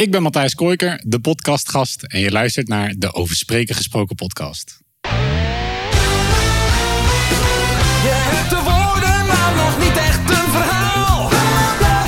Ik 0.00 0.10
ben 0.10 0.22
Matthijs 0.22 0.54
Koiker, 0.54 1.02
de 1.06 1.20
podcastgast. 1.20 2.02
En 2.02 2.20
je 2.20 2.30
luistert 2.30 2.68
naar 2.68 2.94
de 2.96 3.12
Over 3.12 3.36
Spreken 3.36 3.74
Gesproken 3.74 4.16
podcast. 4.16 4.78
Je 8.06 8.14
hebt 8.28 8.50
de 8.50 8.60
woorden, 8.70 9.18
maar 9.30 9.52
nog 9.62 9.74
niet 9.84 9.96
echt 10.08 10.24
een 10.38 10.50
verhaal. 10.56 11.30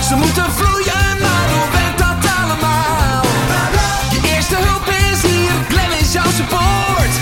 Ze 0.09 0.15
moeten 0.23 0.49
vloeien, 0.59 1.13
maar 1.25 1.47
hoe 1.55 1.69
werkt 1.77 1.99
dat 2.07 2.21
allemaal? 2.41 3.25
Je 4.15 4.21
eerste 4.35 4.57
hulp 4.67 4.87
is 5.11 5.21
hier, 5.31 5.55
Glenn 5.71 5.93
is 6.03 6.13
jouw 6.13 6.31
support. 6.41 7.15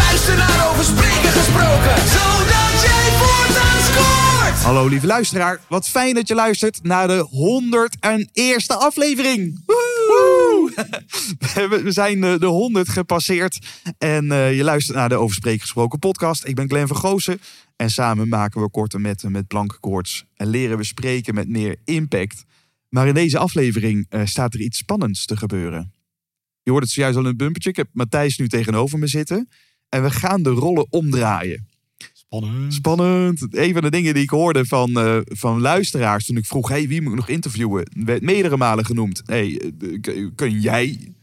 Luister 0.00 0.36
naar 0.36 0.60
over 0.68 0.84
spreken 0.92 1.32
gesproken, 1.40 1.96
zodat 2.16 2.74
jij 2.88 3.06
voortaan 3.20 3.80
scoort. 3.88 4.58
Hallo 4.68 4.86
lieve 4.86 5.06
luisteraar, 5.06 5.60
wat 5.68 5.88
fijn 5.88 6.14
dat 6.14 6.28
je 6.28 6.34
luistert 6.34 6.78
naar 6.82 7.08
de 7.08 7.20
101ste 7.30 8.76
aflevering. 8.88 9.62
Woehoe! 9.66 9.85
We 11.84 11.92
zijn 11.92 12.24
eh, 12.24 12.38
de 12.38 12.46
100 12.46 12.88
gepasseerd 12.88 13.58
en 13.98 14.32
eh, 14.32 14.56
je 14.56 14.64
luistert 14.64 14.96
naar 14.96 15.08
de 15.08 15.14
Over 15.14 15.36
Spreken 15.36 15.60
Gesproken 15.60 15.98
podcast. 15.98 16.46
Ik 16.46 16.54
ben 16.54 16.68
Glenn 16.68 16.86
van 16.86 16.96
Goosen 16.96 17.40
en 17.76 17.90
samen 17.90 18.28
maken 18.28 18.60
we 18.60 18.70
korte 18.70 18.98
metten 18.98 19.32
met 19.32 19.46
blanke 19.46 19.78
koorts 19.80 20.24
en 20.34 20.46
leren 20.46 20.76
we 20.76 20.84
spreken 20.84 21.34
met 21.34 21.48
meer 21.48 21.76
impact. 21.84 22.44
Maar 22.88 23.06
in 23.06 23.14
deze 23.14 23.38
aflevering 23.38 24.06
eh, 24.08 24.20
staat 24.24 24.54
er 24.54 24.60
iets 24.60 24.78
spannends 24.78 25.26
te 25.26 25.36
gebeuren. 25.36 25.92
Je 26.62 26.70
hoort 26.70 26.82
het 26.82 26.92
zojuist 26.92 27.16
al 27.16 27.22
in 27.22 27.28
een 27.28 27.36
bumpertje. 27.36 27.70
Ik 27.70 27.76
heb 27.76 27.88
Matthijs 27.92 28.38
nu 28.38 28.48
tegenover 28.48 28.98
me 28.98 29.06
zitten 29.06 29.48
en 29.88 30.02
we 30.02 30.10
gaan 30.10 30.42
de 30.42 30.50
rollen 30.50 30.86
omdraaien. 30.90 31.68
Spannend. 32.36 32.74
Spannend. 32.74 33.46
Een 33.50 33.72
van 33.72 33.82
de 33.82 33.90
dingen 33.90 34.14
die 34.14 34.22
ik 34.22 34.30
hoorde 34.30 34.64
van, 34.64 34.98
eh, 34.98 35.18
van 35.24 35.60
luisteraars 35.60 36.26
toen 36.26 36.36
ik 36.36 36.46
vroeg: 36.46 36.68
hey, 36.68 36.88
wie 36.88 37.02
moet 37.02 37.12
ik 37.12 37.18
nog 37.18 37.28
interviewen? 37.28 37.90
Werd 37.94 38.22
meerdere 38.22 38.56
malen 38.56 38.84
genoemd. 38.84 39.22
Hey, 39.24 39.72
eh, 39.80 40.26
kun 40.34 40.60
jij 40.60 41.14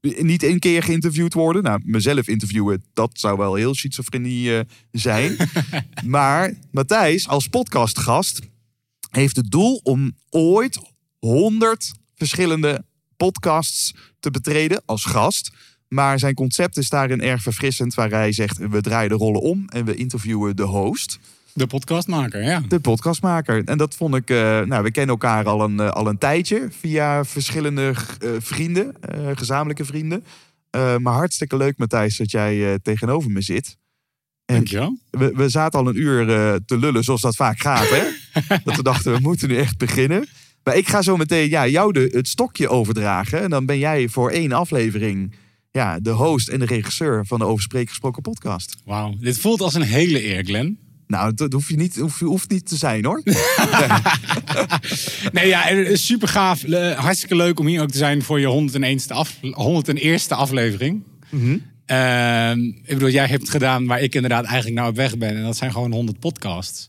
niet 0.00 0.42
één 0.42 0.58
keer 0.58 0.82
geïnterviewd 0.82 1.34
worden? 1.34 1.62
Nou, 1.62 1.80
mezelf 1.84 2.28
interviewen, 2.28 2.84
dat 2.92 3.10
zou 3.12 3.38
wel 3.38 3.54
heel 3.54 3.74
schizofrenie 3.74 4.56
eh, 4.56 4.64
zijn. 4.92 5.36
maar 6.04 6.54
Matthijs, 6.70 7.28
als 7.28 7.48
podcastgast, 7.48 8.40
heeft 9.10 9.36
het 9.36 9.50
doel 9.50 9.80
om 9.82 10.12
ooit 10.30 10.80
100 11.18 11.92
verschillende 12.14 12.84
podcasts 13.16 13.94
te 14.20 14.30
betreden 14.30 14.82
als 14.84 15.04
gast. 15.04 15.52
Maar 15.94 16.18
zijn 16.18 16.34
concept 16.34 16.76
is 16.76 16.88
daarin 16.88 17.20
erg 17.20 17.42
verfrissend, 17.42 17.94
waar 17.94 18.10
hij 18.10 18.32
zegt: 18.32 18.58
we 18.68 18.80
draaien 18.80 19.08
de 19.08 19.14
rollen 19.14 19.40
om 19.40 19.64
en 19.68 19.84
we 19.84 19.94
interviewen 19.94 20.56
de 20.56 20.62
host, 20.62 21.18
De 21.52 21.66
podcastmaker, 21.66 22.42
ja. 22.42 22.62
de 22.68 22.80
podcastmaker. 22.80 23.64
En 23.64 23.78
dat 23.78 23.94
vond 23.94 24.14
ik, 24.14 24.30
eh, 24.30 24.60
nou, 24.60 24.82
we 24.82 24.90
kennen 24.90 25.14
elkaar 25.14 25.44
al 25.44 25.64
een, 25.64 25.80
eh, 25.80 25.90
al 25.90 26.06
een 26.06 26.18
tijdje 26.18 26.68
via 26.70 27.24
verschillende 27.24 27.94
eh, 28.18 28.30
vrienden, 28.38 28.94
gezamenlijke 29.34 29.84
vrienden. 29.84 30.24
Maar 30.98 31.14
hartstikke 31.14 31.56
leuk, 31.56 31.78
Matthijs, 31.78 32.16
dat 32.16 32.30
jij 32.30 32.78
tegenover 32.82 33.30
me 33.30 33.40
zit. 33.40 33.76
En 34.44 34.54
Dankjewel. 34.54 34.98
we, 35.10 35.32
we 35.34 35.48
zaten 35.48 35.78
al 35.78 35.88
een 35.88 36.00
uur 36.00 36.26
te 36.66 36.78
lullen, 36.78 37.04
zoals 37.04 37.20
dat 37.20 37.36
vaak 37.36 37.60
gaat, 37.60 37.88
hè? 37.88 38.02
dat 38.64 38.76
we 38.76 38.82
dachten, 38.82 39.12
we 39.12 39.18
moeten 39.20 39.48
nu 39.48 39.56
echt 39.56 39.78
beginnen. 39.78 40.28
Maar 40.64 40.76
ik 40.76 40.88
ga 40.88 41.02
zo 41.02 41.16
meteen 41.16 41.48
ja, 41.48 41.66
jou 41.66 41.92
de, 41.92 42.08
het 42.12 42.28
stokje 42.28 42.68
overdragen. 42.68 43.40
En 43.40 43.50
dan 43.50 43.66
ben 43.66 43.78
jij 43.78 44.08
voor 44.08 44.30
één 44.30 44.52
aflevering 44.52 45.34
ja, 45.74 45.98
de 46.00 46.10
host 46.10 46.48
en 46.48 46.58
de 46.58 46.66
regisseur 46.66 47.26
van 47.26 47.38
de 47.38 47.44
Over 47.44 47.62
Spreken 47.62 47.88
Gesproken 47.88 48.22
podcast. 48.22 48.76
Wauw. 48.84 49.14
Dit 49.20 49.38
voelt 49.38 49.60
als 49.60 49.74
een 49.74 49.82
hele 49.82 50.24
eer, 50.24 50.44
Glenn. 50.44 50.78
Nou, 51.06 51.34
dat 51.34 51.52
hoef 51.52 51.68
je 51.68 51.76
niet, 51.76 51.96
hoef, 51.96 52.18
hoeft 52.18 52.50
niet 52.50 52.68
te 52.68 52.76
zijn, 52.76 53.04
hoor. 53.04 53.22
Nee, 55.32 55.46
ja, 55.46 55.96
super 55.96 56.28
gaaf. 56.28 56.62
Hartstikke 56.96 57.36
leuk 57.36 57.60
om 57.60 57.66
hier 57.66 57.82
ook 57.82 57.90
te 57.90 57.98
zijn 57.98 58.22
voor 58.22 58.40
je 58.40 58.70
101ste, 58.70 59.12
af, 59.12 59.36
101ste 59.42 60.28
aflevering. 60.28 61.02
Ehm, 61.86 62.60
ik 62.60 62.86
bedoel, 62.86 63.08
jij 63.08 63.26
hebt 63.26 63.50
gedaan 63.50 63.86
waar 63.86 64.00
ik 64.00 64.14
inderdaad 64.14 64.44
eigenlijk 64.44 64.76
nou 64.76 64.88
op 64.88 64.96
weg 64.96 65.18
ben. 65.18 65.36
En 65.36 65.42
dat 65.42 65.56
zijn 65.56 65.72
gewoon 65.72 65.92
100 65.92 66.18
podcasts. 66.18 66.86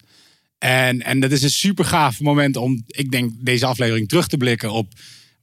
En, 0.58 1.02
en 1.02 1.20
dat 1.20 1.32
is 1.32 1.44
een 1.44 1.50
super 1.50 1.86
gaaf 1.86 2.20
moment 2.20 2.58
om, 2.58 2.84
ik 2.88 3.12
denk, 3.12 3.32
deze 3.40 3.66
aflevering 3.66 4.08
terug 4.08 4.28
te 4.28 4.38
blikken 4.38 4.72
op 4.72 4.94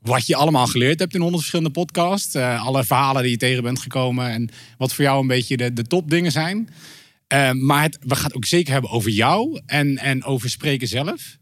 wat 0.02 0.26
je 0.26 0.36
allemaal 0.36 0.66
geleerd 0.66 0.98
hebt 0.98 1.14
in 1.14 1.20
100 1.20 1.38
verschillende 1.40 1.78
podcasts. 1.80 2.34
Eh, 2.34 2.64
alle 2.64 2.84
verhalen 2.84 3.22
die 3.22 3.30
je 3.30 3.36
tegen 3.36 3.62
bent 3.62 3.78
gekomen 3.78 4.30
en 4.30 4.48
wat 4.78 4.94
voor 4.94 5.04
jou 5.04 5.20
een 5.20 5.26
beetje 5.26 5.56
de, 5.56 5.72
de 5.72 5.82
topdingen 5.84 6.32
zijn. 6.32 6.68
Eh, 7.26 7.50
maar 7.52 7.82
het, 7.82 7.98
we 8.00 8.14
gaan 8.14 8.24
het 8.24 8.34
ook 8.34 8.44
zeker 8.44 8.72
hebben 8.72 8.90
over 8.90 9.10
jou 9.10 9.60
en, 9.66 9.98
en 9.98 10.24
over 10.24 10.50
spreken 10.50 10.88
zelf. 10.88 11.38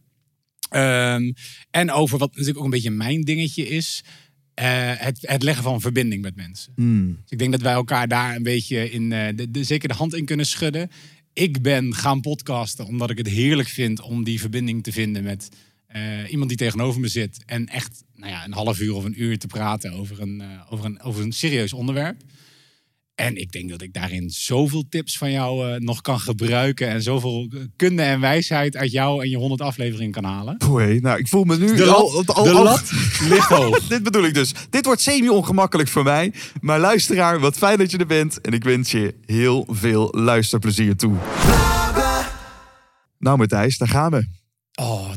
Ehm, 0.71 1.33
en 1.71 1.91
over 1.93 2.19
wat 2.19 2.31
natuurlijk 2.31 2.59
ook 2.59 2.65
een 2.65 2.71
beetje 2.71 2.91
mijn 2.91 3.21
dingetje 3.21 3.69
is. 3.69 4.03
eh, 4.55 4.93
het, 4.97 5.19
het 5.21 5.43
leggen 5.43 5.65
van 5.65 5.81
verbinding 5.81 6.23
met 6.23 6.37
mensen. 6.37 6.73
Dus 7.23 7.31
ik 7.31 7.39
denk 7.39 7.53
dat 7.53 7.61
wij 7.63 7.73
elkaar 7.73 8.09
daar 8.09 8.37
een 8.37 8.43
beetje 8.43 8.91
in 8.91 9.11
de, 9.11 9.47
de, 9.51 9.65
zeker 9.65 9.89
de 9.89 9.95
hand 9.95 10.15
in 10.15 10.25
kunnen 10.25 10.47
schudden. 10.47 10.91
Ik 11.33 11.63
ben 11.63 11.95
gaan 11.95 12.21
podcasten 12.21 12.87
omdat 12.87 13.11
ik 13.11 13.19
het 13.19 13.29
heerlijk 13.29 13.69
vind 13.69 14.01
om 14.01 14.25
die 14.25 14.41
verbinding 14.41 14.83
te 14.83 14.93
vinden 14.93 15.23
met 15.23 15.49
iemand 16.29 16.49
die 16.49 16.59
tegenover 16.59 17.01
me 17.01 17.09
zit. 17.09 17.43
En 17.47 17.67
echt 17.67 18.05
nou 18.21 18.33
ja, 18.33 18.45
een 18.45 18.53
half 18.53 18.81
uur 18.81 18.95
of 18.95 19.05
een 19.05 19.23
uur 19.23 19.39
te 19.39 19.47
praten 19.47 19.93
over 19.93 20.21
een, 20.21 20.41
eh, 20.41 20.47
over 20.73 20.85
een, 20.85 21.03
over 21.03 21.23
een 21.23 21.33
serieus 21.33 21.73
onderwerp. 21.73 22.17
En 23.15 23.37
ik 23.37 23.53
denk 23.53 23.71
dat 23.71 23.83
ik 23.83 23.93
daarin 23.93 24.31
zoveel 24.31 24.85
tips 24.89 25.19
van 25.19 25.31
jou 25.31 25.69
eh, 25.73 25.81
nog 25.81 26.01
kan 26.01 26.21
gebruiken. 26.21 26.89
En 26.89 27.03
zoveel 27.03 27.49
eh, 27.53 27.61
kunde 27.77 28.03
en 28.03 28.21
wijsheid 28.21 28.77
uit 28.77 28.91
jou 28.91 29.23
en 29.23 29.31
je 29.31 29.37
100 29.37 29.61
afleveringen 29.61 30.13
kan 30.13 30.25
halen. 30.25 30.57
Oei, 30.69 31.01
nou, 31.01 31.19
ik 31.19 31.29
voel 31.29 31.45
me 31.45 31.57
nu 31.59 31.77
De 31.77 31.85
al, 31.85 32.13
lat, 32.13 32.35
al, 32.35 32.45
de 32.45 32.51
al- 32.51 32.63
lat 32.63 32.91
ligt 33.29 33.49
hoog. 33.49 33.87
Dit 33.89 34.03
bedoel 34.03 34.25
ik 34.25 34.35
dus. 34.35 34.53
Dit 34.71 34.85
wordt 34.85 35.01
semi-ongemakkelijk 35.01 35.89
voor 35.89 36.03
mij. 36.05 36.33
Maar 36.61 36.81
luisteraar, 36.81 37.41
wat 37.41 37.57
fijn 37.57 37.79
dat 37.79 37.91
je 37.91 37.99
er 37.99 38.07
bent. 38.07 38.41
En 38.41 38.53
ik 38.53 38.65
wens 38.65 38.91
je 38.91 39.15
heel 39.27 39.67
veel 39.71 40.09
luisterplezier 40.17 40.97
toe. 40.97 41.17
Nou, 43.19 43.39
Matthijs, 43.39 43.79
daar 43.79 43.89
gaan 43.89 44.11
we. 44.11 44.40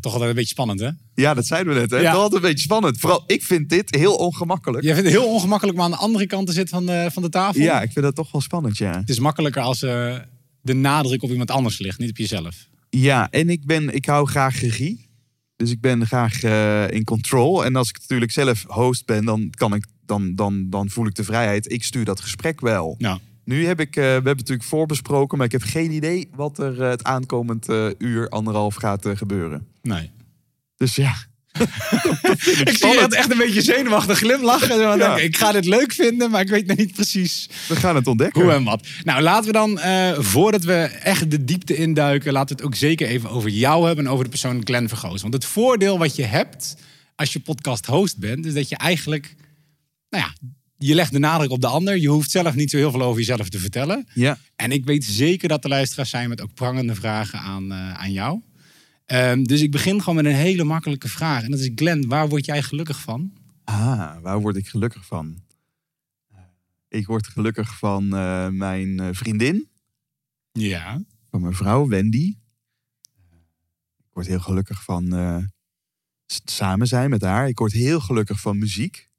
Toch 0.04 0.14
altijd 0.14 0.30
een 0.30 0.36
beetje 0.36 0.52
spannend, 0.52 0.80
hè? 0.80 0.90
Ja, 1.16 1.34
dat 1.34 1.46
zeiden 1.46 1.74
we 1.74 1.80
net. 1.80 1.92
Hè? 1.92 1.98
Ja. 1.98 2.12
Is 2.12 2.18
altijd 2.18 2.44
een 2.44 2.50
beetje 2.50 2.64
spannend. 2.64 3.00
Vooral, 3.00 3.24
ik 3.28 3.44
vind 3.44 3.70
dit 3.70 3.96
heel 3.96 4.16
ongemakkelijk. 4.16 4.84
Jij 4.84 4.94
vindt 4.94 5.10
het 5.10 5.20
heel 5.20 5.30
ongemakkelijk 5.30 5.78
om 5.78 5.84
aan 5.84 5.92
de 5.92 5.98
andere 5.98 6.26
kant 6.26 6.48
te 6.48 6.54
zitten 6.54 6.76
van 6.76 6.86
de, 6.86 7.10
van 7.14 7.24
de 7.24 7.30
tafel. 7.30 7.62
Ja, 7.62 7.82
ik 7.82 7.92
vind 7.92 8.06
dat 8.06 8.16
toch 8.16 8.32
wel 8.32 8.42
spannend, 8.42 8.78
ja. 8.78 9.00
Het 9.00 9.10
is 9.10 9.20
makkelijker 9.20 9.62
als 9.62 9.82
eh, 9.82 10.16
de 10.62 10.74
nadruk 10.74 11.24
op 11.24 11.30
iemand 11.30 11.52
anders 11.52 11.80
ligt, 11.80 12.00
niet 12.00 12.10
op 12.10 12.18
jezelf. 12.18 12.68
Ja, 12.90 13.30
en 13.30 13.50
ik, 13.50 13.66
ben, 13.66 13.96
ik 13.96 14.06
hou 14.06 14.28
graag 14.28 14.60
regie. 14.60 15.10
Dus 15.56 15.72
ik 15.72 15.82
ben 15.82 16.06
graag 16.06 16.44
eh, 16.44 16.90
in 16.90 17.04
control. 17.04 17.66
En 17.66 17.76
als 17.76 17.90
ik 17.90 18.00
natuurlijk 18.00 18.32
zelf 18.32 18.66
host 18.68 19.06
ben, 19.06 19.26
dan, 19.26 19.50
kan 19.50 19.74
ik, 19.74 19.86
dan, 20.06 20.36
dan, 20.36 20.70
dan 20.70 20.90
voel 20.90 21.06
ik 21.06 21.16
de 21.16 21.24
vrijheid. 21.24 21.72
Ik 21.72 21.84
stuur 21.84 22.06
dat 22.06 22.22
gesprek 22.22 22.62
wel. 22.62 22.98
Nu 23.46 23.66
heb 23.66 23.80
ik, 23.80 23.96
eh, 23.96 24.04
we 24.04 24.10
hebben 24.10 24.36
natuurlijk 24.36 24.68
voorbesproken, 24.68 25.38
maar 25.38 25.46
ik 25.46 25.52
heb 25.52 25.62
geen 25.62 25.92
idee 25.92 26.30
wat 26.36 26.58
er 26.58 26.82
eh, 26.82 26.90
het 26.90 27.04
aankomend 27.04 27.70
eh, 27.70 27.88
uur, 27.98 28.30
anderhalf 28.30 28.76
gaat 28.76 29.06
eh, 29.06 29.16
gebeuren. 29.16 29.68
Nee. 29.84 30.12
Dus 30.78 30.96
ja, 30.96 31.16
Ik 32.64 32.78
zie 32.78 33.00
het 33.00 33.14
echt 33.14 33.32
een 33.32 33.38
beetje 33.38 33.62
zenuwachtig 33.62 34.18
glimlachen. 34.18 34.80
Ja. 34.80 34.98
denk 34.98 35.18
ik, 35.18 35.24
ik 35.24 35.38
ga 35.38 35.52
dit 35.52 35.66
leuk 35.66 35.92
vinden, 35.94 36.32
maar 36.32 36.42
ik 36.42 36.50
weet 36.50 36.68
nog 36.68 36.78
niet 36.78 36.94
precies 36.94 37.50
we 37.68 37.76
gaan 37.76 37.96
het 37.96 38.08
ontdekken. 38.08 38.42
hoe 38.42 38.52
en 38.52 38.64
wat. 38.64 38.88
Nou, 39.04 39.22
laten 39.22 39.46
we 39.46 39.52
dan, 39.52 39.80
eh, 39.80 40.20
voordat 40.20 40.64
we 40.64 40.74
echt 41.04 41.32
de 41.32 41.44
diepte 41.44 41.76
induiken, 41.76 42.34
laten 42.34 42.56
we 42.56 42.64
het 42.64 42.72
ook 42.72 42.80
zeker 42.80 43.08
even 43.08 43.30
over 43.30 43.50
jou 43.50 43.86
hebben 43.88 44.06
en 44.06 44.12
over 44.12 44.24
de 44.24 44.30
persoon 44.30 44.62
Glenn 44.64 44.88
Vergoos. 44.88 45.22
Want 45.22 45.34
het 45.34 45.46
voordeel 45.46 45.98
wat 45.98 46.16
je 46.16 46.24
hebt 46.24 46.76
als 47.16 47.34
je 47.34 47.40
podcast 47.40 47.86
host 47.86 48.18
bent, 48.18 48.46
is 48.46 48.54
dat 48.54 48.70
je 48.70 48.78
eigenlijk, 48.78 49.36
nou 50.10 50.24
ja, 50.24 50.34
je 50.78 50.96
legt 50.96 51.12
de 51.12 51.20
nadruk 51.20 51.50
op 51.50 51.62
de 51.62 51.68
ander. 51.68 51.98
Je 51.98 52.08
hoeft 52.08 52.32
zelf 52.32 52.56
niet 52.56 52.70
zo 52.70 52.78
heel 52.78 52.92
veel 52.92 53.02
over 53.02 53.20
jezelf 53.20 53.50
te 53.50 53.60
vertellen. 53.60 54.08
Ja, 54.14 54.38
En 54.56 54.72
ik 54.72 54.86
weet 54.86 55.04
zeker 55.04 55.48
dat 55.48 55.64
er 55.64 55.70
luisteraars 55.70 56.10
zijn 56.10 56.30
met 56.30 56.42
ook 56.42 56.54
prangende 56.54 56.96
vragen 56.96 57.40
aan, 57.40 57.72
eh, 57.72 57.94
aan 57.94 58.12
jou. 58.12 58.42
Ehm, 59.14 59.44
dus 59.44 59.62
ik 59.62 59.72
begin 59.72 60.00
gewoon 60.00 60.16
met 60.16 60.26
een 60.26 60.40
hele 60.40 60.64
makkelijke 60.64 61.08
vraag. 61.08 61.44
En 61.44 61.52
dat 61.52 61.60
is 61.60 61.72
Glenn, 61.76 62.08
waar 62.08 62.30
word 62.30 62.46
jij 62.46 62.64
gelukkig 62.64 63.02
van? 63.02 63.34
ah, 63.64 64.22
waar 64.22 64.40
word 64.42 64.56
ik 64.56 64.68
gelukkig 64.68 65.06
van? 65.06 65.44
Eh, 66.32 66.40
Ik 67.00 67.06
word 67.06 67.28
gelukkig 67.28 67.78
van 67.78 68.16
eh, 68.16 68.48
mijn 68.50 69.00
eh, 69.00 69.08
vriendin, 69.12 69.70
Ja. 70.52 71.04
van 71.30 71.42
mijn 71.42 71.54
vrouw 71.54 71.88
Wendy. 71.88 72.36
Ik 73.98 74.10
word 74.14 74.28
heel 74.28 74.40
gelukkig 74.40 74.84
van 74.84 75.04
s- 76.26 76.42
samen 76.46 76.88
zijn 76.88 77.10
met 77.10 77.22
haar. 77.22 77.48
Ik 77.48 77.58
word 77.60 77.72
heel 77.72 78.00
gelukkig 78.00 78.40
van 78.40 78.58
muziek. 78.58 79.10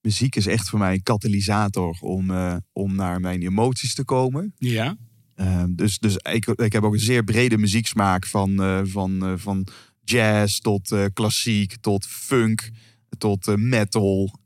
Muziek 0.00 0.36
is 0.36 0.46
echt 0.46 0.68
voor 0.68 0.78
mij 0.78 0.92
een 0.94 1.02
katalysator 1.02 1.96
om, 2.00 2.30
om 2.72 2.94
naar 2.94 3.20
mijn 3.20 3.42
emoties 3.42 3.94
te 3.94 4.04
komen. 4.04 4.54
Ja. 4.58 4.96
Uh, 5.40 5.64
dus 5.68 5.98
dus 5.98 6.16
ik, 6.16 6.46
ik 6.46 6.72
heb 6.72 6.82
ook 6.82 6.92
een 6.92 6.98
zeer 6.98 7.24
brede 7.24 7.58
muzieksmaak 7.58 8.26
van, 8.26 8.62
eh, 8.62 8.80
van, 8.84 9.24
eh, 9.24 9.32
van 9.36 9.66
jazz 10.04 10.58
tot 10.58 10.92
eh, 10.92 11.04
klassiek, 11.12 11.76
tot 11.80 12.06
funk, 12.06 12.70
tot 13.18 13.56
metal. 13.56 14.38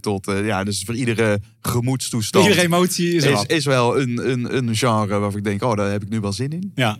tot, 0.00 0.26
ja, 0.26 0.64
dus 0.64 0.82
voor 0.84 0.94
iedere 0.94 1.40
gemoedstoestand 1.60 2.46
Iedere 2.46 2.66
emotie 2.66 3.14
is 3.14 3.24
is, 3.24 3.44
is 3.46 3.64
wel 3.64 4.00
een, 4.00 4.30
een, 4.30 4.56
een 4.56 4.76
genre 4.76 5.18
waarvan 5.18 5.38
ik 5.38 5.44
denk, 5.44 5.62
oh, 5.62 5.76
daar 5.76 5.90
heb 5.90 6.02
ik 6.02 6.08
nu 6.08 6.20
wel 6.20 6.32
zin 6.32 6.50
in. 6.50 6.72
Ja. 6.74 6.98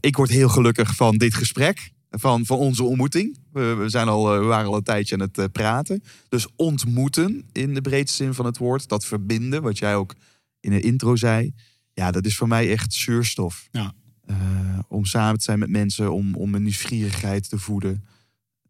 Ik 0.00 0.16
word 0.16 0.30
heel 0.30 0.48
gelukkig 0.48 0.94
van 0.94 1.16
dit 1.16 1.34
gesprek. 1.34 1.92
van, 2.10 2.46
van 2.46 2.58
onze 2.58 2.82
ontmoeting. 2.82 3.38
We, 3.52 3.74
we, 3.74 3.88
zijn 3.88 4.08
al, 4.08 4.38
we 4.38 4.44
waren 4.44 4.66
al 4.66 4.76
een 4.76 4.82
tijdje 4.82 5.14
aan 5.14 5.30
het 5.32 5.52
praten. 5.52 6.02
Dus 6.28 6.46
ontmoeten 6.56 7.44
in 7.52 7.74
de 7.74 7.80
breedste 7.80 8.24
zin 8.24 8.34
van 8.34 8.46
het 8.46 8.58
woord. 8.58 8.88
Dat 8.88 9.04
verbinden, 9.04 9.62
wat 9.62 9.78
jij 9.78 9.96
ook 9.96 10.14
in 10.60 10.70
de 10.70 10.80
intro 10.80 11.16
zei. 11.16 11.52
Ja, 11.98 12.10
dat 12.10 12.26
is 12.26 12.36
voor 12.36 12.48
mij 12.48 12.70
echt 12.70 12.92
zuurstof. 12.92 13.68
Ja. 13.70 13.92
Eh, 14.26 14.78
om 14.88 15.04
samen 15.04 15.38
te 15.38 15.44
zijn 15.44 15.58
met 15.58 15.70
mensen, 15.70 16.12
om, 16.12 16.34
om 16.34 16.54
een 16.54 16.62
nieuwsgierigheid 16.62 17.48
te 17.48 17.58
voeden. 17.58 18.04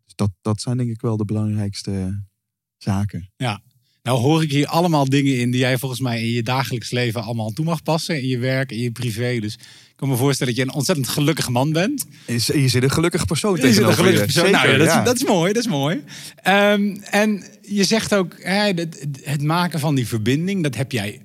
Dus 0.04 0.14
dat, 0.14 0.30
dat 0.40 0.60
zijn 0.60 0.76
denk 0.76 0.90
ik 0.90 1.00
wel 1.00 1.16
de 1.16 1.24
belangrijkste 1.24 2.24
zaken. 2.76 3.30
Ja. 3.36 3.60
Nou 4.02 4.18
hoor 4.18 4.42
ik 4.42 4.50
hier 4.50 4.66
allemaal 4.66 5.08
dingen 5.08 5.38
in 5.38 5.50
die 5.50 5.60
jij 5.60 5.78
volgens 5.78 6.00
mij 6.00 6.22
in 6.22 6.30
je 6.30 6.42
dagelijks 6.42 6.90
leven 6.90 7.22
allemaal 7.22 7.50
toe 7.50 7.64
mag 7.64 7.82
passen. 7.82 8.22
In 8.22 8.28
je 8.28 8.38
werk, 8.38 8.70
in 8.72 8.80
je 8.80 8.90
privé. 8.90 9.38
Dus 9.40 9.54
ik 9.54 9.96
kan 9.96 10.08
me 10.08 10.16
voorstellen 10.16 10.54
dat 10.54 10.62
je 10.62 10.68
een 10.68 10.76
ontzettend 10.76 11.08
gelukkig 11.08 11.48
man 11.48 11.72
bent. 11.72 12.06
Je, 12.26 12.60
je 12.60 12.68
zit 12.68 12.82
een 12.82 12.90
gelukkig 12.90 13.26
persoon 13.26 13.56
Je 13.56 13.72
zit 13.72 13.84
een 13.84 13.94
gelukkig 13.94 14.22
persoon. 14.22 14.44
Zeker, 14.44 14.58
nou 14.60 14.72
ja, 14.72 14.78
dat, 14.78 14.86
ja. 14.86 15.02
Dat 15.02 15.16
is 15.16 15.24
mooi, 15.24 15.52
dat 15.52 15.62
is 15.62 15.70
mooi. 15.70 16.02
Ehm, 16.36 16.96
en 17.10 17.44
je 17.62 17.84
zegt 17.84 18.14
ook, 18.14 18.42
hè, 18.42 18.72
het, 18.72 19.06
het 19.22 19.42
maken 19.42 19.80
van 19.80 19.94
die 19.94 20.06
verbinding, 20.06 20.62
dat 20.62 20.74
heb 20.74 20.92
jij 20.92 21.20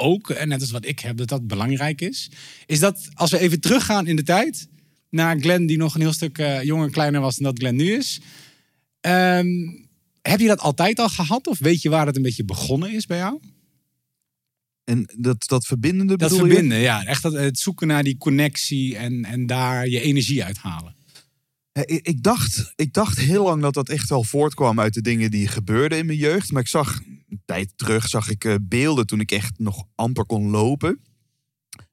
ook. 0.00 0.30
En 0.30 0.48
net 0.48 0.60
als 0.60 0.70
wat 0.70 0.86
ik 0.86 0.98
heb, 0.98 1.16
dat 1.16 1.28
dat 1.28 1.46
belangrijk 1.46 2.00
is. 2.00 2.30
Is 2.66 2.78
dat, 2.78 3.08
als 3.14 3.30
we 3.30 3.38
even 3.38 3.60
teruggaan 3.60 4.06
in 4.06 4.16
de 4.16 4.22
tijd, 4.22 4.68
naar 5.10 5.38
Glenn 5.40 5.66
die 5.66 5.76
nog 5.76 5.94
een 5.94 6.00
heel 6.00 6.12
stuk 6.12 6.38
eh, 6.38 6.62
jonger 6.62 6.86
en 6.86 6.92
kleiner 6.92 7.20
was 7.20 7.36
dan 7.36 7.44
dat 7.44 7.58
Glenn 7.58 7.76
nu 7.76 7.92
is. 7.92 8.20
Ehm, 9.00 9.48
heb 10.22 10.40
je 10.40 10.46
dat 10.46 10.60
altijd 10.60 10.98
al 10.98 11.08
gehad? 11.08 11.46
Of 11.46 11.58
weet 11.58 11.82
je 11.82 11.88
waar 11.88 12.06
het 12.06 12.16
een 12.16 12.22
beetje 12.22 12.44
begonnen 12.44 12.92
is 12.92 13.06
bij 13.06 13.18
jou? 13.18 13.40
En 14.84 15.06
dat, 15.16 15.46
dat 15.46 15.66
verbindende 15.66 16.16
Dat 16.16 16.30
bedoel 16.30 16.46
je? 16.46 16.52
verbinden, 16.52 16.78
ja. 16.78 17.04
Echt 17.04 17.22
dat, 17.22 17.32
het 17.32 17.58
zoeken 17.58 17.86
naar 17.86 18.02
die 18.02 18.18
connectie 18.18 18.96
en, 18.96 19.24
en 19.24 19.46
daar 19.46 19.88
je 19.88 20.00
energie 20.00 20.44
uithalen. 20.44 20.98
Ik, 21.84 22.22
dacht, 22.22 22.72
ik 22.76 22.92
dacht 22.92 23.18
heel 23.18 23.44
lang 23.44 23.62
dat 23.62 23.74
dat 23.74 23.88
echt 23.88 24.08
wel 24.08 24.24
voortkwam 24.24 24.80
uit 24.80 24.94
de 24.94 25.00
dingen 25.00 25.30
die 25.30 25.48
gebeurden 25.48 25.98
in 25.98 26.06
mijn 26.06 26.18
jeugd. 26.18 26.52
Maar 26.52 26.62
ik 26.62 26.68
zag, 26.68 27.00
een 27.30 27.42
tijd 27.44 27.72
terug, 27.76 28.08
zag 28.08 28.30
ik 28.30 28.44
eh, 28.44 28.54
beelden 28.62 29.06
toen 29.06 29.20
ik 29.20 29.30
echt 29.30 29.58
nog 29.58 29.84
amper 29.94 30.26
kon 30.26 30.50
lopen. 30.50 31.00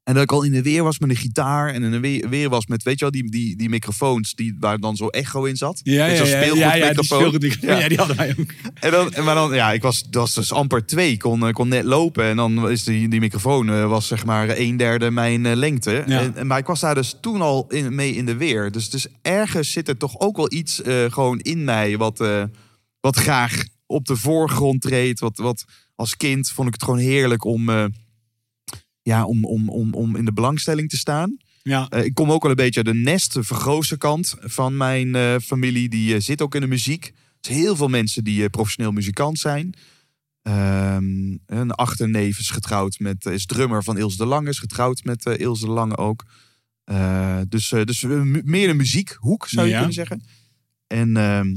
En 0.07 0.13
dat 0.13 0.24
ik 0.24 0.31
al 0.31 0.44
in 0.44 0.51
de 0.51 0.62
weer 0.62 0.84
was 0.84 1.00
met 1.00 1.10
een 1.10 1.16
gitaar. 1.16 1.74
En 1.74 1.84
in 1.84 1.92
de 1.92 2.00
weer, 2.00 2.30
weer 2.30 2.50
was 2.50 2.66
met, 2.66 2.84
weet 2.84 3.00
je 3.00 3.00
wel, 3.00 3.12
die, 3.12 3.31
die, 3.31 3.56
die 3.56 3.69
microfoons 3.69 4.34
die, 4.34 4.56
waar 4.60 4.80
dan 4.80 4.95
zo 4.95 5.07
echo 5.07 5.44
in 5.44 5.56
zat. 5.56 5.80
Ja, 5.84 6.06
ja, 6.06 6.25
ja, 6.25 6.25
ja, 6.25 6.75
ja, 6.75 7.30
die. 7.30 7.56
Ja. 7.62 7.88
die 7.88 7.98
hadden 7.98 8.16
wij 8.16 8.36
ook. 8.39 8.51
En 8.74 8.92
dan, 8.92 9.24
maar 9.24 9.36
dan, 9.36 9.54
ja, 9.54 9.72
ik 9.72 9.81
was, 9.81 10.04
dat 10.04 10.13
was 10.13 10.34
dus 10.34 10.51
amper 10.51 10.86
twee, 10.86 11.18
kon, 11.18 11.48
eh, 11.48 11.54
kon 11.54 11.68
net 11.68 11.83
lopen. 11.83 12.24
En 12.25 12.36
dan 12.36 12.69
is 12.69 12.83
die, 12.83 13.07
die 13.07 13.19
microfoon 13.19 13.69
eh, 13.69 13.90
was 13.90 14.07
zeg 14.07 14.25
maar 14.25 14.57
een 14.57 14.78
derde 14.78 15.12
mijn 15.12 15.56
lengte. 15.56 16.04
Ja. 16.06 16.31
En, 16.36 16.48
maar 16.48 16.57
ik 16.57 16.68
was 16.68 16.80
daar 16.80 16.95
dus 16.95 17.18
toen 17.22 17.42
al 17.42 17.66
in, 17.69 17.95
mee 17.95 18.16
in 18.16 18.25
de 18.25 18.36
weer. 18.36 18.72
Dus, 18.72 18.90
dus 18.90 19.07
ergens 19.22 19.72
zit 19.72 19.88
er 19.88 19.98
toch 19.98 20.19
ook 20.19 20.38
wel 20.38 20.54
iets 20.54 20.81
gewoon 21.10 21.40
in 21.40 21.63
mij 21.63 21.98
wat, 21.98 22.24
wat 23.00 23.16
graag 23.16 23.63
op 23.88 24.06
de 24.06 24.16
voorgrond 24.16 24.81
treedt. 24.81 25.19
Wat, 25.19 25.38
wat 25.38 25.66
als 25.95 26.18
kind 26.18 26.50
vond 26.50 26.68
ik 26.68 26.74
het 26.74 26.84
gewoon 26.84 27.00
heerlijk 27.00 27.44
om, 27.44 27.69
eh, 27.69 27.86
ja, 29.01 29.25
om, 29.25 29.45
om, 29.45 29.69
om, 29.69 29.94
om 29.94 30.16
in 30.16 30.25
de 30.25 30.34
belangstelling 30.34 30.89
te 30.89 30.98
staan. 30.98 31.38
Ja. 31.63 31.89
Eh, 31.89 32.04
ik 32.04 32.13
kom 32.13 32.31
ook 32.31 32.42
wel 32.42 32.51
een 32.51 32.57
beetje 32.57 32.84
uit 32.84 32.94
de 32.94 33.01
nest, 33.01 33.34
de 33.34 33.44
vergrootste 33.44 33.98
kant 33.98 34.36
van 34.39 34.78
mijn 34.78 35.16
eh, 35.16 35.36
familie. 35.44 35.89
Die 35.89 36.19
zit 36.19 36.42
ook 36.42 36.56
in 36.56 36.62
de 36.62 36.68
muziek. 36.68 37.06
Er 37.06 37.13
zijn 37.54 37.57
heel 37.57 37.75
veel 37.75 37.88
mensen 37.88 38.24
die 38.24 38.50
professioneel 38.50 38.92
muzikant 38.92 39.39
zijn. 39.39 39.74
Ehm, 40.42 41.38
een 41.45 41.72
achterneef 41.72 42.40
is 42.40 42.50
getrouwd 42.50 43.00
met, 43.00 43.25
is 43.25 43.45
drummer 43.45 43.83
van 43.83 43.98
Ilse 43.98 44.18
de 44.18 44.25
Lange, 44.25 44.50
is 44.50 44.60
getrouwd 44.60 45.04
met 45.04 45.25
Ilse 45.25 45.66
de 45.66 45.72
Lange 45.72 45.98
ook. 45.98 46.25
Dus 47.48 47.69
dus 47.69 48.01
meer 48.44 48.68
de 48.68 48.74
muziekhoek 48.74 49.48
zou 49.48 49.66
je 49.66 49.72
Ja. 49.72 49.78
kunnen 49.78 49.95
zeggen. 49.95 50.24
En, 50.88 51.18
ehm, 51.18 51.56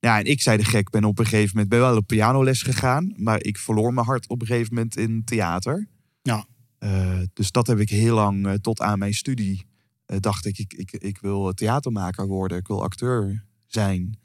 ja, 0.00 0.18
en 0.18 0.24
ik 0.24 0.40
zei 0.40 0.56
de 0.56 0.64
gek, 0.64 0.90
ben 0.90 1.04
op 1.04 1.18
een 1.18 1.24
gegeven 1.26 1.50
moment 1.52 1.68
ben 1.68 1.78
wel 1.80 1.96
op 1.96 2.06
pianoles 2.06 2.62
gegaan. 2.62 3.12
Maar 3.16 3.42
ik 3.42 3.58
verloor 3.58 3.94
mijn 3.94 4.06
hart 4.06 4.28
op 4.28 4.40
een 4.40 4.46
gegeven 4.46 4.74
moment 4.74 4.96
in 4.96 5.24
theater. 5.24 5.88
Ja. 6.22 6.46
Eh, 6.78 7.18
dus 7.32 7.50
dat 7.50 7.66
heb 7.66 7.78
ik 7.78 7.88
heel 7.90 8.14
lang 8.14 8.46
eh, 8.46 8.52
tot 8.52 8.80
aan 8.80 8.98
mijn 8.98 9.14
studie. 9.14 9.66
eh, 10.06 10.16
dacht 10.20 10.46
ik, 10.46 10.58
ik, 10.58 10.72
ik, 10.72 10.92
ik 10.92 11.18
wil 11.20 11.52
theatermaker 11.52 12.26
worden, 12.26 12.58
ik 12.58 12.66
wil 12.66 12.82
acteur 12.82 13.44
zijn. 13.66 14.18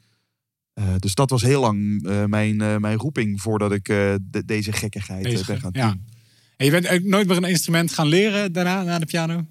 Dus 1.00 1.14
dat 1.16 1.30
was 1.30 1.42
heel 1.42 1.62
lang 1.62 2.02
mijn, 2.28 2.58
mijn 2.82 2.98
roeping 2.98 3.42
voordat 3.42 3.72
ik 3.72 3.86
de- 3.86 4.44
deze 4.46 4.72
gekkigheid 4.72 5.24
Bezig, 5.24 5.48
ben 5.48 5.60
gaan 5.60 5.70
ja. 5.74 5.90
doen. 5.90 6.06
En 6.58 6.66
je 6.66 6.72
bent 6.72 7.04
nooit 7.04 7.28
meer 7.28 7.38
een 7.38 7.44
instrument 7.44 7.92
gaan 7.92 8.08
leren 8.08 8.54
daarna, 8.54 8.84
na 8.84 9.00
de 9.00 9.06
piano? 9.06 9.46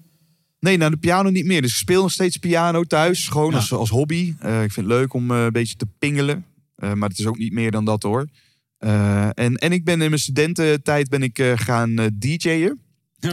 Nee, 0.65 0.77
naar 0.77 0.91
de 0.91 0.97
piano 0.97 1.29
niet 1.29 1.45
meer. 1.45 1.61
Dus 1.61 1.71
ik 1.71 1.77
speel 1.77 2.01
nog 2.01 2.11
steeds 2.11 2.37
piano 2.37 2.83
thuis, 2.83 3.27
gewoon 3.27 3.49
Ja. 3.51 3.55
als, 3.55 3.71
als 3.71 3.89
hobby. 3.89 4.33
Eh, 4.39 4.63
ik 4.63 4.71
vind 4.71 4.87
het 4.87 4.95
leuk 4.95 5.13
om 5.13 5.31
eh, 5.31 5.43
een 5.43 5.51
beetje 5.51 5.75
te 5.75 5.87
pingelen. 5.99 6.45
Eh, 6.75 6.93
maar 6.93 7.09
het 7.09 7.19
is 7.19 7.25
ook 7.25 7.37
niet 7.37 7.53
meer 7.53 7.71
dan 7.71 7.85
dat 7.85 8.03
hoor. 8.03 8.27
En, 8.79 9.55
en 9.55 9.71
ik 9.71 9.83
ben 9.83 10.01
in 10.01 10.09
mijn 10.09 10.21
studententijd 10.21 11.09
ben 11.09 11.23
ik 11.23 11.41
gaan 11.55 11.95
DJ'en. 12.13 12.79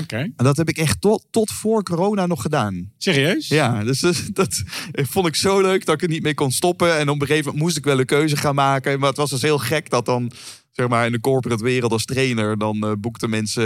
Oké. 0.00 0.17
En 0.17 0.32
dat 0.37 0.56
heb 0.56 0.69
ik 0.69 0.79
echt 0.79 1.00
tot, 1.00 1.26
tot 1.31 1.50
voor 1.50 1.82
corona 1.82 2.26
nog 2.26 2.43
gedaan. 2.43 2.93
Serieus? 2.99 3.49
Ja, 3.49 3.84
dus 3.84 4.00
dat, 4.00 4.23
dat 4.32 4.62
vond 4.93 5.26
ik 5.26 5.37
zo 5.37 5.61
leuk 5.61 5.84
dat 5.84 5.94
ik 5.94 6.00
het 6.00 6.11
niet 6.11 6.23
meer 6.23 6.34
kon 6.34 6.52
stoppen. 6.52 6.99
En 6.99 7.08
op 7.08 7.20
een 7.20 7.26
gegeven 7.26 7.44
moment 7.44 7.62
moest 7.62 7.76
ik 7.76 7.84
wel 7.84 7.99
een 7.99 8.05
keuze 8.06 8.37
gaan 8.37 8.55
maken. 8.55 8.99
Maar 8.99 9.08
het 9.08 9.19
was 9.19 9.31
dus 9.31 9.43
heel 9.43 9.58
gek 9.58 9.90
dat 9.90 10.05
dan, 10.05 10.32
zeg 10.73 10.89
maar, 10.89 11.07
in 11.07 11.13
de 11.13 11.21
corporate 11.21 11.65
wereld 11.65 11.93
als 11.93 12.05
trainer, 12.05 12.59
dan 12.59 12.83
eh, 12.87 12.93
boekten 12.99 13.31
mensen, 13.31 13.65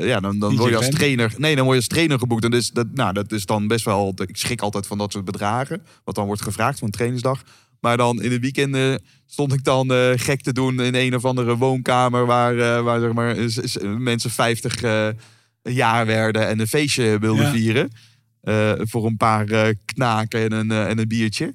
eh, 0.00 0.06
ja, 0.06 0.20
dan, 0.20 0.38
dan 0.38 0.56
word 0.56 0.70
je 0.70 0.76
als 0.76 0.88
trainer, 0.88 1.34
nee, 1.36 1.54
dan 1.56 1.64
word 1.64 1.76
je 1.76 1.82
als 1.82 1.92
trainer 1.92 2.18
geboekt. 2.18 2.44
En 2.44 2.50
dus, 2.50 2.70
dat, 2.70 2.86
nou, 2.94 3.12
dat 3.12 3.32
is 3.32 3.46
dan 3.46 3.66
best 3.66 3.84
wel, 3.84 4.14
ik 4.26 4.36
schrik 4.36 4.60
altijd 4.60 4.86
van 4.86 4.98
dat 4.98 5.12
soort 5.12 5.24
bedragen, 5.24 5.82
wat 6.04 6.14
dan 6.14 6.26
wordt 6.26 6.42
gevraagd 6.42 6.78
voor 6.78 6.86
een 6.86 6.92
trainingsdag. 6.92 7.42
Maar 7.80 7.96
dan 7.96 8.22
in 8.22 8.30
de 8.30 8.40
weekenden 8.40 9.02
stond 9.26 9.52
ik 9.52 9.64
dan 9.64 9.92
eh, 9.92 10.10
gek 10.14 10.42
te 10.42 10.52
doen 10.52 10.80
in 10.80 10.94
een 10.94 11.14
of 11.14 11.24
andere 11.24 11.56
woonkamer 11.56 12.26
waar, 12.26 12.58
eh, 12.58 12.82
waar 12.82 13.00
zeg 13.00 13.12
maar, 13.12 13.36
mensen 13.98 14.30
50 14.30 14.82
eh, 14.82 15.08
jaar 15.62 16.06
werden 16.06 16.48
en 16.48 16.60
een 16.60 16.66
feestje 16.66 17.18
wilden 17.18 17.44
Ja. 17.44 17.50
vieren. 17.52 17.90
Eh, 18.40 18.72
voor 18.78 19.06
een 19.06 19.16
paar 19.16 19.48
eh, 19.48 19.74
knaken 19.84 20.40
en 20.40 20.52
een, 20.52 20.70
eh, 20.70 20.88
en 20.90 20.98
een 20.98 21.08
biertje. 21.08 21.54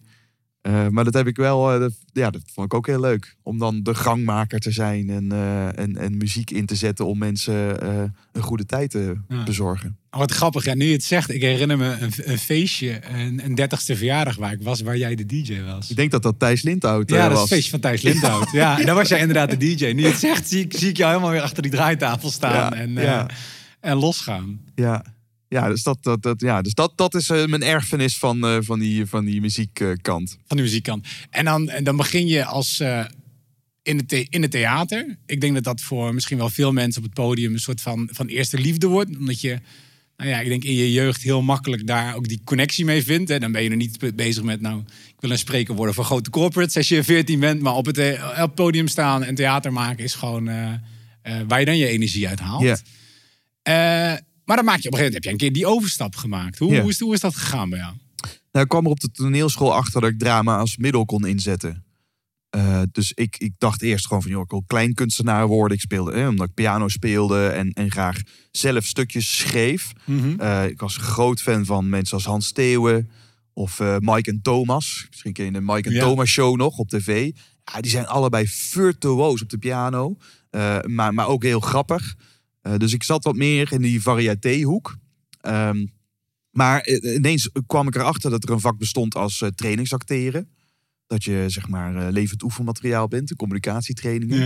Eh, 0.65 0.87
maar 0.87 1.03
dat 1.03 1.13
heb 1.13 1.27
ik 1.27 1.37
wel, 1.37 1.73
eh, 1.73 1.79
dat, 1.79 1.93
ja, 2.13 2.29
dat 2.29 2.41
vond 2.53 2.65
ik 2.65 2.73
ook 2.73 2.87
heel 2.87 2.99
leuk. 2.99 3.35
Om 3.43 3.57
dan 3.59 3.83
de 3.83 3.95
gangmaker 3.95 4.59
te 4.59 4.71
zijn 4.71 5.09
en, 5.09 5.31
eh, 5.31 5.79
en, 5.79 5.97
en 5.97 6.17
muziek 6.17 6.51
in 6.51 6.65
te 6.65 6.75
zetten 6.75 7.05
om 7.05 7.17
mensen 7.17 7.85
een 8.31 8.41
goede 8.41 8.65
tijd 8.65 8.89
te 8.89 9.15
Ja. 9.29 9.43
bezorgen. 9.43 9.97
Oh, 10.11 10.19
wat 10.19 10.31
grappig, 10.31 10.65
ja, 10.65 10.73
nu 10.75 10.85
je 10.85 10.91
het 10.93 11.03
zegt. 11.03 11.29
Ik 11.33 11.41
herinner 11.41 11.77
me 11.77 11.95
een, 11.99 12.11
een 12.23 12.37
feestje, 12.37 12.99
een, 13.09 13.45
een 13.45 13.55
30ste 13.61 13.95
verjaardag 13.97 14.35
waar 14.35 14.51
ik 14.51 14.61
was, 14.61 14.81
waar 14.81 14.97
jij 14.97 15.15
de 15.15 15.25
DJ 15.25 15.61
was. 15.61 15.89
Ik 15.89 15.95
denk 15.95 16.11
dat 16.11 16.23
dat 16.23 16.39
Thijs 16.39 16.61
Lindhout 16.61 17.09
eh, 17.11 17.17
Ja, 17.17 17.23
dat 17.23 17.31
is 17.31 17.37
was. 17.39 17.41
het 17.49 17.53
feestje 17.53 17.71
van 17.71 17.79
Thijs 17.79 18.01
Lindhout. 18.01 18.51
Ja, 18.51 18.79
en 18.79 18.85
daar 18.85 18.95
was 18.95 19.07
jij 19.09 19.19
inderdaad 19.19 19.49
de 19.49 19.57
DJ. 19.57 19.85
Nu 19.85 20.01
je 20.01 20.07
het 20.07 20.17
zegt, 20.19 20.47
zie 20.47 20.59
ik, 20.63 20.73
zie 20.77 20.89
ik 20.89 20.97
jou 20.97 21.09
helemaal 21.09 21.31
weer 21.31 21.41
achter 21.41 21.61
die 21.61 21.71
draaitafel 21.71 22.29
staan 22.31 22.53
Ja, 22.53 22.73
en, 22.73 22.93
ja. 22.93 23.29
en 23.79 23.95
losgaan. 23.97 24.59
Ja, 24.75 25.05
ja 25.55 25.67
dus, 25.67 25.83
dat, 25.83 25.97
dat, 26.03 26.21
dat, 26.21 26.41
ja, 26.41 26.61
dus 26.61 26.73
dat, 26.73 26.91
dat 26.95 27.15
is 27.15 27.29
eh, 27.29 27.45
mijn 27.45 27.63
erfenis 27.63 28.17
van, 28.17 28.45
eh, 28.45 28.57
van, 28.59 28.79
die, 28.79 29.05
van 29.05 29.25
die 29.25 29.41
muziekkant. 29.41 30.37
Van 30.47 30.57
de 30.57 30.63
muziekkant. 30.63 31.07
En 31.29 31.45
dan, 31.45 31.69
en 31.69 31.83
dan 31.83 31.95
begin 31.95 32.27
je 32.27 32.45
als 32.45 32.79
eh, 32.79 33.05
in, 33.81 33.97
het 33.97 34.11
in 34.11 34.41
het 34.41 34.51
theater. 34.51 35.17
Ik 35.25 35.41
denk 35.41 35.53
dat 35.53 35.63
dat 35.63 35.81
voor 35.81 36.13
misschien 36.13 36.37
wel 36.37 36.49
veel 36.49 36.71
mensen 36.71 37.01
op 37.01 37.07
het 37.07 37.17
podium 37.17 37.53
een 37.53 37.59
soort 37.59 37.81
van, 37.81 38.09
van 38.11 38.27
eerste 38.27 38.57
liefde 38.57 38.87
wordt. 38.87 39.17
Omdat 39.17 39.41
je, 39.41 39.59
nou 40.17 40.29
ja, 40.29 40.39
ik 40.39 40.47
denk 40.47 40.63
in 40.63 40.73
je 40.73 40.91
jeugd 40.91 41.21
heel 41.21 41.41
makkelijk 41.41 41.87
daar 41.87 42.15
ook 42.15 42.27
die 42.27 42.41
connectie 42.43 42.85
mee 42.85 43.03
vindt. 43.03 43.29
Hè. 43.29 43.39
Dan 43.39 43.51
ben 43.51 43.63
je 43.63 43.69
er 43.69 43.75
niet 43.75 43.99
be- 43.99 44.13
bezig 44.13 44.43
met, 44.43 44.61
nou, 44.61 44.79
ik 45.07 45.19
wil 45.19 45.31
een 45.31 45.37
spreker 45.37 45.75
worden 45.75 45.95
voor 45.95 46.03
grote 46.03 46.29
corporates 46.29 46.77
als 46.77 46.87
je 46.87 47.03
14 47.03 47.39
bent. 47.39 47.61
Maar 47.61 47.73
op 47.73 47.85
het, 47.85 47.97
op 47.97 48.35
het 48.35 48.55
podium 48.55 48.87
staan 48.87 49.23
en 49.23 49.35
theater 49.35 49.73
maken 49.73 50.03
is 50.03 50.13
gewoon 50.13 50.45
waar 51.47 51.59
je 51.59 51.65
dan 51.65 51.77
je 51.77 51.87
energie 51.87 52.27
uit 52.27 52.39
haalt. 52.39 52.79
Ja. 53.63 54.19
Maar 54.45 54.55
dan 54.55 54.65
maak 54.65 54.79
je 54.79 54.87
op 54.87 54.93
een 54.93 54.99
gegeven 54.99 55.03
moment 55.03 55.13
heb 55.13 55.23
je 55.23 55.29
een 55.29 55.37
keer 55.37 55.53
die 55.53 55.65
overstap 55.65 56.15
gemaakt. 56.15 56.59
Hoe, 56.59 56.71
Ja. 56.73 56.81
hoe, 56.81 56.89
is, 56.89 56.99
hoe 56.99 57.13
is 57.13 57.19
dat 57.19 57.35
gegaan 57.35 57.69
bij 57.69 57.79
jou? 57.79 57.93
Nou, 58.51 58.63
ik 58.65 58.67
kwam 58.71 58.85
er 58.85 58.91
op 58.91 58.99
de 58.99 59.11
toneelschool 59.11 59.73
achter 59.73 60.01
dat 60.01 60.09
ik 60.09 60.19
drama 60.19 60.57
als 60.57 60.77
middel 60.77 61.05
kon 61.05 61.25
inzetten. 61.27 61.83
Eh, 62.49 62.81
dus 62.91 63.11
ik, 63.13 63.37
ik 63.37 63.53
dacht 63.57 63.81
eerst 63.81 64.07
gewoon 64.07 64.21
van, 64.21 64.31
joh, 64.31 64.41
ik 64.41 64.49
wil 64.49 64.63
kleinkunstenaar 64.67 65.47
worden. 65.47 65.77
Ik 65.77 65.83
speelde, 65.83 66.11
eh, 66.11 66.27
omdat 66.27 66.47
ik 66.47 66.53
piano 66.53 66.87
speelde 66.87 67.47
en, 67.47 67.71
en 67.73 67.91
graag 67.91 68.21
zelf 68.51 68.85
stukjes 68.85 69.37
schreef. 69.37 69.91
Eh, 70.37 70.65
ik 70.67 70.79
was 70.79 70.95
een 70.95 71.03
groot 71.03 71.41
fan 71.41 71.65
van 71.65 71.89
mensen 71.89 72.15
als 72.15 72.25
Hans 72.25 72.51
Theeuwen 72.51 73.09
of 73.53 73.79
eh, 73.79 73.95
Mike 73.99 74.29
en 74.31 74.39
Thomas. 74.41 75.05
Misschien 75.09 75.33
ken 75.33 75.45
je 75.45 75.51
de 75.51 75.61
Mike 75.61 75.89
en 75.89 75.95
Ja. 75.95 76.01
Thomas 76.01 76.29
show 76.29 76.55
nog 76.55 76.77
op 76.77 76.89
tv. 76.89 77.31
Ja, 77.73 77.81
die 77.81 77.91
zijn 77.91 78.07
allebei 78.07 78.47
virtuoos 78.47 79.41
op 79.41 79.49
de 79.49 79.57
piano, 79.57 80.17
maar, 80.85 81.13
maar 81.13 81.27
ook 81.27 81.43
heel 81.43 81.59
grappig. 81.59 82.15
Eh, 82.65 82.77
dus 82.77 82.93
ik 82.93 83.03
zat 83.03 83.23
wat 83.23 83.35
meer 83.35 83.71
in 83.71 83.81
die 83.81 84.01
variété-hoek. 84.01 84.97
Ehm, 85.41 85.85
maar 86.51 86.79
eh, 86.81 87.15
ineens 87.15 87.49
kwam 87.67 87.87
ik 87.87 87.95
erachter 87.95 88.29
dat 88.29 88.43
er 88.43 88.49
een 88.49 88.59
vak 88.59 88.77
bestond 88.77 89.15
als 89.15 89.41
eh, 89.41 89.49
trainingsacteren. 89.49 90.49
Dat 91.07 91.23
je 91.23 91.43
zeg 91.47 91.67
maar 91.67 91.95
eh, 91.95 92.11
levend 92.11 92.43
oefenmateriaal 92.43 93.07
bent, 93.07 93.27
de 93.27 93.35
communicatietrainingen. 93.35 94.39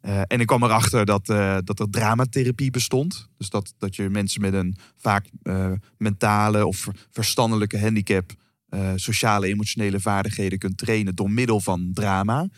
Eh, 0.00 0.20
en 0.26 0.40
ik 0.40 0.46
kwam 0.46 0.62
erachter 0.62 1.04
dat, 1.06 1.28
eh, 1.28 1.58
dat 1.64 1.80
er 1.80 1.90
dramatherapie 1.90 2.70
bestond. 2.70 3.28
Dus 3.36 3.48
dat, 3.50 3.74
dat 3.78 3.96
je 3.96 4.08
mensen 4.08 4.40
met 4.40 4.52
een 4.54 4.76
vaak 4.96 5.26
eh, 5.42 5.72
mentale 5.98 6.66
of 6.66 6.76
ver- 6.76 7.06
verstandelijke 7.10 7.78
handicap 7.80 8.32
eh, 8.68 8.92
sociale, 8.96 9.46
emotionele 9.46 10.00
vaardigheden 10.00 10.58
kunt 10.58 10.78
trainen 10.78 11.14
door 11.14 11.30
middel 11.30 11.60
van 11.60 11.90
drama. 11.92 12.48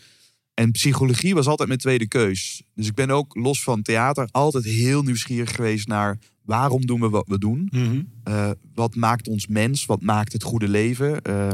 En 0.55 0.71
psychologie 0.71 1.35
was 1.35 1.47
altijd 1.47 1.69
mijn 1.69 1.81
tweede 1.81 2.09
keus. 2.09 2.63
Dus 2.75 2.87
ik 2.87 2.95
ben 2.95 3.11
ook 3.11 3.35
los 3.35 3.63
van 3.63 3.83
theater 3.83 4.29
altijd 4.31 4.65
heel 4.65 5.03
nieuwsgierig 5.03 5.55
geweest 5.55 5.87
naar 5.87 6.19
waarom 6.43 6.87
doen 6.87 7.01
we 7.01 7.09
wat 7.09 7.29
we 7.29 7.39
doen. 7.39 7.69
Mhm. 7.73 8.03
Eh, 8.23 8.51
wat 8.75 8.95
maakt 8.95 9.29
ons 9.29 9.47
mens? 9.47 9.87
Wat 9.87 10.03
maakt 10.03 10.33
het 10.33 10.43
goede 10.43 10.69
leven? 10.69 11.23
Eh, 11.23 11.53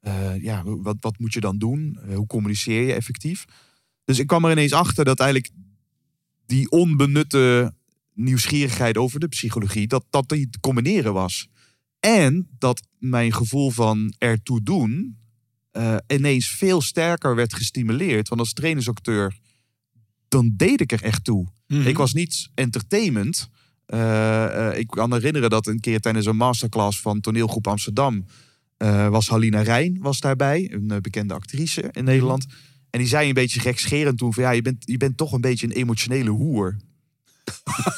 eh, 0.00 0.42
ja, 0.42 0.62
wat, 0.64 0.96
wat 1.00 1.18
moet 1.18 1.32
je 1.32 1.40
dan 1.40 1.58
doen? 1.58 1.98
Hoe 2.14 2.26
communiceer 2.26 2.86
je 2.86 2.92
effectief? 2.92 3.44
Dus 4.04 4.18
ik 4.18 4.26
kwam 4.26 4.44
er 4.44 4.50
ineens 4.50 4.72
achter 4.72 5.04
dat 5.04 5.20
eigenlijk 5.20 5.52
die 6.46 6.70
onbenutte 6.70 7.74
nieuwsgierigheid 8.14 8.96
over 8.96 9.20
de 9.20 9.28
psychologie, 9.28 9.86
dat 9.86 10.04
dat 10.10 10.28
die 10.28 10.50
te 10.50 10.60
combineren 10.60 11.12
was. 11.12 11.48
En 12.00 12.48
dat 12.58 12.82
mijn 12.98 13.32
gevoel 13.32 13.70
van 13.70 14.14
ertoe 14.18 14.62
doen 14.62 15.18
eh, 15.74 15.96
ineens 16.06 16.48
veel 16.48 16.80
sterker 16.80 17.34
werd 17.34 17.54
gestimuleerd. 17.54 18.28
Want 18.28 18.40
als 18.40 18.52
trainersacteur, 18.52 19.38
dan 20.28 20.52
deed 20.56 20.80
ik 20.80 20.92
er 20.92 21.02
echt 21.02 21.24
toe. 21.24 21.46
Mhm. 21.66 21.86
Ik 21.86 21.96
was 21.96 22.12
niet 22.12 22.48
entertainment. 22.54 23.48
Eh, 23.86 24.68
eh, 24.68 24.78
ik 24.78 24.86
kan 24.86 25.12
herinneren 25.12 25.50
dat 25.50 25.66
een 25.66 25.80
keer 25.80 26.00
tijdens 26.00 26.26
een 26.26 26.36
masterclass 26.36 27.00
van 27.00 27.20
toneelgroep 27.20 27.66
Amsterdam... 27.66 28.24
was 29.10 29.28
Halina 29.28 29.60
Rijn 29.60 29.98
was 30.00 30.20
daarbij, 30.20 30.72
een 30.72 30.98
bekende 31.00 31.34
actrice 31.34 31.88
in 31.92 32.04
Nederland. 32.04 32.46
En 32.90 32.98
die 32.98 33.08
zei 33.08 33.28
een 33.28 33.34
beetje 33.34 33.60
gekscherend 33.60 34.18
toen 34.18 34.34
van... 34.34 34.42
ja, 34.42 34.50
je 34.50 34.62
bent, 34.62 34.82
je 34.86 34.96
bent 34.96 35.16
toch 35.16 35.32
een 35.32 35.40
beetje 35.40 35.66
een 35.66 35.72
emotionele 35.72 36.30
hoer. 36.30 36.76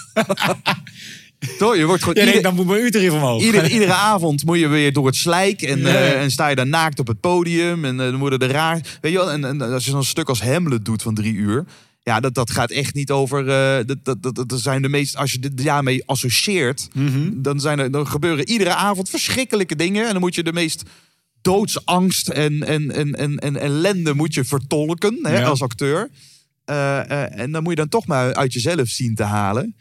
Toch? 1.59 1.77
Je 1.77 1.85
wordt 1.87 2.03
gewoon... 2.03 2.15
Ja, 2.19 2.25
nee, 2.25 2.35
ieder- 2.35 2.43
dan 2.43 2.55
moet 2.55 2.67
mijn 2.67 3.03
uur 3.05 3.13
omhoog. 3.13 3.43
Iedere, 3.43 3.69
iedere 3.71 3.93
avond 3.93 4.45
moet 4.45 4.59
je 4.59 4.69
weer 4.69 4.93
door 4.93 5.07
het 5.07 5.17
slijk 5.17 5.63
en, 5.63 5.87
eh, 5.87 6.23
en 6.23 6.31
sta 6.31 6.49
je 6.49 6.57
daar 6.57 6.67
naakt 6.67 6.99
op 6.99 7.07
het 7.07 7.21
podium 7.21 7.85
en 7.85 8.01
eh, 8.01 8.07
dan 8.11 8.19
worden 8.19 8.39
er 8.39 8.51
raar. 8.51 8.99
Weet 9.01 9.13
je 9.13 9.19
wel, 9.19 9.31
en, 9.33 9.45
en 9.45 9.61
als 9.61 9.85
je 9.85 9.91
zo'n 9.91 10.05
stuk 10.05 10.29
als 10.29 10.43
Hamlet 10.43 10.85
doet 10.85 11.03
van 11.03 11.15
drie 11.15 11.35
uur, 11.35 11.65
ja, 12.03 12.21
dat, 12.21 12.35
dat 12.35 12.51
gaat 12.51 12.71
echt 12.71 12.95
niet 12.95 13.11
over. 13.11 13.49
eh, 13.49 13.85
dat, 13.87 13.97
dat, 14.05 14.23
dat, 14.35 14.49
dat 14.49 14.61
zijn 14.61 14.83
de 14.83 14.89
meest. 14.89 15.17
Als 15.17 15.33
je 15.33 15.39
dit 15.39 15.65
daarmee 15.65 16.03
associeert, 16.07 16.89
Mhm. 16.95 17.31
dan, 17.35 17.61
zijn 17.61 17.79
er, 17.79 17.91
dan 17.91 18.07
gebeuren 18.07 18.49
iedere 18.49 18.75
avond 18.75 19.11
verschrikkelijke 19.11 19.77
dingen 19.77 20.05
en 20.07 20.13
dan 20.13 20.21
moet 20.21 20.35
je 20.35 20.43
de 20.43 20.53
meest 20.53 20.83
doodsangst 21.43 22.29
en, 22.29 22.67
en, 22.67 22.91
en, 22.93 23.15
en, 23.15 23.39
en 23.39 23.57
ellende 23.57 24.15
moet 24.15 24.35
je 24.35 24.45
vertolken 24.45 25.19
hè, 25.23 25.39
Ja. 25.39 25.45
als 25.47 25.63
acteur. 25.63 26.11
En 26.65 27.51
dan 27.53 27.63
moet 27.63 27.71
je 27.73 27.79
dan 27.79 27.89
toch 27.89 28.07
maar 28.07 28.35
uit 28.35 28.53
jezelf 28.53 28.89
zien 28.89 29.15
te 29.15 29.23
halen. 29.23 29.77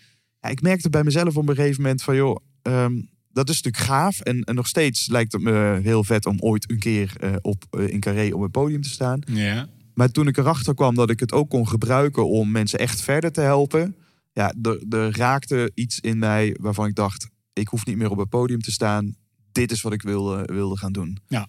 Ja, 0.45 0.51
ik 0.51 0.61
merkte 0.61 0.89
bij 0.89 1.03
mezelf 1.03 1.37
op 1.37 1.49
een 1.49 1.55
gegeven 1.55 1.81
moment 1.81 2.03
van, 2.03 2.15
joh, 2.15 2.35
ehm, 2.61 3.01
dat 3.31 3.49
is 3.49 3.61
natuurlijk 3.61 3.91
gaaf. 3.91 4.19
En, 4.19 4.43
en 4.43 4.55
nog 4.55 4.67
steeds 4.67 5.07
lijkt 5.07 5.31
het 5.31 5.41
me 5.41 5.79
heel 5.83 6.03
vet 6.03 6.25
om 6.25 6.39
ooit 6.39 6.71
een 6.71 6.79
keer 6.79 7.13
eh, 7.19 7.35
op, 7.41 7.63
eh, 7.69 7.87
in 7.87 7.99
Carré 7.99 8.33
op 8.33 8.41
het 8.41 8.51
podium 8.51 8.81
te 8.81 8.89
staan. 8.89 9.21
Ja. 9.25 9.67
Maar 9.93 10.11
toen 10.11 10.27
ik 10.27 10.37
erachter 10.37 10.73
kwam 10.73 10.95
dat 10.95 11.09
ik 11.09 11.19
het 11.19 11.31
ook 11.31 11.49
kon 11.49 11.67
gebruiken 11.67 12.29
om 12.29 12.51
mensen 12.51 12.79
echt 12.79 13.01
verder 13.01 13.31
te 13.31 13.41
helpen. 13.41 13.95
Ja, 14.33 14.53
er, 14.61 14.83
er 14.89 15.17
raakte 15.17 15.71
iets 15.73 15.99
in 15.99 16.17
mij 16.17 16.55
waarvan 16.59 16.87
ik 16.87 16.95
dacht, 16.95 17.29
ik 17.53 17.67
hoef 17.67 17.85
niet 17.85 17.97
meer 17.97 18.11
op 18.11 18.17
het 18.17 18.29
podium 18.29 18.61
te 18.61 18.71
staan. 18.71 19.15
Dit 19.51 19.71
is 19.71 19.81
wat 19.81 19.93
ik 19.93 20.01
wilde, 20.01 20.53
wilde 20.53 20.77
gaan 20.77 20.93
doen. 20.93 21.17
Ja. 21.27 21.47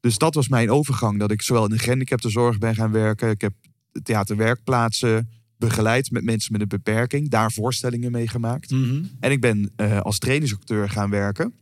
Dus 0.00 0.18
dat 0.18 0.34
was 0.34 0.48
mijn 0.48 0.70
overgang. 0.70 1.18
Dat 1.18 1.30
ik 1.30 1.42
zowel 1.42 1.64
in 1.64 1.70
de 1.70 1.78
gehandicaptenzorg 1.78 2.58
ben 2.58 2.74
gaan 2.74 2.92
werken. 2.92 3.30
Ik 3.30 3.40
heb 3.40 3.52
theaterwerkplaatsen 4.02 5.28
begeleid 5.58 6.10
met 6.10 6.24
mensen 6.24 6.52
met 6.52 6.60
een 6.60 6.68
beperking. 6.68 7.28
Daar 7.30 7.52
voorstellingen 7.52 8.12
mee 8.12 8.28
gemaakt. 8.28 8.70
Mhm. 8.70 9.02
En 9.20 9.30
ik 9.30 9.40
ben 9.40 9.72
eh, 9.76 10.00
als 10.00 10.18
trainingsacteur 10.18 10.88
gaan 10.90 11.10
werken. 11.10 11.52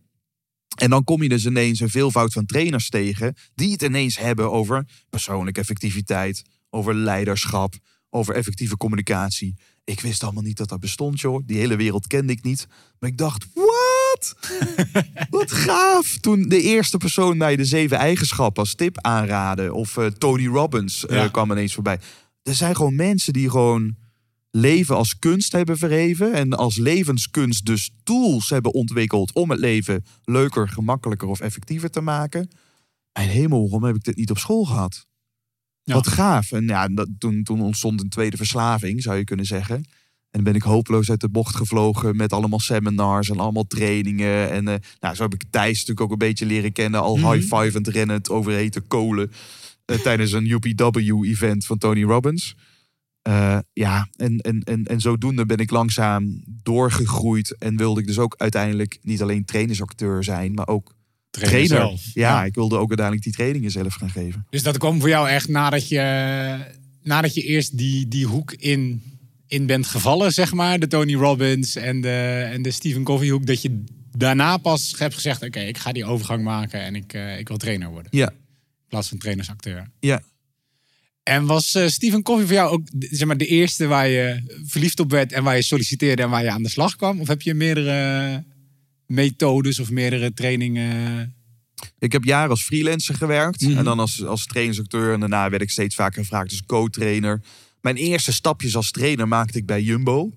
En 0.76 0.90
dan 0.90 1.04
kom 1.04 1.22
je 1.22 1.28
dus 1.28 1.46
ineens 1.46 1.80
een 1.80 1.88
veelvoud 1.90 2.32
van 2.32 2.46
trainers 2.46 2.88
tegen. 2.88 3.34
die 3.54 3.72
het 3.72 3.82
ineens 3.82 4.18
hebben 4.18 4.52
over 4.52 4.86
persoonlijke 5.10 5.60
effectiviteit. 5.60 6.42
over 6.70 6.94
leiderschap. 6.94 7.74
over 8.10 8.34
effectieve 8.34 8.76
communicatie. 8.76 9.54
Ik 9.84 10.00
wist 10.00 10.22
allemaal 10.22 10.42
niet 10.42 10.56
dat 10.56 10.68
dat 10.68 10.80
bestond, 10.80 11.20
joh. 11.20 11.42
Die 11.46 11.56
hele 11.58 11.76
wereld 11.76 12.06
kende 12.06 12.32
ik 12.32 12.42
niet. 12.42 12.66
Maar 12.98 13.10
ik 13.10 13.18
dacht, 13.18 13.46
wat? 13.54 14.36
Wat 15.30 15.52
gaaf. 15.52 16.16
Toen 16.20 16.42
de 16.48 16.62
eerste 16.62 16.96
persoon 16.96 17.36
mij 17.36 17.56
de 17.56 17.64
zeven 17.64 17.96
eigenschappen 17.98 18.62
als 18.62 18.74
tip 18.74 19.00
aanraden. 19.00 19.74
Of 19.74 19.96
eh, 19.96 20.06
Tony 20.06 20.46
Robbins 20.46 21.06
eh, 21.06 21.16
Ja. 21.16 21.28
kwam 21.28 21.50
ineens 21.50 21.74
voorbij. 21.74 21.98
Er 22.46 22.54
zijn 22.54 22.76
gewoon 22.76 22.94
mensen 22.96 23.32
die 23.32 23.50
gewoon 23.50 23.96
leven 24.50 24.96
als 24.96 25.18
kunst 25.18 25.52
hebben 25.52 25.78
verheven. 25.78 26.32
En 26.32 26.52
als 26.52 26.76
levenskunst 26.76 27.64
dus 27.66 27.90
tools 28.04 28.50
hebben 28.50 28.72
ontwikkeld 28.74 29.32
om 29.34 29.50
het 29.50 29.58
leven 29.60 30.04
leuker, 30.24 30.68
gemakkelijker 30.68 31.28
of 31.28 31.40
effectiever 31.40 31.90
te 31.90 32.00
maken. 32.00 32.50
Mijn 33.12 33.28
hemel, 33.28 33.62
waarom 33.62 33.84
heb 33.84 33.96
ik 33.96 34.04
dit 34.04 34.16
niet 34.16 34.30
op 34.30 34.38
school 34.38 34.64
gehad? 34.64 35.06
Ja. 35.82 35.94
Wat 35.94 36.08
gaaf. 36.08 36.52
En 36.52 36.66
ja, 36.66 36.88
dat, 36.88 37.08
toen, 37.18 37.42
toen 37.42 37.60
ontstond 37.60 38.02
een 38.02 38.08
tweede 38.08 38.36
verslaving, 38.36 39.02
zou 39.02 39.16
je 39.16 39.24
kunnen 39.24 39.46
zeggen. 39.46 39.76
En 39.76 39.84
dan 40.30 40.52
ben 40.52 40.54
ik 40.54 40.62
hopeloos 40.62 41.10
uit 41.10 41.20
de 41.20 41.28
bocht 41.28 41.56
gevlogen 41.56 42.16
met 42.16 42.32
allemaal 42.32 42.60
seminars 42.60 43.28
en 43.28 43.38
allemaal 43.38 43.66
trainingen. 43.66 44.50
En 44.50 44.68
eh, 44.68 44.74
nou, 45.00 45.14
zo 45.14 45.22
heb 45.22 45.34
ik 45.34 45.44
Thijs 45.50 45.72
natuurlijk 45.72 46.00
ook 46.00 46.10
een 46.10 46.18
beetje 46.28 46.46
leren 46.46 46.72
kennen. 46.72 47.00
Al 47.00 47.16
Mhm. 47.16 47.32
high-fivend 47.32 47.88
rennend 47.88 48.30
over 48.30 48.52
hete 48.52 48.80
kolen. 48.80 49.30
Eh, 49.86 49.98
tijdens 49.98 50.32
een 50.32 50.50
UPW-event 50.50 51.66
van 51.66 51.78
Tony 51.78 52.02
Robbins. 52.02 52.54
Eh, 53.22 53.58
ja, 53.72 54.08
en, 54.16 54.38
en, 54.38 54.60
en, 54.60 54.84
en 54.84 55.00
zodoende 55.00 55.46
ben 55.46 55.58
ik 55.58 55.70
langzaam 55.70 56.42
doorgegroeid. 56.62 57.56
En 57.58 57.76
wilde 57.76 58.00
ik 58.00 58.06
dus 58.06 58.18
ook 58.18 58.34
uiteindelijk 58.38 58.98
niet 59.02 59.22
alleen 59.22 59.44
trainersacteur 59.44 60.24
zijn, 60.24 60.54
maar 60.54 60.68
ook 60.68 60.94
Trainer. 61.30 61.92
Ja, 62.14 62.44
ik 62.44 62.54
wilde 62.54 62.76
ook 62.76 62.88
uiteindelijk 62.88 63.26
die 63.26 63.34
trainingen 63.34 63.70
zelf 63.70 63.94
gaan 63.94 64.10
geven. 64.10 64.46
Dus 64.50 64.62
dat 64.62 64.78
kwam 64.78 65.00
voor 65.00 65.08
jou 65.08 65.28
echt 65.28 65.48
nadat 65.48 65.88
je, 65.88 66.58
nadat 67.02 67.34
je 67.34 67.42
eerst 67.42 67.78
die, 67.78 68.08
die 68.08 68.26
hoek 68.26 68.52
in, 68.52 69.02
in 69.46 69.66
bent 69.66 69.86
gevallen, 69.86 70.30
zeg 70.32 70.52
maar. 70.52 70.78
De 70.78 70.86
Tony 70.86 71.14
Robbins 71.14 71.76
en 71.76 72.00
de, 72.00 72.48
en 72.52 72.62
de 72.62 72.70
Stephen 72.70 73.04
Covey 73.04 73.28
hoek. 73.28 73.46
Dat 73.46 73.62
je 73.62 73.84
daarna 74.16 74.56
pas 74.56 74.94
hebt 74.98 75.14
gezegd, 75.14 75.42
oké, 75.42 75.60
ik 75.60 75.78
ga 75.78 75.92
die 75.92 76.04
overgang 76.04 76.44
maken 76.44 76.80
en 76.80 76.94
ik, 76.94 77.12
eh, 77.12 77.38
ik 77.38 77.48
wil 77.48 77.56
trainer 77.56 77.90
worden. 77.90 78.10
Ja, 78.10 78.32
In 78.86 78.92
plaats 78.92 79.08
van 79.08 79.18
trainersacteur. 79.18 79.90
ja. 80.00 80.22
En 81.22 81.46
was 81.46 81.74
eh, 81.74 81.86
Stephen 81.88 82.22
Covey 82.22 82.44
voor 82.44 82.54
jou 82.54 82.70
ook 82.70 82.86
de- 82.92 83.08
zeg 83.10 83.26
maar, 83.26 83.36
de 83.36 83.46
eerste 83.46 83.86
waar 83.86 84.08
je 84.08 84.42
verliefd 84.66 85.00
op 85.00 85.10
werd 85.10 85.32
en 85.32 85.44
waar 85.44 85.56
je 85.56 85.62
solliciteerde 85.62 86.22
en 86.22 86.30
waar 86.30 86.42
je 86.42 86.50
aan 86.50 86.62
de 86.62 86.68
slag 86.68 86.96
kwam? 86.96 87.20
Of 87.20 87.28
heb 87.28 87.42
je 87.42 87.54
meerdere 87.54 88.44
methodes 89.06 89.78
of 89.80 89.90
meerdere 89.90 90.32
trainingen? 90.34 91.34
Ik 91.98 92.12
heb 92.12 92.24
jaren 92.24 92.50
als 92.50 92.62
freelancer 92.62 93.14
gewerkt. 93.14 93.60
Mhm. 93.60 93.76
En 93.78 93.84
dan 93.84 93.98
als, 93.98 94.24
als 94.24 94.46
trainingsacteur. 94.46 95.12
En 95.12 95.20
daarna 95.20 95.50
werd 95.50 95.62
ik 95.62 95.70
steeds 95.70 95.94
vaker 95.94 96.22
gevraagd 96.22 96.50
als 96.50 96.62
co-trainer. 96.66 97.42
Mijn 97.80 97.96
eerste 97.96 98.32
stapjes 98.32 98.76
als 98.76 98.90
trainer 98.90 99.28
maakte 99.28 99.58
ik 99.58 99.66
bij 99.66 99.82
Jumbo. 99.82 100.32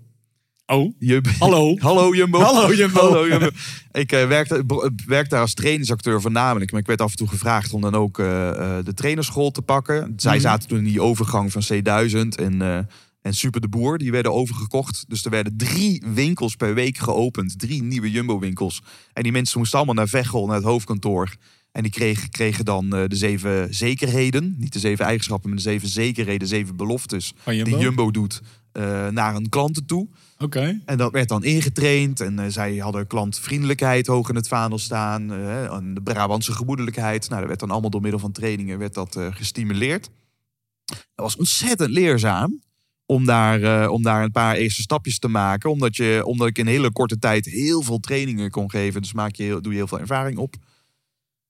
Oh, 0.71 0.93
Jumbo. 0.99 1.29
hallo. 1.39 1.75
Hallo 1.87 2.13
Jumbo. 2.15 2.39
Hallo, 2.39 2.73
Jumbo. 2.79 2.99
Hallo, 2.99 3.27
Jumbo. 3.27 3.49
Ik 3.91 4.11
eh, 4.11 4.27
werkte, 4.27 4.63
werkte 5.05 5.29
daar 5.29 5.41
als 5.41 5.53
trainingsacteur 5.53 6.21
voornamelijk. 6.21 6.71
Maar 6.71 6.79
ik 6.79 6.87
werd 6.87 7.01
af 7.01 7.11
en 7.11 7.17
toe 7.17 7.27
gevraagd 7.27 7.73
om 7.73 7.81
dan 7.81 7.95
ook 7.95 8.19
eh, 8.19 8.49
eh, 8.77 8.85
de 8.85 8.93
trainerschool 8.93 9.51
te 9.51 9.61
pakken. 9.61 10.13
Zij 10.17 10.31
Mhm. 10.33 10.41
zaten 10.41 10.69
toen 10.69 10.77
in 10.77 10.83
die 10.83 11.01
overgang 11.01 11.51
van 11.51 11.61
C1000 11.61 12.35
en, 12.37 12.61
eh, 12.61 12.77
en 13.21 13.33
Super 13.33 13.61
de 13.61 13.67
Boer. 13.69 13.97
Die 13.97 14.11
werden 14.11 14.33
overgekocht. 14.33 15.05
Dus 15.07 15.25
er 15.25 15.31
werden 15.31 15.57
drie 15.57 16.03
winkels 16.13 16.55
per 16.55 16.73
week 16.73 16.97
geopend. 16.97 17.59
Drie 17.59 17.83
nieuwe 17.83 18.11
Jumbo 18.11 18.39
winkels. 18.39 18.81
En 19.13 19.23
die 19.23 19.31
mensen 19.31 19.57
moesten 19.59 19.77
allemaal 19.77 19.95
naar 19.95 20.07
Veghel, 20.07 20.45
naar 20.45 20.55
het 20.55 20.65
hoofdkantoor. 20.65 21.35
En 21.71 21.81
die 21.83 21.91
kregen, 21.91 22.29
kregen 22.29 22.65
dan 22.65 22.95
eh, 22.95 23.03
de 23.07 23.15
zeven 23.15 23.73
zekerheden. 23.73 24.55
Niet 24.57 24.73
de 24.73 24.79
zeven 24.79 25.05
eigenschappen, 25.05 25.49
maar 25.49 25.57
de 25.57 25.63
zeven 25.63 25.87
zekerheden. 25.89 26.47
Zeven 26.47 26.75
beloftes 26.75 27.33
Jumbo? 27.45 27.63
die 27.63 27.77
Jumbo 27.77 28.11
doet 28.11 28.41
eh, 28.71 29.07
naar 29.07 29.35
een 29.35 29.49
klanten 29.49 29.85
toe. 29.85 30.07
Oké. 30.43 30.81
En 30.85 30.97
dat 30.97 31.11
werd 31.11 31.29
dan 31.29 31.43
ingetraind. 31.43 32.19
En 32.19 32.39
eh, 32.39 32.45
zij 32.49 32.75
hadden 32.77 33.07
klantvriendelijkheid 33.07 34.07
hoog 34.07 34.29
in 34.29 34.35
het 34.35 34.47
vaandel 34.47 34.77
staan. 34.79 35.31
eh, 35.31 35.73
en 35.73 35.93
de 35.93 36.01
Brabantse 36.01 36.51
gemoedelijkheid. 36.53 37.27
Nou, 37.27 37.39
dat 37.39 37.47
werd 37.47 37.59
dan 37.59 37.71
allemaal 37.71 37.89
door 37.89 38.01
middel 38.01 38.19
van 38.19 38.31
trainingen 38.31 38.77
werd 38.77 38.93
dat, 38.93 39.15
eh, 39.15 39.27
gestimuleerd. 39.31 40.09
Dat 40.85 40.97
was 41.25 41.35
ontzettend 41.35 41.89
leerzaam. 41.89 42.61
Om 43.05 43.25
daar, 43.25 43.89
om 43.89 44.03
daar 44.03 44.23
een 44.23 44.31
paar 44.31 44.55
eerste 44.55 44.81
stapjes 44.81 45.19
te 45.19 45.27
maken. 45.27 45.69
Omdat, 45.69 45.95
je, 45.95 46.21
omdat 46.25 46.47
ik 46.47 46.57
in 46.57 46.65
een 46.65 46.71
hele 46.71 46.91
korte 46.91 47.19
tijd 47.19 47.45
heel 47.45 47.81
veel 47.81 47.99
trainingen 47.99 48.49
kon 48.49 48.69
geven. 48.69 49.01
Dus 49.01 49.13
maak 49.13 49.35
je, 49.35 49.43
heel- 49.43 49.61
doe 49.61 49.71
je 49.71 49.77
heel 49.77 49.87
veel 49.87 49.99
ervaring 49.99 50.37
op. 50.37 50.55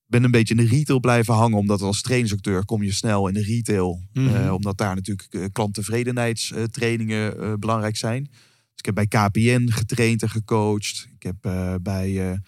Ben 0.06 0.24
een 0.24 0.30
beetje 0.30 0.54
in 0.54 0.64
de 0.64 0.68
retail 0.76 1.00
blijven 1.00 1.34
hangen. 1.34 1.58
Omdat 1.58 1.82
als 1.82 2.02
trainingsacteur 2.02 2.64
kom 2.64 2.82
je 2.82 2.92
snel 2.92 3.28
in 3.28 3.34
de 3.34 3.42
retail. 3.42 4.00
Mhm. 4.12 4.48
Omdat 4.50 4.78
daar 4.78 4.94
natuurlijk 4.94 5.48
klanttevredenheidstrainingen 5.52 7.60
belangrijk 7.60 7.96
zijn. 7.96 8.30
Ik 8.80 8.86
heb 8.86 8.94
bij 8.94 9.06
KPN 9.06 9.68
getraind 9.70 10.22
en 10.22 10.30
gecoacht. 10.30 11.08
Ik 11.14 11.22
heb 11.22 11.34
eh, 11.40 11.74
bij 11.82 12.30
eh, 12.30 12.38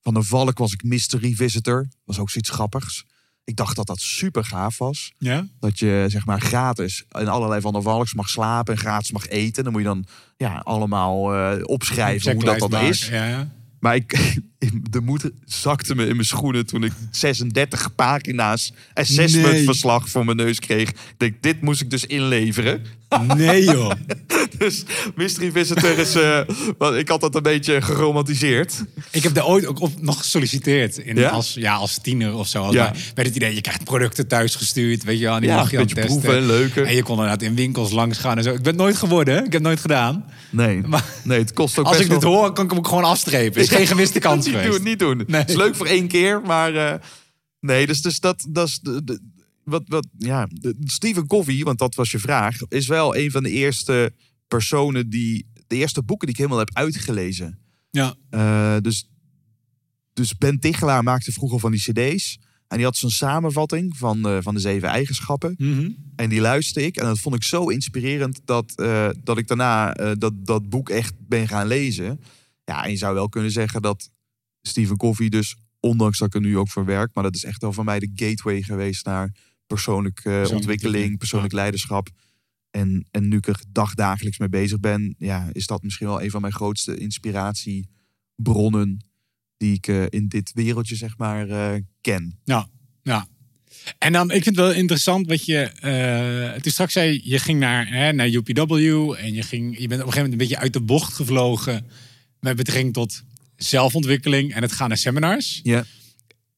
Van 0.00 0.14
der 0.14 0.24
Valk 0.24 0.58
was 0.58 0.72
ik 0.72 0.82
mystery 0.82 1.34
visitor. 1.34 1.88
Was 2.04 2.18
ook 2.18 2.30
zoiets 2.30 2.50
grappigs. 2.50 3.04
Ik 3.44 3.56
dacht 3.56 3.76
dat 3.76 3.86
dat 3.86 4.00
super 4.00 4.44
gaaf 4.44 4.78
was. 4.78 5.12
Ja? 5.18 5.46
Dat 5.60 5.78
je 5.78 6.04
zeg 6.08 6.26
maar 6.26 6.40
gratis 6.40 7.04
in 7.18 7.28
allerlei 7.28 7.60
Van 7.60 7.72
der 7.72 7.82
Valks 7.82 8.14
mag 8.14 8.28
slapen 8.28 8.74
en 8.74 8.80
gratis 8.80 9.10
mag 9.10 9.28
eten. 9.28 9.64
Dan 9.64 9.72
moet 9.72 9.82
je 9.82 9.88
dan 9.88 10.04
ja, 10.36 10.58
allemaal 10.58 11.34
eh, 11.34 11.60
opschrijven 11.62 12.34
hoe 12.34 12.44
dat 12.44 12.70
dan 12.70 12.80
is. 12.80 13.08
Ja. 13.08 13.48
Maar 13.80 13.94
ik, 13.94 14.38
de 14.90 15.00
moed 15.00 15.30
zakte 15.44 15.94
me 15.94 16.06
in 16.06 16.14
mijn 16.14 16.26
schoenen 16.26 16.66
toen 16.66 16.84
ik 16.84 16.92
36 17.10 17.94
pagina's 17.94 18.72
assessmentverslag 18.94 20.08
voor 20.08 20.24
mijn 20.24 20.36
neus 20.36 20.58
kreeg. 20.58 20.88
Ik 20.88 21.14
denk, 21.16 21.42
dit 21.42 21.60
moest 21.60 21.80
ik 21.80 21.90
dus 21.90 22.04
inleveren. 22.04 22.82
Nee 23.36 23.64
joh. 23.64 23.90
Dus 24.58 24.84
Mystery 25.14 25.50
Visitor 25.52 25.98
is... 25.98 26.16
want 26.78 26.96
ik 26.96 27.08
had 27.08 27.20
dat 27.20 27.34
een 27.34 27.42
beetje 27.42 27.82
geromantiseerd. 27.82 28.84
Ik 29.10 29.22
heb 29.22 29.34
daar 29.34 29.46
ooit 29.46 29.66
ook 29.66 29.80
op 29.80 30.00
nog 30.02 30.18
gesolliciteerd. 30.18 30.96
In, 30.98 31.16
Ja? 31.16 31.28
Als, 31.28 31.54
ja, 31.54 31.74
als 31.74 31.98
tiener 32.02 32.34
of 32.34 32.46
zo. 32.48 32.72
Ja. 32.72 32.92
Met 33.14 33.26
het 33.26 33.36
idee, 33.36 33.54
je 33.54 33.60
krijgt 33.60 33.84
producten 33.84 34.26
thuis 34.28 34.54
gestuurd. 34.54 35.04
Weet 35.04 35.18
je 35.18 35.24
wel, 35.24 35.34
en 35.34 35.40
die 35.40 35.50
Ja, 35.50 35.56
mag 35.56 35.70
je 35.70 35.76
dan 35.76 35.86
testen. 35.86 36.06
proeven 36.06 36.36
en 36.36 36.46
leuken. 36.46 36.86
En 36.86 36.94
je 36.94 37.02
kon 37.02 37.14
inderdaad 37.14 37.42
in 37.42 37.54
winkels 37.54 37.90
langs 37.92 38.18
gaan 38.18 38.36
en 38.36 38.42
zo. 38.42 38.50
Ik 38.50 38.56
ben 38.62 38.66
het 38.72 38.76
nooit 38.76 38.96
geworden. 38.96 39.36
Ik 39.36 39.42
heb 39.42 39.52
het 39.52 39.62
nooit 39.62 39.80
gedaan. 39.80 40.24
Nee, 40.50 40.80
Maar- 40.86 41.04
nee 41.24 41.38
het 41.38 41.52
kost 41.52 41.78
ook 41.78 41.86
Als 41.86 41.96
best 41.96 42.08
ik 42.08 42.14
dit 42.14 42.22
wel- 42.22 42.32
hoor, 42.32 42.52
kan 42.52 42.64
ik 42.64 42.70
hem 42.70 42.78
ook 42.78 42.88
gewoon 42.88 43.04
afstrepen. 43.04 43.60
is 43.62 43.68
geen 43.68 43.86
gemiste 43.86 44.18
kans 44.18 44.44
niet 44.46 44.54
geweest. 44.54 44.72
doen, 44.76 44.82
niet 44.84 44.98
doen. 44.98 45.22
Nee. 45.26 45.40
Het 45.40 45.50
is 45.50 45.56
leuk 45.56 45.74
voor 45.76 45.86
één 45.86 46.08
keer, 46.08 46.40
maar 46.46 46.74
eh, 46.74 46.94
nee, 47.60 47.86
dus, 47.86 48.02
dus 48.02 48.20
dat, 48.20 48.46
dat 48.48 48.68
is 48.68 48.78
de, 48.82 49.04
de- 49.04 49.20
wat, 49.64 49.82
wat, 49.86 50.06
ja, 50.18 50.48
Stephen 50.84 51.26
Covey, 51.26 51.62
want 51.62 51.78
dat 51.78 51.94
was 51.94 52.10
je 52.10 52.18
vraag, 52.18 52.60
is 52.68 52.86
wel 52.86 53.16
een 53.16 53.30
van 53.30 53.42
de 53.42 53.50
eerste 53.50 54.12
personen 54.48 55.10
die, 55.10 55.46
de 55.66 55.76
eerste 55.76 56.02
boeken 56.02 56.26
die 56.26 56.36
ik 56.36 56.42
helemaal 56.42 56.64
heb 56.64 56.76
uitgelezen. 56.76 57.58
Ja. 57.90 58.14
Eh, 58.30 58.76
dus, 58.80 59.08
dus 60.12 60.36
Ben 60.36 60.58
Tichelaar 60.58 61.02
maakte 61.02 61.32
vroeger 61.32 61.60
van 61.60 61.72
die 61.72 61.80
cd's. 61.80 62.38
En 62.68 62.76
die 62.76 62.86
had 62.86 62.96
zo'n 62.96 63.10
samenvatting 63.10 63.96
van, 63.96 64.28
eh, 64.28 64.38
van 64.40 64.54
de 64.54 64.60
zeven 64.60 64.88
eigenschappen. 64.88 65.54
Mhm. 65.58 65.90
En 66.16 66.28
die 66.28 66.40
luisterde 66.40 66.86
ik. 66.86 66.96
En 66.96 67.04
dat 67.04 67.18
vond 67.18 67.34
ik 67.34 67.42
zo 67.42 67.68
inspirerend 67.68 68.40
dat, 68.44 68.72
eh, 68.74 69.08
dat 69.22 69.38
ik 69.38 69.48
daarna 69.48 69.92
dat, 70.14 70.32
dat 70.46 70.68
boek 70.68 70.88
echt 70.88 71.14
ben 71.18 71.48
gaan 71.48 71.66
lezen. 71.66 72.20
Ja, 72.64 72.84
en 72.84 72.90
je 72.90 72.96
zou 72.96 73.14
wel 73.14 73.28
kunnen 73.28 73.50
zeggen 73.50 73.82
dat 73.82 74.10
Stephen 74.62 74.96
Covey 74.96 75.28
dus, 75.28 75.56
ondanks 75.80 76.18
dat 76.18 76.28
ik 76.28 76.34
er 76.34 76.40
nu 76.40 76.58
ook 76.58 76.70
voor 76.70 76.84
werk, 76.84 77.10
maar 77.14 77.24
dat 77.24 77.34
is 77.34 77.44
echt 77.44 77.60
wel 77.60 77.72
voor 77.72 77.84
mij 77.84 77.98
de 77.98 78.10
gateway 78.14 78.62
geweest 78.62 79.04
naar 79.04 79.32
persoonlijke 79.66 80.42
eh, 80.42 80.50
ontwikkeling, 80.50 81.18
persoonlijk 81.18 81.52
leiderschap. 81.52 82.08
En, 82.70 83.06
en 83.10 83.28
nu 83.28 83.36
ik 83.36 83.46
er 83.46 83.62
dagdagelijks 83.72 84.38
mee 84.38 84.48
bezig 84.48 84.80
ben, 84.80 85.14
ja, 85.18 85.48
is 85.52 85.66
dat 85.66 85.82
misschien 85.82 86.06
wel 86.06 86.22
een 86.22 86.30
van 86.30 86.40
mijn 86.40 86.52
grootste 86.52 86.96
inspiratiebronnen 86.96 89.06
die 89.56 89.74
ik 89.74 89.86
eh, 89.86 90.04
in 90.08 90.28
dit 90.28 90.50
wereldje, 90.54 90.96
zeg 90.96 91.16
maar, 91.16 91.48
eh, 91.48 91.74
ken. 92.00 92.38
Ja, 92.44 92.68
ja. 93.02 93.26
En 93.98 94.12
dan, 94.12 94.30
ik 94.30 94.42
vind 94.42 94.56
het 94.56 94.64
wel 94.64 94.74
interessant 94.74 95.26
wat 95.26 95.44
je... 95.44 95.58
eh 95.58 96.60
toen 96.60 96.72
straks 96.72 96.92
zei, 96.92 97.20
je 97.24 97.38
ging 97.38 97.58
naar, 97.58 97.88
hè, 97.88 98.12
naar 98.12 98.28
UPW... 98.28 99.12
en 99.12 99.32
je, 99.32 99.42
ging, 99.42 99.78
je 99.78 99.88
bent 99.88 100.00
op 100.00 100.06
een 100.06 100.12
gegeven 100.12 100.14
moment 100.14 100.32
een 100.32 100.38
beetje 100.38 100.58
uit 100.58 100.72
de 100.72 100.80
bocht 100.80 101.12
gevlogen... 101.12 101.86
met 102.40 102.56
betrekking 102.56 102.92
tot 102.92 103.22
zelfontwikkeling 103.56 104.54
en 104.54 104.62
het 104.62 104.72
gaan 104.72 104.88
naar 104.88 104.98
seminars. 104.98 105.60
Ja. 105.62 105.84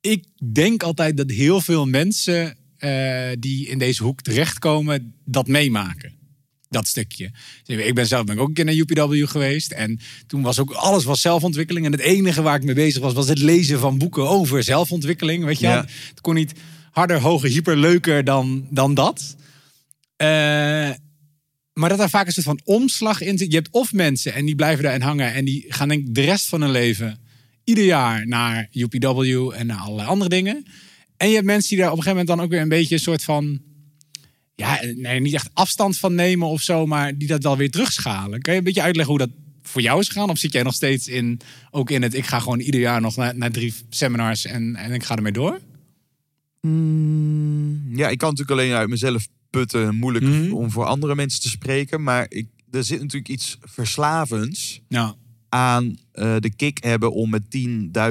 Ik 0.01 0.25
denk 0.53 0.83
altijd 0.83 1.17
dat 1.17 1.31
heel 1.31 1.61
veel 1.61 1.87
mensen 1.87 2.57
eh, 2.79 3.29
die 3.39 3.69
in 3.69 3.79
deze 3.79 4.03
hoek 4.03 4.23
terechtkomen... 4.23 5.15
dat 5.25 5.47
meemaken. 5.47 6.15
Dat 6.69 6.87
stukje. 6.87 7.31
Ik 7.67 7.95
ben 7.95 8.07
zelf 8.07 8.25
ben 8.25 8.35
ik 8.35 8.41
ook 8.41 8.49
een 8.49 8.55
keer 8.55 8.65
naar 8.65 8.75
UPW 8.75 9.27
geweest. 9.31 9.73
En 9.73 10.01
toen 10.27 10.43
was 10.43 10.59
ook 10.59 10.73
alles 10.73 11.05
was 11.05 11.21
zelfontwikkeling. 11.21 11.87
En 11.87 11.93
het 11.93 12.01
enige 12.01 12.43
waar 12.43 12.57
ik 12.57 12.65
mee 12.65 12.75
bezig 12.75 13.03
was, 13.03 13.13
was 13.13 13.29
het 13.29 13.39
lezen 13.39 13.79
van 13.79 13.99
boeken 13.99 14.29
over 14.29 14.63
zelfontwikkeling. 14.63 15.45
Weet 15.45 15.59
je? 15.59 15.67
Ja. 15.67 15.85
Het 16.09 16.21
kon 16.21 16.35
niet 16.35 16.53
harder, 16.91 17.21
hoger, 17.21 17.49
hyper 17.49 17.77
leuker 17.77 18.25
dan, 18.25 18.67
dan 18.71 18.95
dat. 18.95 19.37
Eh, 20.17 20.27
maar 21.73 21.89
dat 21.89 21.99
daar 21.99 22.11
vaak 22.11 22.27
een 22.27 22.33
soort 22.33 22.47
van 22.47 22.61
omslag 22.65 23.21
in 23.21 23.39
zit. 23.39 23.51
Je 23.51 23.57
hebt 23.57 23.71
of 23.71 23.93
mensen 23.93 24.35
en 24.35 24.45
die 24.45 24.55
blijven 24.55 24.83
daarin 24.83 25.03
hangen. 25.03 25.35
En 25.35 25.45
die 25.45 25.65
gaan 25.69 25.89
denk 25.89 26.07
ik 26.07 26.15
de 26.15 26.21
rest 26.25 26.47
van 26.49 26.61
hun 26.61 26.71
leven 26.71 27.19
ieder 27.65 27.85
jaar 27.85 28.27
naar 28.27 28.69
UPW 28.73 29.51
en 29.55 29.67
naar 29.67 29.79
allerlei 29.79 30.09
andere 30.09 30.31
dingen. 30.31 30.67
En 31.17 31.29
je 31.29 31.35
hebt 31.35 31.47
mensen 31.47 31.69
die 31.69 31.79
daar 31.79 31.91
op 31.93 31.97
een 31.97 32.03
gegeven 32.03 32.19
moment 32.19 32.37
dan 32.39 32.41
ook 32.47 32.51
weer 32.53 32.61
een 32.61 32.69
beetje 32.79 32.95
een 32.95 33.01
soort 33.01 33.25
van 33.25 33.61
ja, 34.55 34.81
nee, 34.97 35.21
niet 35.21 35.35
echt 35.35 35.51
afstand 35.53 35.99
van 35.99 36.15
nemen 36.15 36.49
of 36.49 36.61
zo, 36.63 36.87
maar 36.87 37.19
die 37.19 37.29
dat 37.29 37.43
wel 37.43 37.57
weer 37.57 37.71
terugschalen. 37.71 38.41
Kan 38.43 38.53
je 38.53 38.59
een 38.59 38.65
beetje 38.65 38.83
uitleggen 38.83 39.15
hoe 39.17 39.27
dat 39.27 39.35
voor 39.63 39.81
jou 39.81 40.01
is 40.01 40.09
gegaan? 40.09 40.31
Of 40.31 40.39
zit 40.39 40.53
jij 40.53 40.63
nog 40.63 40.75
steeds 40.75 41.09
in, 41.09 41.41
ook 41.71 41.91
in 41.91 42.03
het, 42.03 42.15
ik 42.15 42.27
ga 42.27 42.39
gewoon 42.41 42.61
ieder 42.61 42.81
jaar 42.81 43.01
nog 43.01 43.17
naar, 43.17 43.37
naar 43.37 43.51
drie 43.51 43.75
seminars 43.89 44.45
en, 44.45 44.77
en 44.77 44.93
ik 44.93 45.05
ga 45.05 45.17
ermee 45.17 45.33
door? 45.33 45.61
Ja, 47.97 48.09
ik 48.09 48.19
kan 48.19 48.31
natuurlijk 48.31 48.51
alleen 48.61 48.73
uit 48.73 48.89
mezelf 48.89 49.29
putten. 49.51 49.95
Moeilijk 49.95 50.25
Mhm. 50.25 50.53
om 50.53 50.71
voor 50.71 50.85
andere 50.85 51.15
mensen 51.15 51.41
te 51.41 51.49
spreken. 51.49 52.03
Maar 52.03 52.27
ik, 52.29 52.47
er 52.71 52.85
zit 52.85 53.01
natuurlijk 53.01 53.29
iets 53.29 53.59
verslavends 53.61 54.81
Ja, 54.89 55.15
aan 55.49 55.99
eh, 56.13 56.37
de 56.39 56.55
kick 56.57 56.85
hebben 56.85 57.13
om 57.13 57.31
met 57.31 57.43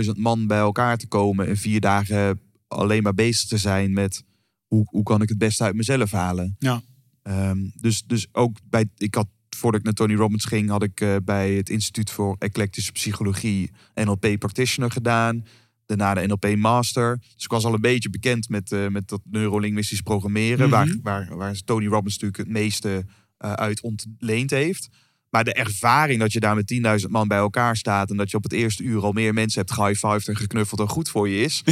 10.000 0.05 0.11
man 0.17 0.47
bij 0.47 0.57
elkaar 0.57 0.97
te 0.97 1.07
komen. 1.07 1.47
En 1.47 1.57
vier 1.57 1.79
dagen 1.79 2.39
alleen 2.75 3.03
maar 3.03 3.13
bezig 3.13 3.47
te 3.47 3.57
zijn 3.57 3.93
met 3.93 4.23
hoe, 4.67 4.83
hoe 4.89 5.03
kan 5.03 5.21
ik 5.21 5.29
het 5.29 5.37
beste 5.37 5.63
uit 5.63 5.75
mezelf 5.75 6.11
halen. 6.11 6.55
ja, 6.59 6.81
Ehm, 7.21 7.57
dus, 7.75 8.03
dus 8.03 8.27
ook 8.31 8.57
bij, 8.69 8.85
ik 8.97 9.15
had, 9.15 9.27
voordat 9.49 9.79
ik 9.79 9.85
naar 9.85 9.93
Tony 9.95 10.15
Robbins 10.15 10.45
ging, 10.45 10.69
had 10.69 10.83
ik 10.83 11.01
eh, 11.01 11.15
bij 11.23 11.53
het 11.53 11.69
Instituut 11.69 12.11
voor 12.11 12.35
Eclectische 12.39 12.91
Psychologie 12.91 13.71
NLP 13.93 14.35
Practitioner 14.39 14.91
gedaan. 14.91 15.45
Daarna 15.85 16.13
de 16.13 16.27
NLP 16.27 16.55
Master. 16.55 17.17
Dus 17.33 17.43
ik 17.43 17.51
was 17.51 17.65
al 17.65 17.73
een 17.73 17.81
beetje 17.81 18.09
bekend 18.09 18.49
met, 18.49 18.71
eh, 18.71 18.87
met 18.87 19.07
dat 19.07 19.21
neurolinguistisch 19.23 20.01
programmeren, 20.01 20.69
waar, 20.69 20.87
Mhm. 20.87 20.97
waar, 21.01 21.35
waar 21.35 21.55
Tony 21.63 21.85
Robbins 21.87 22.13
natuurlijk 22.17 22.37
het 22.49 22.57
meeste 22.61 23.05
eh, 23.37 23.53
uit 23.53 23.81
ontleend 23.81 24.49
heeft. 24.49 24.87
Maar 25.35 25.43
de 25.43 25.53
ervaring 25.53 26.19
dat 26.19 26.33
je 26.33 26.39
daar 26.39 26.55
met 26.55 26.73
10.000 27.01 27.09
man 27.09 27.27
bij 27.27 27.37
elkaar 27.37 27.77
staat 27.77 28.09
en 28.09 28.17
dat 28.17 28.31
je 28.31 28.37
op 28.37 28.43
het 28.43 28.51
eerste 28.51 28.83
uur 28.83 29.01
al 29.01 29.11
meer 29.11 29.33
mensen 29.33 29.59
hebt 29.59 29.73
gehighfived 29.73 30.27
en 30.27 30.35
geknuffeld 30.35 30.79
en 30.79 30.87
goed 30.87 31.09
voor 31.09 31.29
je 31.29 31.41
is. 31.41 31.63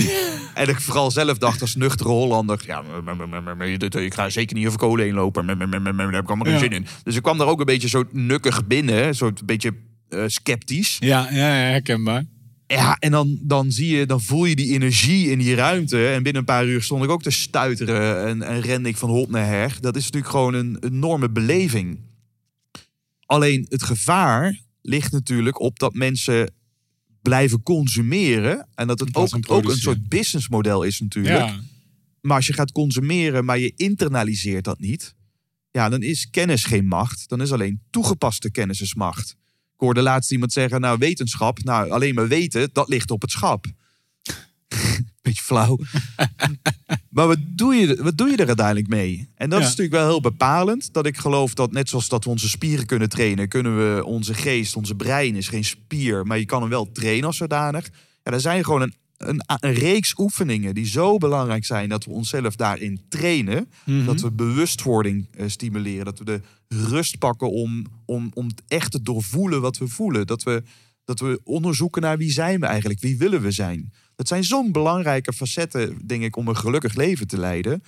En 0.54 0.70
ik 0.70 0.82
vooral 0.82 1.12
zelf 1.12 1.38
dacht 1.38 1.62
als 1.62 1.76
nuchtere 1.76 2.10
Hollander, 2.10 2.64
ja, 2.66 2.84
ik 4.00 4.14
ga 4.14 4.30
zeker 4.30 4.56
niet 4.56 4.68
over 4.68 4.80
kolen 4.80 5.06
heen 5.06 5.14
lopen. 5.14 5.46
Daar 5.46 5.58
heb 5.58 6.24
ik 6.24 6.28
allemaal 6.28 6.46
geen 6.46 6.60
zin 6.60 6.72
in. 6.72 6.86
Dus 7.04 7.16
ik 7.16 7.22
kwam 7.22 7.38
daar 7.38 7.48
ook 7.48 7.60
een 7.60 7.66
beetje 7.66 7.88
zo 7.88 8.04
nukkig 8.12 8.68
binnen, 8.68 9.08
een 9.08 9.16
soort 9.16 9.46
beetje 9.46 9.74
eh, 10.10 10.24
sceptisch. 10.26 10.98
ja, 11.00 11.28
ja, 11.32 11.46
herkenbaar. 11.46 12.24
Ja, 12.68 12.98
en 13.00 13.12
dan, 13.12 13.40
dan 13.42 13.72
zie 13.72 13.98
je, 13.98 14.06
dan 14.06 14.22
voel 14.22 14.46
je 14.46 14.56
die 14.56 14.74
energie 14.74 15.30
in 15.30 15.40
die 15.40 15.56
ruimte. 15.56 16.08
En 16.08 16.24
binnen 16.24 16.42
een 16.42 16.48
paar 16.48 16.66
uur 16.66 16.84
stond 16.84 17.04
ik 17.04 17.10
ook 17.10 17.22
te 17.22 17.32
stuiteren 17.32 18.28
en, 18.28 18.42
en 18.42 18.62
rende 18.62 18.90
ik 18.90 18.98
van 18.98 19.10
hot 19.10 19.30
naar 19.30 19.48
her. 19.48 19.78
Dat 19.80 19.96
is 19.96 20.04
natuurlijk 20.04 20.32
gewoon 20.32 20.54
een 20.54 20.78
enorme 20.80 21.30
beleving. 21.30 21.98
Alleen 23.26 23.66
het 23.70 23.84
gevaar 23.84 24.60
ligt 24.82 25.12
natuurlijk 25.12 25.60
op 25.60 25.80
dat 25.80 25.94
mensen 25.94 26.54
blijven 27.22 27.64
consumeren. 27.64 28.68
En 28.76 28.88
dat 28.88 29.00
het 29.00 29.16
ook, 29.16 29.30
ook 29.48 29.70
een 29.70 29.78
soort 29.78 30.10
businessmodel 30.10 30.84
is 30.84 31.00
natuurlijk. 31.00 31.36
Ja, 31.36 31.60
Maar 32.22 32.36
als 32.36 32.48
je 32.48 32.54
gaat 32.54 32.72
consumeren, 32.72 33.46
maar 33.46 33.60
je 33.60 33.74
internaliseert 33.76 34.64
dat 34.64 34.80
niet. 34.80 35.16
Ja, 35.72 35.90
dan 35.90 36.02
is 36.02 36.30
kennis 36.30 36.64
geen 36.64 36.86
macht. 36.86 37.30
Dan 37.30 37.42
is 37.42 37.52
alleen 37.52 37.82
toegepaste 37.90 38.52
kennis 38.52 38.82
is 38.82 38.94
macht. 38.94 39.30
Ik 39.74 39.80
hoorde 39.80 40.02
laatst 40.02 40.32
iemand 40.32 40.54
zeggen, 40.54 40.82
nou 40.82 40.98
wetenschap, 40.98 41.64
nou 41.64 41.90
alleen 41.90 42.14
maar 42.14 42.28
weten, 42.28 42.70
dat 42.74 42.90
ligt 42.90 43.12
op 43.12 43.22
het 43.22 43.32
schap. 43.32 43.66
Beetje 45.22 45.44
flauw. 45.44 45.80
maar 47.14 47.28
wat 47.28 47.38
doe, 47.48 47.74
je, 47.76 48.04
wat 48.04 48.18
doe 48.18 48.30
je 48.30 48.38
er 48.38 48.48
uiteindelijk 48.48 48.88
mee? 48.88 49.30
En 49.36 49.50
dat 49.50 49.60
Ja. 49.60 49.64
is 49.66 49.70
natuurlijk 49.70 49.96
wel 49.98 50.08
heel 50.08 50.22
bepalend. 50.22 50.94
Dat 50.94 51.06
ik 51.06 51.18
geloof 51.18 51.54
dat 51.54 51.72
net 51.72 51.90
zoals 51.90 52.10
dat 52.10 52.24
we 52.24 52.30
onze 52.30 52.50
spieren 52.50 52.86
kunnen 52.86 53.10
trainen, 53.10 53.48
kunnen 53.48 53.78
we 53.78 54.06
onze 54.06 54.34
geest, 54.34 54.76
onze 54.76 54.96
brein 54.96 55.36
is 55.36 55.48
geen 55.48 55.64
spier, 55.66 56.26
maar 56.26 56.40
je 56.40 56.46
kan 56.46 56.62
hem 56.62 56.70
wel 56.70 56.92
trainen 56.92 57.26
als 57.26 57.38
zodanig. 57.38 57.90
Ja, 58.24 58.32
er 58.32 58.40
zijn 58.40 58.64
gewoon 58.64 58.82
een, 58.82 58.94
een, 59.18 59.42
een 59.60 59.74
reeks 59.74 60.14
oefeningen 60.18 60.74
die 60.76 60.86
zo 60.86 61.18
belangrijk 61.18 61.66
zijn 61.66 61.90
dat 61.90 62.06
we 62.06 62.12
onszelf 62.12 62.56
daarin 62.56 63.02
trainen. 63.10 63.70
Mhm. 63.86 64.06
Dat 64.06 64.22
we 64.22 64.32
bewustwording 64.32 65.28
eh, 65.38 65.46
stimuleren. 65.48 66.06
Dat 66.06 66.20
we 66.20 66.26
de 66.26 66.42
rust 66.68 67.18
pakken 67.18 67.52
om, 67.52 67.86
om, 68.06 68.32
om 68.34 68.48
echt 68.68 68.92
te 68.92 69.02
doorvoelen 69.02 69.62
wat 69.62 69.78
we 69.78 69.88
voelen. 69.88 70.28
Dat 70.28 70.44
we, 70.44 70.64
dat 71.06 71.20
we 71.20 71.40
onderzoeken 71.44 72.02
naar 72.02 72.18
wie 72.18 72.32
zijn 72.32 72.60
we 72.60 72.66
eigenlijk, 72.66 73.00
wie 73.00 73.18
willen 73.18 73.42
we 73.42 73.52
zijn. 73.52 73.92
Dat 74.24 74.32
zijn 74.32 74.44
zo'n 74.44 74.72
belangrijke 74.72 75.34
facetten, 75.34 76.08
denk 76.08 76.24
ik, 76.24 76.36
om 76.36 76.48
een 76.48 76.58
gelukkig 76.58 76.94
leven 76.96 77.28
te 77.28 77.38
leiden. 77.38 77.84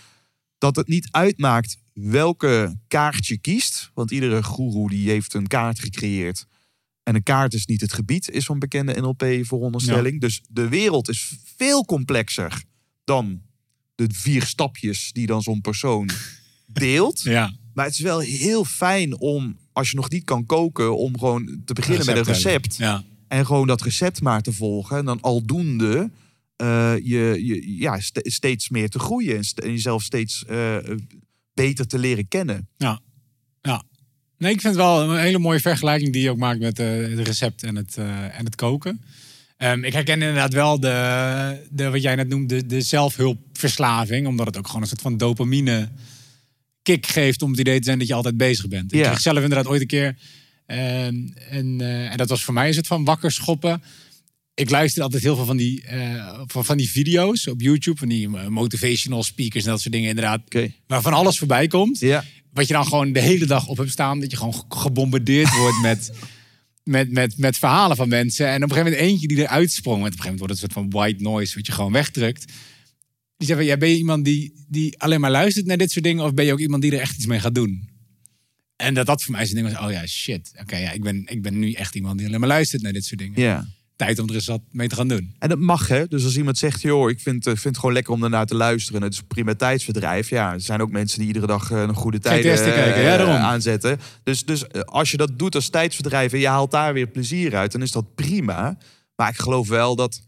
Dat 0.58 0.76
het 0.76 0.88
niet 0.88 1.08
uitmaakt 1.12 1.78
welke 1.94 2.78
kaart 2.88 3.28
je 3.28 3.38
kiest. 3.38 3.92
Want 3.94 4.12
iedere 4.12 4.44
goeroe 4.44 4.90
die 4.90 5.10
heeft 5.10 5.34
een 5.34 5.48
kaart 5.48 5.80
gecreëerd. 5.80 6.46
En 7.04 7.16
een 7.16 7.24
kaart 7.24 7.54
is 7.54 7.66
niet 7.66 7.82
het 7.82 7.94
gebied, 7.94 8.30
is 8.30 8.46
zo'n 8.46 8.60
bekende 8.60 8.94
NLP-veronderstelling. 9.02 10.22
Dus 10.22 10.42
de 10.50 10.68
wereld 10.68 11.10
is 11.10 11.34
veel 11.58 11.86
complexer 11.86 12.64
dan 13.04 13.42
de 13.96 14.08
vier 14.14 14.44
stapjes 14.44 15.12
die 15.14 15.26
dan 15.28 15.42
zo'n 15.42 15.62
persoon 15.62 16.10
deelt. 16.68 17.22
ja. 17.22 17.54
Maar 17.74 17.86
het 17.86 17.94
is 17.94 18.00
wel 18.00 18.20
heel 18.20 18.66
fijn 18.66 19.20
om, 19.20 19.58
als 19.74 19.90
je 19.90 19.96
nog 19.96 20.10
niet 20.10 20.24
kan 20.24 20.46
koken, 20.46 20.98
om 20.98 21.20
gewoon 21.20 21.62
te 21.66 21.74
beginnen 21.74 22.06
met 22.06 22.16
een 22.18 22.24
Recept 22.24 22.44
hebben. 22.44 22.62
recept. 22.62 22.76
Ja, 22.78 23.04
En 23.28 23.46
gewoon 23.46 23.68
dat 23.68 23.82
recept 23.82 24.22
maar 24.22 24.42
te 24.42 24.52
volgen. 24.54 24.98
En 24.98 25.06
dan 25.06 25.22
aldoende 25.22 26.12
eh, 26.56 26.94
je, 27.04 27.46
je 27.46 27.76
ja, 27.78 28.00
ste- 28.00 28.30
steeds 28.30 28.70
meer 28.70 28.90
te 28.90 29.00
groeien. 29.00 29.36
En, 29.38 29.44
st- 29.44 29.60
en 29.60 29.72
jezelf 29.72 30.04
steeds 30.04 30.46
eh, 30.46 30.78
beter 31.54 31.88
te 31.88 32.00
leren 32.00 32.28
kennen. 32.28 32.68
ja. 32.78 33.02
Nee, 34.38 34.54
ik 34.54 34.62
vind 34.62 34.76
het 34.76 34.84
wel 34.84 35.02
een 35.02 35.20
hele 35.20 35.38
mooie 35.40 35.60
vergelijking 35.60 36.14
die 36.14 36.22
je 36.22 36.30
ook 36.30 36.38
maakt 36.38 36.60
met 36.60 36.80
eh, 36.80 36.88
het 36.88 37.20
recept 37.28 37.64
en 37.64 37.76
het, 37.76 37.98
en 37.98 38.46
het 38.46 38.56
koken. 38.56 39.02
Ehm, 39.58 39.84
ik 39.84 39.94
herken 39.94 40.14
inderdaad 40.22 40.54
wel 40.54 40.80
de, 40.80 41.68
de, 41.72 41.90
wat 41.90 42.02
jij 42.02 42.16
net 42.16 42.28
noemde, 42.28 42.66
de 42.66 42.82
zelfhulpverslaving. 42.82 44.28
Omdat 44.28 44.46
het 44.46 44.58
ook 44.58 44.66
gewoon 44.68 44.82
een 44.82 44.88
soort 44.88 45.02
van 45.02 45.18
dopamine 45.18 45.90
kick 46.82 47.06
geeft 47.06 47.42
om 47.42 47.52
het 47.52 47.60
idee 47.60 47.78
te 47.78 47.84
zijn 47.84 48.00
dat 48.00 48.08
je 48.08 48.14
altijd 48.14 48.38
bezig 48.38 48.68
bent. 48.68 48.94
Ik 48.94 49.00
Ja. 49.00 49.06
kreeg 49.08 49.20
zelf 49.22 49.38
inderdaad 49.44 49.68
ooit 49.68 49.82
een 49.82 49.88
keer, 49.88 50.18
ehm, 50.66 51.16
en, 51.50 51.82
en 51.82 52.18
dat 52.18 52.30
was 52.30 52.44
voor 52.44 52.54
mij 52.54 52.70
is 52.70 52.76
het 52.76 52.88
van 52.88 53.04
wakker 53.06 53.32
schoppen. 53.32 53.82
Ik 54.56 54.70
luister 54.70 55.04
altijd 55.04 55.24
heel 55.24 55.36
veel 55.36 55.46
van 55.46 55.58
die, 55.58 55.82
eh, 55.84 56.42
van, 56.46 56.66
van 56.66 56.78
die 56.78 56.90
video's 56.90 57.48
op 57.48 57.62
YouTube, 57.62 57.98
van 57.98 58.08
die 58.10 58.38
eh, 58.38 58.48
motivational 58.48 59.24
speakers 59.24 59.64
en 59.64 59.70
dat 59.70 59.82
soort 59.82 59.94
dingen 59.94 60.10
inderdaad. 60.10 60.42
Oké. 60.46 60.74
Waarvan 60.88 61.14
alles 61.14 61.38
voorbij 61.38 61.68
komt. 61.68 62.00
Ja. 62.00 62.24
Wat 62.54 62.68
je 62.68 62.74
dan 62.74 62.86
gewoon 62.86 63.14
de 63.14 63.20
hele 63.22 63.46
dag 63.46 63.68
op 63.68 63.78
hebt 63.78 63.92
staan. 63.92 64.20
Dat 64.20 64.32
je 64.32 64.38
gewoon 64.38 64.54
ge- 64.54 64.64
gebombardeerd 64.70 65.58
wordt 65.58 65.82
met, 65.82 66.12
met, 66.96 67.12
met, 67.12 67.38
met 67.38 67.58
verhalen 67.58 67.96
van 67.96 68.08
mensen. 68.10 68.48
En 68.48 68.56
op 68.64 68.70
een 68.70 68.76
gegeven 68.76 68.92
moment 68.92 69.12
eentje 69.12 69.28
die 69.28 69.38
eruit 69.38 69.72
sprong. 69.72 70.02
Want 70.02 70.14
op 70.14 70.20
een 70.20 70.24
gegeven 70.26 70.40
moment 70.40 70.40
wordt 70.40 70.54
het 70.54 70.64
een 70.64 70.84
soort 70.84 70.94
van 70.94 71.02
white 71.02 71.24
noise. 71.24 71.56
Wat 71.56 71.66
je 71.66 71.72
gewoon 71.72 71.92
wegdrukt. 71.92 72.52
Die 73.38 73.48
van, 73.56 73.66
ja, 73.66 73.78
ben 73.78 73.90
je 73.90 73.98
iemand 73.98 74.26
die, 74.26 74.66
die 74.68 75.00
alleen 75.00 75.20
maar 75.20 75.32
luistert 75.32 75.66
naar 75.66 75.78
dit 75.78 75.92
soort 75.92 76.06
dingen? 76.06 76.24
Of 76.24 76.34
ben 76.34 76.46
je 76.46 76.52
ook 76.54 76.60
iemand 76.60 76.82
die 76.82 76.92
er 76.92 77.00
echt 77.00 77.16
iets 77.16 77.26
mee 77.26 77.40
gaat 77.40 77.56
doen? 77.56 77.90
En 78.76 78.94
dat 78.94 79.06
dat 79.06 79.24
voor 79.24 79.32
mij 79.32 79.46
zo'n 79.46 79.56
ding 79.56 79.72
was. 79.74 79.86
Oh 79.86 79.92
ja, 79.92 80.06
shit. 80.08 80.52
Oké, 80.62 80.78
ja, 80.78 80.92
ik, 80.92 81.02
ben, 81.04 81.24
ik 81.26 81.42
ben 81.42 81.60
nu 81.60 81.72
echt 81.72 81.96
iemand 81.96 82.18
die 82.18 82.28
alleen 82.28 82.40
maar 82.40 82.50
luistert 82.50 82.82
naar 82.82 82.94
dit 82.94 83.06
soort 83.06 83.20
dingen. 83.20 83.42
ja. 83.42 83.68
Tijd 83.96 84.20
om 84.20 84.28
er 84.28 84.34
eens 84.36 84.46
wat 84.46 84.62
mee 84.72 84.88
te 84.88 84.96
gaan 84.96 85.08
doen. 85.08 85.36
En 85.40 85.50
dat 85.50 85.60
mag, 85.60 85.88
hè? 85.88 86.08
Dus 86.08 86.24
als 86.24 86.38
iemand 86.38 86.58
zegt, 86.58 86.82
joh, 86.82 87.10
ik 87.10 87.20
vind, 87.20 87.46
eh, 87.48 87.52
vind 87.54 87.64
het 87.64 87.78
gewoon 87.78 87.94
lekker 87.94 88.14
om 88.14 88.20
daarnaar 88.22 88.46
te 88.46 88.56
luisteren. 88.56 89.02
Het 89.02 89.14
is 89.14 89.20
een 89.20 89.28
prima 89.28 89.56
tijdsverdrijf. 89.56 90.30
Ja, 90.30 90.54
er 90.54 90.62
zijn 90.62 90.82
ook 90.82 90.92
mensen 90.92 91.18
die 91.20 91.28
iedere 91.28 91.48
dag 91.48 91.72
eh, 91.72 91.82
een 91.82 91.94
goede 91.94 92.20
tijd 92.20 92.44
ja, 92.44 93.18
daarom. 93.18 93.36
aanzetten. 93.36 94.00
Dus, 94.24 94.46
dus 94.46 94.68
eh, 94.68 94.82
als 94.82 95.12
je 95.12 95.18
dat 95.18 95.40
doet 95.40 95.56
als 95.56 95.70
tijdsverdrijf 95.70 96.34
en 96.34 96.40
je 96.40 96.48
haalt 96.48 96.72
daar 96.72 96.94
weer 96.94 97.08
plezier 97.08 97.56
uit, 97.56 97.72
dan 97.72 97.82
is 97.82 97.92
dat 97.92 98.16
prima. 98.16 98.78
Maar 99.16 99.30
ik 99.30 99.38
geloof 99.38 99.68
wel 99.68 99.96
dat, 99.96 100.22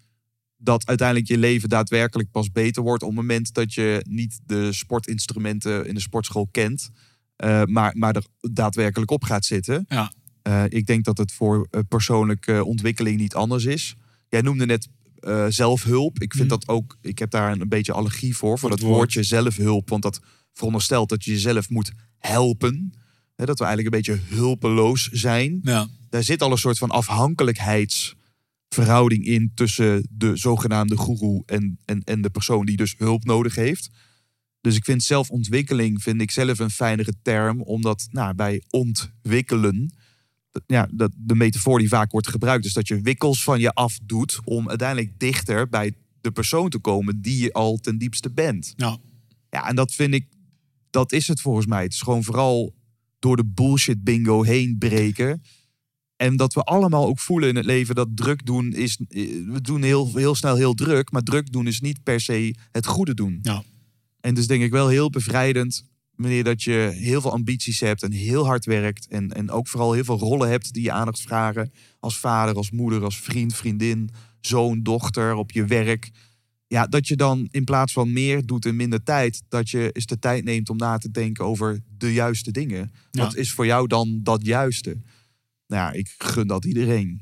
dat 0.57 0.87
uiteindelijk 0.87 1.27
je 1.27 1.37
leven 1.37 1.69
daadwerkelijk 1.69 2.31
pas 2.31 2.51
beter 2.51 2.83
wordt 2.83 3.03
op 3.03 3.09
het 3.09 3.17
moment 3.17 3.53
dat 3.53 3.73
je 3.73 4.05
niet 4.09 4.39
de 4.45 4.73
sportinstrumenten 4.73 5.85
in 5.87 5.93
de 5.93 6.01
sportschool 6.01 6.47
kent. 6.51 6.89
eh, 7.35 7.63
maar, 7.63 7.97
maar 7.97 8.15
er 8.15 8.23
daadwerkelijk 8.51 9.11
op 9.11 9.23
gaat 9.23 9.45
zitten. 9.45 9.85
Ja. 9.87 10.11
Eh, 10.47 10.63
ik 10.69 10.85
denk 10.85 11.05
dat 11.05 11.17
het 11.17 11.31
voor 11.31 11.67
eh, 11.71 11.79
persoonlijke 11.87 12.63
ontwikkeling 12.65 13.19
niet 13.19 13.35
anders 13.35 13.65
is. 13.65 13.95
Jij 14.29 14.41
noemde 14.41 14.65
net 14.65 14.87
eh, 15.19 15.45
zelfhulp. 15.49 16.21
Ik 16.21 16.33
vind 16.33 16.49
Mhm. 16.49 16.59
dat 16.59 16.67
ook. 16.67 16.97
Ik 17.01 17.19
heb 17.19 17.31
daar 17.31 17.51
een 17.51 17.69
beetje 17.69 17.93
allergie 17.93 18.35
voor. 18.37 18.59
Voor 18.59 18.69
dat 18.69 18.79
woord. 18.79 18.95
woordje 18.95 19.23
zelfhulp. 19.23 19.89
Want 19.89 20.03
dat 20.03 20.19
veronderstelt 20.53 21.09
dat 21.09 21.23
je 21.23 21.31
jezelf 21.31 21.69
moet 21.69 21.91
helpen. 22.17 22.93
Hè, 23.35 23.45
dat 23.45 23.59
we 23.59 23.65
eigenlijk 23.65 23.95
een 23.95 24.01
beetje 24.01 24.21
hulpeloos 24.35 25.09
zijn. 25.11 25.59
Ja. 25.63 25.87
Daar 26.09 26.23
zit 26.23 26.41
al 26.41 26.51
een 26.51 26.57
soort 26.57 26.77
van 26.77 26.89
afhankelijkheidsverhouding 26.89 29.25
in 29.25 29.51
tussen 29.55 30.07
de 30.11 30.35
zogenaamde 30.37 30.95
goeroe 30.97 31.43
en, 31.45 31.79
en, 31.85 32.01
en 32.03 32.21
de 32.21 32.29
persoon 32.29 32.65
die 32.65 32.77
dus 32.77 32.95
hulp 32.97 33.23
nodig 33.23 33.55
heeft. 33.55 33.89
Dus 34.61 34.75
ik 34.75 34.83
vind 34.85 35.03
zelfontwikkeling 35.03 36.01
vind 36.03 36.21
ik 36.21 36.31
zelf 36.31 36.59
een 36.59 36.71
fijnere 36.71 37.13
term, 37.21 37.61
omdat 37.61 38.07
nou, 38.11 38.33
bij 38.35 38.61
ontwikkelen, 38.69 39.91
ja, 40.65 40.87
dat 40.91 41.11
de 41.17 41.35
metafoor 41.35 41.79
die 41.79 41.87
vaak 41.87 42.11
wordt 42.11 42.27
gebruikt, 42.27 42.65
is 42.65 42.73
dat 42.73 42.87
je 42.87 43.01
wikkels 43.01 43.43
van 43.43 43.59
je 43.59 43.73
afdoet 43.73 44.39
om 44.43 44.69
uiteindelijk 44.69 45.19
dichter 45.19 45.69
bij 45.69 45.93
de 46.21 46.31
persoon 46.31 46.69
te 46.69 46.79
komen 46.79 47.21
die 47.21 47.41
je 47.43 47.53
al 47.53 47.77
ten 47.77 47.97
diepste 47.97 48.31
bent. 48.31 48.73
Ja. 48.75 48.97
Ja, 49.49 49.67
en 49.67 49.75
dat 49.75 49.93
vind 49.93 50.13
ik, 50.13 50.27
dat 50.89 51.11
is 51.11 51.27
het 51.27 51.41
volgens 51.41 51.65
mij. 51.65 51.83
Het 51.83 51.93
is 51.93 52.01
gewoon 52.01 52.23
vooral 52.23 52.75
door 53.19 53.35
de 53.35 53.45
bullshit 53.45 54.03
bingo 54.03 54.43
heen 54.43 54.77
breken. 54.77 55.41
En 56.15 56.35
dat 56.35 56.53
we 56.53 56.61
allemaal 56.61 57.05
ook 57.07 57.19
voelen 57.19 57.49
in 57.49 57.55
het 57.55 57.65
leven 57.65 57.95
dat 57.95 58.07
druk 58.15 58.45
doen 58.45 58.73
is. 58.73 58.99
eh, 59.07 59.27
We 59.47 59.61
doen 59.61 59.81
heel, 59.83 60.15
heel 60.15 60.35
snel 60.35 60.55
heel 60.55 60.73
druk, 60.73 61.11
maar 61.11 61.21
druk 61.21 61.51
doen 61.51 61.67
is 61.67 61.81
niet 61.81 62.03
per 62.03 62.21
se 62.21 62.55
het 62.71 62.85
goede 62.85 63.13
doen. 63.13 63.39
Ja. 63.41 63.63
En 64.19 64.33
dus 64.33 64.47
denk 64.47 64.63
ik 64.63 64.71
wel 64.71 64.87
heel 64.87 65.09
bevrijdend, 65.09 65.85
wanneer 66.17 66.43
dat 66.43 66.63
je 66.63 66.91
heel 66.93 67.21
veel 67.21 67.31
ambities 67.31 67.79
hebt 67.79 68.03
en 68.03 68.11
heel 68.11 68.45
hard 68.45 68.65
werkt. 68.65 69.07
En, 69.07 69.31
en 69.31 69.51
ook 69.51 69.67
vooral 69.67 69.93
heel 69.93 70.03
veel 70.03 70.17
rollen 70.17 70.49
hebt 70.49 70.73
die 70.73 70.83
je 70.83 70.91
aandacht 70.91 71.21
vragen. 71.21 71.71
Als 71.99 72.17
vader, 72.17 72.55
als 72.55 72.71
moeder, 72.71 73.03
als 73.03 73.19
vriend, 73.19 73.55
vriendin, 73.55 74.09
zoon, 74.39 74.83
dochter, 74.83 75.35
op 75.35 75.51
je 75.51 75.65
werk. 75.65 76.11
Ja, 76.67 76.87
dat 76.87 77.07
je 77.07 77.15
dan 77.15 77.47
in 77.51 77.63
plaats 77.63 77.93
van 77.93 78.13
meer 78.13 78.45
doet 78.45 78.65
in 78.65 78.75
minder 78.75 79.03
tijd, 79.03 79.43
dat 79.49 79.69
je 79.69 79.91
eens 79.91 80.05
de 80.05 80.19
tijd 80.19 80.43
neemt 80.43 80.69
om 80.69 80.77
na 80.77 80.97
te 80.97 81.11
denken 81.11 81.45
over 81.45 81.83
de 81.97 82.13
juiste 82.13 82.51
dingen. 82.51 82.91
Ja. 83.11 83.23
Wat 83.23 83.35
is 83.35 83.51
voor 83.51 83.65
jou 83.65 83.87
dan 83.87 84.19
dat 84.23 84.45
juiste? 84.45 84.89
Nou 85.67 85.81
ja, 85.81 85.91
ik 85.91 86.15
gun 86.17 86.47
dat 86.47 86.65
iedereen. 86.65 87.21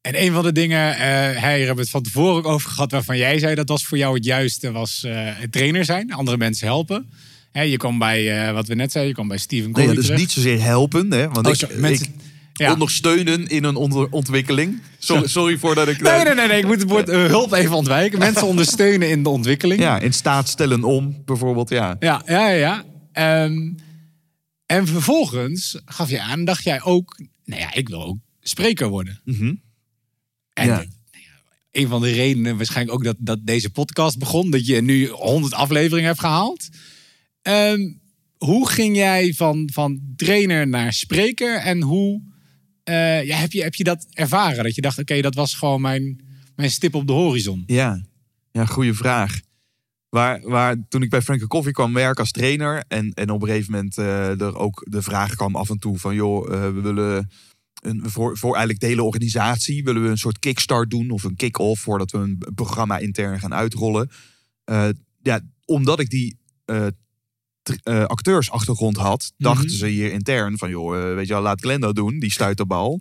En 0.00 0.22
een 0.22 0.32
van 0.32 0.42
de 0.42 0.52
dingen, 0.52 0.96
hey, 0.96 1.56
hier 1.56 1.66
hebben 1.66 1.74
we 1.74 1.80
het 1.80 1.90
van 1.90 2.02
tevoren 2.02 2.34
ook 2.36 2.46
over 2.46 2.70
gehad, 2.70 2.90
waarvan 2.90 3.16
jij 3.16 3.38
zei 3.38 3.54
dat 3.54 3.68
was 3.68 3.84
voor 3.84 3.98
jou 3.98 4.14
het 4.14 4.24
juiste, 4.24 4.70
was 4.72 5.04
eh, 5.04 5.28
trainer 5.50 5.84
zijn, 5.84 6.12
andere 6.12 6.36
mensen 6.36 6.66
helpen. 6.66 7.10
Hè, 7.52 7.62
je 7.62 7.76
kwam 7.76 7.98
bij, 7.98 8.46
eh, 8.46 8.52
wat 8.52 8.66
we 8.66 8.74
net 8.74 8.90
zeiden, 8.92 9.08
je 9.12 9.16
kwam 9.18 9.28
bij 9.28 9.38
Steven 9.38 9.64
Nee, 9.64 9.72
Covey 9.72 9.88
dat 9.88 9.98
is 9.98 10.04
terecht. 10.04 10.20
niet 10.22 10.30
zozeer 10.32 10.62
helpen, 10.62 11.10
hè? 11.12 11.28
Want 11.28 11.46
Oh, 11.46 11.52
ik, 11.52 11.58
sorry, 11.58 11.78
mensen- 11.80 12.06
ik 12.06 12.66
ja. 12.66 12.72
ondersteunen 12.72 13.46
in 13.48 13.64
een 13.64 13.76
ontwikkeling. 14.10 14.80
Sorry, 14.98 15.26
sorry 15.28 15.58
voor 15.58 15.74
dat 15.74 15.88
ik... 15.88 16.00
Nee, 16.00 16.24
nee, 16.24 16.34
nee, 16.34 16.46
nee, 16.48 16.58
ik 16.58 16.66
moet 16.66 16.80
het 16.80 16.88
woord 16.90 17.08
hulp 17.08 17.52
even 17.52 17.76
ontwijken. 17.76 18.18
Mensen 18.28 18.46
ondersteunen 18.46 19.10
in 19.10 19.22
de 19.22 19.28
ontwikkeling. 19.28 19.80
Ja, 19.80 19.98
in 19.98 20.12
staat 20.12 20.48
stellen 20.48 20.84
om, 20.84 21.22
bijvoorbeeld, 21.24 21.68
ja. 21.70 21.96
Ja, 21.98 22.22
ja, 22.26 22.48
ja. 22.48 22.54
ja. 22.56 22.84
Ehm, 23.12 23.72
en 24.66 24.86
vervolgens 24.86 25.80
gaf 25.84 26.10
je 26.10 26.20
aan, 26.20 26.44
dacht 26.44 26.64
jij 26.64 26.82
ook, 26.82 27.20
nou 27.44 27.60
ja, 27.60 27.74
ik 27.74 27.88
wil 27.88 28.04
ook 28.04 28.16
spreker 28.40 28.88
worden. 28.88 29.20
Mhm. 29.24 29.54
En 30.52 30.66
Ja. 30.66 30.74
nou 30.74 30.86
ja, 31.10 31.42
een 31.70 31.88
van 31.88 32.00
de 32.00 32.12
redenen 32.12 32.56
waarschijnlijk 32.56 32.96
ook 32.96 33.04
dat, 33.04 33.16
dat 33.18 33.46
deze 33.46 33.70
podcast 33.70 34.18
begon, 34.18 34.50
dat 34.50 34.66
je 34.66 34.82
nu 34.82 35.08
100 35.08 35.54
afleveringen 35.54 36.08
hebt 36.08 36.20
gehaald. 36.20 36.68
Ehm, 37.42 37.92
hoe 38.36 38.68
ging 38.68 38.96
jij 38.96 39.32
van, 39.32 39.70
van 39.72 40.00
trainer 40.16 40.68
naar 40.68 40.92
spreker 40.92 41.56
en 41.58 41.82
hoe 41.82 42.22
eh, 42.90 43.24
ja, 43.24 43.36
heb, 43.36 43.52
je, 43.52 43.62
heb 43.62 43.74
je 43.74 43.84
dat 43.84 44.06
ervaren? 44.10 44.64
Dat 44.64 44.74
je 44.74 44.80
dacht, 44.80 44.98
oké, 44.98 45.20
dat 45.20 45.34
was 45.34 45.54
gewoon 45.54 45.80
mijn, 45.80 46.20
mijn 46.56 46.70
stip 46.70 46.94
op 46.94 47.06
de 47.06 47.12
horizon. 47.12 47.62
Ja, 47.66 48.02
ja 48.52 48.66
goede 48.66 48.94
vraag. 48.94 49.40
Waar, 50.08 50.40
waar, 50.40 50.76
toen 50.88 51.02
ik 51.02 51.10
bij 51.10 51.22
Frank 51.22 51.46
Coffee 51.46 51.72
kwam 51.72 51.92
werken 51.92 52.20
als 52.20 52.30
trainer... 52.30 52.84
en, 52.88 53.12
en 53.14 53.30
op 53.30 53.42
een 53.42 53.48
gegeven 53.48 53.72
moment 53.72 53.98
eh, 53.98 54.40
er 54.40 54.56
ook 54.56 54.86
de 54.88 55.02
vraag 55.02 55.34
kwam 55.34 55.56
af 55.56 55.70
en 55.70 55.78
toe 55.78 55.98
van... 55.98 56.14
joh, 56.14 56.54
eh, 56.54 56.62
we 56.62 56.80
willen 56.80 57.30
een, 57.80 58.10
voor, 58.10 58.38
voor 58.38 58.50
eigenlijk 58.50 58.80
de 58.80 58.86
hele 58.86 59.02
organisatie... 59.02 59.84
willen 59.84 60.02
we 60.02 60.08
een 60.08 60.18
soort 60.18 60.38
kickstart 60.38 60.90
doen 60.90 61.10
of 61.10 61.24
een 61.24 61.36
kick-off... 61.36 61.82
voordat 61.82 62.10
we 62.10 62.18
een 62.18 62.42
programma 62.54 62.98
intern 62.98 63.40
gaan 63.40 63.54
uitrollen. 63.54 64.10
Eh, 64.64 64.88
ja, 65.22 65.40
omdat 65.64 66.00
ik 66.00 66.10
die 66.10 66.36
eh, 66.64 66.86
eh, 67.82 68.04
acteursachtergrond 68.04 68.96
had... 68.96 69.32
dachten 69.36 69.66
Mhm. 69.66 69.74
ze 69.74 69.86
hier 69.86 70.12
intern 70.12 70.58
van... 70.58 70.70
joh, 70.70 71.14
weet 71.14 71.26
je 71.26 71.32
wel, 71.32 71.42
laat 71.42 71.60
Glenn 71.60 71.80
dat 71.80 71.94
doen, 71.94 72.18
die 72.18 72.32
stuit 72.32 72.56
de 72.56 72.66
bal. 72.66 73.00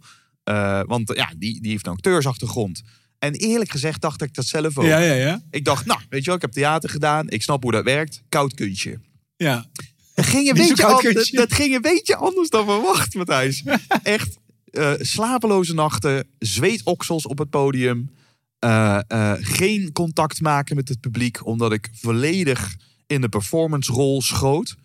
Want 0.86 1.12
ja, 1.16 1.34
die, 1.38 1.62
die 1.62 1.72
heeft 1.72 1.86
een 1.86 1.94
acteursachtergrond. 1.94 2.82
En 3.20 3.34
eerlijk 3.34 3.72
gezegd 3.72 4.02
dacht 4.02 4.22
ik 4.22 4.34
dat 4.34 4.46
zelf 4.46 4.78
ook. 4.78 4.86
Ja, 4.86 5.00
ja, 5.00 5.14
ja. 5.14 5.42
Ik 5.50 5.66
dacht, 5.66 5.86
nou, 5.86 6.00
weet 6.10 6.20
je 6.20 6.26
wel, 6.26 6.36
ik 6.36 6.42
heb 6.42 6.52
theater 6.52 6.90
gedaan. 6.90 7.30
Ik 7.30 7.42
snap 7.42 7.64
hoe 7.64 7.72
dat 7.72 7.84
werkt. 7.84 8.22
Koud 8.30 8.54
kunstje. 8.54 9.00
ja. 9.38 9.66
Dat 10.20 10.28
ging 10.28 10.50
een, 10.50 10.56
beetje, 10.56 11.36
dat 11.36 11.54
ging 11.54 11.76
een 11.76 11.82
beetje 11.82 12.16
anders 12.16 12.50
dan 12.50 12.66
verwacht, 12.66 13.14
Matthijs. 13.14 13.64
Echt 14.04 14.39
eh, 14.72 14.94
slapeloze 14.98 15.74
nachten, 15.74 16.28
zweetoksels 16.40 17.26
op 17.28 17.38
het 17.38 17.50
podium. 17.50 18.10
eh, 18.60 19.00
eh, 19.08 19.38
geen 19.40 19.92
contact 19.92 20.42
maken 20.42 20.76
met 20.76 20.90
het 20.90 21.00
publiek, 21.00 21.46
omdat 21.46 21.72
ik 21.72 21.90
volledig 21.94 22.76
in 23.08 23.22
de 23.22 23.30
performance-rol 23.30 24.22
schoot. 24.22 24.76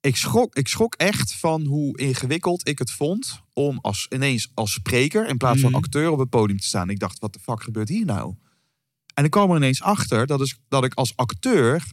Ik 0.00 0.16
schrok, 0.16 0.54
ik 0.56 0.68
schrok 0.68 0.94
echt 0.94 1.34
van 1.34 1.64
hoe 1.64 1.98
ingewikkeld 1.98 2.68
ik 2.68 2.78
het 2.78 2.90
vond 2.90 3.40
om 3.52 3.78
als, 3.82 4.06
ineens 4.14 4.50
als 4.54 4.72
spreker 4.72 5.28
in 5.28 5.36
plaats 5.36 5.60
van 5.60 5.70
Mhm. 5.70 5.78
acteur 5.78 6.10
op 6.10 6.18
het 6.18 6.28
podium 6.28 6.58
te 6.58 6.66
staan. 6.66 6.90
Ik 6.90 6.98
dacht, 6.98 7.18
wat 7.18 7.32
de 7.32 7.38
fuck 7.38 7.62
gebeurt 7.62 7.88
hier 7.88 8.04
nou? 8.04 8.34
En 9.14 9.24
ik 9.24 9.30
kwam 9.30 9.50
er 9.50 9.56
ineens 9.56 9.82
achter 9.82 10.26
dat, 10.26 10.40
is, 10.40 10.58
dat 10.68 10.84
ik 10.84 10.94
als 10.94 11.16
acteur 11.16 11.84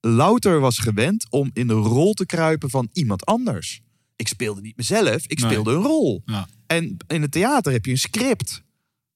louter 0.00 0.60
was 0.60 0.78
gewend 0.78 1.26
om 1.30 1.50
in 1.52 1.66
de 1.66 1.72
rol 1.74 2.12
te 2.12 2.26
kruipen 2.26 2.70
van 2.70 2.88
iemand 2.92 3.24
anders. 3.24 3.80
Ik 4.20 4.28
speelde 4.28 4.60
niet 4.60 4.76
mezelf, 4.76 5.22
ik 5.26 5.40
Nee. 5.40 5.50
speelde 5.50 5.72
een 5.72 5.82
rol. 5.82 6.22
Ja. 6.24 6.48
En 6.66 6.96
in 7.06 7.22
het 7.22 7.32
theater 7.32 7.72
heb 7.72 7.84
je 7.84 7.90
een 7.90 7.98
script. 7.98 8.62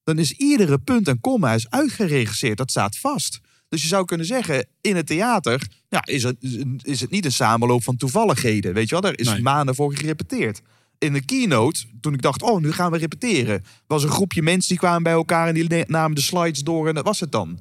Dan 0.04 0.18
is 0.18 0.32
iedere 0.32 0.78
punt 0.78 1.08
en 1.08 1.20
komma 1.20 1.52
is 1.54 1.70
uitgeregisseerd. 1.70 2.56
Dat 2.56 2.70
staat 2.70 2.96
vast. 2.96 3.40
Dus 3.68 3.82
je 3.82 3.88
zou 3.88 4.04
kunnen 4.04 4.26
zeggen, 4.26 4.66
in 4.80 4.96
het 4.96 5.06
theater 5.06 5.66
ja, 5.88 6.04
is, 6.04 6.22
het, 6.22 6.36
is 6.82 7.00
het 7.00 7.10
niet 7.10 7.24
een 7.24 7.32
samenloop 7.32 7.82
van 7.82 7.96
toevalligheden. 7.96 8.74
Weet 8.74 8.84
je 8.88 8.90
wel, 8.90 9.00
daar 9.00 9.18
is 9.18 9.28
Nee. 9.28 9.42
maanden 9.42 9.74
voor 9.74 9.96
gerepeteerd. 9.96 10.60
In 10.98 11.12
de 11.12 11.24
keynote, 11.24 11.84
toen 12.00 12.14
ik 12.14 12.22
dacht, 12.22 12.42
oh, 12.42 12.60
nu 12.60 12.72
gaan 12.72 12.90
we 12.92 12.98
repeteren, 12.98 13.64
was 13.86 14.02
een 14.02 14.08
groepje 14.10 14.42
mensen 14.42 14.68
die 14.68 14.78
kwamen 14.78 15.02
bij 15.02 15.12
elkaar 15.12 15.48
en 15.48 15.54
die 15.54 15.84
namen 15.86 16.14
de 16.14 16.20
slides 16.22 16.60
door 16.62 16.88
en 16.88 16.94
dat 16.94 17.04
was 17.04 17.20
het 17.20 17.32
dan. 17.32 17.58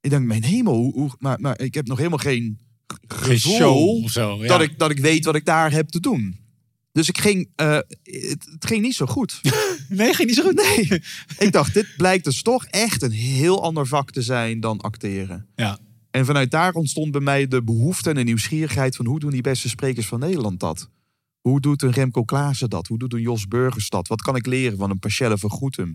Ik 0.00 0.10
denk, 0.10 0.26
mijn 0.26 0.44
hemel, 0.44 0.74
hoe, 0.74 0.92
hoe- 0.92 1.14
maar, 1.18 1.40
maar 1.40 1.60
ik 1.60 1.74
heb 1.74 1.86
nog 1.86 1.96
helemaal 1.98 2.18
geen 2.18 2.58
Geen 3.08 3.38
gevoel 3.40 3.56
show 3.56 4.04
of 4.04 4.10
zo. 4.10 4.36
Ja. 4.42 4.46
dat, 4.48 4.60
ik, 4.60 4.78
dat 4.78 4.90
ik 4.90 4.98
weet 4.98 5.24
wat 5.24 5.34
ik 5.34 5.44
daar 5.44 5.72
heb 5.72 5.88
te 5.88 6.00
doen. 6.00 6.38
Dus 6.92 7.08
ik 7.08 7.18
ging, 7.18 7.48
eh, 7.56 7.72
het, 8.02 8.48
het 8.52 8.66
ging 8.66 8.82
niet 8.82 8.94
zo 8.94 9.06
goed. 9.06 9.40
Nee, 9.88 10.14
ging 10.14 10.28
niet 10.28 10.36
zo 10.36 10.42
goed. 10.42 10.54
Nee. 10.54 11.02
ik 11.38 11.52
dacht, 11.52 11.74
dit 11.74 11.86
blijkt 11.96 12.24
dus 12.24 12.42
toch 12.42 12.64
echt 12.64 13.02
een 13.02 13.10
heel 13.10 13.62
ander 13.62 13.86
vak 13.86 14.10
te 14.10 14.22
zijn 14.22 14.60
dan 14.60 14.80
acteren. 14.80 15.46
Ja. 15.56 15.78
En 16.10 16.24
vanuit 16.26 16.50
daar 16.50 16.72
ontstond 16.74 17.10
bij 17.12 17.20
mij 17.20 17.48
de 17.48 17.62
behoefte 17.62 18.08
en 18.10 18.14
de 18.16 18.22
nieuwsgierigheid 18.22 18.96
van 18.96 19.06
hoe 19.06 19.18
doen 19.20 19.30
die 19.30 19.40
beste 19.40 19.68
sprekers 19.68 20.06
van 20.06 20.18
Nederland 20.20 20.60
dat? 20.60 20.88
Hoe 21.40 21.60
doet 21.60 21.82
een 21.82 21.90
Remco 21.92 22.24
Klaassen 22.24 22.70
dat? 22.70 22.86
Hoe 22.86 22.98
doet 22.98 23.12
een 23.12 23.20
Jos 23.20 23.48
Burgers 23.48 23.88
dat? 23.88 24.08
Wat 24.08 24.22
kan 24.22 24.36
ik 24.36 24.46
leren 24.46 24.78
van 24.78 24.90
een 24.90 24.98
Pachelle 24.98 25.38
van 25.38 25.50
Goetem? 25.50 25.94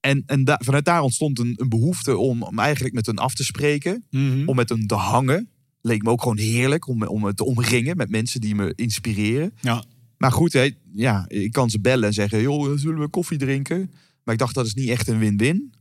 En, 0.00 0.22
en 0.26 0.44
da- 0.44 0.60
vanuit 0.64 0.84
daar 0.84 1.00
ontstond 1.00 1.38
een, 1.38 1.52
een 1.56 1.68
behoefte 1.68 2.16
om, 2.16 2.42
om 2.42 2.58
eigenlijk 2.58 2.94
met 2.94 3.06
hen 3.06 3.16
af 3.16 3.34
te 3.34 3.44
spreken. 3.44 4.04
Mhm. 4.10 4.48
Om 4.48 4.56
met 4.56 4.68
hen 4.68 4.86
te 4.86 4.94
hangen. 4.94 5.48
Leek 5.80 6.02
me 6.02 6.10
ook 6.10 6.22
gewoon 6.22 6.38
heerlijk 6.38 6.88
om, 6.88 7.02
om 7.02 7.20
me 7.20 7.34
te 7.34 7.44
omringen 7.44 7.96
met 7.96 8.10
mensen 8.10 8.40
die 8.40 8.54
me 8.54 8.72
inspireren. 8.74 9.54
Ja. 9.60 9.84
Maar 10.24 10.32
goed, 10.32 10.52
hè, 10.52 10.70
ja, 10.92 11.24
ik 11.28 11.52
kan 11.52 11.70
ze 11.70 11.80
bellen 11.80 12.08
en 12.08 12.14
zeggen: 12.14 12.40
joh, 12.40 12.78
zullen 12.78 13.00
we 13.00 13.08
koffie 13.08 13.38
drinken? 13.38 13.90
Maar 14.22 14.34
ik 14.34 14.40
dacht, 14.40 14.54
dat 14.54 14.66
is 14.66 14.74
niet 14.74 14.88
echt 14.88 15.08
een 15.08 15.18
win-win. 15.18 15.74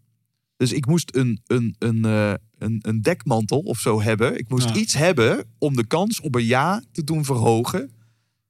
Dus 0.57 0.71
ik 0.71 0.85
moest 0.85 1.15
een, 1.15 1.41
een, 1.45 1.75
een, 1.79 2.05
eh, 2.05 2.33
een, 2.57 2.79
een 2.81 3.01
dekmantel 3.01 3.59
of 3.59 3.79
zo 3.79 4.01
hebben. 4.01 4.37
Ik 4.37 4.49
moest 4.49 4.69
Ja. 4.69 4.75
iets 4.75 4.93
hebben 4.93 5.45
om 5.57 5.75
de 5.75 5.87
kans 5.87 6.21
op 6.21 6.35
een 6.35 6.45
ja 6.45 6.83
te 6.91 7.03
doen 7.03 7.25
verhogen. 7.25 7.91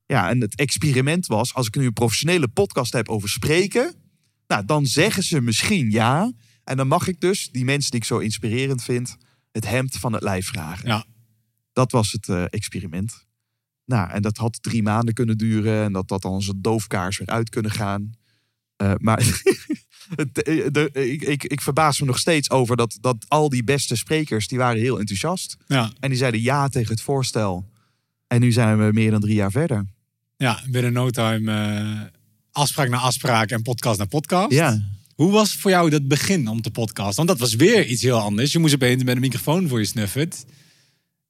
Ja, 0.05 0.29
en 0.29 0.41
het 0.41 0.55
experiment 0.55 1.27
was: 1.27 1.53
als 1.53 1.67
ik 1.67 1.75
nu 1.75 1.85
een 1.85 1.93
professionele 1.93 2.47
podcast 2.47 2.93
heb 2.93 3.09
over 3.09 3.29
spreken, 3.29 3.93
nou, 4.47 4.65
dan 4.65 4.85
zeggen 4.85 5.23
ze 5.23 5.41
misschien 5.41 5.91
ja. 5.91 6.31
En 6.63 6.77
dan 6.77 6.87
mag 6.87 7.07
ik 7.07 7.19
dus 7.19 7.49
die 7.51 7.65
mensen 7.65 7.91
die 7.91 7.99
ik 7.99 8.05
zo 8.05 8.17
inspirerend 8.17 8.83
vind, 8.83 9.17
het 9.51 9.67
hemd 9.67 9.95
van 9.97 10.13
het 10.13 10.23
lijf 10.23 10.47
vragen. 10.47 10.87
Ja. 10.87 11.05
Dat 11.73 11.91
was 11.91 12.11
het 12.11 12.29
eh, 12.29 12.43
experiment. 12.49 13.22
Nou, 13.85 14.09
en 14.09 14.21
dat 14.21 14.37
had 14.37 14.63
drie 14.63 14.83
maanden 14.83 15.13
kunnen 15.13 15.37
duren. 15.37 15.83
En 15.83 15.93
dat 15.93 16.07
dat 16.07 16.21
dan 16.21 16.33
een 16.33 16.61
doofkaars 16.61 17.17
weer 17.17 17.27
uit 17.27 17.49
kunnen 17.49 17.71
gaan. 17.71 18.11
Eh, 18.75 18.93
maar 18.97 19.17
eh, 20.15 20.25
de, 20.71 20.89
ik, 20.91 21.21
ik, 21.21 21.43
ik 21.43 21.61
verbaas 21.61 21.99
me 21.99 22.05
nog 22.05 22.19
steeds 22.19 22.49
over 22.49 22.77
dat, 22.77 22.97
dat 23.01 23.25
al 23.27 23.49
die 23.49 23.63
beste 23.63 23.95
sprekers... 23.95 24.47
die 24.47 24.57
waren 24.57 24.81
heel 24.81 24.99
enthousiast. 24.99 25.57
Ja. 25.67 25.91
En 25.99 26.09
die 26.09 26.17
zeiden 26.17 26.41
ja 26.41 26.67
tegen 26.67 26.91
het 26.91 27.01
voorstel. 27.01 27.71
En 28.27 28.39
nu 28.39 28.51
zijn 28.51 28.77
we 28.77 28.91
meer 28.93 29.11
dan 29.11 29.21
drie 29.21 29.35
jaar 29.35 29.51
verder. 29.51 29.85
ja, 30.37 30.59
binnen 30.69 30.93
no 30.93 31.09
time 31.09 31.51
eh, 31.51 32.01
afspraak 32.51 32.89
na 32.89 32.97
afspraak 32.97 33.49
en 33.49 33.61
podcast 33.61 33.99
na 33.99 34.05
podcast. 34.05 34.51
Ja, 34.51 34.81
Hoe 35.15 35.31
was 35.31 35.55
voor 35.55 35.71
jou 35.71 35.89
dat 35.89 36.07
begin 36.07 36.47
om 36.47 36.61
te 36.61 36.71
podcasten? 36.71 37.25
Want 37.25 37.27
dat 37.27 37.49
was 37.49 37.55
weer 37.55 37.85
iets 37.85 38.01
heel 38.01 38.19
anders. 38.19 38.51
Je 38.51 38.59
moest 38.59 38.73
opeens 38.73 39.03
met 39.03 39.15
een 39.15 39.21
microfoon 39.21 39.67
voor 39.67 39.79
je 39.79 39.85
snuffert 39.85 40.45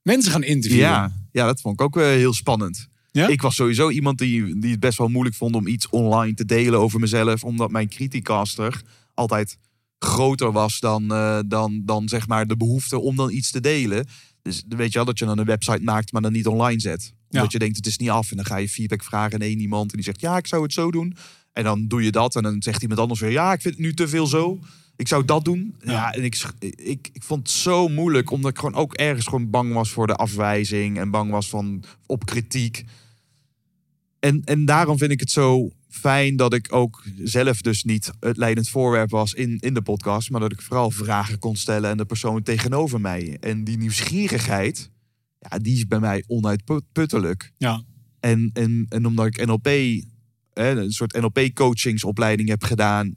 mensen 0.03 0.31
gaan 0.31 0.43
interviewen. 0.43 0.87
ja, 0.87 1.11
ja 1.31 1.45
dat 1.45 1.61
vond 1.61 1.73
ik 1.79 1.85
ook 1.85 1.97
eh, 1.97 2.03
heel 2.03 2.33
spannend. 2.33 2.87
Ja? 3.11 3.27
Ik 3.27 3.41
was 3.41 3.55
sowieso 3.55 3.89
iemand 3.89 4.17
die, 4.17 4.59
die 4.59 4.71
het 4.71 4.79
best 4.79 4.97
wel 4.97 5.07
moeilijk 5.07 5.35
vond 5.35 5.55
om 5.55 5.67
iets 5.67 5.89
online 5.89 6.33
te 6.33 6.45
delen 6.45 6.79
over 6.79 6.99
mezelf. 6.99 7.43
Omdat 7.43 7.71
mijn 7.71 7.89
criticaster 7.89 8.81
altijd 9.13 9.57
groter 9.99 10.51
was 10.51 10.79
dan, 10.79 11.11
eh, 11.13 11.39
dan, 11.45 11.81
dan 11.85 12.09
zeg 12.09 12.27
maar 12.27 12.47
de 12.47 12.57
behoefte 12.57 12.99
om 12.99 13.15
dan 13.15 13.31
iets 13.31 13.51
te 13.51 13.59
delen. 13.59 14.07
Dus 14.41 14.63
weet 14.67 14.87
je 14.91 14.93
wel 14.97 15.05
dat 15.05 15.19
je 15.19 15.25
dan 15.25 15.37
een 15.37 15.45
website 15.45 15.83
maakt, 15.83 16.11
maar 16.11 16.21
dan 16.21 16.31
niet 16.31 16.47
online 16.47 16.79
zet. 16.79 17.13
Omdat 17.29 17.45
Ja. 17.45 17.47
je 17.51 17.59
denkt 17.59 17.75
het 17.75 17.85
is 17.87 17.97
niet 17.97 18.09
af 18.09 18.29
en 18.31 18.35
dan 18.35 18.45
ga 18.45 18.57
je 18.57 18.69
feedback 18.69 19.03
vragen 19.03 19.33
aan 19.33 19.47
één 19.47 19.59
iemand. 19.59 19.89
En 19.89 19.95
die 19.95 20.05
zegt 20.05 20.21
ja, 20.21 20.37
ik 20.37 20.47
zou 20.47 20.63
het 20.63 20.73
zo 20.73 20.91
doen. 20.91 21.15
En 21.51 21.63
dan 21.63 21.87
doe 21.87 22.03
je 22.03 22.11
dat 22.11 22.35
en 22.35 22.43
dan 22.43 22.61
zegt 22.61 22.81
iemand 22.81 22.99
anders 22.99 23.19
weer 23.19 23.31
ja, 23.31 23.53
ik 23.53 23.61
vind 23.61 23.73
het 23.73 23.83
nu 23.83 23.93
te 23.93 24.07
veel 24.07 24.27
zo. 24.27 24.59
Ik 24.95 25.07
zou 25.07 25.25
dat 25.25 25.45
doen. 25.45 25.75
Ja, 25.83 25.91
Ja. 25.91 26.11
en 26.13 26.23
ik, 26.23 26.43
ik, 26.59 27.09
ik 27.13 27.23
vond 27.23 27.47
het 27.47 27.57
zo 27.57 27.87
moeilijk, 27.87 28.31
omdat 28.31 28.51
ik 28.51 28.57
gewoon 28.57 28.75
ook 28.75 28.93
ergens 28.93 29.25
gewoon 29.25 29.49
bang 29.49 29.73
was 29.73 29.89
voor 29.91 30.07
de 30.07 30.15
afwijzing 30.15 30.97
en 30.97 31.09
bang 31.11 31.31
was 31.31 31.49
van, 31.49 31.83
op 32.05 32.25
kritiek. 32.25 32.83
En, 34.19 34.41
en 34.43 34.65
daarom 34.65 34.97
vind 34.97 35.11
ik 35.11 35.19
het 35.19 35.31
zo 35.31 35.71
fijn 35.89 36.35
dat 36.35 36.53
ik 36.53 36.73
ook 36.73 37.03
zelf 37.23 37.61
dus 37.61 37.83
niet 37.83 38.11
het 38.19 38.37
leidend 38.37 38.69
voorwerp 38.69 39.09
was 39.09 39.33
in, 39.33 39.57
in 39.59 39.73
de 39.73 39.81
podcast, 39.81 40.29
maar 40.29 40.39
dat 40.39 40.51
ik 40.51 40.61
vooral 40.61 40.91
vragen 40.91 41.39
kon 41.39 41.55
stellen 41.55 41.89
aan 41.89 41.97
de 41.97 42.05
persoon 42.05 42.43
tegenover 42.43 43.01
mij. 43.01 43.37
En 43.39 43.63
die 43.63 43.77
nieuwsgierigheid, 43.77 44.89
ja, 45.39 45.57
die 45.57 45.75
is 45.75 45.87
bij 45.87 45.99
mij 45.99 46.23
onuitputtelijk. 46.27 47.51
Ja. 47.57 47.83
En, 48.19 48.49
en, 48.53 48.85
en 48.89 49.05
omdat 49.05 49.25
ik 49.25 49.45
NLP, 49.45 49.65
hè, 50.53 50.81
een 50.81 50.91
soort 50.91 51.13
NLP-coachingsopleiding 51.21 52.49
heb 52.49 52.63
gedaan, 52.63 53.15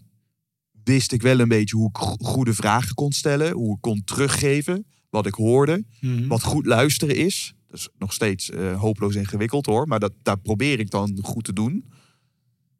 wist 0.86 1.12
ik 1.12 1.22
wel 1.22 1.40
een 1.40 1.48
beetje 1.48 1.76
hoe 1.76 1.88
ik 1.88 1.96
go- 1.96 2.16
goede 2.18 2.54
vragen 2.54 2.94
kon 2.94 3.12
stellen, 3.12 3.52
hoe 3.52 3.74
ik 3.74 3.80
kon 3.80 4.02
teruggeven 4.04 4.86
wat 5.10 5.26
ik 5.26 5.34
hoorde, 5.34 5.84
Mhm. 6.00 6.26
wat 6.26 6.42
goed 6.42 6.66
luisteren 6.66 7.16
is. 7.16 7.54
Dat 7.68 7.78
is 7.78 7.88
nog 7.98 8.12
steeds 8.12 8.50
eh, 8.50 8.80
hopeloos 8.80 9.14
ingewikkeld 9.14 9.66
hoor, 9.66 9.86
maar 9.88 10.00
dat, 10.00 10.12
daar 10.22 10.38
probeer 10.38 10.80
ik 10.80 10.90
dan 10.90 11.18
goed 11.22 11.44
te 11.44 11.52
doen. 11.52 11.84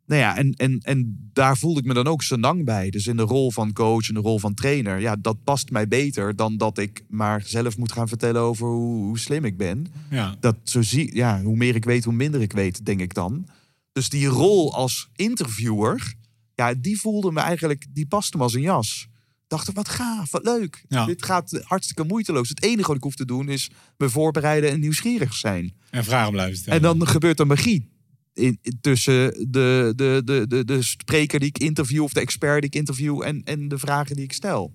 Nou 0.06 0.20
ja, 0.20 0.36
en, 0.36 0.52
en, 0.52 0.78
en 0.78 1.30
daar 1.32 1.56
voelde 1.56 1.80
ik 1.80 1.86
me 1.86 1.94
dan 1.94 2.06
ook 2.06 2.22
senang 2.22 2.64
bij. 2.64 2.90
Dus 2.90 3.06
in 3.06 3.16
de 3.16 3.22
rol 3.22 3.50
van 3.50 3.72
coach 3.72 4.08
en 4.08 4.14
de 4.14 4.20
rol 4.20 4.38
van 4.38 4.54
trainer. 4.54 5.00
Ja, 5.00 5.16
dat 5.16 5.44
past 5.44 5.70
mij 5.70 5.88
beter 5.88 6.36
dan 6.36 6.56
dat 6.56 6.78
ik 6.78 7.04
maar 7.08 7.42
zelf 7.44 7.76
moet 7.76 7.92
gaan 7.92 8.08
vertellen 8.08 8.40
over 8.42 8.66
hoe, 8.66 9.04
hoe 9.04 9.18
slim 9.18 9.44
ik 9.44 9.56
ben 9.56 9.86
ja. 10.10 10.36
dat 10.40 10.56
zo 10.62 10.82
zie, 10.82 11.14
ja, 11.14 11.42
hoe 11.42 11.56
meer 11.56 11.74
ik 11.74 11.84
weet, 11.84 12.04
hoe 12.04 12.12
minder 12.14 12.40
ik 12.42 12.52
weet, 12.52 12.84
denk 12.86 13.00
ik 13.00 13.14
dan. 13.14 13.46
Dus 13.92 14.08
die 14.08 14.26
rol 14.26 14.74
als 14.74 15.08
interviewer, 15.16 16.14
ja, 16.56 16.74
die 16.74 17.00
voelde 17.00 17.32
me 17.32 17.40
eigenlijk, 17.40 17.86
die 17.90 18.06
paste 18.06 18.36
me 18.36 18.42
als 18.42 18.54
een 18.54 18.60
jas. 18.60 19.06
Ik 19.42 19.52
dacht, 19.52 19.72
wat 19.72 19.88
gaaf, 19.88 20.30
wat 20.30 20.44
leuk. 20.44 20.84
Ja. 20.88 21.04
Dit 21.06 21.24
gaat 21.24 21.60
hartstikke 21.64 22.04
moeiteloos. 22.04 22.48
Het 22.48 22.62
enige 22.62 22.86
wat 22.86 22.96
ik 22.96 23.02
hoef 23.02 23.14
te 23.14 23.24
doen 23.24 23.48
is 23.48 23.70
me 23.96 24.08
voorbereiden 24.08 24.70
en 24.70 24.80
nieuwsgierig 24.80 25.34
zijn. 25.34 25.76
En 25.90 26.04
vragen 26.04 26.32
blijven 26.32 26.56
stellen. 26.56 26.78
En 26.82 26.82
dan 26.98 27.06
gebeurt 27.08 27.40
er 27.40 27.46
magie. 27.46 27.90
In, 28.32 28.58
in- 28.62 28.78
tussen 28.80 29.50
de, 29.50 29.92
de, 29.96 30.22
de, 30.24 30.44
de, 30.48 30.64
de 30.64 30.82
spreker 30.82 31.38
die 31.40 31.48
ik 31.48 31.58
interview 31.58 32.02
of 32.02 32.12
de 32.12 32.20
expert 32.20 32.60
die 32.60 32.70
ik 32.70 32.76
interview 32.76 33.22
en, 33.22 33.42
en 33.44 33.68
de 33.68 33.78
vragen 33.78 34.16
die 34.16 34.24
ik 34.24 34.32
stel. 34.32 34.74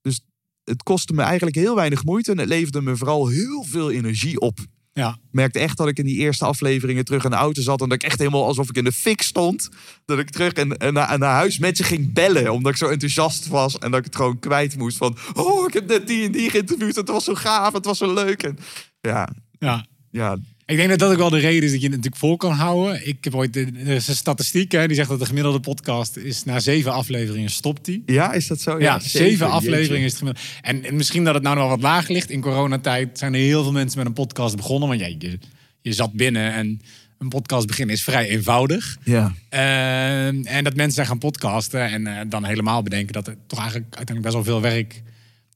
Dus 0.00 0.20
het 0.64 0.82
kostte 0.82 1.12
me 1.12 1.22
eigenlijk 1.22 1.56
heel 1.56 1.74
weinig 1.74 2.04
moeite 2.04 2.30
en 2.30 2.38
het 2.38 2.48
leverde 2.48 2.80
me 2.80 2.96
vooral 2.96 3.28
heel 3.28 3.64
veel 3.64 3.90
energie 3.90 4.40
op. 4.40 4.58
Ja. 5.00 5.08
Ik 5.08 5.16
merkte 5.30 5.58
echt 5.58 5.76
dat 5.76 5.88
ik 5.88 5.98
in 5.98 6.04
die 6.04 6.16
eerste 6.16 6.44
afleveringen 6.44 7.04
terug 7.04 7.24
in 7.24 7.30
de 7.30 7.36
auto 7.36 7.62
zat. 7.62 7.80
En 7.80 7.88
dat 7.88 8.02
ik 8.02 8.08
echt 8.08 8.18
helemaal 8.18 8.44
alsof 8.44 8.68
ik 8.68 8.76
in 8.76 8.84
de 8.84 8.92
fik 8.92 9.22
stond. 9.22 9.68
Dat 10.04 10.18
ik 10.18 10.30
terug 10.30 10.52
en, 10.52 10.76
en, 10.76 10.92
naar, 10.92 11.18
naar 11.18 11.34
huis 11.34 11.58
mensen 11.58 11.84
ging 11.84 12.12
bellen. 12.12 12.52
Omdat 12.52 12.72
ik 12.72 12.78
zo 12.78 12.88
enthousiast 12.88 13.48
was. 13.48 13.78
En 13.78 13.90
dat 13.90 13.98
ik 13.98 14.04
het 14.04 14.16
gewoon 14.16 14.38
kwijt 14.38 14.76
moest. 14.76 14.96
Van, 14.96 15.16
oh, 15.32 15.66
ik 15.66 15.72
heb 15.72 15.86
net 15.86 16.06
die 16.06 16.24
en 16.24 16.32
die 16.32 16.50
geïnterviewd. 16.50 16.96
Het 16.96 17.08
was 17.08 17.24
zo 17.24 17.34
gaaf. 17.34 17.72
Het 17.72 17.84
was 17.84 17.98
zo 17.98 18.14
leuk. 18.14 18.42
En, 18.42 18.58
ja, 19.00 19.28
ja. 19.58 19.84
ja, 20.10 20.36
Ik 20.70 20.76
denk 20.76 20.88
dat 20.88 20.98
dat 20.98 21.10
ook 21.10 21.18
wel 21.18 21.30
de 21.30 21.38
reden 21.38 21.62
is 21.62 21.70
dat 21.70 21.80
je 21.80 21.86
het 21.86 21.96
natuurlijk 21.96 22.22
vol 22.22 22.36
kan 22.36 22.52
houden. 22.52 23.06
Ik 23.06 23.24
heb 23.24 23.34
ooit, 23.34 23.56
er 23.56 23.88
is 23.88 24.08
een 24.08 24.14
statistiek 24.14 24.72
hè, 24.72 24.86
die 24.86 24.96
zegt 24.96 25.08
dat 25.08 25.18
de 25.18 25.26
gemiddelde 25.26 25.60
podcast 25.60 26.16
is 26.16 26.44
na 26.44 26.60
zeven 26.60 26.92
afleveringen 26.92 27.50
stopt 27.50 27.84
die. 27.84 28.02
ja, 28.06 28.32
is 28.32 28.46
dat 28.46 28.60
zo? 28.60 28.80
Ja, 28.80 28.98
zeven, 28.98 29.50
afleveringen 29.50 30.04
is 30.04 30.10
het 30.10 30.18
gemiddelde. 30.18 30.48
En, 30.62 30.84
en 30.84 30.96
misschien 30.96 31.24
dat 31.24 31.34
het 31.34 31.42
nou 31.42 31.56
nog 31.56 31.68
wat 31.68 31.80
laag 31.80 32.08
ligt. 32.08 32.30
In 32.30 32.40
coronatijd 32.40 33.18
zijn 33.18 33.34
er 33.34 33.40
heel 33.40 33.62
veel 33.62 33.72
mensen 33.72 33.98
met 33.98 34.06
een 34.06 34.12
podcast 34.12 34.56
begonnen. 34.56 34.88
Want 34.88 35.00
ja, 35.00 35.06
je, 35.06 35.38
je 35.80 35.92
zat 35.92 36.12
binnen 36.12 36.52
en 36.52 36.80
een 37.18 37.28
podcast 37.28 37.66
beginnen 37.66 37.94
is 37.94 38.02
vrij 38.02 38.28
eenvoudig. 38.28 38.96
Ja, 39.04 39.34
Ehm, 39.48 40.44
en 40.44 40.64
dat 40.64 40.74
mensen 40.74 40.92
zijn 40.92 41.06
gaan 41.06 41.18
podcasten 41.18 41.90
en 41.90 42.06
eh, 42.06 42.20
dan 42.28 42.44
helemaal 42.44 42.82
bedenken 42.82 43.12
dat 43.12 43.26
er 43.26 43.36
toch 43.46 43.58
eigenlijk 43.58 43.96
uiteindelijk 43.96 44.34
best 44.34 44.46
wel 44.46 44.60
veel 44.60 44.70
werk 44.70 45.02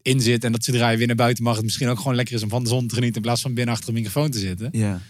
in 0.05 0.21
zit. 0.21 0.45
En 0.45 0.53
dat 0.53 0.65
zodra 0.65 0.89
je 0.91 0.97
weer 0.97 1.07
naar 1.07 1.17
buiten 1.17 1.45
mag, 1.45 1.55
het 1.57 1.65
misschien 1.65 1.89
ook 1.89 1.99
gewoon 1.99 2.15
lekker 2.15 2.35
is 2.35 2.43
om 2.43 2.49
van 2.49 2.63
de 2.63 2.69
zon 2.69 2.87
te 2.87 2.95
genieten 2.95 3.17
in 3.17 3.23
plaats 3.23 3.43
van 3.43 3.55
binnen 3.55 3.75
achter 3.75 3.89
een 3.89 3.95
microfoon 3.95 4.31
te 4.31 4.39
zitten. 4.39 4.69
ja. 4.73 5.01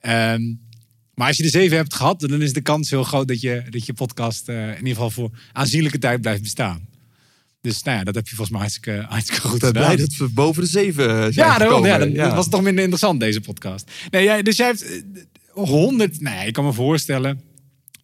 Ehm, 0.00 0.42
maar 1.14 1.26
als 1.26 1.36
je 1.36 1.42
de 1.42 1.48
zeven 1.48 1.76
hebt 1.76 1.94
gehad, 1.94 2.20
dan 2.20 2.42
is 2.42 2.52
de 2.52 2.60
kans 2.60 2.90
heel 2.90 3.04
groot 3.04 3.28
dat 3.28 3.40
je, 3.40 3.62
dat 3.70 3.86
je 3.86 3.92
podcast 3.92 4.48
eh, 4.48 4.68
in 4.68 4.76
ieder 4.76 4.88
geval 4.92 5.10
voor 5.10 5.30
aanzienlijke 5.52 5.98
tijd 5.98 6.20
blijft 6.20 6.42
bestaan. 6.42 6.88
Dus 7.60 7.82
nou 7.82 7.98
ja, 7.98 8.04
dat 8.04 8.14
heb 8.14 8.28
je 8.28 8.34
volgens 8.34 8.50
mij 8.50 8.60
hartstikke, 8.60 9.04
hartstikke 9.08 9.40
goed 9.40 9.54
Ik 9.54 9.60
ben 9.60 9.68
gedaan. 9.68 9.94
blij 9.94 10.06
dat 10.06 10.16
we 10.16 10.28
boven 10.28 10.62
de 10.62 10.68
zeven 10.68 11.08
eh, 11.10 11.16
zijn 11.16 11.32
Ja, 11.32 11.58
daarom. 11.58 11.84
gekomen. 11.84 12.12
Ja, 12.12 12.24
dat, 12.26 12.34
was 12.34 12.48
toch 12.48 12.62
minder 12.62 12.80
interessant, 12.82 13.20
deze 13.20 13.40
podcast. 13.40 13.90
Nee, 14.10 14.24
jij, 14.24 14.42
dus 14.42 14.56
jij 14.56 14.66
hebt 14.66 14.82
eh, 14.84 15.02
honderd... 15.52 16.20
Nou 16.20 16.36
ja, 16.36 16.42
ik 16.42 16.52
kan 16.52 16.64
me 16.64 16.72
voorstellen... 16.72 17.40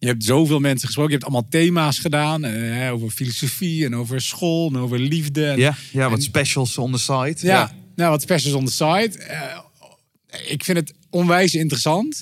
Je 0.03 0.09
hebt 0.09 0.23
zoveel 0.23 0.59
mensen 0.59 0.85
gesproken. 0.87 1.11
Je 1.11 1.17
hebt 1.17 1.31
allemaal 1.31 1.49
thema's 1.49 1.99
gedaan. 1.99 2.43
eh, 2.43 2.93
over 2.93 3.09
filosofie 3.09 3.85
en 3.85 3.95
over 3.95 4.21
school 4.21 4.69
en 4.69 4.77
over 4.77 4.99
liefde. 4.99 5.45
En, 5.45 5.59
Ja, 5.59 5.75
ja, 5.91 6.09
wat 6.09 6.17
En- 6.17 6.23
specials 6.23 6.77
on 6.77 6.91
the 6.91 6.97
side. 6.99 7.35
ja, 7.39 7.75
Nou, 7.95 8.09
wat 8.09 8.21
specials 8.21 8.55
on 8.55 8.65
the 8.65 8.71
side. 8.71 9.17
Eh, 9.19 9.57
ik 10.51 10.63
vind 10.63 10.77
het 10.77 10.93
onwijs 11.09 11.53
interessant. 11.53 12.21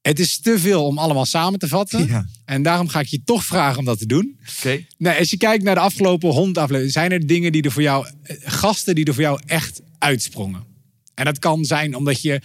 Het 0.00 0.18
is 0.18 0.38
te 0.40 0.58
veel 0.58 0.86
om 0.86 0.98
allemaal 0.98 1.26
samen 1.26 1.58
te 1.58 1.68
vatten. 1.68 2.06
Ja. 2.06 2.26
En 2.44 2.62
daarom 2.62 2.88
ga 2.88 3.00
ik 3.00 3.06
je 3.06 3.20
toch 3.24 3.44
vragen 3.44 3.78
om 3.78 3.84
dat 3.84 3.98
te 3.98 4.06
doen. 4.06 4.38
Oké. 4.58 4.84
Nou, 4.98 5.18
als 5.18 5.30
je 5.30 5.36
kijkt 5.36 5.64
naar 5.64 5.74
de 5.74 5.80
afgelopen 5.80 6.28
honderd 6.30 6.58
afleveringen, 6.58 6.92
zijn 6.92 7.12
er 7.12 7.26
dingen 7.26 7.52
die 7.52 7.62
er 7.62 7.72
voor 7.72 7.82
jou, 7.82 8.06
eh, 8.22 8.36
gasten 8.44 8.94
die 8.94 9.04
er 9.04 9.14
voor 9.14 9.22
jou 9.22 9.40
echt 9.46 9.80
uitsprongen. 9.98 10.64
En 11.14 11.24
dat 11.24 11.38
kan 11.38 11.64
zijn 11.64 11.94
omdat 11.94 12.22
je, 12.22 12.40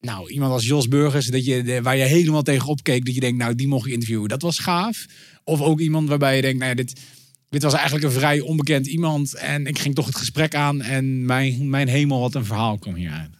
nou, 0.00 0.30
iemand 0.30 0.52
als 0.52 0.66
Jos 0.66 0.88
Burgers, 0.88 1.26
dat 1.26 1.44
je, 1.44 1.80
waar 1.82 1.96
je 1.96 2.04
helemaal 2.04 2.42
tegen 2.42 2.68
opkeek, 2.68 3.04
dat 3.04 3.14
je 3.14 3.20
denkt, 3.20 3.38
nou, 3.38 3.54
die 3.54 3.68
mocht 3.68 3.86
ik 3.86 3.92
interviewen, 3.92 4.28
dat 4.28 4.42
was 4.42 4.58
gaaf. 4.58 5.06
Of 5.44 5.60
ook 5.60 5.80
iemand 5.80 6.08
waarbij 6.08 6.36
je 6.36 6.42
denkt, 6.42 6.58
nou, 6.58 6.70
ja, 6.70 6.76
dit, 6.76 7.00
dit 7.48 7.62
was 7.62 7.74
eigenlijk 7.74 8.04
een 8.04 8.10
vrij 8.10 8.40
onbekend 8.40 8.86
iemand 8.86 9.34
en 9.34 9.66
ik 9.66 9.78
ging 9.78 9.94
toch 9.94 10.06
het 10.06 10.16
gesprek 10.16 10.54
aan 10.54 10.82
en 10.82 11.24
mijn, 11.24 11.70
mijn 11.70 11.88
hemel, 11.88 12.20
wat 12.20 12.34
een 12.34 12.44
verhaal 12.44 12.78
kwam 12.78 12.94
hieruit. 12.94 13.30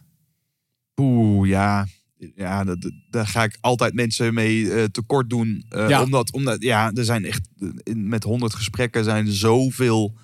Oeh, 1.01 1.47
ja. 1.47 1.87
ja, 2.35 2.75
daar 3.09 3.27
ga 3.27 3.43
ik 3.43 3.57
altijd 3.61 3.93
mensen 3.93 4.33
mee 4.33 4.73
eh, 4.73 4.83
tekort 4.83 5.29
doen. 5.29 5.65
Eh, 5.69 5.89
Ja. 5.89 6.03
Omdat, 6.03 6.31
omdat, 6.31 6.61
ja, 6.61 6.91
er 6.93 7.05
zijn 7.05 7.25
echt, 7.25 7.49
in, 7.83 8.07
met 8.07 8.23
honderd 8.23 8.53
gesprekken 8.53 9.03
zijn 9.03 9.25
er 9.25 9.35
zoveel 9.35 10.17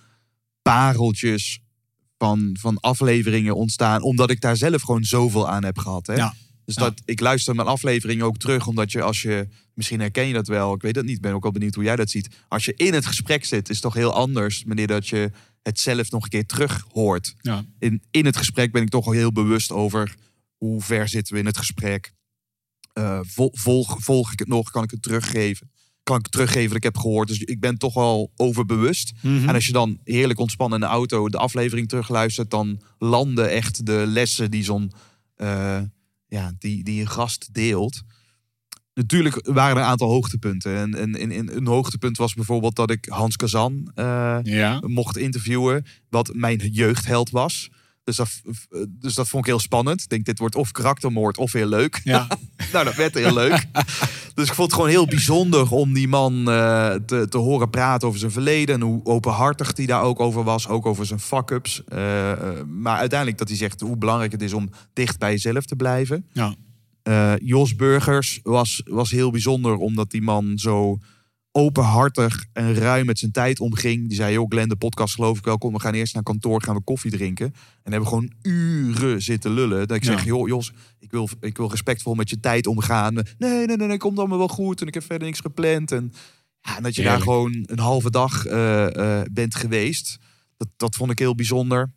pareltjes 0.62 1.62
van, 2.24 2.58
van 2.60 2.80
afleveringen 2.80 3.56
ontstaan. 3.56 4.02
Omdat 4.02 4.30
ik 4.30 4.42
daar 4.42 4.58
zelf 4.58 4.82
gewoon 4.82 5.04
zoveel 5.04 5.50
aan 5.50 5.64
heb 5.64 5.78
gehad. 5.78 6.08
Hè? 6.08 6.14
Ja. 6.16 6.34
Dus 6.66 6.76
Ja. 6.76 6.82
dat, 6.82 7.02
ik 7.06 7.20
luister 7.20 7.56
mijn 7.56 7.68
afleveringen 7.68 8.26
ook 8.26 8.38
terug. 8.38 8.68
Omdat 8.68 8.92
je 8.92 9.02
als 9.02 9.22
je, 9.22 9.48
misschien 9.74 10.00
herken 10.00 10.28
je 10.28 10.34
dat 10.34 10.48
wel. 10.48 10.74
Ik 10.74 10.82
weet 10.82 10.96
het 10.96 11.06
niet, 11.06 11.22
ben 11.22 11.34
ook 11.34 11.44
wel 11.44 11.52
benieuwd 11.52 11.76
hoe 11.76 11.84
jij 11.84 11.96
dat 11.96 12.10
ziet. 12.10 12.28
Als 12.48 12.66
je 12.66 12.74
in 12.76 12.94
het 12.94 13.06
gesprek 13.06 13.46
zit, 13.46 13.70
is 13.70 13.76
het 13.76 13.84
toch 13.84 13.94
heel 13.94 14.14
anders. 14.14 14.64
Wanneer 14.68 14.88
dat 14.88 15.08
je 15.08 15.32
het 15.62 15.80
zelf 15.80 16.12
nog 16.12 16.24
een 16.24 16.30
keer 16.30 16.46
terug 16.46 16.86
hoort 16.92 17.36
Ja. 17.42 17.66
in, 17.80 18.02
in 18.12 18.26
het 18.26 18.38
gesprek 18.38 18.72
ben 18.72 18.82
ik 18.82 18.90
toch 18.90 19.06
wel 19.06 19.14
heel 19.14 19.32
bewust 19.32 19.72
over 19.72 20.16
hoe 20.58 20.82
ver 20.82 21.10
zitten 21.10 21.34
we 21.34 21.40
in 21.40 21.46
het 21.46 21.58
gesprek. 21.58 22.14
Eh, 22.94 23.20
vol- 23.24 23.52
volg, 23.54 23.98
volg 24.00 24.32
ik 24.32 24.40
het 24.40 24.48
nog? 24.48 24.72
Kan 24.72 24.84
ik 24.84 24.92
het 24.92 25.02
teruggeven? 25.02 25.72
Kan 26.04 26.18
ik 26.18 26.28
teruggeven 26.28 26.68
wat 26.68 26.78
ik 26.78 26.84
heb 26.84 26.98
gehoord? 26.98 27.28
Dus 27.28 27.39
ik 27.39 27.60
ben 27.60 27.78
toch 27.78 27.94
wel 27.94 28.32
overbewust. 28.36 29.12
Mhm. 29.22 29.48
En 29.50 29.54
als 29.56 29.66
je 29.66 29.72
dan 29.72 30.00
heerlijk 30.04 30.39
ontspannen 30.39 30.82
in 30.82 30.86
de 30.88 30.92
auto 30.92 31.30
de 31.30 31.38
aflevering 31.38 31.89
terugluistert, 31.89 32.50
dan 32.50 32.82
landen 32.98 33.50
echt 33.50 33.86
de 33.86 34.04
lessen 34.08 34.52
die 34.52 34.63
zo'n 34.63 34.92
eh, 35.36 35.82
ja, 36.28 36.52
die, 36.60 36.84
die 36.84 37.02
een 37.02 37.10
gast 37.10 37.54
deelt. 37.54 38.02
Natuurlijk 38.94 39.48
waren 39.48 39.76
er 39.76 39.82
een 39.82 39.88
aantal 39.89 40.10
hoogtepunten. 40.10 40.76
En, 40.76 40.96
en, 40.96 41.16
en, 41.16 41.32
en 41.32 41.56
een 41.58 41.68
hoogtepunt 41.68 42.18
was 42.18 42.34
bijvoorbeeld 42.34 42.76
dat 42.76 42.92
ik 42.92 43.06
Hans 43.06 43.36
Kazan 43.36 43.92
eh, 43.96 44.38
Ja. 44.44 44.80
mocht 44.86 45.18
interviewen. 45.18 45.86
Wat 46.10 46.34
mijn 46.34 46.58
jeugdheld 46.58 47.30
was. 47.30 47.70
Dus 48.04 48.16
dat, 48.16 48.42
dus 48.88 49.13
dat 49.13 49.28
vond 49.28 49.44
ik 49.46 49.50
heel 49.50 49.60
spannend. 49.60 50.02
Ik 50.02 50.10
denk, 50.10 50.26
dit 50.26 50.39
wordt 50.39 50.56
of 50.56 50.72
karaktermoord 50.72 51.38
of 51.38 51.52
heel 51.52 51.68
leuk. 51.68 52.02
Ja. 52.04 52.28
nou, 52.74 52.86
dat 52.86 52.96
werd 52.96 53.13
heel 53.13 53.34
leuk. 53.34 53.66
dus 54.36 54.48
ik 54.48 54.54
vond 54.54 54.68
het 54.68 54.74
gewoon 54.74 54.89
heel 54.89 55.06
bijzonder 55.06 55.72
om 55.72 55.94
die 55.94 56.08
man 56.08 56.50
eh, 56.50 56.94
te, 57.06 57.28
te 57.30 57.38
horen 57.38 57.70
praten 57.70 58.08
over 58.08 58.20
zijn 58.20 58.32
verleden. 58.32 58.76
En 58.76 58.82
hoe 58.82 59.06
openhartig 59.06 59.78
hij 59.78 59.86
daar 59.86 60.02
ook 60.02 60.20
over 60.20 60.44
was. 60.44 60.68
Ook 60.68 60.86
over 60.86 61.06
zijn 61.06 61.20
fuck-ups. 61.20 61.84
Eh, 61.88 62.32
eh, 62.32 62.66
maar 62.68 62.98
uiteindelijk 62.98 63.39
dat 63.39 63.48
hij 63.48 63.58
zegt 63.58 63.82
hoe 63.82 63.98
belangrijk 63.98 64.32
het 64.32 64.42
is 64.42 64.54
om 64.54 64.70
dicht 64.94 65.20
bij 65.20 65.32
jezelf 65.32 65.66
te 65.66 65.76
blijven. 65.76 66.26
Ja. 66.32 66.56
Jos 67.38 67.76
Burgers 67.76 68.39
was, 68.44 68.82
was 68.86 69.12
heel 69.12 69.32
bijzonder 69.32 69.76
omdat 69.76 70.12
die 70.12 70.22
man 70.22 70.58
zo 70.58 71.00
openhartig 71.56 72.46
en 72.54 72.74
ruim 72.74 73.06
met 73.06 73.20
zijn 73.20 73.32
tijd 73.32 73.60
omging. 73.60 74.08
Die 74.08 74.16
zei, 74.16 74.34
joh 74.34 74.50
Glenn, 74.50 74.70
de 74.70 74.76
podcast 74.76 75.13
geloof 75.13 75.38
ik 75.38 75.46
wel. 75.46 75.58
Kom, 75.58 75.74
we 75.74 75.80
gaan 75.80 75.94
eerst 75.94 76.13
naar 76.13 76.24
kantoor, 76.24 76.62
gaan 76.63 76.76
we 76.76 76.82
koffie 76.82 77.12
drinken. 77.12 77.54
En 77.84 77.92
hebben 77.92 78.10
gewoon 78.10 78.32
uren 78.42 79.22
zitten 79.22 79.52
lullen. 79.52 79.88
Dat 79.88 79.98
ik 79.98 80.04
Ja. 80.04 80.12
zeg, 80.12 80.26
joh 80.26 80.48
Jos, 80.48 80.72
ik 81.00 81.12
wil, 81.12 81.30
ik 81.39 81.58
wil 81.58 81.70
respectvol 81.70 82.13
met 82.16 82.30
je 82.30 82.39
tijd 82.39 82.68
omgaan. 82.68 83.13
Nee, 83.13 83.66
nee, 83.66 83.78
nee, 83.78 83.88
nee, 83.88 83.98
komt 83.98 84.18
allemaal 84.20 84.38
wel 84.38 84.48
goed. 84.48 84.82
En 84.82 84.88
ik 84.88 84.94
heb 84.94 85.04
verder 85.04 85.28
niks 85.28 85.39
gepland. 85.39 85.92
En, 85.92 86.13
ja, 86.62 86.78
en 86.78 86.84
dat 86.84 86.96
je 86.96 87.04
daar 87.04 87.22
gewoon 87.22 87.63
een 87.66 87.80
halve 87.80 88.10
dag 88.12 88.46
eh, 88.46 89.20
eh, 89.20 89.26
bent 89.32 89.56
geweest. 89.56 90.18
Dat, 90.58 90.68
dat 90.78 90.96
vond 90.96 91.12
ik 91.12 91.20
heel 91.20 91.36
bijzonder. 91.36 91.94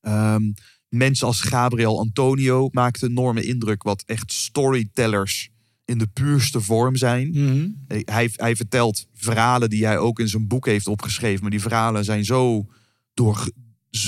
Ehm, 0.00 0.42
mensen 0.88 1.26
als 1.26 1.40
Gabriel 1.40 1.98
Antonio 1.98 2.68
maakten 2.70 3.08
enorme 3.10 3.42
indruk. 3.42 3.82
Wat 3.82 4.02
echt 4.06 4.32
storytellers 4.32 5.49
in 5.90 5.98
de 5.98 6.06
puurste 6.06 6.60
vorm 6.60 6.96
zijn. 6.96 7.30
Mhm. 7.30 7.68
Hij, 8.04 8.30
hij 8.32 8.56
vertelt 8.56 9.06
verhalen 9.14 9.70
die 9.70 9.86
hij 9.86 9.98
ook 9.98 10.18
in 10.18 10.28
zijn 10.28 10.46
boek 10.48 10.66
heeft 10.66 10.86
opgeschreven. 10.86 11.40
Maar 11.42 11.50
die 11.50 11.60
verhalen 11.60 12.04
zijn 12.04 12.24
zo 12.24 12.66
door. 13.14 13.50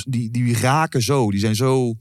Die, 0.05 0.31
die 0.31 0.57
raken 0.57 1.03
zo. 1.03 1.31
Die 1.31 1.41
zijn 1.41 1.55
zo 1.55 1.95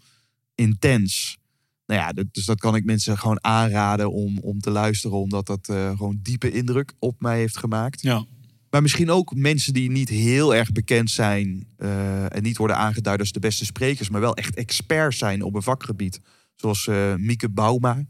intens. 0.55 1.37
Nou 1.85 2.01
ja, 2.01 2.23
dus 2.31 2.45
dat 2.45 2.59
kan 2.59 2.75
ik 2.75 2.85
mensen 2.85 3.17
gewoon 3.17 3.43
aanraden 3.43 4.11
om, 4.11 4.39
om 4.39 4.59
te 4.59 4.69
luisteren. 4.69 5.17
Omdat 5.17 5.45
dat 5.45 5.69
eh, 5.69 5.89
gewoon 5.97 6.19
diepe 6.21 6.51
indruk 6.51 6.93
op 6.99 7.21
mij 7.21 7.37
heeft 7.37 7.57
gemaakt. 7.57 8.01
Ja. 8.01 8.25
Maar 8.69 8.81
misschien 8.81 9.09
ook 9.09 9.35
mensen 9.35 9.73
die 9.73 9.91
niet 9.91 10.09
heel 10.09 10.55
erg 10.55 10.71
bekend 10.71 11.09
zijn. 11.11 11.67
eh, 11.77 12.35
en 12.35 12.43
niet 12.43 12.57
worden 12.57 12.77
aangeduid 12.77 13.19
als 13.19 13.31
de 13.31 13.39
beste 13.39 13.65
sprekers. 13.65 14.09
Maar 14.09 14.21
wel 14.21 14.35
echt 14.35 14.55
experts 14.55 15.17
zijn 15.17 15.41
op 15.41 15.55
een 15.55 15.61
vakgebied. 15.61 16.19
Zoals 16.55 16.87
eh, 16.87 17.15
Mieke 17.15 17.49
Bauma 17.49 18.05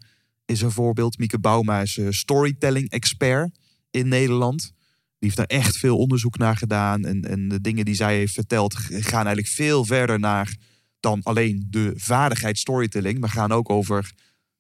is 0.52 0.62
een 0.62 0.72
voorbeeld. 0.72 1.18
Mieke 1.18 1.40
Bauma 1.40 1.82
is 1.82 1.98
eh, 1.98 2.08
storytelling 2.10 2.90
expert 2.90 3.58
in 3.92 4.08
Nederland. 4.08 4.62
Die 4.62 5.30
heeft 5.30 5.36
daar 5.36 5.60
echt 5.60 5.78
veel 5.78 5.98
onderzoek 5.98 6.38
naar 6.38 6.58
gedaan. 6.58 7.06
En, 7.06 7.22
en 7.22 7.48
de 7.48 7.62
dingen 7.62 7.86
die 7.86 7.96
zij 7.96 8.16
heeft 8.16 8.34
verteld 8.34 8.74
gaan 8.76 9.26
eigenlijk 9.26 9.48
veel 9.48 9.86
verder 9.86 10.20
naar 10.20 10.56
dan 11.00 11.20
alleen 11.24 11.68
de 11.70 11.94
vaardigheid 11.96 12.58
storytelling. 12.58 13.20
Maar 13.20 13.30
gaan 13.30 13.52
ook 13.52 13.70
over 13.70 14.12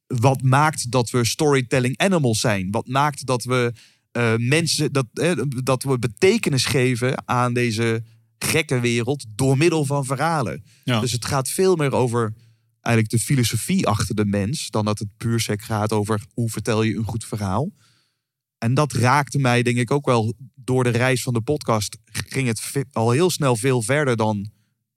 wat 0.07 0.41
maakt 0.41 0.91
dat 0.91 1.09
we 1.09 1.25
storytelling 1.25 1.97
animals 1.97 2.39
zijn. 2.39 2.71
Wat 2.71 2.87
maakt 2.87 3.25
dat 3.25 3.43
we 3.43 3.73
eh, 4.11 4.35
mensen, 4.37 4.91
dat, 4.91 5.05
eh, 5.13 5.31
dat 5.63 5.83
we 5.83 5.99
betekenis 5.99 6.65
geven 6.65 7.27
aan 7.27 7.53
deze 7.53 8.03
gekke 8.37 8.79
wereld 8.79 9.25
door 9.35 9.57
middel 9.57 9.85
van 9.85 10.05
verhalen. 10.05 10.63
Ja. 10.83 10.99
Dus 10.99 11.11
het 11.11 11.25
gaat 11.25 11.49
veel 11.49 11.75
meer 11.75 11.91
over 11.91 12.33
eigenlijk 12.81 13.09
de 13.09 13.19
filosofie 13.19 13.87
achter 13.87 14.15
de 14.15 14.25
mens, 14.25 14.69
dan 14.69 14.85
dat 14.85 14.99
het 14.99 15.07
puur 15.17 15.39
sec 15.39 15.61
gaat 15.61 15.91
over 15.91 16.21
hoe 16.33 16.49
vertel 16.49 16.83
je 16.83 16.95
een 16.95 17.03
goed 17.03 17.25
verhaal. 17.25 17.71
En 18.57 18.73
dat 18.73 18.93
raakte 18.93 19.39
mij 19.39 19.63
denk 19.63 19.77
ik 19.77 19.91
ook 19.91 20.05
wel 20.05 20.33
door 20.55 20.83
de 20.83 20.89
reis 20.89 21.21
van 21.23 21.33
de 21.33 21.41
podcast. 21.41 21.97
Ging 22.05 22.47
het 22.47 22.85
al 22.91 23.11
heel 23.11 23.29
snel 23.29 23.55
veel 23.55 23.81
verder 23.81 24.15
dan 24.15 24.49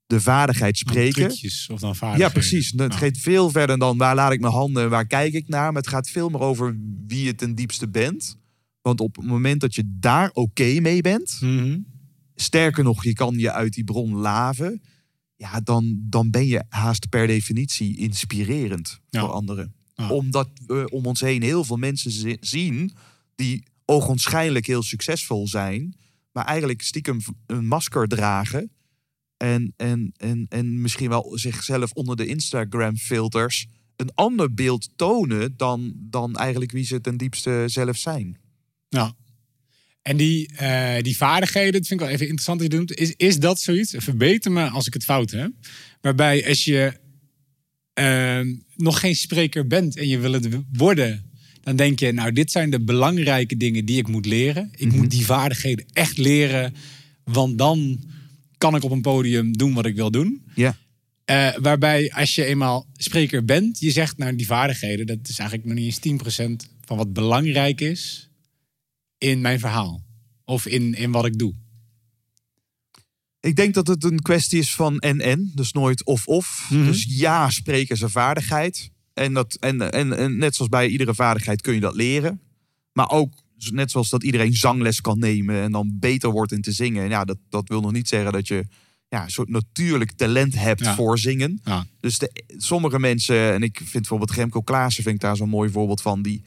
de 0.07 0.21
vaardigheid 0.21 0.79
spreken. 0.79 1.29
Trucjes 1.29 1.69
of 1.71 1.81
dan 1.81 1.97
Ja, 2.17 2.29
precies. 2.29 2.73
Het 2.77 2.95
gaat 2.95 3.19
veel 3.19 3.51
verder 3.51 3.79
dan 3.79 3.97
waar 3.99 4.15
laat 4.15 4.33
ik 4.33 4.41
mijn 4.41 4.53
handen 4.53 4.83
en 4.83 4.91
waar 4.91 5.07
kijk 5.07 5.33
ik 5.33 5.49
naar. 5.49 5.73
Maar 5.73 5.83
het 5.83 5.91
gaat 5.91 6.09
veel 6.11 6.29
meer 6.29 6.41
over 6.41 6.77
wie 7.07 7.25
je 7.25 7.35
ten 7.35 7.55
diepste 7.55 7.89
bent. 7.89 8.37
Want 8.83 9.01
op 9.01 9.17
het 9.17 9.25
moment 9.25 9.61
dat 9.61 9.75
je 9.75 9.85
daar 9.87 10.31
oké 10.33 10.81
mee 10.81 11.01
bent, 11.01 11.39
Mhm. 11.41 11.79
sterker 12.35 12.85
nog, 12.85 13.05
je 13.05 13.13
kan 13.13 13.39
je 13.39 13.53
uit 13.53 13.73
die 13.73 13.85
bron 13.85 14.15
laven. 14.15 14.83
Ja, 15.37 15.61
dan, 15.61 15.97
dan 16.01 16.31
ben 16.31 16.47
je 16.47 16.65
haast 16.69 17.09
per 17.09 17.27
definitie 17.27 17.97
inspirerend 17.97 19.01
Ja. 19.11 19.21
voor 19.21 19.31
anderen. 19.31 19.75
Ja. 19.95 20.09
Omdat 20.11 20.49
we 20.67 20.91
om 20.91 21.07
ons 21.07 21.21
heen 21.21 21.43
heel 21.43 21.65
veel 21.65 21.77
mensen 21.77 22.11
zi- 22.11 22.37
zien 22.41 22.93
die 23.35 23.65
ogenschijnlijk 23.85 24.67
heel 24.67 24.83
succesvol 24.83 25.49
zijn, 25.49 25.95
maar 26.33 26.45
eigenlijk 26.45 26.83
stiekem 26.83 27.19
een 27.47 27.67
masker 27.67 28.09
dragen. 28.09 28.71
En, 29.37 29.73
en, 29.77 30.13
en, 30.17 30.47
en 30.49 30.81
misschien 30.81 31.09
wel 31.09 31.33
zichzelf 31.39 31.93
onder 31.93 32.17
de 32.17 32.27
Instagram-filters 32.27 33.67
een 33.97 34.15
ander 34.15 34.55
beeld 34.55 34.89
tonen 34.97 35.57
dan, 35.57 35.93
dan 35.97 36.35
eigenlijk 36.37 36.73
wie 36.73 36.85
ze 36.85 37.01
ten 37.01 37.17
diepste 37.17 37.65
zelf 37.67 37.97
zijn. 37.97 38.37
Ja. 38.89 39.15
En 40.05 40.17
die, 40.17 40.49
eh, 40.57 41.03
die 41.03 41.17
vaardigheden, 41.17 41.73
dat 41.73 41.87
vind 41.87 42.01
ik 42.01 42.07
wel 42.07 42.15
even 42.15 42.27
interessant 42.27 42.61
dat 42.61 42.73
je 42.73 42.79
doet. 42.79 42.95
Is, 42.95 43.15
is 43.17 43.39
dat 43.39 43.61
zoiets? 43.61 43.95
Verbeter 43.97 44.53
me 44.53 44.69
als 44.69 44.87
ik 44.87 44.95
het 44.95 45.05
fout 45.05 45.31
heb. 45.31 45.51
Waarbij 46.01 46.49
als 46.49 46.65
je 46.65 46.93
ehm, 47.95 48.55
nog 48.77 49.01
geen 49.01 49.15
spreker 49.15 49.67
bent 49.67 49.97
en 49.97 50.09
je 50.09 50.19
wil 50.19 50.33
het 50.33 50.49
worden, 50.73 51.31
dan 51.63 51.77
denk 51.77 51.99
je, 51.99 52.13
nou, 52.13 52.33
dit 52.33 52.51
zijn 52.51 52.71
de 52.71 52.81
belangrijke 52.81 53.57
dingen 53.57 53.85
die 53.85 53.99
ik 53.99 54.09
moet 54.09 54.27
leren. 54.27 54.71
Ik 54.77 54.93
moet 54.93 55.11
die 55.11 55.25
vaardigheden 55.25 55.87
echt 55.93 56.19
leren, 56.19 56.75
want 57.25 57.59
dan 57.59 58.05
kan 58.59 58.77
ik 58.77 58.85
op 58.85 58.91
een 58.91 59.01
podium 59.01 59.57
doen 59.57 59.75
wat 59.75 59.87
ik 59.87 59.97
wil 59.97 60.11
doen. 60.11 60.43
Ja. 60.55 60.77
Eh, 61.25 61.57
waarbij 61.61 62.13
als 62.13 62.35
je 62.35 62.45
eenmaal 62.45 62.87
spreker 62.97 63.45
bent, 63.45 63.81
je 63.81 63.91
zegt 63.91 64.19
nou 64.19 64.37
die 64.37 64.47
vaardigheden, 64.47 65.07
dat 65.07 65.29
is 65.29 65.39
eigenlijk 65.39 65.69
nog 65.69 65.79
niet 65.79 65.85
eens 65.85 65.99
10% 65.99 66.69
van 66.85 66.97
wat 66.97 67.13
belangrijk 67.13 67.81
is 67.81 68.29
in 69.25 69.41
mijn 69.41 69.59
verhaal. 69.59 70.03
Of 70.45 70.67
in, 70.67 70.95
in 70.95 71.11
wat 71.11 71.25
ik 71.25 71.39
doe. 71.39 71.55
Ik 73.41 73.57
denk 73.57 73.75
dat 73.75 73.87
het 73.87 74.05
een 74.05 74.23
kwestie 74.23 74.59
is 74.59 74.75
van 74.75 74.99
en-en, 74.99 75.53
dus 75.55 75.73
nooit 75.73 76.05
of-of. 76.05 76.67
Mhm. 76.71 76.85
Dus 76.85 77.05
ja, 77.09 77.51
spreken 77.51 77.95
is 77.95 78.01
een 78.01 78.11
vaardigheid. 78.11 78.91
En, 79.15 79.33
dat, 79.33 79.55
en, 79.55 79.91
en, 79.93 80.17
en 80.17 80.37
net 80.37 80.55
zoals 80.55 80.71
bij 80.71 80.89
iedere 80.89 81.15
vaardigheid 81.15 81.61
kun 81.61 81.75
je 81.75 81.81
dat 81.81 81.95
leren. 81.95 82.41
Maar 82.93 83.11
ook 83.11 83.43
net 83.71 83.91
zoals 83.91 84.11
dat 84.11 84.23
iedereen 84.23 84.55
zangles 84.55 85.01
kan 85.01 85.19
nemen 85.19 85.63
en 85.63 85.73
dan 85.73 85.97
beter 86.01 86.31
wordt 86.31 86.53
in 86.53 86.63
te 86.63 86.73
zingen. 86.73 87.03
En 87.03 87.09
ja, 87.09 87.25
dat, 87.25 87.39
dat 87.49 87.69
wil 87.69 87.81
nog 87.81 87.93
niet 87.93 88.09
zeggen 88.09 88.33
dat 88.33 88.49
je 88.49 88.65
ja, 89.09 89.23
een 89.25 89.31
soort 89.31 89.49
natuurlijk 89.49 90.13
talent 90.13 90.55
hebt 90.55 90.81
Ja. 90.81 90.95
voor 90.95 91.19
zingen. 91.19 91.61
Ja. 91.65 91.87
Dus 92.01 92.19
de, 92.19 92.45
sommige 92.57 92.99
mensen, 92.99 93.53
en 93.53 93.63
ik 93.63 93.77
vind 93.77 93.93
bijvoorbeeld 93.93 94.31
Remco 94.31 94.61
Klaassen 94.61 95.03
vind 95.03 95.15
ik 95.15 95.21
daar 95.21 95.37
zo'n 95.37 95.49
mooi 95.49 95.71
voorbeeld 95.71 96.03
van. 96.03 96.23
Die, 96.23 96.45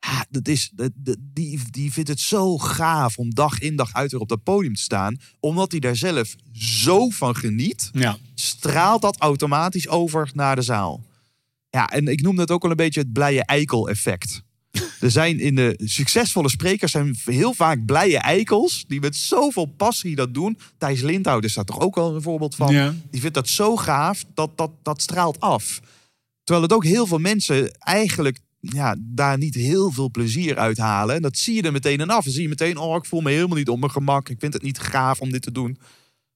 ja, 0.00 0.26
dat 0.30 0.48
is, 0.48 0.70
dat- 0.74 0.90
die, 1.20 1.60
die 1.70 1.92
vindt 1.92 2.08
het 2.08 2.20
zo 2.20 2.58
gaaf 2.58 3.18
om 3.18 3.34
dag 3.34 3.58
in 3.60 3.76
dag 3.76 3.92
uit 3.92 4.10
weer 4.10 4.20
op 4.20 4.28
dat 4.28 4.42
podium 4.42 4.74
te 4.74 4.82
staan. 4.82 5.16
Omdat 5.40 5.70
hij 5.70 5.80
daar 5.80 5.96
zelf 5.96 6.34
zo 6.52 7.08
van 7.08 7.36
geniet, 7.36 7.90
Ja. 7.92 8.16
straalt 8.34 9.02
dat 9.02 9.16
automatisch 9.20 9.88
over 9.88 10.30
naar 10.34 10.56
de 10.56 10.62
zaal. 10.62 11.04
Ja, 11.70 11.88
en 11.88 12.06
ik 12.08 12.20
noem 12.20 12.36
dat 12.36 12.50
ook 12.50 12.62
wel 12.62 12.70
een 12.70 12.76
beetje 12.76 13.00
het 13.00 13.12
blije 13.12 13.44
eikel 13.44 13.88
effect. 13.88 14.42
Er 15.00 15.10
zijn 15.10 15.40
in 15.40 15.54
de 15.54 15.80
succesvolle 15.84 16.48
sprekers 16.48 16.92
zijn 16.92 17.16
heel 17.24 17.54
vaak 17.54 17.84
blije 17.84 18.18
eikels 18.18 18.84
die 18.88 19.00
met 19.00 19.16
zoveel 19.16 19.64
passie 19.66 20.14
dat 20.16 20.34
doen. 20.34 20.58
Thijs 20.78 21.00
Lindhout 21.00 21.44
is 21.44 21.54
daar 21.54 21.64
toch 21.64 21.80
ook 21.80 21.94
wel 21.94 22.14
een 22.14 22.22
voorbeeld 22.22 22.54
van. 22.54 22.72
Ja. 22.72 22.94
Die 23.10 23.20
vindt 23.20 23.34
dat 23.34 23.48
zo 23.48 23.76
gaaf, 23.76 24.24
dat 24.34 24.58
dat, 24.58 24.70
dat 24.82 25.02
straalt 25.02 25.40
af. 25.40 25.80
Terwijl 26.44 26.66
het 26.66 26.76
ook 26.76 26.84
heel 26.84 27.06
veel 27.06 27.18
mensen 27.18 27.72
eigenlijk 27.78 28.38
ja, 28.60 28.96
daar 28.98 29.38
niet 29.38 29.54
heel 29.54 29.90
veel 29.90 30.10
plezier 30.10 30.56
uit 30.56 30.78
halen. 30.78 31.14
En 31.14 31.22
dat 31.22 31.36
zie 31.38 31.54
je 31.54 31.62
er 31.62 31.72
meteen 31.72 32.00
aan 32.00 32.10
af. 32.10 32.24
Dan 32.24 32.32
zie 32.32 32.42
je 32.42 32.48
meteen, 32.48 32.76
oh, 32.76 32.96
ik 32.96 33.04
voel 33.04 33.20
me 33.20 33.30
helemaal 33.30 33.56
niet 33.56 33.68
op 33.68 33.78
mijn 33.78 33.90
gemak. 33.90 34.28
Ik 34.28 34.40
vind 34.40 34.52
het 34.52 34.62
niet 34.62 34.78
gaaf 34.78 35.20
om 35.20 35.30
dit 35.30 35.42
te 35.42 35.52
doen. 35.52 35.78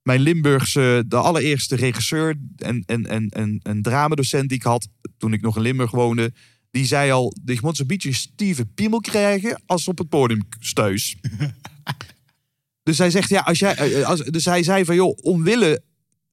Mijn 0.03 0.21
Limburgse, 0.21 1.05
de 1.07 1.17
allereerste 1.17 1.77
regisseur 1.77 2.37
en, 2.57 2.83
en, 2.87 3.07
en, 3.07 3.29
en, 3.29 3.61
en 3.63 3.83
dramadocent 3.83 4.49
die 4.49 4.59
ik 4.59 4.65
had 4.65 4.89
toen 5.19 5.33
ik 5.33 5.41
nog 5.41 5.57
in 5.57 5.63
Limburg 5.63 5.91
woonde, 5.91 6.33
die 6.71 6.85
zei 6.85 7.11
al, 7.11 7.35
je 7.45 7.59
moet 7.63 7.77
zo'n 7.77 7.87
beetje 7.87 8.13
Steven 8.13 8.75
Piemel 8.75 9.01
krijgen 9.01 9.63
als 9.67 9.89
op 9.89 9.99
het 9.99 10.09
podium 10.09 10.43
stuis. 10.59 11.17
dus 12.83 12.99
hij 12.99 13.11
zegt, 13.11 13.29
ja, 13.29 13.41
als 13.41 13.59
jij, 13.59 13.75
eh, 13.75 14.07
als, 14.07 14.21
dus 14.21 14.45
hij 14.45 14.63
zei 14.63 14.85
van, 14.85 14.95
joh, 14.95 15.19
omwille, 15.21 15.83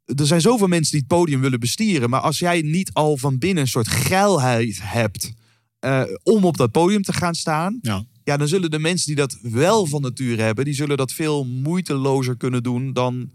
er 0.05 0.25
zijn 0.25 0.41
zoveel 0.41 0.67
mensen 0.67 0.91
die 0.91 1.05
het 1.07 1.17
podium 1.17 1.41
willen 1.41 1.59
bestieren, 1.59 2.09
maar 2.09 2.19
als 2.19 2.39
jij 2.39 2.61
niet 2.61 2.93
al 2.93 3.17
van 3.17 3.37
binnen 3.37 3.63
een 3.63 3.69
soort 3.69 3.87
geilheid 3.87 4.79
hebt 4.81 5.31
eh, 5.79 6.03
om 6.23 6.45
op 6.45 6.57
dat 6.57 6.71
podium 6.71 7.01
te 7.01 7.13
gaan 7.13 7.35
staan, 7.35 7.79
Ja. 7.81 8.05
ja, 8.23 8.37
dan 8.37 8.47
zullen 8.47 8.71
de 8.71 8.79
mensen 8.79 9.07
die 9.07 9.15
dat 9.15 9.37
wel 9.41 9.85
van 9.85 10.01
nature 10.01 10.41
hebben, 10.41 10.65
die 10.65 10.73
zullen 10.73 10.97
dat 10.97 11.11
veel 11.11 11.45
moeitelozer 11.45 12.37
kunnen 12.37 12.63
doen 12.63 12.93
dan, 12.93 13.31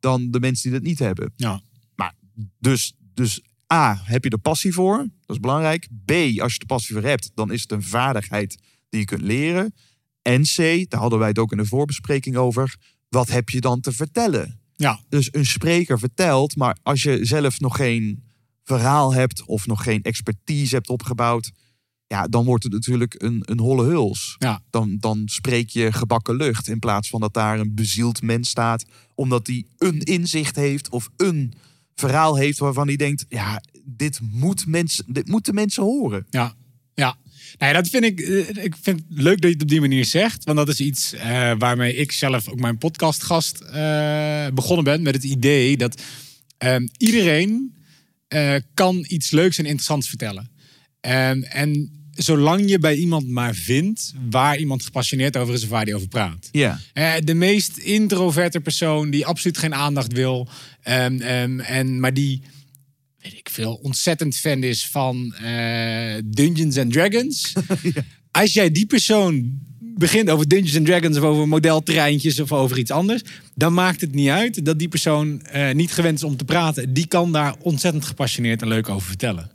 dan 0.00 0.30
de 0.30 0.40
mensen 0.40 0.70
die 0.70 0.78
dat 0.78 0.88
niet 0.88 0.98
hebben. 0.98 1.32
Ja. 1.36 1.60
Maar 1.94 2.14
dus, 2.58 2.92
dus 3.14 3.40
A, 3.72 4.00
heb 4.04 4.24
je 4.24 4.30
er 4.30 4.38
passie 4.38 4.72
voor? 4.72 4.96
Dat 4.98 5.36
is 5.36 5.40
belangrijk. 5.40 5.88
B, 6.04 6.10
als 6.40 6.52
je 6.52 6.58
er 6.58 6.66
passie 6.66 6.94
voor 6.94 7.04
hebt, 7.04 7.30
dan 7.34 7.52
is 7.52 7.62
het 7.62 7.72
een 7.72 7.82
vaardigheid 7.82 8.58
die 8.88 9.00
je 9.00 9.06
kunt 9.06 9.22
leren. 9.22 9.74
En 10.22 10.42
C, 10.42 10.56
daar 10.90 11.00
hadden 11.00 11.18
wij 11.18 11.28
het 11.28 11.38
ook 11.38 11.52
in 11.52 11.58
de 11.58 11.66
voorbespreking 11.66 12.36
over. 12.36 12.76
Wat 13.08 13.28
heb 13.28 13.48
je 13.48 13.60
dan 13.60 13.80
te 13.80 13.92
vertellen? 13.92 14.60
Ja. 14.76 15.00
Dus 15.08 15.28
een 15.32 15.46
spreker 15.46 15.98
vertelt, 15.98 16.56
maar 16.56 16.76
als 16.82 17.02
je 17.02 17.24
zelf 17.24 17.60
nog 17.60 17.76
geen 17.76 18.24
verhaal 18.64 19.14
hebt 19.14 19.44
of 19.44 19.66
nog 19.66 19.82
geen 19.82 20.02
expertise 20.02 20.74
hebt 20.74 20.88
opgebouwd, 20.88 21.50
ja, 22.06 22.26
dan 22.28 22.44
wordt 22.44 22.64
het 22.64 22.72
natuurlijk 22.72 23.14
een, 23.22 23.42
een 23.44 23.58
holle 23.58 23.84
huls. 23.84 24.36
Ja. 24.38 24.60
Dan, 24.70 24.96
dan 25.00 25.22
spreek 25.24 25.70
je 25.70 25.92
gebakken 25.92 26.36
lucht 26.36 26.68
in 26.68 26.78
plaats 26.78 27.08
van 27.08 27.20
dat 27.20 27.34
daar 27.34 27.60
een 27.60 27.74
bezield 27.74 28.22
mens 28.22 28.48
staat, 28.48 28.84
omdat 29.14 29.46
hij 29.46 29.64
een 29.78 30.00
inzicht 30.00 30.56
heeft 30.56 30.88
of 30.88 31.08
een 31.16 31.52
verhaal 31.94 32.36
heeft 32.36 32.58
waarvan 32.58 32.86
hij 32.86 32.96
denkt, 32.96 33.24
ja, 33.28 33.62
dit 33.84 34.20
moet 34.20 34.66
mensen, 34.66 35.04
dit 35.08 35.28
moeten 35.28 35.54
mensen 35.54 35.82
horen. 35.82 36.26
Ja, 36.30 36.54
ja. 36.94 37.16
Nou 37.58 37.72
ja, 37.72 37.80
dat 37.80 37.88
vind 37.88 38.04
ik, 38.04 38.20
eh, 38.20 38.64
ik 38.64 38.76
vind 38.80 39.02
het 39.08 39.22
leuk 39.22 39.40
dat 39.40 39.50
je 39.50 39.56
het 39.56 39.62
op 39.62 39.68
die 39.68 39.80
manier 39.80 40.04
zegt. 40.04 40.44
Want 40.44 40.56
dat 40.56 40.68
is 40.68 40.80
iets 40.80 41.12
eh, 41.12 41.52
waarmee 41.58 41.94
ik 41.94 42.12
zelf 42.12 42.48
ook 42.48 42.60
mijn 42.60 42.78
podcastgast 42.78 43.60
eh 43.60 44.46
begonnen 44.54 44.84
ben. 44.84 45.02
Met 45.02 45.14
het 45.14 45.24
idee 45.24 45.76
dat 45.76 46.02
ehm, 46.58 46.86
iedereen 46.96 47.74
kan 48.74 49.04
iets 49.08 49.30
leuks 49.30 49.58
en 49.58 49.64
interessants 49.64 50.08
vertellen. 50.08 50.50
En 51.06 51.90
zolang 52.16 52.68
je 52.68 52.78
bij 52.78 52.94
iemand 52.94 53.28
maar 53.28 53.54
vindt 53.54 54.12
waar 54.30 54.58
iemand 54.58 54.84
gepassioneerd 54.84 55.36
over 55.36 55.54
is 55.54 55.62
of 55.62 55.68
waar 55.68 55.84
die 55.84 55.94
over 55.94 56.08
praat. 56.08 56.48
Ja. 56.52 56.80
Eh, 56.92 57.14
de 57.24 57.34
meest 57.34 57.76
introverte 57.76 58.60
persoon 58.60 59.10
die 59.10 59.26
absoluut 59.26 59.58
geen 59.58 59.74
aandacht 59.74 60.12
wil. 60.12 60.48
ehm, 60.82 61.60
en, 61.60 62.00
maar 62.00 62.14
die, 62.14 62.42
weet 63.18 63.32
ik 63.32 63.48
veel, 63.50 63.74
ontzettend 63.74 64.36
fan 64.36 64.62
is 64.62 64.86
van 64.86 65.34
eh, 65.34 66.14
Dungeons 66.24 66.78
and 66.78 66.92
Dragons. 66.92 67.52
Als 68.30 68.52
jij 68.52 68.70
die 68.70 68.86
persoon 68.86 69.60
begint 69.78 70.30
over 70.30 70.48
Dungeons 70.48 70.76
and 70.76 70.86
Dragons 70.86 71.16
of 71.16 71.22
over 71.22 71.48
modeltreintjes 71.48 72.40
of 72.40 72.52
over 72.52 72.78
iets 72.78 72.90
anders, 72.90 73.22
dan 73.54 73.74
maakt 73.74 74.00
het 74.00 74.14
niet 74.14 74.28
uit 74.28 74.64
dat 74.64 74.78
die 74.78 74.88
persoon 74.88 75.42
eh, 75.42 75.74
niet 75.74 75.92
gewend 75.92 76.16
is 76.16 76.24
om 76.24 76.36
te 76.36 76.44
praten. 76.44 76.92
Die 76.92 77.06
kan 77.06 77.32
daar 77.32 77.54
ontzettend 77.60 78.04
gepassioneerd 78.04 78.62
en 78.62 78.68
leuk 78.68 78.88
over 78.88 79.06
vertellen. 79.06 79.50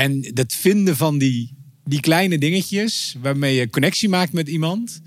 En 0.00 0.30
dat 0.34 0.52
vinden 0.52 0.96
van 0.96 1.18
die, 1.18 1.56
die 1.84 2.00
kleine 2.00 2.38
dingetjes 2.38 3.14
waarmee 3.22 3.54
je 3.54 3.70
connectie 3.70 4.08
maakt 4.08 4.32
met 4.32 4.48
iemand. 4.48 5.00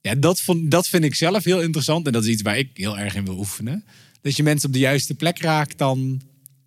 Ja, 0.00 0.14
dat, 0.14 0.40
vond, 0.40 0.70
dat 0.70 0.88
vind 0.88 1.04
ik 1.04 1.14
zelf 1.14 1.44
heel 1.44 1.62
interessant. 1.62 2.06
En 2.06 2.12
dat 2.12 2.24
is 2.24 2.30
iets 2.30 2.42
waar 2.42 2.58
ik 2.58 2.68
heel 2.74 2.98
erg 2.98 3.14
in 3.14 3.24
wil 3.24 3.38
oefenen. 3.38 3.84
Dat 4.22 4.36
je 4.36 4.42
mensen 4.42 4.68
op 4.68 4.74
de 4.74 4.80
juiste 4.80 5.14
plek 5.14 5.38
raakt, 5.38 5.78
dan 5.78 6.20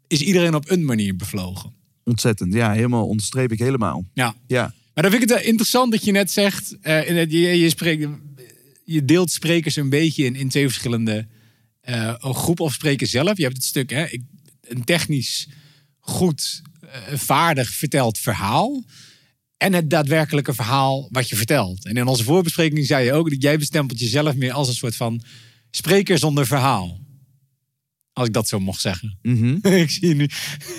is 0.08 0.22
iedereen 0.22 0.56
op 0.56 0.70
een 0.72 0.86
manier 0.86 1.16
bevlogen. 1.16 1.74
Ontzettend. 2.04 2.54
Ja, 2.54 2.72
helemaal 2.74 3.08
onderstreep 3.08 3.52
ik 3.52 3.60
helemaal. 3.60 4.06
Ja. 4.14 4.36
Ja. 4.48 4.74
Maar 4.94 5.04
dan 5.04 5.12
vind 5.12 5.24
ik 5.24 5.30
het 5.30 5.38
wel 5.40 5.48
interessant 5.48 5.92
dat 5.92 6.04
je 6.06 6.12
net 6.12 6.32
zegt, 6.32 6.78
eh, 6.82 7.10
in 7.10 7.16
het- 7.16 7.32
je, 7.32 7.38
je, 7.40 7.70
spreekt, 7.70 8.08
je 8.86 9.06
deelt 9.06 9.32
sprekers 9.32 9.76
een 9.76 9.90
beetje 9.90 10.24
in, 10.26 10.36
in 10.36 10.50
twee 10.50 10.64
verschillende 10.68 11.28
eh, 11.82 12.14
groepen 12.20 12.66
of 12.66 12.74
spreken 12.74 13.08
zelf. 13.08 13.38
Je 13.38 13.44
hebt 13.44 13.56
het 13.56 13.66
stuk, 13.66 13.90
hè, 13.90 14.06
ik, 14.06 14.22
een 14.62 14.84
technisch 14.84 15.48
goed, 16.00 16.62
vaardig 17.14 17.70
verteld 17.70 18.18
verhaal. 18.18 18.84
En 19.58 19.74
het 19.74 19.90
daadwerkelijke 19.90 20.54
verhaal 20.54 21.08
wat 21.12 21.30
je 21.30 21.36
vertelt. 21.36 21.86
En 21.86 21.98
in 21.98 22.08
onze 22.08 22.24
voorbespreking 22.24 22.86
zei 22.86 23.06
je 23.06 23.14
ook 23.14 23.30
dat 23.30 23.42
jij 23.42 23.58
bestempelt 23.58 24.00
jezelf 24.00 24.36
meer 24.36 24.52
als 24.52 24.68
een 24.68 24.74
soort 24.74 24.96
van 24.96 25.22
spreker 25.72 26.18
zonder 26.18 26.48
verhaal. 26.48 27.06
Als 28.14 28.28
ik 28.28 28.34
dat 28.34 28.48
zo 28.48 28.60
mocht 28.60 28.82
zeggen. 28.82 29.18
Mhm. 29.22 29.68
ik 29.84 29.90
zie 29.90 30.16
nu. 30.16 30.30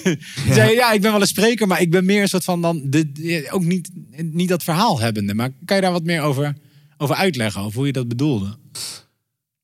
ja. 0.05 0.55
Zei, 0.55 0.75
ja, 0.75 0.93
ik 0.93 1.01
ben 1.01 1.13
wel 1.13 1.21
een 1.21 1.27
spreker, 1.27 1.67
maar 1.67 1.81
ik 1.81 1.91
ben 1.91 2.05
meer 2.05 2.23
een 2.23 2.29
soort 2.29 2.45
van 2.45 2.63
dan 2.63 2.83
de, 2.91 3.47
ook 3.51 3.65
niet, 3.65 3.91
niet 4.17 4.49
dat 4.49 4.65
verhaal 4.65 5.01
hebbende. 5.01 5.35
Maar 5.35 5.51
kan 5.65 5.77
je 5.77 5.83
daar 5.83 5.93
wat 5.93 6.05
meer 6.05 6.23
over, 6.23 6.57
over 6.97 7.17
uitleggen, 7.17 7.61
over 7.63 7.77
hoe 7.77 7.87
je 7.87 7.93
dat 7.93 8.09
bedoelde? 8.09 8.59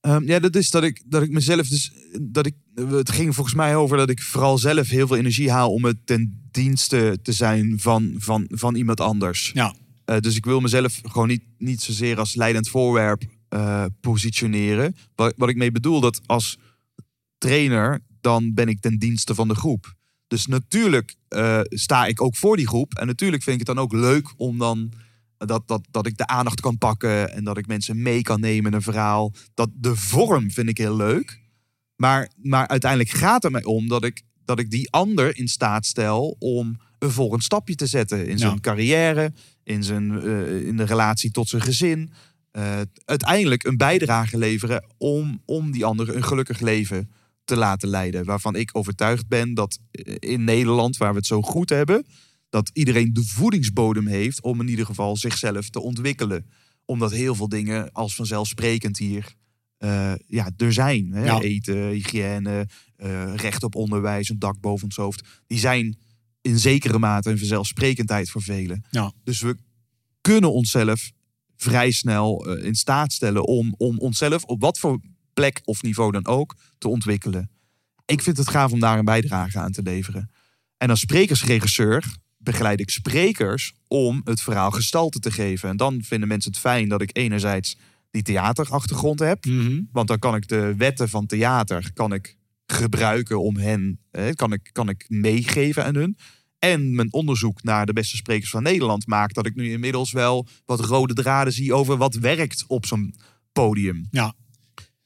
Ehm, 0.04 0.26
ja, 0.26 0.38
dat 0.38 0.56
is 0.56 0.70
dat 0.70 0.82
ik, 0.82 1.02
dat 1.06 1.22
ik 1.22 1.30
mezelf 1.30 1.68
dus. 1.68 1.92
Dat 2.20 2.46
ik, 2.46 2.54
het 2.74 3.10
ging 3.10 3.34
volgens 3.34 3.54
mij 3.54 3.76
over 3.76 3.96
dat 3.96 4.10
ik 4.10 4.22
vooral 4.22 4.58
zelf 4.58 4.88
heel 4.88 5.06
veel 5.06 5.16
energie 5.16 5.50
haal 5.50 5.72
om 5.72 5.84
het 5.84 5.96
ten 6.06 6.48
dienste 6.50 7.18
te 7.22 7.32
zijn 7.32 7.80
van, 7.80 8.14
van, 8.16 8.46
van 8.48 8.74
iemand 8.74 9.00
anders. 9.00 9.50
Ja, 9.54 9.74
Eh, 10.04 10.18
dus 10.18 10.36
ik 10.36 10.44
wil 10.44 10.60
mezelf 10.60 11.00
gewoon 11.02 11.28
niet, 11.28 11.42
niet 11.58 11.82
zozeer 11.82 12.18
als 12.18 12.34
leidend 12.34 12.68
voorwerp 12.68 13.22
eh, 13.48 13.84
positioneren. 14.00 14.96
Wat, 15.14 15.34
wat 15.36 15.48
ik 15.48 15.56
mee 15.56 15.72
bedoel, 15.72 16.00
dat 16.00 16.20
als 16.26 16.58
trainer, 17.38 18.00
dan 18.20 18.54
ben 18.54 18.68
ik 18.68 18.80
ten 18.80 18.98
dienste 18.98 19.34
van 19.34 19.48
de 19.48 19.54
groep. 19.54 19.94
Dus 20.26 20.46
natuurlijk 20.46 21.14
eh, 21.28 21.60
sta 21.62 22.06
ik 22.06 22.22
ook 22.22 22.36
voor 22.36 22.56
die 22.56 22.68
groep. 22.68 22.94
En 22.94 23.06
natuurlijk 23.06 23.42
vind 23.42 23.60
ik 23.60 23.66
het 23.66 23.76
dan 23.76 23.84
ook 23.84 23.92
leuk 23.92 24.32
om 24.36 24.58
dan 24.58 24.92
dat, 25.46 25.68
dat, 25.68 25.86
dat 25.90 26.06
ik 26.06 26.16
de 26.16 26.26
aandacht 26.26 26.60
kan 26.60 26.78
pakken 26.78 27.32
en 27.32 27.44
dat 27.44 27.58
ik 27.58 27.66
mensen 27.66 28.02
mee 28.02 28.22
kan 28.22 28.40
nemen 28.40 28.70
in 28.70 28.76
een 28.76 28.82
verhaal. 28.82 29.32
Dat 29.54 29.70
de 29.74 29.96
vorm 29.96 30.50
vind 30.50 30.68
ik 30.68 30.78
heel 30.78 30.96
leuk. 30.96 31.40
Maar, 31.96 32.30
maar 32.42 32.68
uiteindelijk 32.68 33.10
gaat 33.10 33.42
het 33.42 33.52
mij 33.52 33.64
om 33.64 33.88
dat 33.88 34.04
ik, 34.04 34.22
dat 34.44 34.58
ik 34.58 34.70
die 34.70 34.90
ander 34.90 35.36
in 35.38 35.48
staat 35.48 35.86
stel 35.86 36.36
om 36.38 36.76
een 36.98 37.10
volgend 37.10 37.44
stapje 37.44 37.74
te 37.74 37.86
zetten 37.86 38.26
in 38.26 38.38
zijn 38.38 38.52
Ja. 38.52 38.60
carrière, 38.60 39.32
in, 39.62 39.82
zijn, 39.84 40.22
eh, 40.22 40.66
in 40.66 40.76
de 40.76 40.84
relatie 40.84 41.30
tot 41.30 41.48
zijn 41.48 41.62
gezin. 41.62 42.12
Eh, 42.50 42.80
uiteindelijk 43.04 43.64
een 43.64 43.76
bijdrage 43.76 44.38
leveren 44.38 44.84
om, 44.98 45.42
om 45.44 45.70
die 45.70 45.84
ander 45.84 46.16
een 46.16 46.24
gelukkig 46.24 46.60
leven 46.60 47.10
te 47.44 47.56
laten 47.56 47.88
leiden. 47.88 48.24
Waarvan 48.24 48.54
ik 48.56 48.70
overtuigd 48.72 49.28
ben 49.28 49.54
dat 49.54 49.78
eh, 49.90 50.14
in 50.18 50.44
Nederland, 50.44 50.96
waar 50.96 51.10
we 51.10 51.16
het 51.16 51.26
zo 51.26 51.42
goed 51.42 51.68
hebben, 51.68 52.06
dat 52.54 52.70
iedereen 52.72 53.12
de 53.12 53.24
voedingsbodem 53.24 54.06
heeft 54.06 54.42
om 54.42 54.60
in 54.60 54.68
ieder 54.68 54.86
geval 54.86 55.16
zichzelf 55.16 55.70
te 55.70 55.80
ontwikkelen. 55.80 56.46
Omdat 56.84 57.12
heel 57.12 57.34
veel 57.34 57.48
dingen 57.48 57.92
als 57.92 58.14
vanzelfsprekend 58.14 58.98
hier 58.98 59.34
eh, 59.78 60.12
ja, 60.26 60.50
er 60.56 60.72
zijn. 60.72 61.12
Hè? 61.12 61.24
Ja. 61.24 61.40
Eten, 61.40 61.88
hygiëne, 61.88 62.68
eh, 62.96 63.34
recht 63.34 63.62
op 63.62 63.74
onderwijs, 63.74 64.28
een 64.28 64.38
dak 64.38 64.60
boven 64.60 64.84
ons 64.84 64.96
hoofd. 64.96 65.42
Die 65.46 65.58
zijn 65.58 65.98
in 66.40 66.58
zekere 66.58 66.98
mate 66.98 67.30
een 67.30 67.38
vanzelfsprekendheid 67.38 68.30
voor 68.30 68.42
velen. 68.42 68.84
Ja. 68.90 69.12
Dus 69.24 69.40
we 69.40 69.56
kunnen 70.20 70.52
onszelf 70.52 71.10
vrij 71.56 71.90
snel 71.90 72.46
eh, 72.46 72.64
in 72.64 72.74
staat 72.74 73.12
stellen 73.12 73.46
om, 73.46 73.74
om 73.76 73.98
onszelf 73.98 74.44
op 74.44 74.60
wat 74.60 74.78
voor 74.78 75.00
plek 75.32 75.60
of 75.64 75.82
niveau 75.82 76.12
dan 76.12 76.26
ook 76.26 76.56
te 76.78 76.88
ontwikkelen. 76.88 77.50
Ik 78.06 78.22
vind 78.22 78.36
het 78.36 78.48
gaaf 78.48 78.72
om 78.72 78.80
daar 78.80 78.98
een 78.98 79.04
bijdrage 79.04 79.58
aan 79.58 79.72
te 79.72 79.82
leveren. 79.82 80.30
En 80.76 80.90
als 80.90 81.00
sprekersregisseur 81.00 82.22
begeleid 82.44 82.80
ik 82.80 82.90
sprekers 82.90 83.72
om 83.88 84.20
het 84.24 84.40
verhaal 84.40 84.70
gestalte 84.70 85.18
te 85.18 85.30
geven. 85.30 85.68
En 85.68 85.76
dan 85.76 86.02
vinden 86.02 86.28
mensen 86.28 86.50
het 86.50 86.60
fijn 86.60 86.88
dat 86.88 87.02
ik 87.02 87.16
enerzijds 87.16 87.76
die 88.10 88.22
theaterachtergrond 88.22 89.18
heb. 89.18 89.44
Want 89.92 90.08
dan 90.08 90.18
kan 90.18 90.34
ik 90.34 90.48
de 90.48 90.74
wetten 90.76 91.08
van 91.08 91.26
theater 91.26 91.90
kan 91.92 92.12
ik 92.12 92.36
gebruiken 92.66 93.40
om 93.40 93.56
hen, 93.56 94.00
eh, 94.10 94.30
kan, 94.34 94.52
ik, 94.52 94.68
kan 94.72 94.88
ik 94.88 95.04
meegeven 95.08 95.84
aan 95.84 95.94
hun. 95.94 96.16
En 96.58 96.94
mijn 96.94 97.12
onderzoek 97.12 97.62
naar 97.62 97.86
de 97.86 97.92
beste 97.92 98.16
sprekers 98.16 98.50
van 98.50 98.62
Nederland 98.62 99.06
maakt 99.06 99.34
dat 99.34 99.46
ik 99.46 99.54
nu 99.54 99.70
inmiddels 99.70 100.12
wel 100.12 100.46
wat 100.64 100.80
rode 100.80 101.14
draden 101.14 101.52
zie 101.52 101.74
over 101.74 101.96
wat 101.96 102.14
werkt 102.14 102.64
op 102.66 102.86
zo'n 102.86 103.14
podium. 103.52 104.06
Ja. 104.10 104.34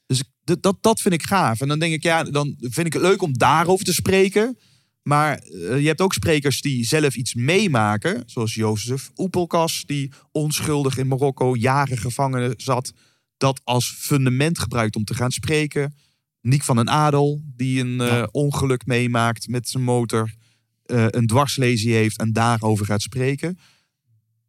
Dus 0.05 0.23
dat, 0.43 0.77
dat 0.81 1.01
vind 1.01 1.13
ik 1.13 1.23
gaaf. 1.23 1.61
En 1.61 1.67
dan 1.67 1.79
denk 1.79 1.93
ik, 1.93 2.03
ja, 2.03 2.23
dan 2.23 2.55
vind 2.59 2.87
ik 2.87 2.93
het 2.93 3.01
leuk 3.01 3.21
om 3.21 3.37
daarover 3.37 3.85
te 3.85 3.93
spreken. 3.93 4.57
Maar 5.09 5.37
eh, 5.37 5.79
je 5.79 5.87
hebt 5.87 6.01
ook 6.01 6.13
sprekers 6.13 6.61
die 6.61 6.85
zelf 6.85 7.15
iets 7.15 7.33
meemaken. 7.33 8.23
Zoals 8.25 8.53
Jozef 8.53 9.11
Oepelkas, 9.15 9.83
die 9.85 10.11
onschuldig 10.31 10.97
in 10.97 11.07
Marokko 11.07 11.55
jaren 11.55 11.97
gevangen 11.97 12.53
zat. 12.57 12.93
Dat 13.37 13.61
als 13.63 13.91
fundament 13.97 14.59
gebruikt 14.59 14.95
om 14.95 15.03
te 15.03 15.13
gaan 15.13 15.31
spreken. 15.31 15.95
Niek 16.41 16.63
van 16.63 16.75
den 16.75 16.89
Adel, 16.89 17.41
die 17.55 17.81
een 17.81 18.01
eh, 18.01 18.27
ongeluk 18.31 18.85
meemaakt 18.85 19.47
met 19.47 19.69
zijn 19.69 19.83
motor. 19.83 20.33
eh, 20.85 21.05
een 21.09 21.27
dwarslesie 21.27 21.93
heeft 21.93 22.17
en 22.17 22.33
daarover 22.33 22.85
gaat 22.85 23.01
spreken. 23.01 23.59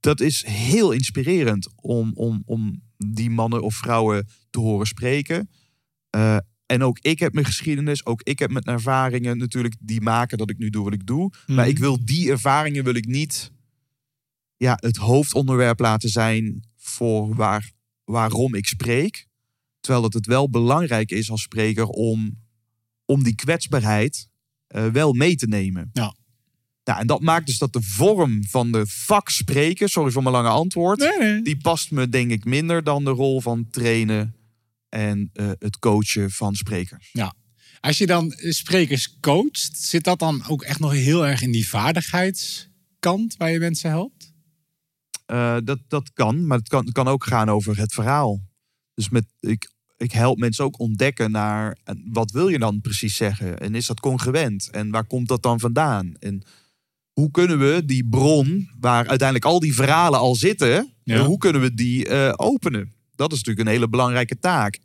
Dat 0.01 0.21
is 0.21 0.45
heel 0.47 0.91
inspirerend 0.91 1.69
om, 1.77 2.11
om, 2.15 2.43
om 2.45 2.83
die 2.97 3.31
mannen 3.31 3.63
of 3.63 3.75
vrouwen 3.75 4.29
te 4.51 4.61
horen 4.61 4.87
spreken. 4.87 5.51
En 6.71 6.83
ook 6.83 6.99
ik 6.99 7.19
heb 7.19 7.33
mijn 7.33 7.47
geschiedenis, 7.47 8.07
ook 8.07 8.23
ik 8.23 8.39
heb 8.39 8.51
mijn 8.51 8.65
ervaringen 8.65 9.39
natuurlijk 9.39 9.75
die 9.81 10.01
maken 10.01 10.39
dat 10.39 10.51
ik 10.51 10.59
nu 10.59 10.71
doe 10.71 10.85
wat 10.85 10.93
ik 10.93 11.07
doe. 11.07 11.33
Maar 11.47 11.57
Mhm. 11.57 11.69
ik 11.69 11.79
wil 11.79 12.05
die 12.05 12.31
ervaringen 12.31 12.85
wil 12.85 12.95
ik 12.95 13.07
niet 13.07 13.53
ja, 14.57 14.77
het 14.81 14.97
hoofdonderwerp 14.97 15.79
laten 15.81 16.09
zijn 16.09 16.63
voor 16.77 17.35
waar, 17.35 17.71
waarom 18.05 18.55
ik 18.55 18.67
spreek. 18.67 19.27
Terwijl 19.81 20.03
dat 20.03 20.13
het 20.13 20.27
wel 20.27 20.51
belangrijk 20.51 21.11
is 21.11 21.31
als 21.31 21.43
spreker 21.43 21.87
om, 21.87 22.39
om 23.05 23.23
die 23.23 23.35
kwetsbaarheid 23.35 24.29
eh, 24.67 24.87
wel 24.87 25.13
mee 25.13 25.37
te 25.37 25.47
nemen. 25.47 25.91
Ja. 25.93 26.15
Nou, 26.85 27.01
en 27.01 27.07
dat 27.07 27.21
maakt 27.21 27.47
dus 27.47 27.59
dat 27.59 27.73
de 27.73 27.83
vorm 27.83 28.45
van 28.45 28.73
de 28.73 28.87
vak 28.87 29.29
spreken, 29.29 29.89
sorry 29.89 30.11
voor 30.11 30.23
mijn 30.23 30.35
lange 30.35 30.49
antwoord, 30.49 30.99
Nee, 30.99 31.19
nee. 31.19 31.43
die 31.43 31.57
past 31.57 31.91
me 31.91 32.09
denk 32.09 32.31
ik 32.31 32.45
minder 32.45 32.85
dan 32.85 33.05
de 33.05 33.11
rol 33.11 33.41
van 33.41 33.69
trainen 33.71 34.35
en 34.91 35.31
eh, 35.33 35.51
het 35.59 35.79
coachen 35.79 36.31
van 36.31 36.55
sprekers. 36.55 37.15
Als 37.81 37.99
je 37.99 38.07
dan 38.07 38.33
eh, 38.33 38.51
sprekers 38.51 39.17
coacht, 39.21 39.79
zit 39.79 40.05
dat 40.05 40.19
dan 40.19 40.45
ook 40.49 40.63
echt 40.63 40.81
nog 40.81 40.93
heel 40.93 41.27
erg 41.27 41.43
in 41.43 41.53
die 41.53 41.69
vaardigheidskant 41.69 43.37
waar 43.37 43.51
je 43.51 43.59
mensen 43.59 43.91
helpt? 43.91 44.33
Eh, 45.27 45.57
dat, 45.65 45.79
dat 45.89 46.13
kan, 46.13 46.47
maar 46.47 46.59
het 46.59 46.69
kan, 46.69 46.85
het 46.85 46.95
kan 46.95 47.09
ook 47.09 47.25
gaan 47.25 47.49
over 47.49 47.79
het 47.79 47.95
verhaal. 47.95 48.41
Dus 48.95 49.09
met, 49.09 49.25
ik, 49.41 49.73
ik 49.97 50.13
help 50.13 50.39
mensen 50.39 50.65
ook 50.65 50.79
ontdekken 50.79 51.31
naar 51.31 51.79
wat 52.13 52.31
wil 52.31 52.49
je 52.49 52.59
dan 52.59 52.81
precies 52.81 53.17
zeggen? 53.17 53.59
En 53.59 53.75
is 53.75 53.87
dat 53.87 54.01
congruent? 54.01 54.71
En 54.71 54.91
waar 54.91 55.07
komt 55.07 55.29
dat 55.29 55.43
dan 55.43 55.61
vandaan? 55.61 56.15
En 56.19 56.43
hoe 57.13 57.31
kunnen 57.31 57.59
we 57.59 57.83
die 57.85 58.09
bron, 58.09 58.71
waar 58.81 59.07
uiteindelijk 59.09 59.45
al 59.45 59.61
die 59.61 59.75
verhalen 59.75 60.19
al 60.19 60.35
zitten, 60.35 60.95
Ja. 61.05 61.25
hoe 61.25 61.39
kunnen 61.39 61.61
we 61.61 61.75
die 61.75 62.37
openen? 62.39 62.95
Dat 63.21 63.33
is 63.33 63.39
natuurlijk 63.39 63.67
een 63.67 63.75
hele 63.75 63.89
belangrijke 63.89 64.39
taak. 64.39 64.79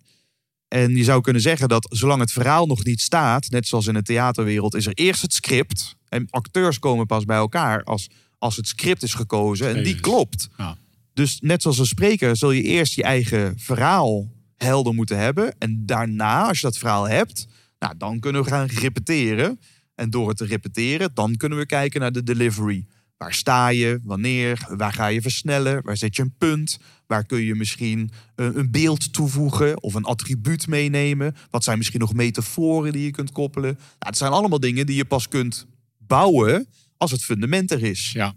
En 0.67 0.95
je 0.95 1.03
zou 1.03 1.21
kunnen 1.21 1.41
zeggen 1.41 1.67
dat 1.67 1.88
zolang 1.89 2.19
het 2.19 2.31
verhaal 2.31 2.65
nog 2.65 2.83
niet 2.83 3.01
staat, 3.01 3.49
net 3.49 3.67
zoals 3.67 3.88
in 3.88 3.93
de 3.93 4.01
theaterwereld, 4.01 4.75
is 4.75 4.86
er 4.86 4.93
eerst 4.93 5.21
het 5.21 5.33
script. 5.33 5.95
En 6.09 6.27
acteurs 6.29 6.79
komen 6.79 7.05
pas 7.05 7.25
bij 7.25 7.38
elkaar 7.38 7.83
als, 7.83 8.09
als 8.38 8.55
het 8.55 8.67
script 8.67 9.03
is 9.03 9.13
gekozen 9.13 9.75
en 9.75 9.83
die 9.83 9.99
klopt. 9.99 10.49
Ja. 10.57 10.77
Dus 11.13 11.39
net 11.41 11.61
zoals 11.61 11.77
een 11.77 11.86
spreker 11.86 12.38
zul 12.38 12.51
je 12.51 12.61
eerst 12.61 12.93
je 12.93 13.03
eigen 13.03 13.59
verhaal 13.59 14.31
helder 14.57 14.93
moeten 14.93 15.17
hebben. 15.17 15.55
En 15.57 15.86
daarna, 15.86 16.47
als 16.47 16.59
je 16.59 16.65
dat 16.65 16.77
verhaal 16.77 17.07
hebt, 17.07 17.47
nou, 17.79 17.93
dan 17.97 18.19
kunnen 18.19 18.43
we 18.43 18.49
gaan 18.49 18.67
repeteren. 18.67 19.59
En 19.95 20.09
door 20.09 20.27
het 20.27 20.38
te 20.38 20.45
repeteren, 20.45 21.11
dan 21.13 21.36
kunnen 21.36 21.57
we 21.57 21.65
kijken 21.65 21.99
naar 22.01 22.11
de 22.11 22.23
delivery. 22.23 22.86
Waar 23.26 23.34
sta 23.34 23.67
je? 23.67 23.99
Wanneer? 24.03 24.67
Waar 24.69 24.93
ga 24.93 25.07
je 25.07 25.21
versnellen? 25.21 25.84
Waar 25.84 25.97
zet 25.97 26.15
je 26.15 26.21
een 26.21 26.36
punt? 26.38 26.80
Waar 27.07 27.26
kun 27.26 27.41
je 27.41 27.55
misschien 27.55 28.11
eh, 28.36 28.45
een 28.53 28.71
beeld 28.71 29.13
toevoegen 29.13 29.84
of 29.84 29.93
een 29.93 30.03
attribuut 30.03 30.67
meenemen? 30.67 31.36
Wat 31.49 31.63
zijn 31.63 31.78
misschien 31.78 31.99
nog 31.99 32.13
metaforen 32.13 32.91
die 32.91 33.03
je 33.03 33.11
kunt 33.11 33.32
koppelen? 33.32 33.73
Nou, 33.73 33.86
het 33.99 34.17
zijn 34.17 34.32
allemaal 34.32 34.59
dingen 34.59 34.86
die 34.86 34.95
je 34.95 35.05
pas 35.05 35.28
kunt 35.28 35.65
bouwen 35.97 36.67
als 36.97 37.11
het 37.11 37.23
fundament 37.23 37.71
er 37.71 37.84
is. 37.84 38.11
Ja. 38.11 38.36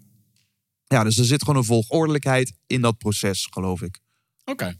Ja, 0.84 1.04
dus 1.04 1.18
er 1.18 1.24
zit 1.24 1.42
gewoon 1.42 1.58
een 1.58 1.64
volgordelijkheid 1.64 2.52
in 2.66 2.80
dat 2.80 2.98
proces, 2.98 3.48
geloof 3.50 3.82
ik. 3.82 4.00
Oké. 4.44 4.76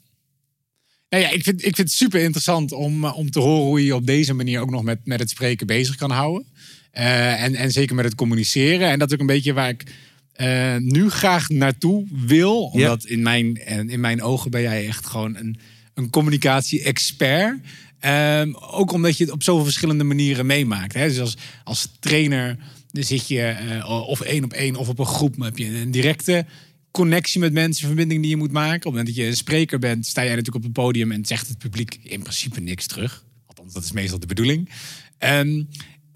Nou 1.08 1.22
ja, 1.22 1.30
ik 1.30 1.42
vind, 1.42 1.58
ik 1.58 1.74
vind 1.74 1.88
het 1.88 1.96
super 1.96 2.20
interessant 2.20 2.72
om, 2.72 3.04
eh, 3.04 3.16
om 3.16 3.30
te 3.30 3.40
horen 3.40 3.66
hoe 3.66 3.80
je 3.80 3.86
je 3.86 3.94
op 3.94 4.06
deze 4.06 4.34
manier 4.34 4.60
ook 4.60 4.70
nog 4.70 4.82
met, 4.82 5.06
met 5.06 5.20
het 5.20 5.30
spreken 5.30 5.66
bezig 5.66 5.96
kan 5.96 6.10
houden. 6.10 6.46
Eh, 6.90 7.42
en, 7.42 7.54
en 7.54 7.70
zeker 7.70 7.94
met 7.94 8.04
het 8.04 8.14
communiceren. 8.14 8.90
En 8.90 8.98
dat 8.98 9.08
is 9.08 9.14
ook 9.14 9.20
een 9.20 9.26
beetje 9.26 9.52
waar 9.52 9.68
ik 9.68 9.84
eh, 10.32 10.76
nu 10.76 11.10
graag 11.10 11.48
naartoe 11.48 12.06
wil. 12.10 12.64
Omdat 12.64 13.04
in, 13.04 13.22
mijn, 13.22 13.56
en 13.56 13.90
in 13.90 14.00
mijn 14.00 14.22
ogen 14.22 14.50
ben 14.50 14.62
jij 14.62 14.86
echt 14.86 15.06
gewoon 15.06 15.36
een, 15.36 15.58
een 15.94 16.10
communicatie-expert. 16.10 17.60
Ehm, 18.00 18.52
ook 18.54 18.92
omdat 18.92 19.16
je 19.16 19.24
het 19.24 19.32
op 19.32 19.42
zoveel 19.42 19.64
verschillende 19.64 20.04
manieren 20.04 20.46
meemaakt. 20.46 20.94
Hè? 20.94 21.08
Dus 21.08 21.20
als, 21.20 21.36
als 21.64 21.90
trainer 22.00 22.58
dan 22.92 23.04
zit 23.04 23.28
je 23.28 23.42
eh, 23.42 24.06
of 24.08 24.20
één 24.20 24.44
op 24.44 24.52
één 24.52 24.76
of 24.76 24.88
op 24.88 24.98
een 24.98 25.06
groep. 25.06 25.36
Maar 25.36 25.48
heb 25.48 25.58
je 25.58 25.66
een 25.66 25.90
directe 25.90 26.46
connectie 26.90 27.40
met 27.40 27.52
mensen, 27.52 27.86
verbinding 27.86 28.20
die 28.20 28.30
je 28.30 28.36
moet 28.36 28.52
maken. 28.52 28.76
Op 28.76 28.82
het 28.82 28.90
moment 28.90 29.06
dat 29.06 29.16
je 29.16 29.24
een 29.24 29.36
spreker 29.36 29.78
bent, 29.78 30.06
sta 30.06 30.20
jij 30.20 30.30
natuurlijk 30.30 30.56
op 30.56 30.62
het 30.62 30.72
podium 30.72 31.12
en 31.12 31.24
zegt 31.24 31.48
het 31.48 31.58
publiek 31.58 31.98
in 32.02 32.20
principe 32.20 32.60
niks 32.60 32.86
terug. 32.86 33.24
Althans, 33.46 33.72
dat 33.72 33.84
is 33.84 33.92
meestal 33.92 34.18
de 34.18 34.26
bedoeling. 34.26 34.70
Ehm, 35.18 35.62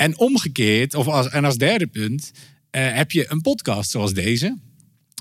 en 0.02 0.18
omgekeerd, 0.18 0.94
of 0.94 1.06
als, 1.06 1.28
en 1.28 1.44
als 1.44 1.56
derde 1.56 1.86
punt, 1.86 2.32
eh, 2.70 2.94
heb 2.94 3.10
je 3.10 3.30
een 3.30 3.40
podcast 3.40 3.90
zoals 3.90 4.14
deze, 4.14 4.58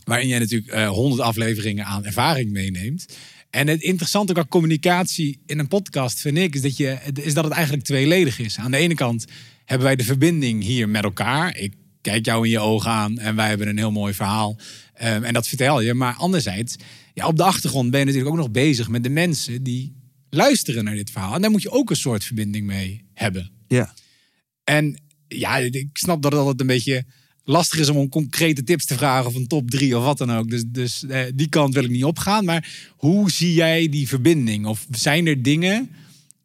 waarin 0.03 0.27
jij 0.27 0.39
natuurlijk 0.39 0.71
eh, 0.71 0.89
honderd 0.89 1.21
afleveringen 1.21 1.85
aan 1.85 2.05
ervaring 2.05 2.51
meeneemt. 2.51 3.05
En 3.49 3.67
het 3.67 3.81
interessante 3.81 4.35
aan 4.35 4.47
communicatie 4.47 5.39
in 5.45 5.59
een 5.59 5.67
podcast 5.67 6.19
vind 6.19 6.37
ik, 6.37 6.55
is 6.55 6.61
dat, 6.61 6.77
je, 6.77 6.97
is 7.13 7.33
dat 7.33 7.43
het 7.43 7.53
eigenlijk 7.53 7.83
tweeledig 7.83 8.39
is. 8.39 8.57
Aan 8.57 8.71
de 8.71 8.77
ene 8.77 8.93
kant 8.93 9.25
hebben 9.65 9.87
wij 9.87 9.95
de 9.95 10.03
verbinding 10.03 10.63
hier 10.63 10.89
met 10.89 11.03
elkaar. 11.03 11.57
Ik 11.57 11.73
kijk 12.01 12.25
jou 12.25 12.45
in 12.45 12.51
je 12.51 12.59
ogen 12.59 12.91
aan 12.91 13.19
en 13.19 13.35
wij 13.35 13.47
hebben 13.47 13.67
een 13.67 13.77
heel 13.77 13.91
mooi 13.91 14.13
verhaal. 14.13 14.57
Ehm, 14.93 15.23
en 15.23 15.33
dat 15.33 15.47
vertel 15.47 15.81
je. 15.81 15.93
Maar 15.93 16.13
anderzijds, 16.13 16.75
ja, 17.13 17.27
op 17.27 17.37
de 17.37 17.43
achtergrond 17.43 17.91
ben 17.91 17.99
je 17.99 18.05
natuurlijk 18.05 18.33
ook 18.33 18.41
nog 18.41 18.51
bezig 18.51 18.87
met 18.89 19.03
de 19.03 19.09
mensen 19.09 19.63
die 19.63 19.95
luisteren 20.29 20.83
naar 20.83 20.95
dit 20.95 21.11
verhaal. 21.11 21.35
En 21.35 21.41
daar 21.41 21.51
moet 21.51 21.61
je 21.61 21.71
ook 21.71 21.89
een 21.89 21.95
soort 21.95 22.23
verbinding 22.23 22.65
mee 22.65 23.05
hebben. 23.13 23.51
Ja. 23.67 23.93
En 24.63 25.01
ja, 25.27 25.57
ik 25.57 25.87
snap 25.93 26.21
dat 26.21 26.31
het 26.31 26.41
altijd 26.41 26.61
een 26.61 26.67
beetje 26.67 27.03
lastig 27.43 27.79
is 27.79 27.89
om 27.89 27.97
om 27.97 28.09
concrete 28.09 28.63
tips 28.63 28.85
te 28.85 28.95
vragen 28.95 29.27
of 29.27 29.35
een 29.35 29.47
top 29.47 29.69
drie 29.71 29.97
of 29.97 30.03
wat 30.03 30.17
dan 30.17 30.31
ook. 30.31 30.49
Dus, 30.49 30.63
dus 30.67 31.05
eh, 31.05 31.23
die 31.35 31.49
kant 31.49 31.73
wil 31.73 31.83
ik 31.83 31.89
niet 31.89 32.03
opgaan. 32.03 32.45
Maar 32.45 32.89
hoe 32.89 33.31
zie 33.31 33.53
jij 33.53 33.89
die 33.89 34.07
verbinding? 34.07 34.65
Of 34.65 34.87
zijn 34.91 35.27
er 35.27 35.41
dingen 35.43 35.89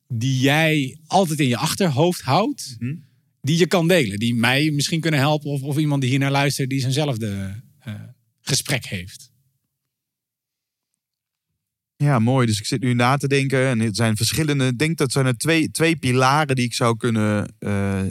die 0.09 0.39
jij 0.41 0.97
altijd 1.07 1.41
in 1.41 1.49
je 1.49 1.57
achterhoofd 1.57 2.21
houdt, 2.21 2.77
Mhm. 2.79 2.95
die 3.41 3.59
je 3.59 3.67
kan 3.67 3.89
delen? 3.89 4.19
Die 4.19 4.35
mij 4.35 4.71
misschien 4.71 5.01
kunnen 5.01 5.21
helpen 5.21 5.51
of, 5.51 5.63
of 5.63 5.79
iemand 5.79 6.01
die 6.01 6.11
hier 6.11 6.19
naar 6.19 6.31
luistert 6.31 6.71
die 6.71 6.81
zijnzelfde 6.81 7.63
eh, 7.79 7.95
gesprek 8.41 8.87
heeft. 8.87 9.31
Ja, 11.97 12.19
mooi. 12.19 12.47
Dus 12.47 12.59
ik 12.59 12.67
zit 12.67 12.83
nu 12.83 12.95
na 12.95 13.17
te 13.17 13.29
denken. 13.29 13.67
En 13.67 13.81
het 13.81 13.97
zijn 13.97 14.17
verschillende. 14.17 14.67
Ik 14.67 14.79
denk 14.79 14.97
dat 14.97 15.13
zijn 15.13 15.27
er 15.27 15.37
twee, 15.37 15.71
twee 15.71 15.97
pilaren 15.97 16.57
die 16.57 16.65
ik 16.65 16.75
zou 16.75 16.97
kunnen 16.97 17.55
eh, 17.59 18.01
eh, 18.01 18.09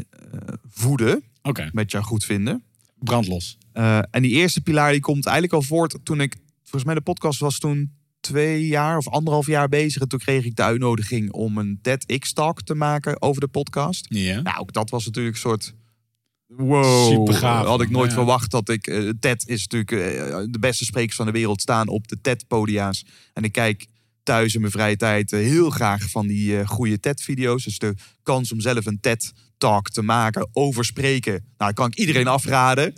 voeden. 0.69 1.23
Met 1.71 1.91
jou 1.91 2.03
goed 2.03 2.23
vinden. 2.25 2.63
brandlos. 2.99 3.57
Eh, 3.71 3.99
en 4.11 4.21
die 4.21 4.31
eerste 4.31 4.61
pilaar 4.61 4.91
die 4.91 5.01
komt 5.01 5.25
eigenlijk 5.25 5.55
al 5.55 5.61
voort 5.61 5.97
toen 6.03 6.21
ik. 6.21 6.35
Volgens 6.61 6.83
mij 6.83 6.93
de 6.93 7.01
podcast 7.01 7.39
was 7.39 7.59
toen 7.59 7.91
twee 8.19 8.67
jaar 8.67 8.97
of 8.97 9.07
anderhalf 9.07 9.47
jaar 9.47 9.69
bezig. 9.69 10.01
En 10.01 10.07
toen 10.07 10.19
kreeg 10.19 10.45
ik 10.45 10.55
de 10.55 10.63
uitnodiging 10.63 11.31
om 11.31 11.57
een 11.57 11.79
TEDx-talk 11.81 12.61
te 12.61 12.75
maken 12.75 13.21
over 13.21 13.41
de 13.41 13.47
podcast. 13.47 14.05
Ja. 14.09 14.41
Nou, 14.41 14.59
ook 14.59 14.73
dat 14.73 14.89
was 14.89 15.05
natuurlijk 15.05 15.35
een 15.35 15.41
soort. 15.41 15.73
Wow, 16.47 17.65
had 17.65 17.81
ik 17.81 17.89
nooit 17.89 18.09
ja. 18.09 18.15
verwacht 18.15 18.51
dat 18.51 18.69
ik. 18.69 18.87
eh, 18.87 19.09
TED 19.19 19.47
is 19.47 19.67
natuurlijk 19.67 19.91
eh, 19.91 20.37
de 20.49 20.59
beste 20.59 20.85
sprekers 20.85 21.15
van 21.15 21.25
de 21.25 21.31
wereld 21.31 21.61
staan 21.61 21.87
op 21.87 22.07
de 22.07 22.21
TED-podia's. 22.21 23.05
En 23.33 23.43
ik 23.43 23.51
kijk 23.51 23.85
thuis 24.23 24.53
in 24.53 24.59
mijn 24.59 24.71
vrije 24.71 24.95
tijd 24.95 25.31
eh, 25.31 25.39
heel 25.39 25.69
graag 25.69 26.09
van 26.09 26.27
die 26.27 26.65
goede 26.67 26.99
TED-video's. 26.99 27.63
Dus 27.63 27.79
de 27.79 27.93
kans 28.23 28.51
om 28.51 28.59
zelf 28.59 28.85
een 28.85 28.99
TED-talk 28.99 29.89
te 29.89 30.01
maken 30.01 30.49
over 30.53 30.85
spreken. 30.85 31.45
Nou, 31.57 31.73
kan 31.73 31.87
ik 31.87 31.95
iedereen 31.95 32.27
afraden. 32.27 32.93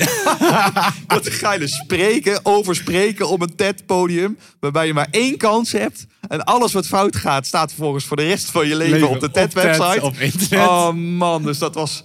Wat 1.07 1.29
ga 1.29 1.53
je 1.53 1.59
dus 1.59 1.75
spreken 1.75 2.39
over 2.45 2.75
spreken 2.75 3.29
op 3.29 3.41
een 3.41 3.55
TED-podium. 3.55 4.37
Waarbij 4.59 4.87
je 4.87 4.93
maar 4.93 5.07
één 5.11 5.37
kans 5.37 5.71
hebt. 5.71 6.05
En 6.27 6.43
alles 6.43 6.73
wat 6.73 6.87
fout 6.87 7.15
gaat, 7.15 7.45
staat 7.45 7.69
vervolgens 7.73 8.05
voor 8.05 8.17
de 8.17 8.27
rest 8.27 8.51
van 8.51 8.67
je 8.67 8.75
leven, 8.75 9.09
op 9.09 9.19
de 9.19 9.31
TED-website. 9.31 10.11
Internet. 10.19 10.67
Oh 10.67 10.93
man, 10.93 11.43
dus 11.43 11.57
dat 11.57 11.73
was 11.75 12.03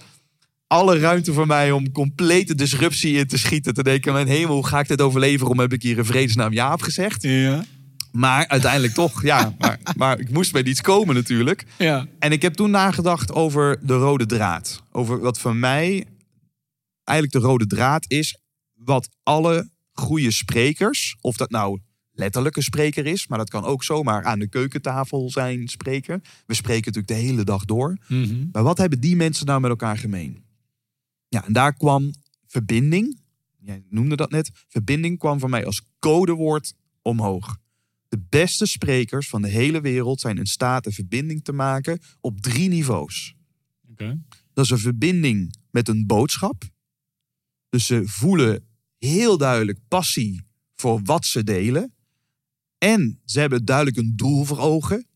alle 0.73 0.99
ruimte 0.99 1.33
voor 1.33 1.47
mij 1.47 1.71
om 1.71 1.91
complete 1.91 2.55
disruptie 2.55 3.17
in 3.17 3.27
te 3.27 3.37
schieten. 3.37 3.73
Te 3.73 3.83
denken, 3.83 4.13
mijn 4.13 4.27
hemel, 4.27 4.55
hoe 4.55 4.67
ga 4.67 4.79
ik 4.79 4.87
dit 4.87 5.01
overleven? 5.01 5.39
Waarom 5.39 5.59
heb 5.59 5.73
ik 5.73 5.81
hier 5.81 5.97
een 5.97 6.05
vredesnaam 6.05 6.53
ja 6.53 6.77
gezegd? 6.77 7.21
Ja. 7.21 7.65
Maar 8.11 8.47
uiteindelijk 8.47 8.93
toch, 8.93 9.23
ja. 9.23 9.53
Maar, 9.59 9.79
maar 9.97 10.19
ik 10.19 10.29
moest 10.29 10.53
met 10.53 10.67
iets 10.67 10.81
komen 10.81 11.15
natuurlijk. 11.15 11.65
Ja. 11.77 12.07
En 12.19 12.31
ik 12.31 12.41
heb 12.41 12.53
toen 12.53 12.71
nagedacht 12.71 13.31
over 13.31 13.79
de 13.81 13.93
rode 13.93 14.25
draad. 14.25 14.83
Over 14.91 15.19
wat 15.19 15.39
voor 15.39 15.55
mij 15.55 16.05
eigenlijk 17.03 17.41
de 17.41 17.49
rode 17.49 17.67
draad 17.67 18.05
is. 18.07 18.37
Wat 18.73 19.09
alle 19.23 19.69
goede 19.91 20.31
sprekers, 20.31 21.17
of 21.21 21.35
dat 21.35 21.49
nou 21.49 21.79
letterlijk 22.11 22.55
een 22.55 22.63
spreker 22.63 23.05
is, 23.05 23.27
maar 23.27 23.37
dat 23.37 23.49
kan 23.49 23.63
ook 23.63 23.83
zomaar 23.83 24.23
aan 24.23 24.39
de 24.39 24.49
keukentafel 24.49 25.29
zijn 25.29 25.67
spreken. 25.67 26.21
We 26.45 26.53
spreken 26.53 26.93
natuurlijk 26.93 27.21
de 27.21 27.27
hele 27.27 27.43
dag 27.43 27.65
door. 27.65 27.97
Mhm. 28.07 28.45
Maar 28.51 28.63
wat 28.63 28.77
hebben 28.77 28.99
die 28.99 29.15
mensen 29.15 29.45
nou 29.45 29.61
met 29.61 29.69
elkaar 29.69 29.97
gemeen? 29.97 30.42
Ja, 31.33 31.45
en 31.45 31.53
daar 31.53 31.73
kwam 31.73 32.13
verbinding. 32.45 33.21
Jij 33.59 33.83
noemde 33.89 34.15
dat 34.15 34.31
net. 34.31 34.51
Verbinding 34.67 35.19
kwam 35.19 35.39
voor 35.39 35.49
mij 35.49 35.65
als 35.65 35.81
codewoord 35.99 36.73
omhoog. 37.01 37.57
De 38.07 38.19
beste 38.29 38.65
sprekers 38.65 39.29
van 39.29 39.41
de 39.41 39.47
hele 39.47 39.81
wereld 39.81 40.19
zijn 40.19 40.37
in 40.37 40.45
staat 40.45 40.85
een 40.85 40.91
verbinding 40.91 41.43
te 41.43 41.51
maken 41.51 41.99
op 42.21 42.41
drie 42.41 42.69
niveaus. 42.69 43.35
Dat 44.53 44.65
is 44.65 44.71
een 44.71 44.79
verbinding 44.79 45.55
met 45.71 45.87
een 45.87 46.05
boodschap. 46.05 46.63
Dus 47.69 47.85
ze 47.85 48.01
voelen 48.05 48.67
heel 48.97 49.37
duidelijk 49.37 49.79
passie 49.87 50.41
voor 50.75 51.01
wat 51.03 51.25
ze 51.25 51.43
delen. 51.43 51.93
En 52.77 53.21
ze 53.25 53.39
hebben 53.39 53.65
duidelijk 53.65 53.97
een 53.97 54.13
doel 54.15 54.43
voor 54.43 54.59
ogen. 54.59 55.07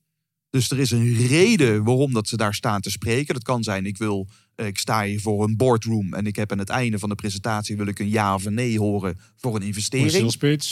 Dus 0.49 0.72
er 0.72 0.80
is 0.80 0.91
een 0.91 1.13
reden 1.13 1.84
waarom 1.84 2.13
dat 2.13 2.28
ze 2.28 2.38
daar 2.38 2.53
staan 2.53 2.82
te 2.82 2.89
spreken. 2.89 3.34
Dat 3.34 3.43
kan 3.43 3.63
zijn, 3.63 3.86
ik, 3.86 3.97
wil, 3.97 4.28
ik 4.66 4.78
sta 4.78 5.03
hier 5.03 5.22
voor 5.22 5.43
een 5.43 5.58
boardroom 5.58 6.14
en 6.14 6.26
ik 6.26 6.36
heb 6.36 6.51
aan 6.51 6.58
het 6.58 6.70
einde 6.70 6.99
van 6.99 7.10
de 7.10 7.16
presentatie 7.16 7.78
wil 7.78 7.88
ik 7.88 7.99
een 7.99 8.10
ja 8.10 8.34
of 8.34 8.45
een 8.45 8.53
nee 8.53 8.80
horen 8.80 9.20
voor 9.36 9.55
een 9.55 9.62
investering. 9.62 10.12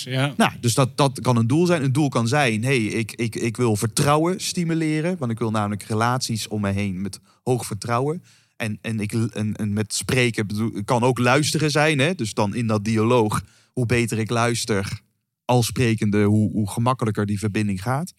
ja. 0.04 0.34
Nou, 0.38 0.52
dus 0.60 0.74
dat, 0.74 0.98
dat 0.98 1.22
kan 1.22 1.38
een 1.38 1.48
doel 1.48 1.66
zijn. 1.66 1.84
Een 1.84 1.92
doel 1.92 2.10
kan 2.10 2.28
zijn, 2.28 2.64
hey, 2.64 2.84
ik, 2.84 3.12
ik, 3.12 3.36
ik 3.36 3.58
wil 3.58 3.76
vertrouwen 3.76 4.40
stimuleren. 4.40 5.18
Want 5.18 5.32
ik 5.32 5.40
wil 5.40 5.52
namelijk 5.52 5.84
relaties 5.84 6.48
om 6.48 6.62
me 6.62 6.72
heen 6.72 7.02
met 7.02 7.20
hoog 7.44 7.66
vertrouwen. 7.66 8.24
En, 8.56 8.78
en, 8.82 9.00
ik, 9.00 9.14
en, 9.14 9.56
en 9.56 9.74
met 9.74 9.94
spreken 9.94 10.48
bedoel, 10.48 10.84
kan 10.86 11.04
ook 11.04 11.20
luisteren 11.20 11.72
zijn. 11.72 12.00
Hè? 12.00 12.16
Dus 12.16 12.34
dan 12.34 12.56
in 12.56 12.68
dat 12.68 12.84
dialoog, 12.84 13.44
hoe 13.74 13.86
beter 13.86 14.20
ik 14.20 14.30
luister 14.30 15.02
als 15.46 15.66
sprekende, 15.66 16.24
hoe, 16.24 16.52
hoe 16.52 16.70
gemakkelijker 16.70 17.26
die 17.26 17.40
verbinding 17.40 17.82
gaat. 17.82 18.14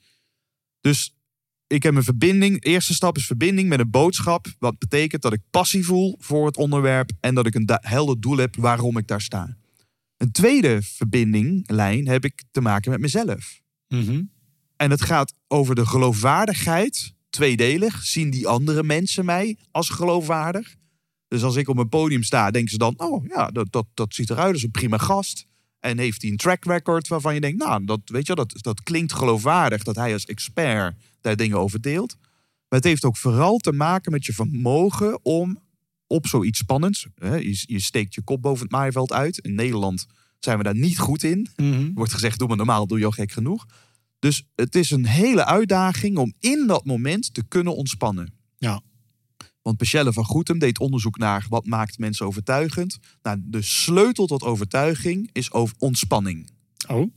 Dus 0.80 1.15
ik 1.66 1.82
heb 1.82 1.94
een 1.94 2.04
verbinding. 2.04 2.60
De 2.60 2.68
eerste 2.68 2.94
stap 2.94 3.16
is 3.16 3.26
verbinding 3.26 3.68
met 3.68 3.80
een 3.80 3.90
boodschap. 3.90 4.46
Wat 4.58 4.78
betekent 4.78 5.22
dat 5.22 5.32
ik 5.32 5.40
passie 5.50 5.84
voel 5.84 6.16
voor 6.18 6.46
het 6.46 6.56
onderwerp. 6.56 7.10
En 7.20 7.34
dat 7.34 7.46
ik 7.46 7.54
een 7.54 7.68
helder 7.80 8.20
doel 8.20 8.36
heb 8.36 8.56
waarom 8.56 8.96
ik 8.96 9.06
daar 9.06 9.20
sta. 9.20 9.56
Een 10.16 10.32
tweede 10.32 10.82
verbindinglijn 10.82 12.08
heb 12.08 12.24
ik 12.24 12.42
te 12.50 12.60
maken 12.60 12.90
met 12.90 13.00
mezelf. 13.00 13.60
Mhm. 13.88 14.22
En 14.76 14.90
het 14.90 15.02
gaat 15.02 15.32
over 15.48 15.74
de 15.74 15.86
geloofwaardigheid. 15.86 17.14
Tweedelig. 17.30 18.04
Zien 18.04 18.30
die 18.30 18.46
andere 18.46 18.82
mensen 18.82 19.24
mij 19.24 19.58
als 19.70 19.88
geloofwaardig? 19.88 20.76
Dus 21.28 21.42
als 21.42 21.56
ik 21.56 21.68
op 21.68 21.78
een 21.78 21.88
podium 21.88 22.22
sta, 22.22 22.50
denken 22.50 22.70
ze 22.70 22.78
dan: 22.78 22.94
Oh 22.96 23.26
ja, 23.26 23.48
dat, 23.48 23.66
dat, 23.72 23.86
dat 23.94 24.14
ziet 24.14 24.30
eruit 24.30 24.52
als 24.52 24.62
een 24.62 24.70
prima 24.70 24.98
gast. 24.98 25.46
En 25.86 25.98
heeft 25.98 26.22
hij 26.22 26.30
een 26.30 26.36
track 26.36 26.64
record 26.64 27.08
waarvan 27.08 27.34
je 27.34 27.40
denkt: 27.40 27.58
Nou, 27.58 27.84
dat, 27.84 28.00
weet 28.04 28.26
je, 28.26 28.34
dat, 28.34 28.52
dat 28.56 28.82
klinkt 28.82 29.12
geloofwaardig 29.12 29.82
dat 29.82 29.96
hij 29.96 30.12
als 30.12 30.24
expert 30.24 30.94
daar 31.20 31.36
dingen 31.36 31.58
over 31.58 31.80
deelt. 31.80 32.16
Maar 32.68 32.78
het 32.78 32.84
heeft 32.84 33.04
ook 33.04 33.16
vooral 33.16 33.58
te 33.58 33.72
maken 33.72 34.12
met 34.12 34.26
je 34.26 34.32
vermogen 34.32 35.24
om 35.24 35.58
op 36.06 36.26
zoiets 36.26 36.58
spannends. 36.58 37.06
Hè, 37.14 37.34
je, 37.34 37.64
je 37.66 37.80
steekt 37.80 38.14
je 38.14 38.22
kop 38.22 38.42
boven 38.42 38.62
het 38.62 38.72
maaiveld 38.72 39.12
uit. 39.12 39.38
In 39.38 39.54
Nederland 39.54 40.06
zijn 40.38 40.58
we 40.58 40.64
daar 40.64 40.76
niet 40.76 40.98
goed 40.98 41.22
in. 41.22 41.48
Mhm. 41.56 41.90
Wordt 41.94 42.12
gezegd, 42.12 42.38
doe 42.38 42.48
maar 42.48 42.56
normaal, 42.56 42.86
doe 42.86 42.98
je 42.98 43.04
al 43.04 43.10
gek 43.10 43.32
genoeg. 43.32 43.66
Dus 44.18 44.44
het 44.54 44.74
is 44.74 44.90
een 44.90 45.06
hele 45.06 45.44
uitdaging 45.44 46.18
om 46.18 46.32
in 46.40 46.66
dat 46.66 46.84
moment 46.84 47.34
te 47.34 47.44
kunnen 47.48 47.76
ontspannen. 47.76 48.32
Ja. 48.58 48.80
Want 49.66 49.80
Michelle 49.80 50.12
van 50.12 50.24
Goetem 50.24 50.58
deed 50.58 50.78
onderzoek 50.78 51.18
naar 51.18 51.46
wat 51.48 51.66
maakt 51.66 51.98
mensen 51.98 52.26
overtuigend. 52.26 52.98
Nou, 53.22 53.38
de 53.44 53.62
sleutel 53.62 54.26
tot 54.26 54.42
overtuiging 54.42 55.30
is 55.32 55.52
over 55.52 55.74
ontspanning. 55.78 56.50
Oh, 56.88 57.10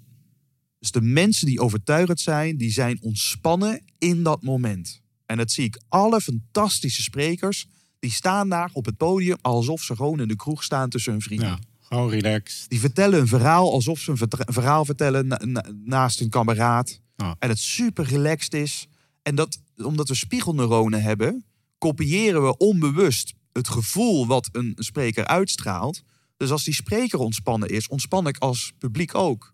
Dus 0.80 0.92
de 0.92 1.02
mensen 1.02 1.46
die 1.46 1.60
overtuigend 1.60 2.20
zijn, 2.20 2.58
die 2.58 2.72
zijn 2.72 3.02
ontspannen 3.02 3.82
in 3.98 4.24
dat 4.24 4.44
moment. 4.44 5.02
En 5.26 5.38
dat 5.38 5.52
zie 5.52 5.64
ik 5.64 5.82
alle 5.88 6.22
fantastische 6.22 7.02
sprekers, 7.02 7.68
die 8.00 8.12
staan 8.12 8.50
daar 8.50 8.70
op 8.74 8.86
het 8.86 8.98
podium 8.98 9.38
alsof 9.42 9.82
ze 9.82 9.96
gewoon 9.96 10.20
in 10.20 10.28
de 10.28 10.36
kroeg 10.36 10.64
staan 10.64 10.90
tussen 10.90 11.12
hun 11.12 11.22
vrienden. 11.22 11.48
ja. 11.48 11.60
Gewoon 11.80 12.10
relaxed. 12.10 12.70
Die 12.70 12.80
vertellen 12.80 13.20
een 13.20 13.28
verhaal 13.28 13.72
alsof 13.72 14.00
ze 14.00 14.12
een 14.12 14.18
een 14.30 14.54
verhaal 14.54 14.86
vertellen 14.86 15.28
na- 15.28 15.42
na- 15.46 15.66
naast 15.84 16.20
hun 16.20 16.30
kameraad. 16.30 17.02
En 17.40 17.50
het 17.50 17.60
super 17.60 18.06
relaxed 18.06 18.54
is. 18.54 18.88
En 19.22 19.36
dat, 19.36 19.62
omdat 19.76 20.08
we 20.08 20.16
spiegelneuronen 20.16 21.02
hebben, 21.02 21.44
kopiëren 21.80 22.44
we 22.44 22.58
onbewust 22.58 23.34
het 23.52 23.68
gevoel 23.68 24.28
wat 24.28 24.50
een 24.52 24.74
spreker 24.76 25.26
uitstraalt. 25.26 26.04
Dus 26.38 26.52
als 26.52 26.64
die 26.64 26.74
spreker 26.74 27.20
ontspannen 27.20 27.70
is, 27.70 27.88
ontspan 27.88 28.28
ik 28.28 28.38
als 28.38 28.74
publiek 28.78 29.16
ook. 29.16 29.54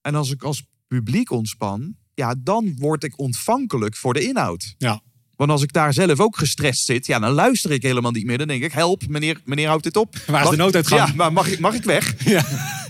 En 0.00 0.14
als 0.14 0.30
ik 0.30 0.42
als 0.42 0.66
publiek 0.88 1.30
ontspan, 1.30 1.96
ja, 2.14 2.34
dan 2.38 2.74
word 2.78 3.04
ik 3.04 3.18
ontvankelijk 3.18 3.96
voor 3.96 4.14
de 4.14 4.24
inhoud. 4.24 4.74
Ja. 4.78 5.02
Want 5.36 5.50
als 5.50 5.62
ik 5.62 5.72
daar 5.72 5.92
zelf 5.92 6.20
ook 6.20 6.36
gestrest 6.36 6.84
zit, 6.84 7.06
ja, 7.06 7.18
dan 7.18 7.32
luister 7.32 7.70
ik 7.70 7.82
helemaal 7.82 8.10
niet 8.10 8.26
meer. 8.26 8.38
Dan 8.38 8.46
denk 8.46 8.62
ik, 8.62 8.72
help, 8.72 9.08
meneer, 9.08 9.40
meneer 9.44 9.68
houdt 9.68 9.84
dit 9.84 9.96
op. 9.96 10.16
Waar 10.26 10.44
is 10.44 10.50
de 10.50 10.56
nooduitgang? 10.56 11.08
Ja, 11.08 11.14
maar 11.14 11.32
mag 11.32 11.48
ik, 11.48 11.58
mag 11.58 11.74
ik 11.74 11.84
weg? 11.84 12.24
Ja. 12.24 12.44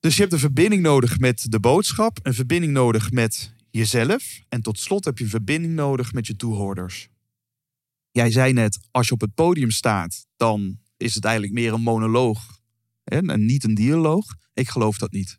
Dus 0.00 0.14
je 0.14 0.20
hebt 0.20 0.32
een 0.32 0.38
verbinding 0.38 0.82
nodig 0.82 1.18
met 1.18 1.46
de 1.48 1.60
boodschap, 1.60 2.18
een 2.22 2.34
verbinding 2.34 2.72
nodig 2.72 3.10
met 3.10 3.52
jezelf. 3.70 4.40
En 4.48 4.62
tot 4.62 4.78
slot 4.78 5.04
heb 5.04 5.18
je 5.18 5.24
een 5.24 5.30
verbinding 5.30 5.74
nodig 5.74 6.12
met 6.12 6.26
je 6.26 6.36
toehoorders. 6.36 7.08
Jij 8.10 8.30
zei 8.30 8.52
net, 8.52 8.78
als 8.90 9.06
je 9.06 9.12
op 9.12 9.20
het 9.20 9.34
podium 9.34 9.70
staat, 9.70 10.26
dan 10.36 10.78
is 10.96 11.14
het 11.14 11.24
eigenlijk 11.24 11.54
meer 11.54 11.72
een 11.72 11.82
monoloog 11.82 12.60
hè, 13.04 13.18
en 13.18 13.46
niet 13.46 13.64
een 13.64 13.74
dialoog. 13.74 14.24
Ik 14.54 14.68
geloof 14.68 14.98
dat 14.98 15.12
niet. 15.12 15.38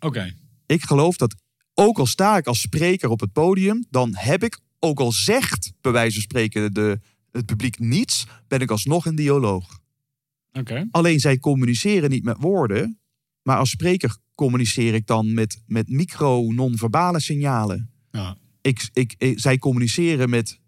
Oké. 0.00 0.34
Ik 0.66 0.82
geloof 0.82 1.16
dat 1.16 1.34
ook 1.74 1.98
al 1.98 2.06
sta 2.06 2.36
ik 2.36 2.46
als 2.46 2.60
spreker 2.60 3.08
op 3.08 3.20
het 3.20 3.32
podium, 3.32 3.86
dan 3.90 4.14
heb 4.16 4.44
ik, 4.44 4.58
ook 4.78 5.00
al 5.00 5.12
zegt 5.12 5.72
bij 5.80 5.92
wijze 5.92 6.12
van 6.14 6.22
spreken 6.22 6.74
de, 6.74 7.00
het 7.30 7.46
publiek 7.46 7.78
niets, 7.78 8.26
ben 8.48 8.60
ik 8.60 8.70
alsnog 8.70 9.06
een 9.06 9.14
dialoog. 9.14 9.78
Oké. 10.52 10.88
Alleen 10.90 11.20
zij 11.20 11.38
communiceren 11.38 12.10
niet 12.10 12.24
met 12.24 12.36
woorden, 12.40 12.98
maar 13.42 13.56
als 13.58 13.70
spreker 13.70 14.16
communiceer 14.34 14.94
ik 14.94 15.06
dan 15.06 15.34
met, 15.34 15.62
met 15.66 15.88
micro 15.88 16.52
non-verbale 16.52 17.20
signalen. 17.20 17.90
Ja. 18.10 18.36
Ik, 18.60 18.88
ik, 18.92 19.14
ik- 19.18 19.40
zij 19.40 19.58
communiceren 19.58 20.30
met 20.30 20.60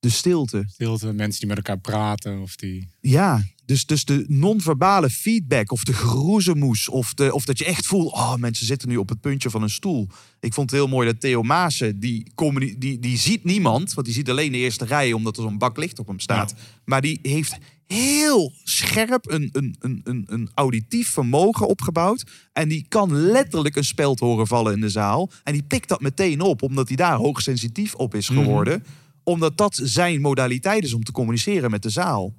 de 0.00 0.08
stilte. 0.08 0.64
Stilte, 0.68 1.12
mensen 1.12 1.38
die 1.38 1.48
met 1.48 1.56
elkaar 1.56 1.78
praten 1.78 2.40
of 2.40 2.56
die... 2.56 2.88
Ja, 3.00 3.44
dus, 3.64 3.86
dus 3.86 4.04
de 4.04 4.24
non-verbale 4.28 5.10
feedback 5.10 5.72
of 5.72 5.84
de 5.84 5.92
geroezemoes 5.92 6.88
of, 6.88 7.14
de, 7.14 7.34
of 7.34 7.44
dat 7.44 7.58
je 7.58 7.64
echt 7.64 7.86
voelt, 7.86 8.12
oh 8.12 8.34
mensen 8.34 8.66
zitten 8.66 8.88
nu 8.88 8.96
op 8.96 9.08
het 9.08 9.20
puntje 9.20 9.50
van 9.50 9.62
een 9.62 9.70
stoel. 9.70 10.08
Ik 10.40 10.54
vond 10.54 10.70
het 10.70 10.80
heel 10.80 10.88
mooi 10.88 11.06
dat 11.06 11.20
Theo 11.20 11.42
Maassen, 11.42 12.00
die, 12.00 12.32
die, 12.78 12.98
die 12.98 13.18
ziet 13.18 13.44
niemand, 13.44 13.94
want 13.94 14.06
die 14.06 14.16
ziet 14.16 14.30
alleen 14.30 14.52
de 14.52 14.58
eerste 14.58 14.84
rij 14.84 15.12
omdat 15.12 15.36
er 15.36 15.42
zo'n 15.42 15.58
bak 15.58 15.76
licht 15.76 15.98
op 15.98 16.06
hem 16.06 16.20
staat. 16.20 16.54
Maar 16.84 17.00
die 17.00 17.18
heeft 17.22 17.58
heel 17.86 18.52
scherp 18.64 19.30
een, 19.30 19.48
een, 19.52 19.76
een, 19.80 20.00
een, 20.04 20.24
een 20.28 20.50
auditief 20.54 21.08
vermogen 21.08 21.68
opgebouwd. 21.68 22.24
En 22.52 22.68
die 22.68 22.86
kan 22.88 23.14
letterlijk 23.14 23.76
een 23.76 23.84
speld 23.84 24.20
horen 24.20 24.46
vallen 24.46 24.72
in 24.72 24.80
de 24.80 24.88
zaal. 24.88 25.30
En 25.44 25.52
die 25.52 25.62
pikt 25.62 25.88
dat 25.88 26.00
meteen 26.00 26.40
op, 26.40 26.62
omdat 26.62 26.88
hij 26.88 26.96
daar 26.96 27.16
hoogsensitief 27.16 27.94
op 27.94 28.14
is 28.14 28.28
geworden. 28.28 28.84
Omdat 29.22 29.56
dat 29.56 29.80
zijn 29.82 30.20
modaliteit 30.20 30.84
is 30.84 30.92
om 30.92 31.02
te 31.02 31.12
communiceren 31.12 31.70
met 31.70 31.82
de 31.82 31.90
zaal. 31.90 32.34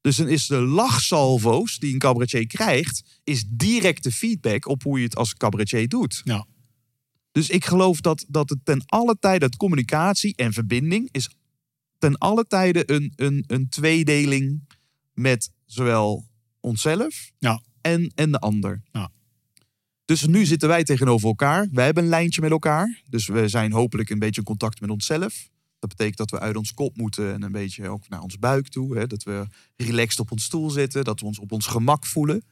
Dus 0.00 0.16
dan 0.16 0.28
is 0.28 0.46
de 0.46 0.60
lachsalvo's 0.60 1.78
die 1.78 1.92
een 1.92 1.98
cabaretier 1.98 2.46
krijgt, 2.46 3.20
is 3.24 3.44
directe 3.48 4.12
feedback 4.12 4.66
op 4.66 4.82
hoe 4.82 4.98
je 4.98 5.04
het 5.04 5.16
als 5.16 5.34
cabaretier 5.34 5.88
doet. 5.88 6.20
Ja. 6.24 6.46
Dus 7.32 7.50
ik 7.50 7.64
geloof 7.64 8.00
dat, 8.00 8.24
dat 8.28 8.48
het 8.50 8.58
ten 8.64 8.82
alle 8.86 9.16
tijde, 9.20 9.38
dat 9.38 9.56
communicatie 9.56 10.36
en 10.36 10.52
verbinding 10.52 11.08
is 11.10 11.28
ten 11.98 12.18
alle 12.18 12.46
tijde 12.46 12.90
een, 12.90 13.12
een, 13.16 13.44
een 13.46 13.68
tweedeling 13.68 14.68
met 15.12 15.50
zowel 15.64 16.26
onszelf 16.60 17.30
Ja. 17.38 17.62
en, 17.80 18.12
en 18.14 18.30
de 18.30 18.38
ander. 18.38 18.82
Ja. 18.92 19.10
Dus 20.04 20.26
nu 20.26 20.44
zitten 20.44 20.68
wij 20.68 20.84
tegenover 20.84 21.28
elkaar. 21.28 21.68
Wij 21.72 21.84
hebben 21.84 22.02
een 22.02 22.08
lijntje 22.08 22.40
met 22.40 22.50
elkaar. 22.50 23.02
Dus 23.08 23.26
we 23.26 23.48
zijn 23.48 23.72
hopelijk 23.72 24.10
een 24.10 24.18
beetje 24.18 24.40
in 24.40 24.46
contact 24.46 24.80
met 24.80 24.90
onszelf. 24.90 25.48
Dat 25.82 25.90
betekent 25.96 26.16
dat 26.16 26.30
we 26.30 26.38
uit 26.38 26.56
ons 26.56 26.74
kop 26.74 26.96
moeten 26.96 27.32
en 27.32 27.42
een 27.42 27.52
beetje 27.52 27.88
ook 27.88 28.08
naar 28.08 28.20
ons 28.20 28.38
buik 28.38 28.68
toe. 28.68 28.96
Hè? 28.96 29.06
Dat 29.06 29.22
we 29.22 29.46
relaxed 29.76 30.20
op 30.20 30.30
ons 30.32 30.44
stoel 30.44 30.70
zitten. 30.70 31.04
Dat 31.04 31.20
we 31.20 31.26
ons 31.26 31.38
op 31.38 31.52
ons 31.52 31.66
gemak 31.66 32.06
voelen. 32.06 32.44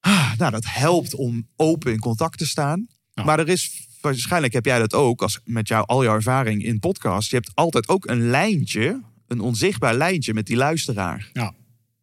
Ah, 0.00 0.36
nou, 0.38 0.50
dat 0.50 0.64
helpt 0.66 1.14
om 1.14 1.48
open 1.56 1.92
in 1.92 1.98
contact 1.98 2.38
te 2.38 2.46
staan. 2.46 2.86
Ja. 3.12 3.24
Maar 3.24 3.38
er 3.38 3.48
is, 3.48 3.86
waarschijnlijk 4.00 4.52
heb 4.52 4.64
jij 4.64 4.78
dat 4.78 4.94
ook, 4.94 5.22
als, 5.22 5.40
met 5.44 5.68
jou, 5.68 5.86
al 5.86 6.04
jouw 6.04 6.14
ervaring 6.14 6.64
in 6.64 6.78
podcast. 6.78 7.30
Je 7.30 7.36
hebt 7.36 7.50
altijd 7.54 7.88
ook 7.88 8.06
een 8.06 8.30
lijntje, 8.30 9.02
een 9.26 9.40
onzichtbaar 9.40 9.94
lijntje 9.94 10.34
met 10.34 10.46
die 10.46 10.56
luisteraar. 10.56 11.30
Ja. 11.32 11.54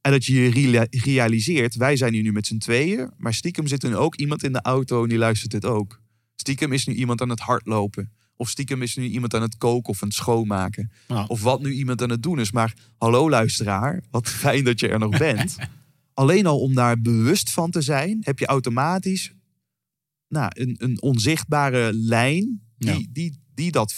En 0.01 0.11
dat 0.11 0.25
je 0.25 0.33
je 0.33 0.49
rea- 0.49 0.88
realiseert, 0.89 1.75
wij 1.75 1.95
zijn 1.97 2.13
hier 2.13 2.23
nu 2.23 2.31
met 2.31 2.47
z'n 2.47 2.57
tweeën. 2.57 3.11
Maar 3.17 3.33
stiekem 3.33 3.67
zit 3.67 3.83
er 3.83 3.89
nu 3.89 3.95
ook 3.95 4.15
iemand 4.15 4.43
in 4.43 4.53
de 4.53 4.61
auto 4.61 5.03
en 5.03 5.09
die 5.09 5.17
luistert 5.17 5.51
dit 5.51 5.65
ook. 5.65 6.01
Stiekem 6.35 6.71
is 6.73 6.85
nu 6.85 6.93
iemand 6.93 7.21
aan 7.21 7.29
het 7.29 7.39
hardlopen. 7.39 8.11
Of 8.38 8.49
stiekem 8.49 8.81
is 8.81 8.95
nu 8.95 9.07
iemand 9.07 9.33
aan 9.33 9.41
het 9.41 9.57
koken 9.57 9.89
of 9.89 10.01
aan 10.01 10.07
het 10.07 10.17
schoonmaken. 10.17 10.91
Of 11.27 11.41
wat 11.41 11.61
nu 11.61 11.71
iemand 11.73 12.01
aan 12.01 12.09
het 12.09 12.23
doen 12.23 12.39
is. 12.39 12.51
Maar 12.51 12.73
hallo 12.97 13.29
luisteraar, 13.29 14.03
wat 14.11 14.29
fijn 14.29 14.63
dat 14.63 14.79
je 14.79 14.88
er 14.88 14.99
nog 14.99 15.17
bent. 15.17 15.55
Alleen 16.13 16.45
al 16.45 16.59
om 16.59 16.73
daar 16.73 17.01
bewust 17.01 17.49
van 17.51 17.71
te 17.71 17.81
zijn, 17.81 18.17
heb 18.21 18.39
je 18.39 18.45
automatisch 18.45 19.31
nou, 20.27 20.49
een, 20.53 20.75
een 20.79 21.01
onzichtbare 21.01 21.93
lijn. 21.93 22.61
Die, 22.77 22.89
Ja. 22.99 23.05
die, 23.11 23.39
die 23.53 23.71
dat. 23.71 23.93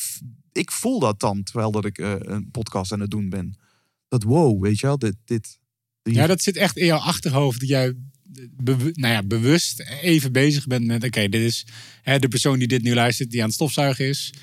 Ik 0.52 0.72
voel 0.72 1.00
dat 1.00 1.20
dan 1.20 1.44
terwijl 1.44 1.72
dat 1.72 1.86
ik 1.86 1.98
eh, 1.98 2.14
een 2.20 2.52
podcast 2.52 2.92
aan 2.92 3.00
het 3.00 3.10
doen 3.12 3.30
ben. 3.30 3.58
Dat 4.08 4.24
wow, 4.24 4.62
weet 4.64 4.80
je 4.80 4.86
wel, 4.88 4.98
dit. 4.98 5.16
dit 5.26 5.60
die- 6.02 6.14
Ja, 6.14 6.28
dat 6.28 6.42
zit 6.42 6.56
echt 6.58 6.78
in 6.78 6.86
jouw 6.86 6.98
achterhoofd. 7.00 7.60
Dat 7.60 7.70
jij 7.70 7.94
nou 8.94 9.14
ja, 9.14 9.24
bewust 9.24 9.80
even 10.02 10.32
bezig 10.32 10.68
bent 10.68 10.86
met... 10.86 11.04
Oké, 11.04 11.30
dit 11.30 11.42
is 11.42 11.66
hè, 12.02 12.20
de 12.20 12.28
persoon 12.28 12.60
die 12.60 12.68
dit 12.68 12.82
nu 12.84 12.94
luistert, 12.94 13.32
die 13.32 13.40
aan 13.40 13.46
het 13.46 13.56
stofzuigen 13.56 14.08
is. 14.08 14.34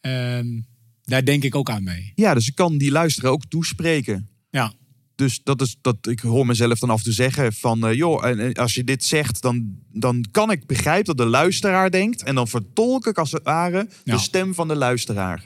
Ehm, 0.00 0.60
daar 1.04 1.24
denk 1.24 1.44
ik 1.44 1.54
ook 1.54 1.70
aan 1.70 1.84
mee. 1.84 2.12
Ja, 2.14 2.34
dus 2.34 2.48
ik 2.48 2.54
kan 2.54 2.78
die 2.78 2.90
luisteraar 2.90 3.30
ook 3.30 3.44
toespreken. 3.48 4.28
Ja. 4.50 4.72
dus 5.14 5.40
dat 5.42 5.60
is 5.60 5.76
dat 5.80 5.96
ik 6.06 6.20
hoor 6.20 6.46
mezelf 6.46 6.78
dan 6.78 6.90
af 6.90 7.02
toe 7.02 7.12
zeggen 7.12 7.52
van 7.52 7.86
eh, 7.86 7.94
joh, 7.94 8.26
en, 8.26 8.38
en 8.38 8.52
als 8.52 8.74
je 8.74 8.84
dit 8.84 9.04
zegt, 9.04 9.42
dan, 9.42 9.76
dan 9.92 10.24
kan 10.30 10.50
ik 10.50 10.66
begrijpen 10.66 11.04
dat 11.04 11.16
de 11.16 11.30
luisteraar 11.30 11.90
denkt. 11.90 12.22
En 12.22 12.34
dan 12.34 12.48
vertolk 12.48 13.06
ik 13.06 13.18
als 13.18 13.32
het 13.32 13.42
ware 13.42 13.88
Ja. 14.04 14.14
de 14.14 14.20
stem 14.20 14.54
van 14.54 14.68
de 14.68 14.76
luisteraar. 14.76 15.38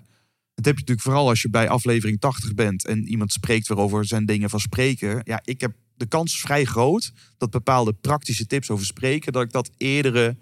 Dat 0.54 0.64
heb 0.64 0.74
je 0.74 0.80
natuurlijk 0.80 1.00
vooral 1.00 1.28
als 1.28 1.42
je 1.42 1.50
bij 1.50 1.68
aflevering 1.68 2.20
80 2.20 2.54
bent 2.54 2.86
en 2.86 3.06
iemand 3.08 3.32
spreekt 3.32 3.68
weer 3.68 3.78
over 3.78 4.04
zijn 4.04 4.26
dingen 4.26 4.50
van 4.50 4.60
spreken. 4.60 5.20
Ja, 5.24 5.40
ik 5.44 5.60
heb 5.60 5.72
de 6.00 6.06
kans 6.06 6.32
is 6.34 6.40
vrij 6.40 6.64
groot 6.64 7.12
dat 7.38 7.50
bepaalde 7.50 7.92
praktische 7.92 8.46
tips 8.46 8.70
over 8.70 8.86
spreken, 8.86 9.32
dat 9.32 9.42
ik 9.42 9.52
dat 9.52 9.70
eerdere 9.76 10.36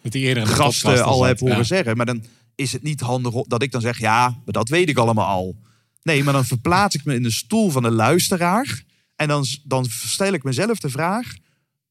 gasten 0.46 1.04
al 1.04 1.24
heb 1.24 1.38
horen 1.40 1.56
Ja. 1.56 1.62
zeggen. 1.62 1.96
Maar 1.96 2.06
dan 2.06 2.24
is 2.54 2.72
het 2.72 2.82
niet 2.82 3.00
handig 3.00 3.34
dat 3.34 3.62
ik 3.62 3.70
dan 3.72 3.80
zeg, 3.80 3.98
ja, 3.98 4.28
maar 4.28 4.52
dat 4.52 4.68
weet 4.68 4.88
ik 4.88 4.98
allemaal 4.98 5.26
al. 5.26 5.56
Nee, 6.02 6.24
maar 6.24 6.32
dan 6.32 6.44
verplaats 6.44 6.94
ik 6.94 7.04
me 7.04 7.14
in 7.14 7.22
de 7.22 7.30
stoel 7.30 7.70
van 7.70 7.82
de 7.82 7.90
luisteraar. 7.90 8.82
En 9.16 9.28
dan, 9.28 9.46
dan 9.64 9.84
stel 9.88 10.32
ik 10.32 10.42
mezelf 10.42 10.78
de 10.78 10.90
vraag. 10.90 11.34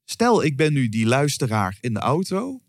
Stel, 0.06 0.44
ik 0.44 0.58
ben 0.58 0.74
nu 0.74 0.90
die 0.90 1.06
luisteraar 1.06 1.78
in 1.82 1.94
de 1.94 2.00
auto. 2.00 2.62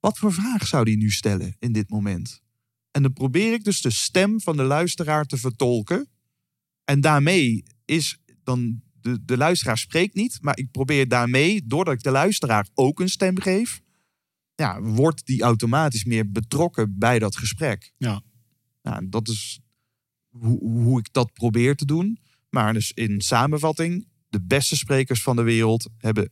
Wat 0.00 0.18
voor 0.18 0.32
vraag 0.32 0.66
zou 0.66 0.84
die 0.84 0.96
nu 0.96 1.10
stellen 1.10 1.56
in 1.58 1.72
dit 1.72 1.90
moment? 1.90 2.42
En 2.90 3.02
dan 3.02 3.12
probeer 3.12 3.52
ik 3.52 3.64
dus 3.64 3.80
de 3.80 3.90
stem 3.90 4.40
van 4.40 4.56
de 4.56 4.62
luisteraar 4.62 5.24
te 5.24 5.36
vertolken. 5.36 6.08
En 6.84 7.00
daarmee 7.00 7.64
is 7.84 8.18
dan 8.44 8.80
de, 9.00 9.24
de 9.24 9.36
luisteraar 9.36 9.78
spreekt 9.78 10.14
niet, 10.14 10.38
maar 10.40 10.56
ik 10.56 10.70
probeer 10.70 11.08
daarmee, 11.08 11.62
doordat 11.66 11.94
ik 11.94 12.02
de 12.02 12.10
luisteraar 12.10 12.68
ook 12.74 13.00
een 13.00 13.08
stem 13.08 13.40
geef, 13.40 13.80
ja, 14.54 14.80
wordt 14.80 15.26
die 15.26 15.42
automatisch 15.42 16.04
meer 16.04 16.30
betrokken 16.30 16.98
bij 16.98 17.18
dat 17.18 17.36
gesprek. 17.36 17.92
Ja. 17.96 18.22
Nou, 18.82 19.08
dat 19.08 19.28
is 19.28 19.60
hoe, 20.28 20.58
hoe 20.58 20.98
ik 20.98 21.12
dat 21.12 21.32
probeer 21.32 21.76
te 21.76 21.84
doen. 21.84 22.18
Maar 22.50 22.72
dus 22.72 22.92
in 22.92 23.20
samenvatting, 23.20 24.08
de 24.28 24.42
beste 24.42 24.76
sprekers 24.76 25.22
van 25.22 25.36
de 25.36 25.42
wereld 25.42 25.88
hebben 25.98 26.30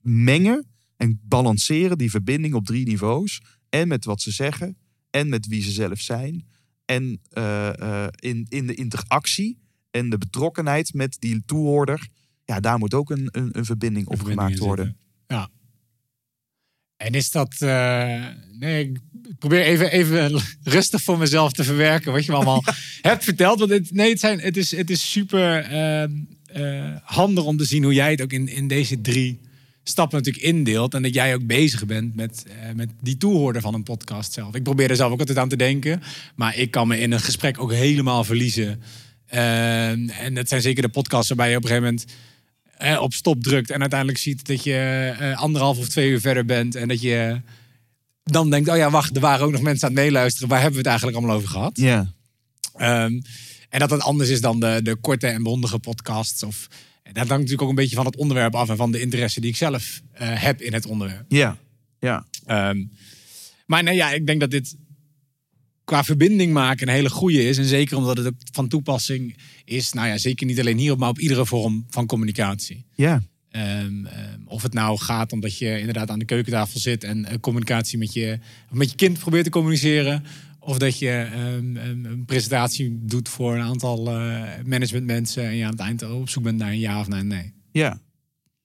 mengen 0.00 0.66
en 0.96 1.20
balanceren 1.22 1.98
die 1.98 2.10
verbinding 2.10 2.54
op 2.54 2.66
drie 2.66 2.86
niveaus. 2.86 3.40
En 3.68 3.88
met 3.88 4.04
wat 4.04 4.20
ze 4.20 4.30
zeggen, 4.30 4.76
en 5.10 5.28
met 5.28 5.46
wie 5.46 5.62
ze 5.62 5.70
zelf 5.70 6.00
zijn. 6.00 6.46
En 6.84 7.20
eh, 7.28 8.04
eh, 8.04 8.08
in, 8.16 8.46
in 8.48 8.66
de 8.66 8.74
interactie 8.74 9.58
en 9.92 10.10
de 10.10 10.18
betrokkenheid 10.18 10.94
met 10.94 11.16
die 11.18 11.42
toehoorder. 11.46 12.08
Ja, 12.44 12.60
daar 12.60 12.78
moet 12.78 12.94
ook 12.94 13.10
een, 13.10 13.28
een, 13.30 13.48
een 13.52 13.64
verbinding 13.64 14.06
op 14.06 14.22
gemaakt 14.22 14.58
worden. 14.58 14.96
Ja. 15.26 15.48
En 16.96 17.12
is 17.12 17.30
dat... 17.30 17.54
eh, 17.58 18.26
nee, 18.58 18.84
ik 18.88 18.98
probeer 19.38 19.62
even, 19.62 19.90
even 19.90 20.40
rustig 20.62 21.02
voor 21.02 21.18
mezelf 21.18 21.52
te 21.52 21.64
verwerken 21.64 22.12
wat 22.12 22.24
je 22.24 22.30
me 22.30 22.36
allemaal 22.36 22.64
hebt 23.00 23.24
verteld. 23.24 23.58
Want 23.58 23.70
het, 23.70 23.92
nee, 23.92 24.10
het, 24.10 24.20
zijn, 24.20 24.40
het, 24.40 24.56
is, 24.56 24.76
het 24.76 24.90
is 24.90 25.10
super 25.10 25.64
ehm, 25.64 26.10
eh, 26.44 26.96
handig 27.02 27.44
om 27.44 27.56
te 27.56 27.64
zien 27.64 27.82
hoe 27.82 27.94
jij 27.94 28.10
het 28.10 28.22
ook 28.22 28.32
in, 28.32 28.48
in 28.48 28.68
deze 28.68 29.00
drie 29.00 29.40
stappen 29.84 30.18
natuurlijk 30.18 30.44
indeelt. 30.44 30.94
En 30.94 31.02
dat 31.02 31.14
jij 31.14 31.34
ook 31.34 31.46
bezig 31.46 31.86
bent 31.86 32.14
met, 32.14 32.44
eh, 32.46 32.74
met 32.74 32.90
die 33.00 33.16
toehoorder 33.16 33.62
van 33.62 33.74
een 33.74 33.82
podcast 33.82 34.32
zelf. 34.32 34.54
Ik 34.54 34.62
probeer 34.62 34.90
er 34.90 34.96
zelf 34.96 35.12
ook 35.12 35.20
altijd 35.20 35.38
aan 35.38 35.48
te 35.48 35.56
denken. 35.56 36.02
Maar 36.34 36.56
ik 36.56 36.70
kan 36.70 36.88
me 36.88 36.98
in 36.98 37.12
een 37.12 37.20
gesprek 37.20 37.60
ook 37.60 37.72
helemaal 37.72 38.24
verliezen. 38.24 38.82
Ehm, 39.32 40.08
en 40.08 40.34
dat 40.34 40.48
zijn 40.48 40.62
zeker 40.62 40.82
de 40.82 40.88
podcasts 40.88 41.28
waarbij 41.28 41.50
je 41.50 41.56
op 41.56 41.62
een 41.62 41.68
gegeven 41.68 41.88
moment 41.90 42.12
eh, 42.76 43.00
op 43.00 43.12
stop 43.12 43.42
drukt 43.42 43.70
en 43.70 43.80
uiteindelijk 43.80 44.18
ziet 44.18 44.46
dat 44.46 44.64
je 44.64 45.14
eh, 45.18 45.38
anderhalf 45.38 45.78
of 45.78 45.88
twee 45.88 46.10
uur 46.10 46.20
verder 46.20 46.44
bent 46.44 46.74
en 46.74 46.88
dat 46.88 47.00
je 47.00 47.40
dan 48.24 48.50
denkt, 48.50 48.68
oh 48.68 48.76
ja, 48.76 48.90
wacht, 48.90 49.14
er 49.14 49.20
waren 49.20 49.46
ook 49.46 49.52
nog 49.52 49.60
mensen 49.60 49.88
aan 49.88 49.94
het 49.94 50.04
meeluisteren. 50.04 50.48
Waar 50.48 50.60
hebben 50.60 50.82
we 50.82 50.88
het 50.88 50.90
eigenlijk 50.90 51.18
allemaal 51.18 51.36
over 51.36 51.48
gehad? 51.48 51.76
Ja, 51.78 52.12
Ehm, 52.76 53.20
en 53.68 53.78
dat 53.78 53.90
het 53.90 54.02
anders 54.02 54.30
is 54.30 54.40
dan 54.40 54.60
de, 54.60 54.80
de 54.82 54.96
korte 54.96 55.26
en 55.26 55.42
bondige 55.42 55.78
podcasts. 55.78 56.42
Of, 56.42 56.68
dat 57.02 57.14
hangt 57.14 57.28
natuurlijk 57.28 57.62
ook 57.62 57.68
een 57.68 57.74
beetje 57.74 57.96
van 57.96 58.06
het 58.06 58.16
onderwerp 58.16 58.54
af 58.54 58.68
en 58.68 58.76
van 58.76 58.92
de 58.92 59.00
interesse 59.00 59.40
die 59.40 59.50
ik 59.50 59.56
zelf 59.56 60.02
eh, 60.12 60.42
heb 60.42 60.60
in 60.60 60.72
het 60.72 60.86
onderwerp. 60.86 61.24
ja, 61.28 61.56
ja. 62.00 62.26
Ehm, 62.46 62.84
maar 63.66 63.82
nee, 63.82 63.94
ja, 63.94 64.10
ik 64.10 64.26
denk 64.26 64.40
dat 64.40 64.50
dit 64.50 64.76
qua 65.84 66.04
verbinding 66.04 66.52
maken 66.52 66.88
een 66.88 66.94
hele 66.94 67.10
goede 67.10 67.48
is. 67.48 67.58
En 67.58 67.64
zeker 67.64 67.96
omdat 67.96 68.16
het 68.16 68.26
ook 68.26 68.34
van 68.52 68.68
toepassing 68.68 69.36
is, 69.64 69.92
nou 69.92 70.08
ja, 70.08 70.18
zeker 70.18 70.46
niet 70.46 70.60
alleen 70.60 70.78
hierop, 70.78 70.98
maar 70.98 71.08
op 71.08 71.18
iedere 71.18 71.46
vorm 71.46 71.86
van 71.88 72.06
communicatie. 72.06 72.84
ja. 72.94 73.22
Ehm, 73.52 74.06
ehm, 74.06 74.40
of 74.44 74.62
het 74.62 74.72
nou 74.72 74.98
gaat 74.98 75.32
omdat 75.32 75.58
je 75.58 75.78
inderdaad 75.78 76.10
aan 76.10 76.18
de 76.18 76.24
keukentafel 76.24 76.80
zit 76.80 77.04
en 77.04 77.24
eh, 77.24 77.38
communicatie 77.40 77.98
met 77.98 78.12
je, 78.12 78.38
met 78.70 78.90
je 78.90 78.96
kind 78.96 79.18
probeert 79.18 79.44
te 79.44 79.50
communiceren. 79.50 80.24
Of 80.58 80.78
dat 80.78 80.98
je 80.98 81.10
ehm, 81.10 81.76
een, 81.76 82.22
presentatie 82.26 82.98
doet 83.02 83.28
voor 83.28 83.54
een 83.54 83.62
aantal 83.62 84.08
eh, 84.08 84.42
managementmensen 84.64 85.44
en 85.44 85.56
je 85.56 85.64
aan 85.64 85.70
het 85.70 85.80
eind 85.80 86.02
op 86.02 86.28
zoek 86.28 86.42
bent 86.42 86.58
naar 86.58 86.70
een 86.70 86.78
ja 86.78 87.00
of 87.00 87.08
naar 87.08 87.20
een 87.20 87.26
nee. 87.26 87.52
Ja. 87.72 88.00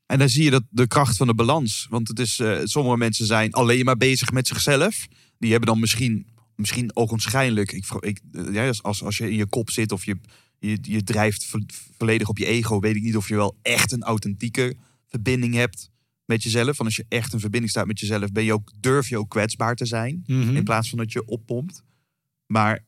En 0.06 0.20
dan 0.20 0.30
zie 0.30 0.44
je 0.44 0.50
dat 0.50 0.64
de 0.70 0.88
kracht 0.88 1.18
van 1.18 1.28
de 1.28 1.34
balans. 1.34 1.88
Want 1.90 2.08
het 2.08 2.20
is, 2.20 2.40
eh, 2.40 2.60
sommige 2.64 2.98
mensen 2.98 3.26
zijn 3.26 3.52
alleen 3.52 3.86
maar 3.86 3.98
bezig 3.98 4.32
met 4.32 4.48
zichzelf. 4.48 5.08
Die 5.38 5.52
hebben 5.52 5.70
dan 5.70 5.80
misschien, 5.80 6.26
misschien 6.58 6.96
ogenschijnlijk. 6.96 7.72
Ik, 7.72 7.86
vro- 7.86 8.00
ik, 8.08 8.20
eh, 8.32 8.54
ja, 8.54 8.72
als- 8.82 9.04
als, 9.04 9.18
je 9.18 9.30
in 9.30 9.36
je 9.38 9.46
kop 9.46 9.70
zit 9.70 9.92
of 9.92 10.06
je, 10.06 10.18
je, 10.60 10.78
je 10.82 11.04
drijft 11.04 11.46
vo- 11.46 11.60
volledig 11.98 12.30
op 12.30 12.38
je 12.38 12.46
ego, 12.46 12.80
weet 12.80 12.96
ik 12.96 13.02
niet 13.04 13.16
of 13.18 13.28
je 13.28 13.36
wel 13.36 13.58
echt 13.62 13.92
een 13.92 14.04
authentieke 14.04 14.76
verbinding 15.08 15.54
hebt 15.54 15.90
met 16.26 16.44
jezelf. 16.44 16.66
Want 16.66 16.80
als 16.90 16.96
je 16.96 17.06
echt 17.10 17.34
een 17.34 17.40
verbinding 17.40 17.72
staat 17.72 17.88
met 17.88 18.00
jezelf, 18.00 18.32
ben 18.32 18.44
je 18.44 18.54
ook, 18.54 18.72
durf 18.80 19.10
je 19.10 19.18
ook 19.18 19.30
kwetsbaar 19.30 19.76
te 19.76 19.86
zijn. 19.86 20.24
In 20.56 20.64
plaats 20.64 20.90
van 20.90 20.98
dat 20.98 21.12
je 21.12 21.26
oppompt. 21.26 21.84
Maar 22.46 22.86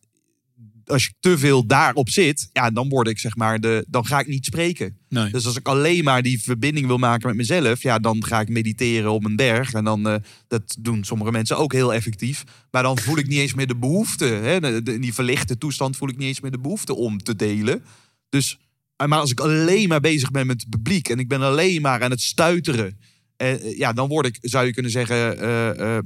als 0.90 1.04
je 1.06 1.14
te 1.20 1.38
veel 1.38 1.66
daarop 1.68 2.10
zit, 2.10 2.50
ja, 2.54 2.70
dan 2.72 2.90
word 2.90 3.08
ik 3.08 3.20
zeg 3.20 3.36
maar 3.36 3.60
de, 3.60 3.86
dan 3.88 4.06
ga 4.06 4.20
ik 4.20 4.28
niet 4.28 4.46
spreken. 4.46 4.98
Nee. 5.10 5.32
Dus 5.32 5.46
als 5.46 5.56
ik 5.58 5.68
alleen 5.68 6.04
maar 6.04 6.22
die 6.22 6.42
verbinding 6.44 6.88
wil 6.88 6.98
maken 6.98 7.28
met 7.28 7.36
mezelf, 7.38 7.82
ja, 7.82 8.00
dan 8.00 8.26
ga 8.26 8.40
ik 8.40 8.50
mediteren 8.50 9.12
op 9.12 9.26
een 9.26 9.36
berg. 9.36 9.74
En 9.74 9.84
dan, 9.84 10.08
eh, 10.08 10.16
dat 10.48 10.78
doen 10.80 11.04
sommige 11.04 11.32
mensen 11.32 11.58
ook 11.58 11.74
heel 11.74 11.94
effectief. 11.94 12.44
Maar 12.72 12.84
dan 12.84 12.98
voel 13.00 13.18
ik 13.18 13.28
niet 13.28 13.40
eens 13.40 13.54
meer 13.54 13.68
de 13.68 13.76
behoefte. 13.76 14.26
Hè? 14.26 14.60
De- 14.60 14.84
de- 14.84 14.94
in 14.94 15.02
die 15.02 15.14
verlichte 15.14 15.58
toestand 15.58 15.98
voel 15.98 16.10
ik 16.10 16.18
niet 16.18 16.28
eens 16.28 16.40
meer 16.40 16.52
de 16.52 16.60
behoefte 16.60 16.96
om 16.96 17.18
te 17.24 17.36
delen. 17.36 17.84
Dus, 18.30 18.58
eh, 18.96 19.08
maar 19.08 19.20
als 19.20 19.32
ik 19.32 19.40
alleen 19.40 19.88
maar 19.88 20.00
bezig 20.02 20.32
ben 20.32 20.48
met 20.48 20.62
het 20.62 20.70
publiek 20.70 21.10
en 21.10 21.20
ik 21.20 21.28
ben 21.28 21.42
alleen 21.42 21.82
maar 21.82 22.04
aan 22.04 22.12
het 22.12 22.22
stuiteren. 22.22 23.00
eh, 23.36 23.78
ja, 23.78 23.94
dan 23.94 24.08
word 24.08 24.26
ik, 24.26 24.38
zou 24.42 24.66
je 24.66 24.74
kunnen 24.74 24.92
zeggen, 24.92 25.38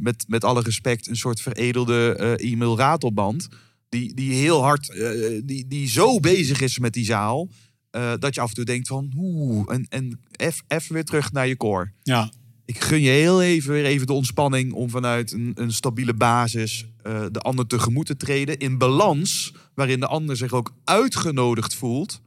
met, 0.01 0.23
met 0.27 0.43
alle 0.43 0.61
respect, 0.61 1.07
een 1.07 1.15
soort 1.15 1.41
veredelde 1.41 2.15
eh, 2.37 2.51
e-mail 2.51 2.77
ratelband. 2.77 3.47
Die, 3.93 4.13
die 4.13 4.33
heel 4.33 4.61
hard, 4.61 4.89
eh, 4.89 5.41
die, 5.43 5.67
die 5.67 5.87
zo 5.87 6.19
bezig 6.19 6.61
is 6.61 6.79
met 6.79 6.93
die 6.93 7.05
zaal. 7.05 7.49
eh, 7.89 8.13
dat 8.19 8.35
je 8.35 8.41
af 8.41 8.49
en 8.49 8.55
toe 8.55 8.65
denkt 8.65 8.87
van, 8.87 9.11
oeh, 9.17 9.73
en, 9.73 9.85
en 9.89 10.19
even 10.67 10.93
weer 10.93 11.03
terug 11.03 11.31
naar 11.31 11.47
je 11.47 11.57
core. 11.57 11.91
Ja, 12.03 12.31
Ik 12.65 12.79
gun 12.79 13.01
je 13.01 13.09
heel 13.09 13.41
even 13.41 13.71
weer 13.71 13.85
even 13.85 14.07
de 14.07 14.13
ontspanning 14.13 14.73
om 14.73 14.89
vanuit 14.89 15.31
een, 15.31 15.51
een 15.55 15.71
stabiele 15.73 16.13
basis 16.13 16.85
eh, 17.03 17.25
de 17.31 17.39
ander 17.39 17.67
tegemoet 17.67 18.05
te 18.05 18.15
treden. 18.17 18.57
In 18.57 18.77
balans, 18.77 19.53
waarin 19.73 19.99
de 19.99 20.07
ander 20.07 20.37
zich 20.37 20.53
ook 20.53 20.73
uitgenodigd 20.83 21.75
voelt 21.75 22.21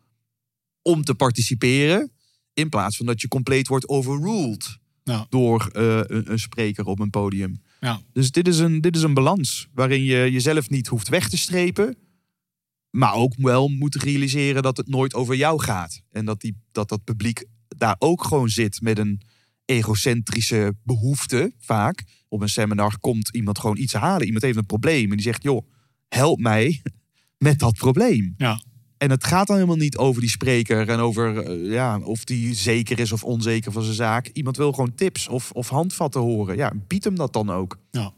om 0.82 1.04
te 1.04 1.14
participeren. 1.14 2.10
In 2.54 2.68
plaats 2.68 2.96
van 2.96 3.06
dat 3.06 3.20
je 3.20 3.28
compleet 3.28 3.68
wordt 3.68 3.88
overruled 3.88 4.78
door 5.28 5.68
eh, 5.72 5.96
een, 6.06 6.30
een 6.32 6.38
spreker 6.38 6.84
op 6.84 6.98
een 6.98 7.10
podium. 7.10 7.62
Ja. 7.80 8.00
Dus 8.12 8.30
dit 8.30 8.48
is, 8.48 8.58
een, 8.58 8.80
dit 8.80 8.96
is 8.96 9.02
een 9.02 9.14
balans 9.14 9.68
waarin 9.74 10.04
je 10.04 10.30
jezelf 10.32 10.70
niet 10.70 10.86
hoeft 10.86 11.08
weg 11.08 11.28
te 11.28 11.36
strepen. 11.36 11.96
Maar 12.90 13.14
ook 13.14 13.34
wel 13.36 13.68
moet 13.68 13.94
realiseren 13.94 14.62
dat 14.62 14.76
het 14.76 14.88
nooit 14.88 15.14
over 15.14 15.34
jou 15.34 15.62
gaat. 15.62 16.00
En 16.10 16.24
dat 16.24 16.40
die, 16.40 16.56
dat, 16.72 16.88
dat 16.88 17.04
publiek 17.04 17.44
daar 17.68 17.96
ook 17.98 18.24
gewoon 18.24 18.48
zit 18.48 18.80
met 18.80 18.98
een 18.98 19.20
egocentrische 19.64 20.74
behoefte 20.82 21.52
vaak. 21.58 22.04
Op 22.28 22.40
een 22.40 22.48
seminar 22.48 22.98
komt 22.98 23.28
iemand 23.28 23.58
gewoon 23.58 23.76
iets 23.76 23.92
halen. 23.92 24.26
Iemand 24.26 24.44
heeft 24.44 24.56
een 24.56 24.66
probleem 24.66 25.10
en 25.10 25.16
die 25.16 25.26
zegt, 25.26 25.42
joh, 25.42 25.68
help 26.08 26.38
mij 26.38 26.82
met 27.38 27.58
dat 27.58 27.76
probleem. 27.76 28.34
ja. 28.36 28.60
En 28.98 29.10
het 29.10 29.24
gaat 29.24 29.46
dan 29.46 29.56
helemaal 29.56 29.76
niet 29.76 29.96
over 29.96 30.20
die 30.20 30.30
spreker 30.30 30.88
en 30.88 30.98
over 30.98 31.38
eh, 31.38 31.72
ja, 31.72 31.98
of 31.98 32.24
die 32.24 32.54
zeker 32.54 32.98
is 32.98 33.12
of 33.12 33.24
onzeker 33.24 33.72
van 33.72 33.82
zijn 33.82 33.94
zaak. 33.94 34.30
Iemand 34.32 34.56
wil 34.56 34.72
gewoon 34.72 34.94
tips 34.94 35.28
of, 35.28 35.50
of 35.50 35.68
handvatten 35.68 36.20
horen. 36.20 36.56
Ja, 36.56 36.72
bied 36.86 37.04
hem 37.04 37.16
dat 37.16 37.32
dan 37.32 37.50
ook. 37.50 37.78
Ja. 37.90 38.12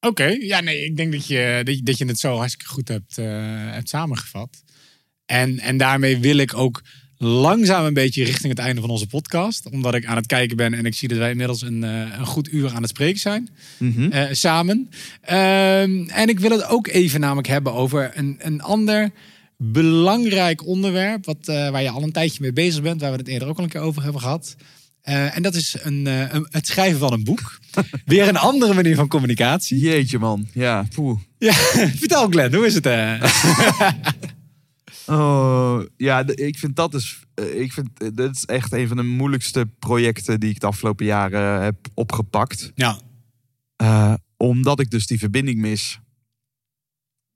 Oké, 0.00 0.24
ja, 0.24 0.60
nee, 0.60 0.84
ik 0.84 0.96
denk 0.96 1.12
dat 1.12 1.26
je, 1.26 1.60
dat 1.64 1.76
je, 1.76 1.82
dat 1.82 1.98
je 1.98 2.04
het 2.04 2.18
zo 2.18 2.36
hartstikke 2.36 2.72
goed 2.72 2.88
hebt, 2.88 3.18
eh, 3.18 3.26
hebt 3.70 3.88
samengevat. 3.88 4.62
En, 5.26 5.58
en 5.58 5.76
daarmee 5.76 6.18
wil 6.18 6.36
ik 6.36 6.54
ook 6.54 6.82
langzaam 7.24 7.84
een 7.84 7.94
beetje 7.94 8.24
richting 8.24 8.48
het 8.48 8.58
einde 8.62 8.80
van 8.80 8.90
onze 8.90 9.06
podcast. 9.06 9.68
Omdat 9.70 9.94
ik 9.94 10.06
aan 10.06 10.16
het 10.16 10.26
kijken 10.26 10.56
ben 10.56 10.74
en 10.74 10.86
ik 10.86 10.94
zie 10.94 11.08
dat 11.08 11.18
wij 11.18 11.30
inmiddels 11.30 11.62
een, 11.62 11.84
eh, 11.84 12.18
een 12.18 12.26
goed 12.26 12.52
uur 12.52 12.70
aan 12.74 12.80
het 12.82 12.90
spreken 12.90 13.20
zijn. 13.20 13.48
eh, 14.10 14.24
samen. 14.32 14.88
Ehm, 15.20 16.04
en 16.08 16.28
ik 16.28 16.40
wil 16.40 16.50
het 16.50 16.64
ook 16.66 16.86
even 16.86 17.20
namelijk 17.20 17.48
hebben 17.48 17.72
over 17.72 18.10
een, 18.14 18.36
een 18.38 18.62
ander 18.62 19.10
belangrijk 19.56 20.66
onderwerp. 20.66 21.24
Wat, 21.24 21.36
eh, 21.48 21.70
waar 21.70 21.82
je 21.82 21.90
al 21.90 22.02
een 22.02 22.12
tijdje 22.12 22.38
mee 22.40 22.52
bezig 22.52 22.82
bent. 22.82 23.00
Waar 23.00 23.10
we 23.10 23.16
het 23.16 23.28
eerder 23.28 23.48
ook 23.48 23.58
al 23.58 23.64
een 23.64 23.70
keer 23.70 23.80
over 23.80 24.02
hebben 24.02 24.20
gehad. 24.20 24.56
Eh, 25.02 25.36
en 25.36 25.42
dat 25.42 25.54
is 25.54 25.76
een, 25.82 26.06
een- 26.06 26.46
het 26.50 26.66
schrijven 26.66 26.98
van 26.98 27.12
een 27.12 27.24
boek. 27.24 27.58
Weer 28.04 28.28
een 28.28 28.36
andere 28.36 28.74
manier 28.74 28.94
van 28.94 29.08
communicatie. 29.08 29.78
Jeetje 29.78 30.18
man, 30.18 30.48
ja, 30.52 30.86
poeh. 30.94 31.18
Ja, 31.38 31.52
vertel 32.02 32.28
Glenn, 32.28 32.54
hoe 32.54 32.66
is 32.66 32.74
het? 32.74 32.86
eh? 32.86 33.22
Oh, 35.06 35.82
ja, 35.96 36.26
ik 36.26 36.58
vind 36.58 36.76
dat 36.76 36.94
is, 36.94 37.22
eh, 37.34 37.60
ik 37.60 37.72
vind, 37.72 37.88
eh, 38.02 38.08
dat 38.14 38.36
is 38.36 38.44
echt 38.44 38.72
een 38.72 38.88
van 38.88 38.96
de 38.96 39.02
moeilijkste 39.02 39.66
projecten 39.78 40.40
die 40.40 40.50
ik 40.50 40.60
de 40.60 40.66
afgelopen 40.66 41.06
jaren 41.06 41.62
heb 41.62 41.76
opgepakt. 41.94 42.72
Ja, 42.74 43.00
Eh, 43.76 44.14
omdat 44.36 44.80
ik 44.80 44.90
dus 44.90 45.06
die 45.06 45.18
verbinding 45.18 45.58
mis. 45.60 45.98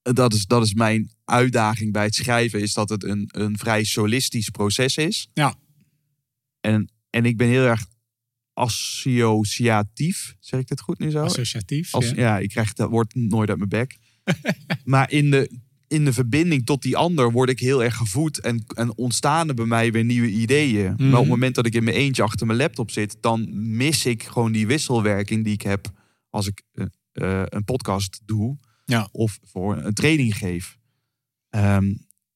Eh, 0.03 0.13
Dat 0.13 0.35
is, 0.35 0.47
dat 0.47 0.63
is 0.63 0.75
mijn 0.75 1.11
uitdaging 1.25 1.93
bij 1.93 2.05
het 2.05 2.15
schrijven, 2.15 2.61
is 2.61 2.75
dat 2.75 2.89
het 2.89 3.05
een, 3.05 3.29
een 3.33 3.59
vrij 3.59 3.85
solistisch 3.85 4.49
proces 4.51 4.97
is. 4.97 5.31
Ja. 5.35 5.55
En, 6.61 6.91
en 7.11 7.25
ik 7.25 7.37
ben 7.37 7.49
heel 7.49 7.65
erg 7.65 7.87
associatief, 8.53 10.37
zeg 10.41 10.61
ik 10.61 10.69
dit 10.69 10.81
goed 10.81 10.99
nu 10.99 11.11
zo? 11.11 11.23
associatief. 11.23 11.95
Als, 11.95 12.09
ja. 12.09 12.15
ja. 12.15 12.39
ik 12.39 12.49
krijg 12.49 12.73
dat 12.73 12.91
woord 12.91 13.15
nooit 13.15 13.49
uit 13.49 13.59
mijn 13.59 13.71
bek. 13.71 13.99
maar 14.85 15.11
in 15.11 15.31
de, 15.31 15.61
in 15.89 16.05
de 16.05 16.13
verbinding 16.13 16.67
tot 16.67 16.83
die 16.83 16.97
ander 16.97 17.33
word 17.33 17.49
ik 17.51 17.61
heel 17.61 17.83
erg 17.85 17.97
gevoed. 17.97 18.41
En, 18.41 18.65
en 18.75 18.97
ontstaan 18.97 19.49
er 19.49 19.55
bij 19.55 19.67
mij 19.67 19.93
weer 19.93 20.05
nieuwe 20.05 20.31
ideeën. 20.31 20.85
Maar 20.85 20.93
op 20.95 21.01
Mhm. 21.01 21.17
het 21.17 21.29
moment 21.29 21.55
dat 21.55 21.67
ik 21.67 21.75
in 21.75 21.85
mijn 21.85 21.97
eentje 21.97 22.23
achter 22.23 22.47
mijn 22.47 22.59
laptop 22.59 22.91
zit... 22.91 23.17
dan 23.21 23.49
mis 23.77 24.07
ik 24.07 24.23
gewoon 24.23 24.53
die 24.53 24.67
wisselwerking 24.67 25.45
die 25.45 25.53
ik 25.53 25.63
heb 25.63 25.91
als 26.31 26.47
ik 26.47 26.63
eh, 26.73 26.85
eh, 27.13 27.43
een 27.49 27.65
podcast 27.65 28.21
doe. 28.25 28.59
Ja. 28.85 29.09
Of 29.13 29.39
voor 29.43 29.77
een 29.77 29.95
training 29.95 30.37
geef. 30.37 30.77
Ehm, 31.51 31.95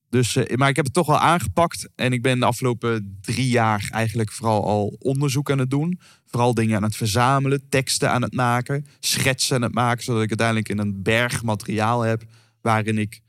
dus, 0.09 0.37
eh, 0.37 0.57
maar 0.57 0.69
ik 0.69 0.77
heb 0.77 0.85
het 0.85 0.95
toch 0.95 1.07
wel 1.07 1.19
aangepakt. 1.19 1.89
En 1.95 2.13
ik 2.13 2.23
ben 2.23 2.39
de 2.39 2.45
afgelopen 2.45 3.19
drie 3.21 3.49
jaar 3.49 3.89
eigenlijk 3.93 4.33
vooral 4.33 4.65
al 4.67 4.97
onderzoek 4.99 5.51
aan 5.51 5.59
het 5.59 5.71
doen. 5.71 6.01
Vooral 6.27 6.55
dingen 6.55 6.77
aan 6.77 6.83
het 6.83 6.97
verzamelen, 6.97 7.69
teksten 7.69 8.11
aan 8.11 8.23
het 8.23 8.35
maken, 8.35 8.87
schetsen 9.01 9.57
aan 9.57 9.63
het 9.63 9.75
maken. 9.75 10.05
Zodat 10.05 10.23
ik 10.23 10.29
uiteindelijk 10.29 10.69
in 10.69 10.79
een 10.79 11.03
berg 11.03 11.43
materiaal 11.43 12.01
heb 12.01 12.25
waarin 12.61 12.99
ik 12.99 13.21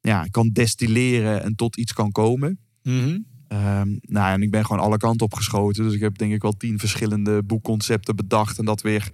ja, 0.00 0.26
kan 0.30 0.48
destilleren 0.52 1.42
en 1.42 1.54
tot 1.54 1.76
iets 1.76 1.92
kan 1.92 2.12
komen. 2.12 2.58
Mhm. 2.82 3.18
Ehm, 3.48 3.88
nou, 4.00 4.32
en 4.32 4.42
ik 4.42 4.50
ben 4.50 4.66
gewoon 4.66 4.82
alle 4.82 4.96
kanten 4.96 5.26
op 5.26 5.34
geschoten. 5.34 5.84
Dus 5.84 5.94
ik 5.94 6.00
heb 6.00 6.18
denk 6.18 6.32
ik 6.32 6.42
wel 6.42 6.56
tien 6.56 6.78
verschillende 6.78 7.42
boekconcepten 7.42 8.16
bedacht. 8.16 8.58
En 8.58 8.64
dat 8.64 8.80
weer 8.82 9.10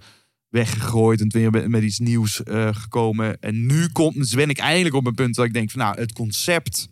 weggegooid. 0.49 1.21
En 1.21 1.31
weer 1.31 1.51
met, 1.51 1.67
met 1.67 1.83
iets 1.83 1.99
nieuws 1.99 2.43
eh, 2.43 2.75
gekomen. 2.75 3.39
En 3.39 3.65
nu 3.65 3.87
komt, 3.87 4.15
dus 4.15 4.33
ben 4.33 4.49
ik 4.49 4.57
eindelijk 4.57 4.95
op 4.95 5.05
een 5.05 5.13
punt 5.13 5.35
dat 5.35 5.45
ik 5.45 5.53
denk 5.53 5.71
van 5.71 5.79
nou, 5.79 5.99
het 5.99 6.13
concept. 6.13 6.89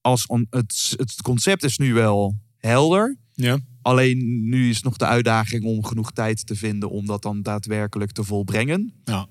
Als 0.00 0.26
on- 0.26 0.46
het, 0.50 0.94
het 0.96 1.22
concept 1.22 1.64
is 1.64 1.78
nu 1.78 1.94
wel 1.94 2.36
helder. 2.58 3.16
ja. 3.34 3.58
Alleen 3.82 4.48
nu 4.48 4.68
is 4.68 4.82
nog 4.82 4.96
de 4.96 5.04
uitdaging 5.06 5.64
om 5.64 5.84
genoeg 5.84 6.12
tijd 6.12 6.46
te 6.46 6.54
vinden 6.56 6.90
om 6.90 7.06
dat 7.06 7.22
dan 7.22 7.42
daadwerkelijk 7.42 8.12
te 8.12 8.24
volbrengen. 8.24 8.92
Ja. 9.04 9.26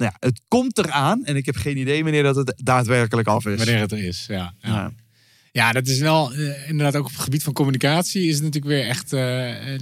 Nou 0.00 0.12
ja, 0.12 0.26
het 0.26 0.40
komt 0.48 0.78
eraan 0.78 1.24
en 1.24 1.36
ik 1.36 1.46
heb 1.46 1.56
geen 1.56 1.76
idee 1.76 2.02
wanneer 2.02 2.22
dat 2.22 2.36
het 2.36 2.52
daadwerkelijk 2.56 3.28
af 3.28 3.46
is. 3.46 3.56
Wanneer 3.56 3.78
het 3.78 3.92
er 3.92 4.04
is, 4.04 4.24
ja. 4.28 4.54
ja. 4.60 4.68
Ja. 4.68 4.92
Ja, 5.52 5.72
dat 5.72 5.86
is 5.86 5.98
wel 5.98 6.32
eh, 6.32 6.68
inderdaad 6.68 6.96
ook 6.96 7.06
op 7.06 7.12
het 7.12 7.20
gebied 7.20 7.42
van 7.42 7.52
communicatie 7.52 8.28
is 8.28 8.34
het 8.34 8.42
natuurlijk 8.42 8.72
weer 8.72 8.86
echt 8.86 9.12
eh, 9.12 9.20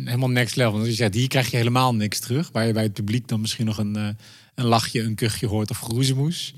helemaal 0.04 0.30
next 0.30 0.56
level. 0.56 0.72
Want 0.72 0.82
als 0.84 0.92
je 0.92 0.98
zegt, 0.98 1.14
hier 1.14 1.28
krijg 1.28 1.50
je 1.50 1.56
helemaal 1.56 1.94
niks 1.94 2.18
terug. 2.18 2.50
Waar 2.52 2.66
je 2.66 2.72
bij 2.72 2.82
het 2.82 2.92
publiek 2.92 3.28
dan 3.28 3.40
misschien 3.40 3.66
nog 3.66 3.78
een, 3.78 3.96
eh, 3.96 4.08
een 4.54 4.64
lachje, 4.64 5.02
een 5.02 5.14
kuchje 5.14 5.46
hoort 5.46 5.70
of 5.70 5.78
geroezemoes. 5.78 6.54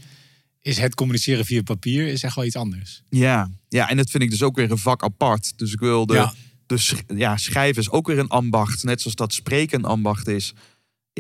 Is 0.61 0.79
het 0.79 0.95
communiceren 0.95 1.45
via 1.45 1.63
papier 1.63 2.07
is 2.07 2.23
echt 2.23 2.35
wel 2.35 2.45
iets 2.45 2.57
anders. 2.57 3.03
Ja, 3.09 3.51
ja, 3.69 3.89
en 3.89 3.97
dat 3.97 4.11
vind 4.11 4.23
ik 4.23 4.31
dus 4.31 4.43
ook 4.43 4.57
weer 4.57 4.71
een 4.71 4.79
vak 4.79 5.03
apart. 5.03 5.53
Dus 5.59 5.73
ik 5.73 5.81
wilde. 5.81 6.15
Ja. 6.15 6.35
Dus 6.67 6.95
ja, 7.17 7.37
schrijven 7.37 7.83
is 7.83 7.91
ook 7.91 8.07
weer 8.07 8.19
een 8.19 8.29
ambacht. 8.29 8.85
Net 8.85 9.01
zoals 9.01 9.17
dat 9.17 9.33
spreken 9.33 9.79
een 9.79 9.85
ambacht 9.85 10.29
is. 10.29 10.55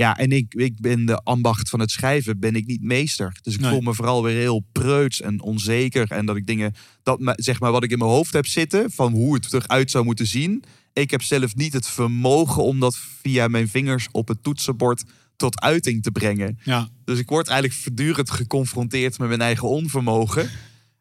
Ja, 0.00 0.16
en 0.16 0.32
ik, 0.32 0.54
ik 0.54 0.80
ben 0.80 1.04
de 1.06 1.16
ambacht 1.22 1.68
van 1.68 1.80
het 1.80 1.90
schrijven, 1.90 2.38
ben 2.38 2.54
ik 2.54 2.66
niet 2.66 2.82
meester. 2.82 3.36
Dus 3.42 3.54
ik 3.54 3.60
Nee. 3.60 3.70
voel 3.70 3.80
me 3.80 3.94
vooral 3.94 4.22
weer 4.22 4.36
heel 4.36 4.64
preuts 4.72 5.20
en 5.20 5.42
onzeker. 5.42 6.10
En 6.10 6.26
dat 6.26 6.36
ik 6.36 6.46
dingen, 6.46 6.74
dat 7.02 7.18
me- 7.20 7.32
zeg 7.36 7.60
maar 7.60 7.72
wat 7.72 7.84
ik 7.84 7.90
in 7.90 7.98
mijn 7.98 8.10
hoofd 8.10 8.32
heb 8.32 8.46
zitten, 8.46 8.90
van 8.90 9.12
hoe 9.12 9.34
het 9.34 9.52
eruit 9.52 9.90
zou 9.90 10.04
moeten 10.04 10.26
zien. 10.26 10.62
Ik 10.92 11.10
heb 11.10 11.22
zelf 11.22 11.56
niet 11.56 11.72
het 11.72 11.86
vermogen 11.88 12.62
om 12.62 12.80
dat 12.80 12.96
via 13.22 13.48
mijn 13.48 13.68
vingers 13.68 14.08
op 14.12 14.28
het 14.28 14.42
toetsenbord 14.42 15.04
tot 15.36 15.60
uiting 15.60 16.02
te 16.02 16.10
brengen. 16.10 16.58
Ja, 16.64 16.88
Dus 17.04 17.18
ik 17.18 17.28
word 17.28 17.48
eigenlijk 17.48 17.80
voortdurend 17.80 18.30
geconfronteerd 18.30 19.18
met 19.18 19.28
mijn 19.28 19.40
eigen 19.40 19.68
onvermogen. 19.68 20.50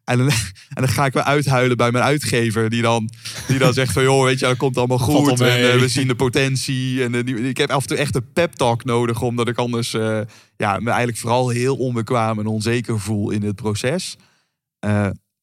En 0.09 0.17
dan, 0.17 0.27
en 0.75 0.81
dan 0.83 0.87
ga 0.87 1.05
ik 1.05 1.13
weer 1.13 1.23
uithuilen 1.23 1.77
bij 1.77 1.91
mijn 1.91 2.03
uitgever. 2.03 2.69
Die 2.69 2.81
dan, 2.81 3.09
die 3.47 3.57
dan 3.57 3.73
zegt 3.73 3.93
van, 3.93 4.03
joh, 4.03 4.23
weet 4.23 4.39
je, 4.39 4.45
dat 4.45 4.57
komt 4.57 4.77
allemaal 4.77 4.97
goed. 4.97 5.41
En 5.41 5.71
eh, 5.71 5.79
we 5.79 5.87
zien 5.87 6.07
de 6.07 6.15
potentie. 6.15 7.03
En 7.03 7.15
eh, 7.15 7.47
ik 7.47 7.57
heb 7.57 7.69
af 7.69 7.81
en 7.81 7.87
toe 7.87 7.97
echt 7.97 8.15
een 8.15 8.31
pep 8.33 8.53
talk 8.53 8.83
nodig. 8.83 9.21
Omdat 9.21 9.47
ik 9.47 9.57
anders 9.57 9.93
eh, 9.93 10.19
ja, 10.57 10.79
me 10.79 10.89
eigenlijk 10.89 11.17
vooral 11.17 11.49
heel 11.49 11.75
onbekwaam 11.75 12.39
en 12.39 12.45
onzeker 12.45 12.99
voel 12.99 13.29
in 13.29 13.43
het 13.43 13.55
proces. 13.55 14.15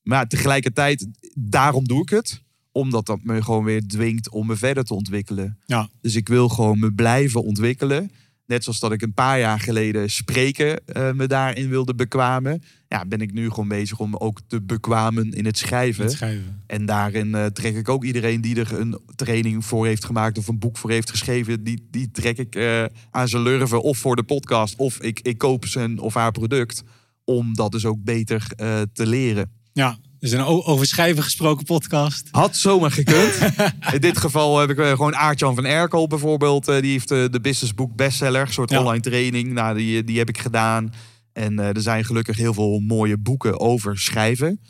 Maar 0.02 0.26
tegelijkertijd, 0.26 1.06
daarom 1.34 1.84
doe 1.84 2.02
ik 2.02 2.08
het. 2.08 2.42
Omdat 2.72 3.06
dat 3.06 3.18
me 3.22 3.42
gewoon 3.42 3.64
weer 3.64 3.86
dwingt 3.86 4.30
om 4.30 4.46
me 4.46 4.56
verder 4.56 4.84
te 4.84 4.94
ontwikkelen. 4.94 5.58
ja, 5.64 5.88
Dus 6.00 6.14
ik 6.14 6.28
wil 6.28 6.48
gewoon 6.48 6.78
me 6.78 6.92
blijven 6.92 7.42
ontwikkelen. 7.42 8.10
Net 8.46 8.62
zoals 8.64 8.80
dat 8.80 8.92
ik 8.92 9.02
een 9.02 9.14
paar 9.14 9.38
jaar 9.38 9.60
geleden 9.60 10.10
spreken 10.10 10.82
me 11.14 11.26
daarin 11.26 11.68
wilde 11.68 11.94
bekwamen. 11.94 12.62
Ja, 12.88 13.04
ben 13.04 13.20
ik 13.20 13.32
nu 13.32 13.50
gewoon 13.50 13.68
bezig 13.68 13.98
om 13.98 14.16
ook 14.16 14.40
te 14.46 14.62
bekwamen 14.62 15.32
in 15.32 15.44
het 15.44 15.58
schrijven. 15.58 16.04
het 16.04 16.12
schrijven. 16.12 16.62
En 16.66 16.86
daarin 16.86 17.34
eh, 17.34 17.46
trek 17.46 17.76
ik 17.76 17.88
ook 17.88 18.04
iedereen 18.04 18.40
die 18.40 18.60
er 18.60 18.80
een 18.80 18.98
training 19.14 19.64
voor 19.64 19.86
heeft 19.86 20.04
gemaakt 20.04 20.38
of 20.38 20.48
een 20.48 20.58
boek 20.58 20.76
voor 20.78 20.90
heeft 20.90 21.10
geschreven, 21.10 21.64
die, 21.64 21.88
die 21.90 22.10
trek 22.10 22.38
ik 22.38 22.54
eh, 22.54 22.84
aan 23.10 23.28
zijn 23.28 23.42
lurven 23.42 23.82
of 23.82 23.98
voor 23.98 24.16
de 24.16 24.22
podcast 24.22 24.76
of 24.76 25.00
ik, 25.00 25.20
ik 25.20 25.38
koop 25.38 25.66
zijn 25.66 25.98
of 25.98 26.14
haar 26.14 26.32
product 26.32 26.82
om 27.24 27.54
dat 27.54 27.72
dus 27.72 27.84
ook 27.84 28.04
beter 28.04 28.46
eh, 28.56 28.80
te 28.92 29.06
leren. 29.06 29.50
Ja, 29.72 29.98
dus 30.18 30.30
een 30.32 30.44
over 30.44 30.86
schrijven 30.86 31.22
gesproken 31.22 31.64
podcast. 31.64 32.28
Had 32.30 32.56
zomaar 32.56 32.90
gekund. 32.90 33.38
In 33.92 34.00
dit 34.00 34.18
geval 34.18 34.58
heb 34.58 34.70
ik 34.70 34.76
gewoon 34.78 35.16
Aartjan 35.16 35.54
van 35.54 35.64
Erkel 35.64 36.06
bijvoorbeeld. 36.06 36.64
die 36.64 36.90
heeft 36.90 37.08
de 37.08 37.38
Business 37.42 37.74
Book 37.74 37.96
bestseller, 37.96 38.40
een 38.40 38.52
soort 38.52 38.70
Ja. 38.70 38.78
online 38.78 39.00
training. 39.00 39.52
Nou, 39.52 39.76
die, 39.76 40.04
die 40.04 40.18
heb 40.18 40.28
ik 40.28 40.38
gedaan. 40.38 40.92
En 41.36 41.58
eh, 41.58 41.68
er 41.68 41.80
zijn 41.80 42.04
gelukkig 42.04 42.36
heel 42.36 42.54
veel 42.54 42.80
mooie 42.80 43.16
boeken 43.16 43.60
over 43.60 43.98
schrijven. 43.98 44.60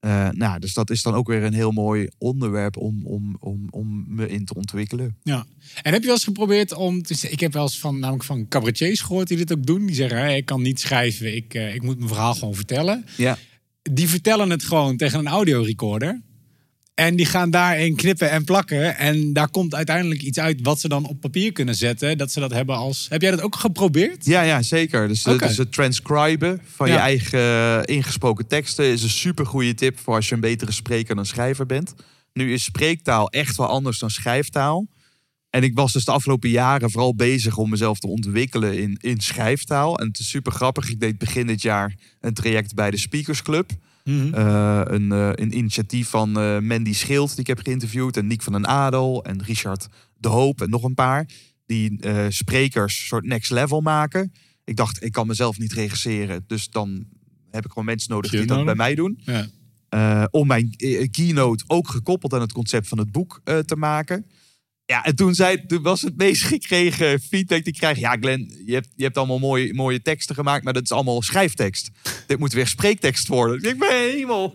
Eh, 0.00 0.28
nou, 0.30 0.58
dus 0.58 0.74
dat 0.74 0.90
is 0.90 1.02
dan 1.02 1.14
ook 1.14 1.26
weer 1.26 1.42
een 1.42 1.52
heel 1.52 1.70
mooi 1.70 2.08
onderwerp 2.18 2.76
om, 2.76 3.06
om, 3.06 3.36
om, 3.40 3.66
om 3.70 4.04
me 4.08 4.28
in 4.28 4.44
te 4.44 4.54
ontwikkelen. 4.54 5.16
Ja. 5.22 5.46
En 5.82 5.92
heb 5.92 6.00
je 6.00 6.06
wel 6.06 6.16
eens 6.16 6.24
geprobeerd 6.24 6.74
om... 6.74 7.02
te 7.02 7.30
ik 7.30 7.40
heb 7.40 7.52
wel 7.52 7.62
eens 7.62 7.78
van, 7.78 7.98
namelijk 7.98 8.24
van 8.24 8.48
cabaretiers 8.48 9.00
gehoord 9.00 9.28
die 9.28 9.36
dit 9.36 9.52
ook 9.52 9.66
doen. 9.66 9.86
Die 9.86 9.94
zeggen, 9.94 10.18
"Hé, 10.18 10.34
ik 10.34 10.44
kan 10.44 10.62
niet 10.62 10.80
schrijven, 10.80 11.36
ik, 11.36 11.54
eh, 11.54 11.74
ik 11.74 11.82
moet 11.82 11.96
mijn 11.96 12.08
verhaal 12.08 12.34
gewoon 12.34 12.54
vertellen. 12.54 13.04
Ja. 13.16 13.38
Die 13.82 14.08
vertellen 14.08 14.50
het 14.50 14.64
gewoon 14.64 14.96
tegen 14.96 15.18
een 15.18 15.26
audiorecorder. 15.26 16.20
En 17.02 17.16
die 17.16 17.26
gaan 17.26 17.50
daarin 17.50 17.96
knippen 17.96 18.30
en 18.30 18.44
plakken. 18.44 18.96
En 18.96 19.32
daar 19.32 19.48
komt 19.48 19.74
uiteindelijk 19.74 20.22
iets 20.22 20.38
uit 20.38 20.60
wat 20.62 20.80
ze 20.80 20.88
dan 20.88 21.06
op 21.06 21.20
papier 21.20 21.52
kunnen 21.52 21.74
zetten. 21.74 22.18
Dat 22.18 22.32
ze 22.32 22.40
dat 22.40 22.50
hebben 22.50 22.76
als... 22.76 23.06
Heb 23.08 23.22
jij 23.22 23.30
dat 23.30 23.40
ook 23.40 23.56
geprobeerd? 23.56 24.24
Ja, 24.24 24.42
ja, 24.42 24.62
zeker. 24.62 25.08
Dus, 25.08 25.24
eh, 25.24 25.38
dus 25.38 25.56
het 25.56 25.72
transcriben 25.72 26.60
van 26.74 26.88
je 26.88 26.96
eigen 26.96 27.38
eh, 27.38 27.94
ingesproken 27.96 28.46
teksten 28.46 28.84
is 28.84 29.02
een 29.02 29.10
super 29.10 29.46
goede 29.46 29.74
tip 29.74 29.98
voor 29.98 30.14
als 30.14 30.28
je 30.28 30.34
een 30.34 30.40
betere 30.40 30.72
spreker 30.72 31.14
dan 31.14 31.26
schrijver 31.26 31.66
bent. 31.66 31.94
Nu 32.32 32.52
is 32.52 32.64
spreektaal 32.64 33.28
echt 33.30 33.56
wel 33.56 33.66
anders 33.66 33.98
dan 33.98 34.10
schrijftaal. 34.10 34.86
En 35.50 35.62
ik 35.62 35.74
was 35.74 35.92
dus 35.92 36.04
de 36.04 36.12
afgelopen 36.12 36.50
jaren 36.50 36.90
vooral 36.90 37.14
bezig 37.14 37.56
om 37.56 37.70
mezelf 37.70 37.98
te 37.98 38.06
ontwikkelen 38.06 38.78
in, 38.78 38.98
in 39.00 39.20
schrijftaal. 39.20 39.98
En 39.98 40.06
het 40.06 40.18
is 40.18 40.28
super 40.28 40.52
grappig. 40.52 40.90
Ik 40.90 41.00
deed 41.00 41.18
begin 41.18 41.46
dit 41.46 41.62
jaar 41.62 41.94
een 42.20 42.34
traject 42.34 42.74
bij 42.74 42.90
de 42.90 42.98
Speakers 42.98 43.42
Club. 43.42 43.70
Eh, 44.04 44.80
een, 44.84 45.12
eh, 45.12 45.30
een 45.32 45.56
initiatief 45.56 46.08
van 46.08 46.38
eh, 46.38 46.58
Mandy 46.58 46.92
Schild, 46.92 47.30
die 47.30 47.38
ik 47.38 47.46
heb 47.46 47.58
geïnterviewd. 47.58 48.16
En 48.16 48.26
Niek 48.26 48.42
van 48.42 48.52
den 48.52 48.66
Adel 48.66 49.24
en 49.24 49.42
Richard 49.42 49.88
de 50.16 50.28
Hoop 50.28 50.60
en 50.60 50.70
nog 50.70 50.82
een 50.82 50.94
paar. 50.94 51.28
Die 51.66 51.98
sprekers 52.28 53.06
soort 53.06 53.24
next 53.24 53.50
level 53.50 53.80
maken. 53.80 54.32
Ik 54.64 54.76
dacht, 54.76 55.04
ik 55.04 55.12
kan 55.12 55.26
mezelf 55.26 55.58
niet 55.58 55.72
regisseren. 55.72 56.44
Dus 56.46 56.68
dan 56.68 57.06
heb 57.50 57.64
ik 57.64 57.68
gewoon 57.68 57.84
mensen 57.84 58.10
nodig 58.10 58.30
die 58.30 58.46
dat 58.46 58.64
bij 58.64 58.74
mij 58.74 58.94
doen. 58.94 59.20
Ja. 59.24 60.28
Om 60.30 60.46
mijn 60.46 60.76
keynote 61.10 61.64
ook 61.66 61.88
gekoppeld 61.88 62.34
aan 62.34 62.40
het 62.40 62.52
concept 62.52 62.88
van 62.88 62.98
het 62.98 63.12
boek 63.12 63.40
te 63.44 63.76
maken. 63.76 64.26
Ja, 64.92 65.04
en 65.04 65.14
toen, 65.16 65.34
zei, 65.34 65.66
toen 65.66 65.82
was 65.82 66.00
het 66.00 66.16
meest 66.16 66.42
gekregen 66.42 67.20
feedback 67.20 67.64
die 67.64 67.72
ik 67.72 67.78
krijg. 67.78 67.98
Ja, 67.98 68.16
Glenn, 68.20 68.62
je 68.66 68.72
hebt, 68.74 68.88
je 68.96 69.04
hebt 69.04 69.16
allemaal 69.16 69.38
mooie, 69.38 69.74
mooie 69.74 70.02
teksten 70.02 70.34
gemaakt, 70.34 70.64
maar 70.64 70.72
dat 70.72 70.82
is 70.82 70.92
allemaal 70.92 71.22
schrijftekst. 71.22 71.90
Dit 72.26 72.38
moet 72.38 72.52
weer 72.52 72.66
spreektekst 72.66 73.28
worden. 73.28 73.70
Ik 73.70 73.78
ben 73.78 73.88
hemel. 74.10 74.54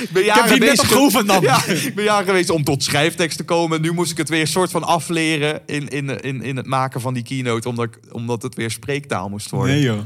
Ik 0.00 0.08
ben 0.12 0.24
jaren 0.24 0.58
bezig- 0.58 0.88
geoefend 0.88 1.26
dan. 1.26 1.40
Ja, 1.42 1.66
ik 1.66 1.94
ben 1.94 2.04
jaren 2.04 2.26
geweest 2.26 2.50
om 2.50 2.64
tot 2.64 2.82
schrijftekst 2.82 3.36
te 3.36 3.44
komen. 3.44 3.80
Nu 3.80 3.92
moest 3.92 4.10
ik 4.10 4.16
het 4.16 4.28
weer 4.28 4.40
een 4.40 4.46
soort 4.46 4.70
van 4.70 4.82
afleren 4.84 5.60
in, 5.66 5.88
in, 5.88 6.20
in, 6.20 6.42
in 6.42 6.56
het 6.56 6.66
maken 6.66 7.00
van 7.00 7.14
die 7.14 7.22
keynote, 7.22 7.68
omdat, 7.68 7.84
ik, 7.84 8.14
omdat 8.14 8.42
het 8.42 8.54
weer 8.54 8.70
spreektaal 8.70 9.28
moest 9.28 9.50
worden. 9.50 9.74
Nee 9.74 9.84
joh. 9.84 10.00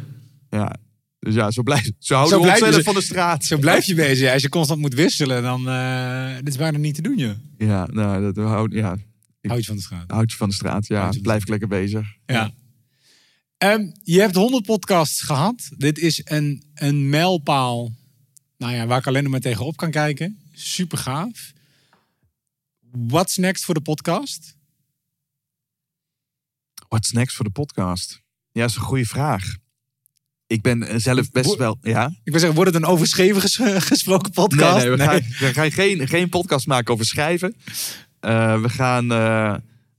Ja. 0.50 0.76
Dus 1.18 1.34
ja, 1.34 1.50
zo, 1.50 1.62
blijf, 1.62 1.90
zo 1.98 2.14
houden 2.14 2.38
Zo 2.38 2.44
we 2.44 2.50
je- 2.50 2.56
verder 2.58 2.82
van 2.82 2.94
de 2.94 3.00
straat. 3.00 3.44
Zo 3.44 3.58
blijf 3.58 3.84
je 3.84 3.94
bezig. 3.94 4.32
Als 4.32 4.42
je 4.42 4.48
constant 4.48 4.80
moet 4.80 4.94
wisselen, 4.94 5.42
dan... 5.42 5.68
eh 5.68 6.34
dit 6.36 6.48
is 6.48 6.56
bijna 6.56 6.78
niet 6.78 6.94
te 6.94 7.02
doen, 7.02 7.16
joh. 7.16 7.30
Ja, 7.58 7.88
nou, 7.92 8.32
dat 8.32 8.44
houdt 8.44 8.74
ja, 8.74 8.96
Houd 9.48 9.60
je 9.60 9.66
van 9.66 9.76
de 9.76 9.82
straat. 9.82 10.10
houd 10.10 10.30
je 10.30 10.36
van 10.36 10.48
de 10.48 10.54
straat. 10.54 10.86
Ja, 10.86 11.12
blijf 11.22 11.42
ik 11.42 11.48
lekker 11.48 11.68
bezig. 11.68 12.06
Ja. 12.26 12.52
Ehm, 13.58 13.90
je 14.02 14.20
hebt 14.20 14.34
100 14.34 14.64
podcasts 14.64 15.20
gehad. 15.20 15.68
Dit 15.76 15.98
is 15.98 16.20
een, 16.24 16.62
een 16.74 17.08
mijlpaal 17.08 17.92
nou 18.58 18.74
ja, 18.74 18.86
waar 18.86 18.98
ik 18.98 19.06
alleen 19.06 19.22
nog 19.22 19.32
maar 19.32 19.40
tegenop 19.40 19.76
kan 19.76 19.90
kijken. 19.90 20.38
Super 20.52 20.98
gaaf. 20.98 21.52
What's 22.90 23.36
next 23.36 23.64
voor 23.64 23.74
de 23.74 23.80
podcast? 23.80 24.56
What's 26.88 27.12
next 27.12 27.36
voor 27.36 27.44
de 27.44 27.50
podcast? 27.50 28.20
Ja, 28.52 28.60
dat 28.60 28.70
is 28.70 28.76
een 28.76 28.82
goede 28.82 29.04
vraag. 29.06 29.56
Ik 30.46 30.62
ben 30.62 30.82
eh, 30.82 30.96
zelf 30.98 31.30
best 31.30 31.46
Wo- 31.46 31.56
wel... 31.56 31.78
Ja? 31.82 32.06
Ik 32.06 32.30
wil 32.30 32.38
zeggen, 32.40 32.54
wordt 32.54 32.74
het 32.74 32.82
een 32.82 32.88
overschreven 32.88 33.40
ges- 33.40 33.84
gesproken 33.84 34.30
podcast? 34.30 34.76
Nee, 34.86 34.96
nee, 34.96 34.96
we, 34.96 35.04
Gaan, 35.04 35.20
we 35.38 35.52
gaan 35.52 35.72
geen, 35.72 36.08
geen 36.08 36.28
podcast 36.28 36.66
maken 36.66 36.92
over 36.92 37.06
schrijven. 37.06 37.56
Eh, 38.20 38.60
we 38.60 38.68
gaan... 38.68 39.10
eh, 39.12 39.56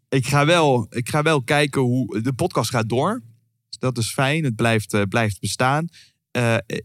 ik, 0.09 0.27
ga 0.27 0.45
wel, 0.45 0.87
ik 0.89 1.09
ga 1.09 1.21
wel 1.21 1.43
kijken 1.43 1.81
hoe... 1.81 2.21
De 2.21 2.33
podcast 2.33 2.69
gaat 2.69 2.89
door. 2.89 3.21
Dus 3.69 3.79
dat 3.79 3.97
is 3.97 4.11
fijn. 4.13 4.43
Het 4.43 4.55
blijft, 4.55 4.93
eh, 4.93 5.01
blijft 5.09 5.39
bestaan. 5.39 5.87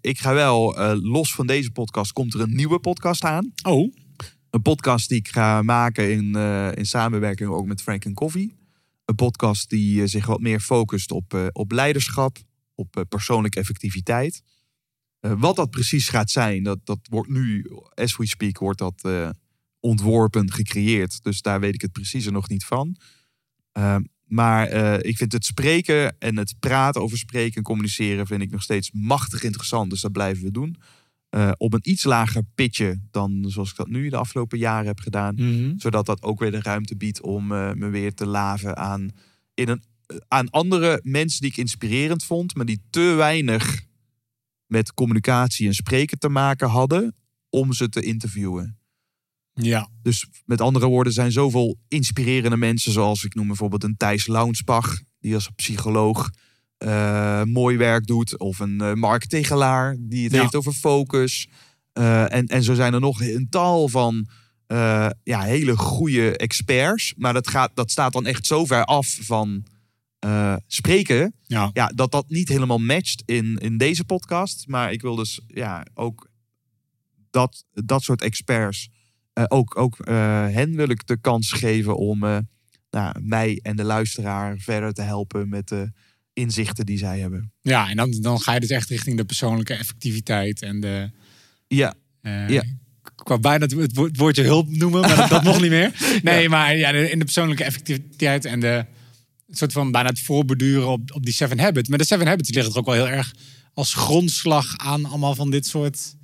Ik 0.00 0.18
ga 0.18 0.34
wel, 0.34 0.76
los 0.96 1.34
van 1.34 1.46
deze 1.46 1.70
podcast, 1.70 2.12
komt 2.12 2.34
er 2.34 2.40
een 2.40 2.54
nieuwe 2.54 2.78
podcast 2.78 3.24
aan. 3.24 3.52
Oh, 3.62 3.94
Een 4.50 4.62
podcast 4.62 5.08
die 5.08 5.18
ik 5.18 5.28
ga 5.28 5.62
maken 5.62 6.10
in, 6.12 6.34
in 6.76 6.86
samenwerking 6.86 7.50
ook 7.50 7.66
met 7.66 7.82
Frank 7.82 8.04
en 8.04 8.14
Coffee. 8.14 8.56
Een 9.04 9.14
podcast 9.14 9.70
die 9.70 10.06
zich 10.06 10.26
wat 10.26 10.40
meer 10.40 10.60
focust 10.60 11.10
op, 11.10 11.50
op 11.52 11.72
leiderschap, 11.72 12.36
op 12.74 13.04
persoonlijke 13.08 13.58
effectiviteit. 13.58 14.42
Wat 15.20 15.56
dat 15.56 15.70
precies 15.70 16.08
gaat 16.08 16.30
zijn, 16.30 16.62
dat, 16.62 16.78
dat 16.84 16.98
wordt 17.10 17.30
nu, 17.30 17.70
as 17.94 18.16
we 18.16 18.26
speak, 18.26 18.58
wordt 18.58 18.78
dat 18.78 19.02
ontworpen, 19.82 20.52
gecreëerd. 20.52 21.22
Dus 21.22 21.40
daar 21.42 21.60
weet 21.60 21.74
ik 21.74 21.80
het 21.80 21.92
precies 21.92 22.26
er 22.26 22.32
nog 22.32 22.48
niet 22.48 22.64
van. 22.64 22.96
Eh, 23.72 23.96
maar 24.24 24.66
eh, 24.66 25.10
ik 25.10 25.16
vind 25.16 25.32
het 25.32 25.44
spreken 25.44 26.18
en 26.18 26.36
het 26.36 26.54
praten 26.58 27.02
over 27.02 27.18
spreken 27.18 27.56
en 27.56 27.62
communiceren 27.62 28.26
vind 28.26 28.42
ik 28.42 28.50
nog 28.50 28.62
steeds 28.62 28.90
machtig 28.92 29.42
interessant. 29.42 29.90
Dus 29.90 30.00
dat 30.00 30.12
blijven 30.12 30.44
we 30.44 30.50
doen. 30.50 30.76
Eh, 31.28 31.50
op 31.56 31.72
een 31.72 31.90
iets 31.90 32.04
lager 32.04 32.42
pitje 32.54 33.00
dan 33.10 33.44
zoals 33.48 33.70
ik 33.70 33.76
dat 33.76 33.88
nu 33.88 34.08
de 34.08 34.16
afgelopen 34.16 34.58
jaren 34.58 34.86
heb 34.86 35.00
gedaan 35.00 35.34
Mhm. 35.34 35.72
zodat 35.76 36.06
dat 36.06 36.22
ook 36.22 36.38
weer 36.40 36.50
de 36.50 36.60
ruimte 36.62 36.96
biedt 36.96 37.22
om 37.22 37.52
eh, 37.52 37.72
me 37.72 37.88
weer 37.88 38.14
te 38.14 38.26
laven 38.26 38.76
aan, 38.76 39.10
in 39.54 39.68
een, 39.68 39.82
aan 40.28 40.50
andere 40.50 41.00
mensen 41.02 41.40
die 41.40 41.50
ik 41.50 41.56
inspirerend 41.56 42.24
vond, 42.24 42.54
maar 42.54 42.66
die 42.66 42.82
te 42.90 43.00
weinig 43.00 43.82
met 44.66 44.94
communicatie 44.94 45.66
en 45.66 45.74
spreken 45.74 46.18
te 46.18 46.28
maken 46.28 46.68
hadden 46.68 47.14
om 47.50 47.72
ze 47.72 47.88
te 47.88 48.02
interviewen. 48.02 48.78
Ja. 49.54 49.88
Dus 50.02 50.26
met 50.44 50.60
andere 50.60 50.86
woorden, 50.86 51.06
er 51.06 51.18
zijn 51.18 51.32
zoveel 51.32 51.78
inspirerende 51.88 52.56
mensen, 52.56 52.92
zoals 52.92 53.24
ik 53.24 53.34
noem 53.34 53.46
bijvoorbeeld 53.46 53.84
een 53.84 53.96
Thijs 53.96 54.26
Launsbach, 54.26 55.00
die 55.20 55.34
als 55.34 55.48
psycholoog 55.56 56.30
eh, 56.78 57.42
mooi 57.42 57.76
werk 57.76 58.06
doet, 58.06 58.38
of 58.38 58.58
een 58.58 58.80
eh, 58.80 58.92
Mark 58.92 59.26
Tegelaar, 59.26 59.96
die 60.00 60.24
het 60.24 60.32
Ja. 60.32 60.40
heeft 60.40 60.54
over 60.54 60.72
focus. 60.72 61.48
Eh, 61.92 62.32
en, 62.32 62.46
en 62.46 62.62
zo 62.62 62.74
zijn 62.74 62.94
er 62.94 63.00
nog 63.00 63.20
een 63.20 63.46
tal 63.50 63.88
van 63.88 64.28
ja, 65.22 65.40
hele 65.40 65.76
goede 65.76 66.36
experts, 66.36 67.14
maar 67.16 67.32
dat, 67.32 67.48
gaat, 67.48 67.70
dat 67.74 67.90
staat 67.90 68.12
dan 68.12 68.26
echt 68.26 68.46
zo 68.46 68.64
ver 68.64 68.84
af 68.84 69.18
van 69.20 69.64
spreken, 70.66 71.34
ja. 71.46 71.70
ja, 71.72 71.86
dat 71.86 72.10
dat 72.12 72.28
niet 72.28 72.48
helemaal 72.48 72.78
matcht 72.78 73.22
in, 73.26 73.58
in 73.58 73.76
deze 73.76 74.04
podcast. 74.04 74.64
Maar 74.66 74.92
ik 74.92 75.02
wil 75.02 75.14
dus 75.14 75.40
ja, 75.46 75.86
ook 75.94 76.28
dat, 77.30 77.64
dat 77.72 78.02
soort 78.02 78.22
experts, 78.22 78.88
eh, 79.32 79.44
ook, 79.48 79.78
ook 79.78 79.98
eh, 79.98 80.14
hen 80.48 80.76
wil 80.76 80.88
ik 80.88 81.06
de 81.06 81.16
kans 81.20 81.52
geven 81.52 81.96
om 81.96 82.24
eh, 82.24 82.38
nou, 82.90 83.20
mij 83.22 83.58
en 83.62 83.76
de 83.76 83.84
luisteraar 83.84 84.58
verder 84.58 84.92
te 84.92 85.02
helpen 85.02 85.48
met 85.48 85.68
de 85.68 85.92
inzichten 86.32 86.86
die 86.86 86.98
zij 86.98 87.18
hebben. 87.20 87.52
Ja, 87.60 87.88
en 87.90 87.96
dan, 87.96 88.10
dan 88.20 88.40
ga 88.40 88.54
je 88.54 88.60
dus 88.60 88.68
echt 88.68 88.88
richting 88.88 89.16
de 89.16 89.24
persoonlijke 89.24 89.74
effectiviteit 89.74 90.62
en 90.62 90.80
de... 90.80 91.10
Ja, 91.66 91.94
Ja. 92.22 92.62
Ik 93.20 93.28
wou 93.28 93.40
bijna 93.40 93.64
het 93.64 93.72
wo- 93.72 93.80
het 93.80 93.94
wo- 93.94 94.04
het 94.04 94.16
woordje 94.16 94.42
hulp 94.42 94.68
noemen, 94.70 95.00
maar 95.00 95.16
dat, 95.16 95.28
dat 95.28 95.42
mocht 95.42 95.60
niet 95.60 95.70
meer. 95.70 95.92
Nee, 96.22 96.48
maar 96.48 96.76
ja, 96.76 96.88
in 96.90 97.18
de 97.18 97.24
persoonlijke 97.24 97.64
effectiviteit 97.64 98.44
en 98.44 98.60
de 98.60 98.86
soort 99.50 99.72
van 99.72 99.90
bijna 99.90 100.08
het 100.08 100.20
voorbeduren 100.20 100.88
op, 100.88 101.10
op 101.14 101.24
die 101.24 101.34
Seven 101.34 101.58
Habits. 101.58 101.88
Maar 101.88 101.98
de 101.98 102.04
Seven 102.04 102.26
Habits 102.26 102.50
liggen 102.50 102.72
er 102.72 102.78
ook 102.78 102.86
wel 102.86 102.94
heel 102.94 103.08
erg 103.08 103.34
als 103.74 103.94
grondslag 103.94 104.76
aan 104.76 105.04
allemaal 105.04 105.34
van 105.34 105.50
dit 105.50 105.66
soort 105.66 106.14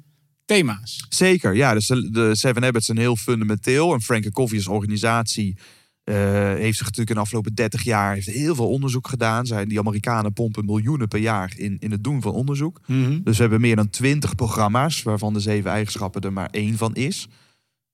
thema's. 0.49 1.07
zeker. 1.09 1.55
Ja, 1.55 1.75
dus 1.75 1.87
de, 1.87 2.31
Seven 2.33 2.63
Habits 2.63 2.87
zijn 2.87 2.99
heel 2.99 3.17
fundamenteel. 3.17 3.93
En 3.93 4.03
Frank 4.03 4.31
Coffee 4.33 4.59
als 4.59 4.69
organisatie 4.69 5.57
eh, 6.05 6.15
heeft 6.55 6.77
zich 6.77 6.87
natuurlijk 6.87 7.09
in 7.09 7.15
de 7.15 7.21
afgelopen 7.21 7.55
30 7.55 7.83
jaar 7.83 8.15
heeft 8.15 8.27
heel 8.27 8.55
veel 8.55 8.69
onderzoek 8.69 9.09
gedaan. 9.09 9.47
Zijn 9.47 9.69
die 9.69 9.79
Amerikanen 9.79 10.33
pompen 10.33 10.65
miljoenen 10.65 11.09
per 11.09 11.21
jaar 11.21 11.53
in, 11.57 11.77
in 11.79 11.91
het 11.91 12.05
doen 12.05 12.23
van 12.23 12.33
onderzoek. 12.33 12.81
Dus 13.23 13.37
we 13.37 13.43
hebben 13.43 13.61
meer 13.61 13.77
dan 13.77 13.91
twintig 13.91 14.35
programma's, 14.35 15.03
waarvan 15.03 15.33
de 15.33 15.41
zeven 15.41 15.71
eigenschappen 15.71 16.21
er 16.21 16.33
maar 16.33 16.51
één 16.51 16.77
van 16.77 16.95
is. 16.95 17.27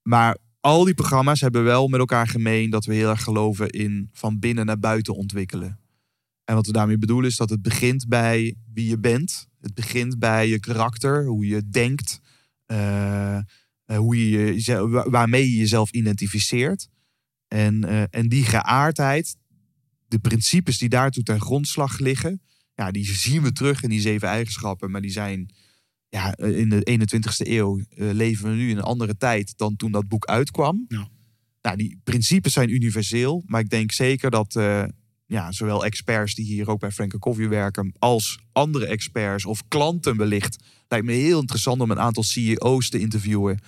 Maar 0.01 0.37
al 0.59 0.83
die 0.83 0.93
programma's 0.93 1.41
hebben 1.41 1.63
wel 1.63 1.87
met 1.87 1.99
elkaar 1.99 2.27
gemeen 2.27 2.69
dat 2.69 2.85
we 2.85 2.93
heel 2.93 3.09
erg 3.09 3.23
geloven 3.23 3.69
in 3.69 4.09
van 4.13 4.39
binnen 4.39 4.65
naar 4.65 4.79
buiten 4.79 5.15
ontwikkelen. 5.15 5.79
En 6.43 6.55
wat 6.55 6.65
we 6.65 6.71
daarmee 6.71 6.97
bedoelen 6.97 7.29
is 7.29 7.37
dat 7.37 7.49
het 7.49 7.61
begint 7.61 8.07
bij 8.07 8.55
wie 8.73 8.89
je 8.89 8.99
bent. 8.99 9.47
Het 9.61 9.73
begint 9.73 10.19
bij 10.19 10.47
je 10.47 10.59
karakter, 10.59 11.25
hoe 11.25 11.47
je 11.47 11.69
denkt, 11.69 12.19
eh, 12.65 13.37
eh, 13.37 13.43
hoe 13.97 14.17
je 14.17 14.29
jezelf, 14.29 14.89
wa- 14.91 15.09
waarmee 15.09 15.49
je 15.51 15.57
jezelf 15.57 15.91
identificeert. 15.91 16.87
En, 17.47 17.83
eh, 17.83 18.03
en 18.09 18.29
die 18.29 18.43
geaardheid, 18.43 19.35
de 20.07 20.19
principes 20.19 20.77
die 20.77 20.89
daartoe 20.89 21.23
ten 21.23 21.41
grondslag 21.41 21.99
liggen, 21.99 22.41
ja, 22.73 22.91
die 22.91 23.05
zien 23.05 23.41
we 23.41 23.51
terug 23.51 23.83
in 23.83 23.89
die 23.89 24.01
zeven 24.01 24.27
eigenschappen, 24.27 24.91
maar 24.91 25.01
die 25.01 25.11
zijn 25.11 25.53
ja, 26.09 26.37
in 26.37 26.69
de 26.69 26.81
21ste 26.83 27.49
eeuw 27.49 27.81
leven 27.89 28.49
we 28.49 28.55
nu 28.55 28.69
in 28.69 28.77
een 28.77 28.83
andere 28.83 29.17
tijd 29.17 29.57
dan 29.57 29.75
toen 29.75 29.91
dat 29.91 30.07
boek 30.07 30.25
uitkwam. 30.25 30.85
Ja. 30.87 31.07
Nou, 31.61 31.77
die 31.77 31.99
principes 32.03 32.53
zijn 32.53 32.69
universeel, 32.69 33.43
maar 33.45 33.61
ik 33.61 33.69
denk 33.69 33.91
zeker 33.91 34.31
dat 34.31 34.53
ja, 35.25 35.51
zowel 35.51 35.85
experts 35.85 36.35
die 36.35 36.45
hier 36.45 36.69
ook 36.69 36.79
bij 36.79 36.91
Frank 36.91 37.19
Coffee 37.19 37.47
werken, 37.47 37.93
als 37.99 38.39
andere 38.51 38.85
experts 38.85 39.45
of 39.45 39.67
klanten 39.67 40.17
wellicht, 40.17 40.63
lijkt 40.87 41.05
me 41.05 41.11
heel 41.11 41.39
interessant 41.39 41.81
om 41.81 41.91
een 41.91 41.99
aantal 41.99 42.23
CEO's 42.23 42.89
te 42.89 42.99
interviewen. 42.99 43.59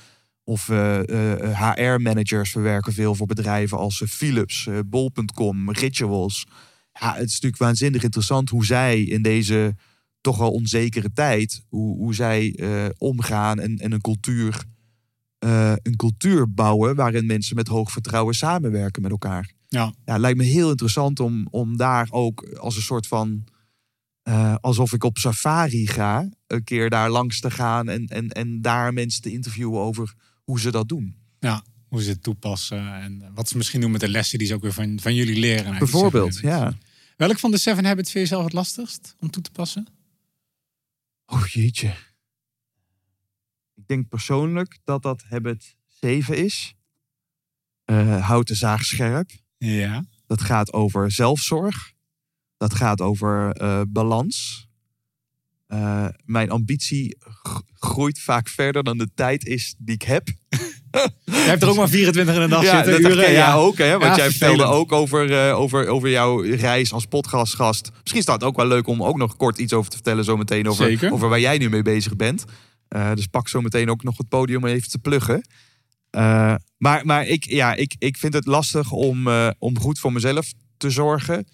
Of 0.44 0.68
HR-managers. 0.68 2.54
We 2.54 2.60
werken 2.60 2.94
veel 2.94 3.16
voor 3.16 3.28
bedrijven 3.28 3.78
als 3.78 4.02
eh, 4.02 4.08
Philips, 4.08 4.68
eh, 4.68 4.80
Bol.com, 4.86 5.72
Rituals. 5.72 6.46
Ja, 6.94 7.14
het 7.14 7.28
is 7.28 7.34
natuurlijk 7.34 7.62
waanzinnig 7.62 8.04
interessant 8.04 8.50
hoe 8.50 8.66
zij 8.66 9.02
in 9.02 9.22
deze 9.22 9.76
toch 10.22 10.38
wel 10.38 10.52
onzekere 10.52 11.14
tijd, 11.14 11.64
hoe, 11.70 11.98
hoe 11.98 12.16
zij 12.16 12.56
eh, 12.56 12.86
omgaan 12.98 13.60
en, 13.60 13.78
en 13.78 13.92
een 13.92 14.02
cultuur, 14.02 14.64
eh, 15.40 15.74
een 15.82 15.96
cultuur 15.96 16.54
bouwen 16.54 16.96
waarin 16.96 17.26
mensen 17.26 17.56
met 17.56 17.68
hoog 17.68 17.92
vertrouwen 17.92 18.34
samenwerken 18.34 19.02
met 19.02 19.12
elkaar. 19.12 19.52
Ja. 19.68 19.94
Ja, 20.06 20.12
het 20.12 20.22
lijkt 20.22 20.38
me 20.38 20.44
heel 20.44 20.70
interessant 20.70 21.20
om, 21.20 21.48
om 21.52 21.78
daar 21.78 22.08
ook 22.10 22.44
als 22.44 22.76
een 22.76 22.82
soort 22.82 23.08
van, 23.08 23.44
eh, 24.22 24.56
alsof 24.62 24.94
ik 24.94 25.04
op 25.04 25.18
safari 25.18 25.88
ga, 25.88 26.30
een 26.48 26.64
keer 26.64 26.90
daar 26.90 27.10
langs 27.10 27.40
te 27.40 27.52
gaan 27.52 27.90
en, 27.90 28.08
en, 28.08 28.30
en 28.30 28.62
daar 28.62 28.94
mensen 28.94 29.22
te 29.22 29.32
interviewen 29.32 29.80
over 29.80 30.14
hoe 30.44 30.60
ze 30.60 30.72
dat 30.72 30.88
doen. 30.88 31.16
Ja, 31.40 31.64
hoe 31.88 32.02
ze 32.02 32.10
het 32.10 32.24
toepassen 32.24 32.94
en 32.94 33.32
wat 33.34 33.50
ze 33.50 33.58
misschien 33.58 33.82
doen 33.82 33.92
met 33.92 34.02
de 34.02 34.10
lessen 34.10 34.38
die 34.38 34.48
ze 34.48 34.54
ook 34.54 34.62
weer 34.62 34.74
van, 34.74 35.00
van 35.00 35.16
jullie 35.16 35.40
leren. 35.40 35.78
Bijvoorbeeld, 35.78 36.38
ja. 36.38 36.78
Welk 37.18 37.40
van 37.40 37.52
de 37.52 37.58
Seven 37.58 37.86
Habits 37.86 38.12
vind 38.12 38.24
je 38.28 38.30
zelf 38.30 38.44
het 38.44 38.54
lastigst 38.54 39.16
om 39.20 39.30
toe 39.30 39.44
te 39.44 39.52
passen? 39.52 39.88
Oh 41.26 41.46
jeetje. 41.46 41.96
Ik 43.76 43.88
denk 43.88 44.08
persoonlijk 44.08 44.80
dat 44.84 45.02
dat 45.02 45.24
habit 45.30 45.76
7 45.88 46.38
is. 46.44 46.76
Eh 47.86 48.28
houd 48.28 48.48
de 48.48 48.56
zaag 48.56 48.84
scherp. 48.84 49.32
Ja. 49.58 50.06
Dat 50.28 50.42
gaat 50.42 50.74
over 50.74 51.12
zelfzorg. 51.12 51.92
Dat 52.58 52.74
gaat 52.74 53.02
over 53.02 53.52
eh, 53.52 53.82
balans. 53.88 54.68
Eh, 55.68 56.08
mijn 56.26 56.50
ambitie 56.50 57.18
groeit 57.74 58.20
vaak 58.20 58.50
verder 58.50 58.84
dan 58.84 58.98
de 58.98 59.10
tijd 59.16 59.46
is 59.46 59.76
die 59.78 59.96
ik 59.96 60.02
heb. 60.02 60.28
Je 61.26 61.32
hebt 61.34 61.64
er 61.64 61.70
ook 61.70 61.76
maar 61.76 61.90
24 61.90 62.36
in 62.36 62.42
een 62.42 62.50
dag 62.50 62.66
zitten. 62.66 63.02
dat 63.02 63.12
uren, 63.12 63.24
jij 63.24 63.34
ja. 63.34 63.54
ook, 63.54 63.78
hè? 63.78 63.92
Want 63.92 64.04
Ja, 64.04 64.16
jij 64.16 64.30
vertelde 64.30 64.64
ook 64.64 64.92
over, 64.92 65.48
eh, 65.48 65.60
over, 65.60 65.88
over 65.88 66.10
jouw 66.10 66.42
reis 66.42 66.94
als 66.94 67.06
podcastgast. 67.06 67.92
Misschien 67.92 68.20
is 68.20 68.26
dat 68.26 68.44
ook 68.44 68.56
wel 68.56 68.68
leuk 68.68 68.88
om 68.88 69.04
ook 69.04 69.18
nog 69.18 69.36
kort 69.36 69.58
iets 69.58 69.74
over 69.74 69.90
te 69.90 69.96
vertellen, 69.96 70.24
zo 70.24 70.38
meteen 70.38 70.70
over, 70.70 70.86
Zeker. 70.86 71.14
over 71.14 71.30
waar 71.30 71.40
jij 71.40 71.58
nu 71.58 71.70
mee 71.70 71.82
bezig 71.82 72.16
bent. 72.16 72.46
Dus 73.14 73.28
pak 73.28 73.48
zo 73.48 73.62
meteen 73.62 73.90
ook 73.90 74.04
nog 74.04 74.18
het 74.18 74.30
podium 74.30 74.64
om 74.64 74.70
even 74.70 74.90
te 74.90 75.00
pluggen. 75.00 75.44
Eh, 76.18 76.56
maar 76.78 77.06
maar 77.06 77.26
ik, 77.26 77.46
ja, 77.46 77.74
ik, 77.74 77.96
ik 78.00 78.18
vind 78.18 78.34
het 78.34 78.46
lastig 78.46 78.92
om, 78.92 79.28
eh, 79.28 79.50
om 79.58 79.80
goed 79.80 80.00
voor 80.00 80.12
mezelf 80.12 80.54
te 80.78 80.90
zorgen. 80.90 81.48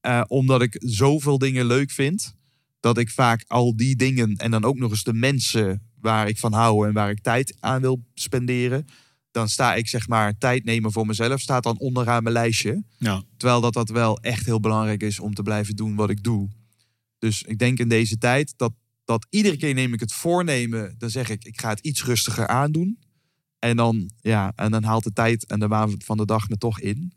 Eh, 0.00 0.24
omdat 0.26 0.62
ik 0.62 0.76
zoveel 0.78 1.38
dingen 1.38 1.66
leuk 1.66 1.90
vind. 1.90 2.34
Dat 2.80 2.98
ik 2.98 3.10
vaak 3.10 3.44
al 3.46 3.76
die 3.76 3.96
dingen 3.96 4.36
en 4.36 4.50
dan 4.50 4.64
ook 4.64 4.78
nog 4.78 4.90
eens 4.90 5.02
de 5.02 5.12
mensen 5.12 5.82
waar 6.00 6.28
ik 6.28 6.38
van 6.38 6.52
hou 6.52 6.86
en 6.86 6.92
waar 6.92 7.10
ik 7.10 7.22
tijd 7.22 7.56
aan 7.60 7.80
wil 7.80 8.04
spenderen. 8.14 8.86
Dan 9.30 9.48
sta 9.48 9.74
ik 9.74 9.88
zeg 9.88 10.08
maar 10.08 10.38
tijd 10.38 10.64
nemen 10.64 10.92
voor 10.92 11.06
mezelf, 11.06 11.40
staat 11.40 11.62
dan 11.62 11.78
onderaan 11.78 12.22
mijn 12.22 12.34
lijstje. 12.34 12.84
Ja. 12.98 13.22
Terwijl 13.36 13.60
dat, 13.60 13.72
dat 13.72 13.88
wel 13.88 14.18
echt 14.18 14.46
heel 14.46 14.60
belangrijk 14.60 15.02
is 15.02 15.20
om 15.20 15.34
te 15.34 15.42
blijven 15.42 15.76
doen 15.76 15.94
wat 15.94 16.10
ik 16.10 16.22
doe. 16.22 16.48
Dus 17.18 17.42
ik 17.42 17.58
denk 17.58 17.78
in 17.78 17.88
deze 17.88 18.18
tijd 18.18 18.54
dat 18.56 18.72
dat 19.04 19.26
iedere 19.30 19.56
keer 19.56 19.74
neem 19.74 19.92
ik 19.92 20.00
het 20.00 20.12
voornemen. 20.12 20.94
Dan 20.98 21.10
zeg 21.10 21.28
ik, 21.30 21.44
ik 21.44 21.60
ga 21.60 21.68
het 21.68 21.80
iets 21.80 22.04
rustiger 22.04 22.46
aandoen. 22.46 22.98
En 23.64 23.76
dan, 23.76 24.10
ja, 24.20 24.52
en 24.56 24.70
dan 24.70 24.82
haalt 24.82 25.04
de 25.04 25.12
tijd 25.12 25.46
en 25.46 25.58
de 25.58 25.68
waan 25.68 25.94
van 25.98 26.16
de 26.16 26.24
dag 26.24 26.48
me 26.48 26.56
toch 26.56 26.80
in. 26.80 27.12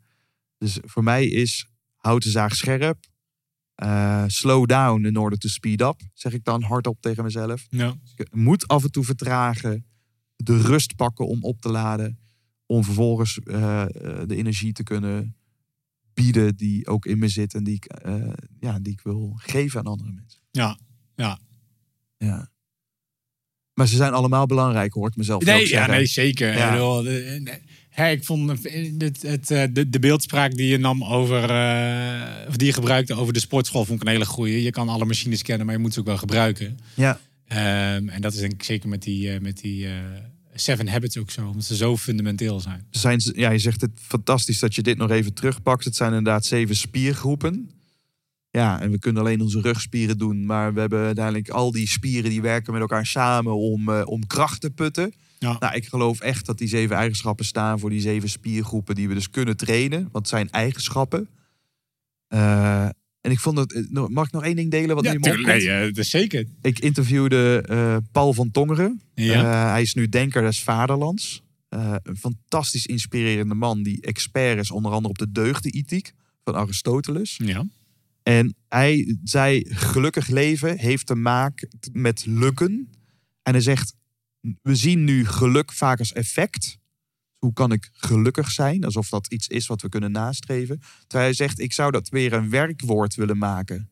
Dus 0.57 0.77
voor 0.81 1.03
mij 1.03 1.27
is 1.27 1.67
houd 1.95 2.23
de 2.23 2.29
zaag 2.29 2.55
scherp. 2.55 3.05
eh, 3.75 4.23
slow 4.27 4.65
down 4.65 5.05
in 5.05 5.17
order 5.17 5.39
to 5.39 5.47
speed 5.47 5.81
up, 5.81 6.01
zeg 6.13 6.33
ik 6.33 6.43
dan 6.43 6.61
hardop 6.63 7.01
tegen 7.01 7.23
mezelf. 7.23 7.65
Ja. 7.69 7.95
Moet 8.31 8.67
af 8.67 8.83
en 8.83 8.91
toe 8.91 9.03
vertragen. 9.03 9.85
De 10.35 10.61
rust 10.61 10.95
pakken 10.95 11.27
om 11.27 11.43
op 11.43 11.61
te 11.61 11.69
laden. 11.69 12.19
Om 12.65 12.83
vervolgens 12.83 13.39
eh, 13.39 13.81
eh, 13.81 13.89
de 14.27 14.35
energie 14.35 14.73
te 14.73 14.83
kunnen 14.83 15.35
bieden 16.13 16.55
die 16.55 16.87
ook 16.87 17.05
in 17.05 17.19
me 17.19 17.27
zit. 17.27 17.53
En 17.53 17.63
die 17.63 17.75
ik, 17.75 17.91
ja, 18.59 18.79
die 18.79 18.93
ik 18.93 19.01
wil 19.01 19.33
geven 19.35 19.79
aan 19.79 19.85
andere 19.85 20.11
mensen. 20.11 20.41
Ja. 20.51 20.77
Ja. 21.15 21.39
Ja. 22.17 22.49
Maar 23.77 23.87
ze 23.87 23.95
zijn 23.95 24.13
allemaal 24.13 24.45
belangrijk, 24.45 24.93
hoort 24.93 25.15
mezelf 25.15 25.41
ook 25.41 25.47
Nee, 25.47 25.61
ja, 25.61 25.67
zeggen. 25.67 25.93
nee, 25.93 26.05
zeker. 26.05 26.53
Ja. 26.57 26.65
Ik, 26.65 26.71
bedoel, 26.71 27.03
vond 28.21 28.49
het, 28.49 28.63
het, 28.97 29.21
het, 29.21 29.51
eh, 29.51 29.63
de, 29.71 29.89
de 29.89 29.99
beeldspraak 29.99 30.55
die 30.55 30.67
je 30.67 30.77
nam 30.77 31.03
over, 31.03 31.49
eh, 31.49 32.47
of 32.47 32.55
die 32.57 32.67
je 32.67 32.73
gebruikte 32.73 33.13
over 33.13 33.33
de 33.33 33.39
sportschool, 33.39 33.85
vond 33.85 34.01
ik 34.01 34.07
een 34.07 34.13
hele 34.13 34.25
goeie. 34.25 34.63
Je 34.63 34.69
kan 34.71 34.89
alle 34.89 35.05
machines 35.05 35.41
kennen, 35.41 35.65
maar 35.65 35.75
je 35.75 35.81
moet 35.81 35.93
ze 35.93 35.99
ook 35.99 36.05
wel 36.05 36.17
gebruiken. 36.17 36.79
Ja. 36.93 37.19
Ehm, 37.47 38.09
en 38.09 38.21
dat 38.21 38.33
is 38.33 38.39
denk 38.39 38.51
ik 38.53 38.63
zeker 38.63 38.89
met 38.89 39.03
die, 39.03 39.31
eh, 39.33 39.39
met 39.39 39.57
die 39.61 39.87
Seven 40.53 40.87
Habits 40.87 41.17
ook 41.17 41.31
zo, 41.31 41.47
omdat 41.47 41.63
ze 41.65 41.75
zo 41.75 41.97
fundamenteel 41.97 42.59
zijn. 42.59 42.85
Zijn, 42.89 43.19
ze- 43.21 43.33
ja, 43.35 43.49
je 43.49 43.59
zegt 43.59 43.81
het 43.81 43.91
fantastisch 44.01 44.59
dat 44.59 44.75
je 44.75 44.81
dit 44.81 44.97
nog 44.97 45.09
even 45.11 45.33
terugpakt. 45.33 45.83
Het 45.83 45.95
zijn 45.95 46.13
inderdaad 46.13 46.45
zeven 46.45 46.75
spiergroepen. 46.75 47.69
Ja, 48.51 48.81
en 48.81 48.91
we 48.91 48.99
kunnen 48.99 49.21
alleen 49.21 49.41
onze 49.41 49.61
rugspieren 49.61 50.17
doen. 50.17 50.45
Maar 50.45 50.73
we 50.73 50.79
hebben 50.79 50.99
uiteindelijk 51.05 51.49
al 51.49 51.71
die 51.71 51.87
spieren 51.87 52.29
die 52.29 52.41
werken 52.41 52.71
met 52.73 52.81
elkaar 52.81 53.05
samen 53.05 53.55
om, 53.55 53.89
eh, 53.89 54.01
om 54.05 54.27
kracht 54.27 54.61
te 54.61 54.69
putten. 54.71 55.13
Ja. 55.39 55.55
Nou, 55.59 55.75
ik 55.75 55.85
geloof 55.85 56.19
echt 56.19 56.45
dat 56.45 56.57
die 56.57 56.67
zeven 56.67 56.95
eigenschappen 56.95 57.45
staan 57.45 57.79
voor 57.79 57.89
die 57.89 57.99
zeven 58.01 58.29
spiergroepen 58.29 58.95
die 58.95 59.07
we 59.07 59.13
dus 59.13 59.29
kunnen 59.29 59.57
trainen. 59.57 59.99
Want 60.01 60.13
het 60.15 60.27
zijn 60.27 60.49
eigenschappen. 60.51 61.29
Eh, 62.27 62.83
en 63.21 63.31
ik 63.31 63.39
vond 63.39 63.57
het. 63.57 63.73
eh, 63.73 64.05
Mag 64.07 64.25
ik 64.25 64.31
nog 64.31 64.43
één 64.43 64.55
ding 64.55 64.71
delen? 64.71 64.95
Wat 64.95 65.05
Ja, 65.05 65.11
nu 65.13 65.19
nee, 65.43 65.85
dat 65.93 65.97
is 65.97 66.09
zeker. 66.09 66.45
Ik 66.61 66.79
interviewde 66.79 68.01
Paul 68.11 68.33
van 68.33 68.51
Tongeren. 68.51 69.01
Ja. 69.13 69.69
Hij 69.71 69.81
is 69.81 69.93
nu 69.93 70.09
denker 70.09 70.41
des 70.41 70.63
vaderlands. 70.63 71.41
Een 71.69 72.17
fantastisch 72.19 72.85
inspirerende 72.85 73.53
man 73.55 73.83
die 73.83 74.01
expert 74.01 74.59
is 74.59 74.71
onder 74.71 74.91
andere 74.91 75.09
op 75.09 75.17
de 75.17 75.31
deugdenethiek 75.31 76.11
van 76.43 76.55
Aristoteles. 76.55 77.39
ja. 77.43 77.65
En 78.27 78.55
hij 78.67 79.17
zei, 79.23 79.63
gelukkig 79.75 80.27
leven 80.27 80.77
heeft 80.77 81.05
te 81.05 81.15
maken 81.15 81.69
met 81.91 82.25
lukken. 82.25 82.89
En 83.41 83.51
hij 83.53 83.61
zegt, 83.61 83.93
we 84.61 84.75
zien 84.75 85.03
nu 85.03 85.25
geluk 85.25 85.71
vaak 85.71 85.99
als 85.99 86.13
effect. 86.13 86.77
Hoe 87.37 87.53
kan 87.53 87.71
ik 87.71 87.89
gelukkig 87.91 88.51
zijn? 88.51 88.83
Alsof 88.83 89.09
dat 89.09 89.31
iets 89.31 89.47
is 89.47 89.67
wat 89.67 89.81
we 89.81 89.89
kunnen 89.89 90.11
nastreven. 90.11 90.79
Terwijl 90.79 91.23
hij 91.29 91.33
zegt, 91.33 91.59
ik 91.59 91.73
zou 91.73 91.91
dat 91.91 92.09
weer 92.09 92.33
een 92.33 92.49
werkwoord 92.49 93.15
willen 93.15 93.37
maken. 93.37 93.89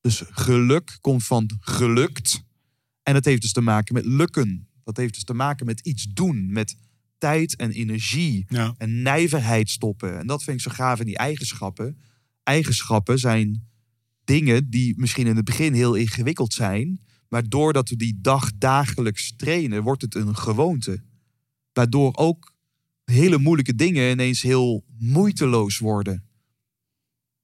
Dus 0.00 0.22
geluk 0.30 0.98
komt 1.00 1.24
van 1.24 1.50
gelukt. 1.60 2.42
En 3.02 3.14
het 3.14 3.24
heeft 3.24 3.42
dus 3.42 3.52
te 3.52 3.60
maken 3.60 3.94
met 3.94 4.04
lukken. 4.06 4.68
Dat 4.84 4.96
heeft 4.96 5.14
dus 5.14 5.24
te 5.24 5.34
maken 5.34 5.66
met 5.66 5.80
iets 5.80 6.04
doen. 6.12 6.52
Met 6.52 6.76
tijd 7.18 7.56
en 7.56 7.70
energie 7.70 8.44
Ja. 8.48 8.74
en 8.76 9.02
nijverheid 9.02 9.70
stoppen. 9.70 10.18
En 10.18 10.26
dat 10.26 10.42
vind 10.42 10.56
ik 10.56 10.62
zo 10.62 10.70
gaaf 10.70 11.00
in 11.00 11.06
die 11.06 11.18
eigenschappen. 11.18 11.98
Eigenschappen 12.48 13.18
zijn 13.18 13.68
dingen 14.24 14.70
die 14.70 14.94
misschien 14.96 15.26
in 15.26 15.36
het 15.36 15.44
begin 15.44 15.72
heel 15.72 15.94
ingewikkeld 15.94 16.52
zijn. 16.52 17.00
Maar 17.28 17.48
doordat 17.48 17.88
we 17.88 17.96
die 17.96 18.18
dag 18.20 18.50
dagelijks 18.58 19.32
trainen, 19.36 19.82
wordt 19.82 20.02
het 20.02 20.14
een 20.14 20.36
gewoonte. 20.36 21.02
Waardoor 21.72 22.16
ook 22.16 22.52
hele 23.04 23.38
moeilijke 23.38 23.74
dingen 23.74 24.10
ineens 24.10 24.42
heel 24.42 24.84
moeiteloos 24.98 25.78
worden. 25.78 26.24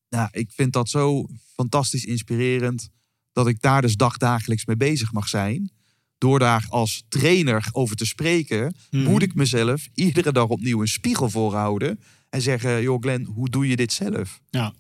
Nou, 0.09 0.28
ik 0.32 0.52
vind 0.52 0.72
dat 0.72 0.88
zo 0.88 1.26
fantastisch 1.55 2.05
inspirerend 2.05 2.88
dat 3.32 3.46
ik 3.46 3.61
daar 3.61 3.82
dus 3.82 3.96
dagdagelijks 3.96 4.66
mee 4.66 4.76
bezig 4.76 5.12
mag 5.12 5.28
zijn. 5.28 5.70
Door 6.18 6.38
daar 6.38 6.66
als 6.68 7.05
trainer 7.09 7.68
over 7.72 7.96
te 7.96 8.07
spreken, 8.07 8.74
Mhm. 8.90 9.11
moet 9.11 9.22
ik 9.22 9.34
mezelf 9.34 9.88
iedere 9.94 10.32
dag 10.32 10.48
opnieuw 10.48 10.80
een 10.80 10.88
spiegel 10.88 11.30
voorhouden. 11.30 12.00
En 12.30 12.42
zeggen, 12.42 12.82
joh 12.82 13.00
Glenn, 13.00 13.24
hoe 13.24 13.48
doe 13.50 13.68
je 13.68 13.76
dit 13.76 13.92
zelf? 13.92 14.40
Ja. 14.50 14.74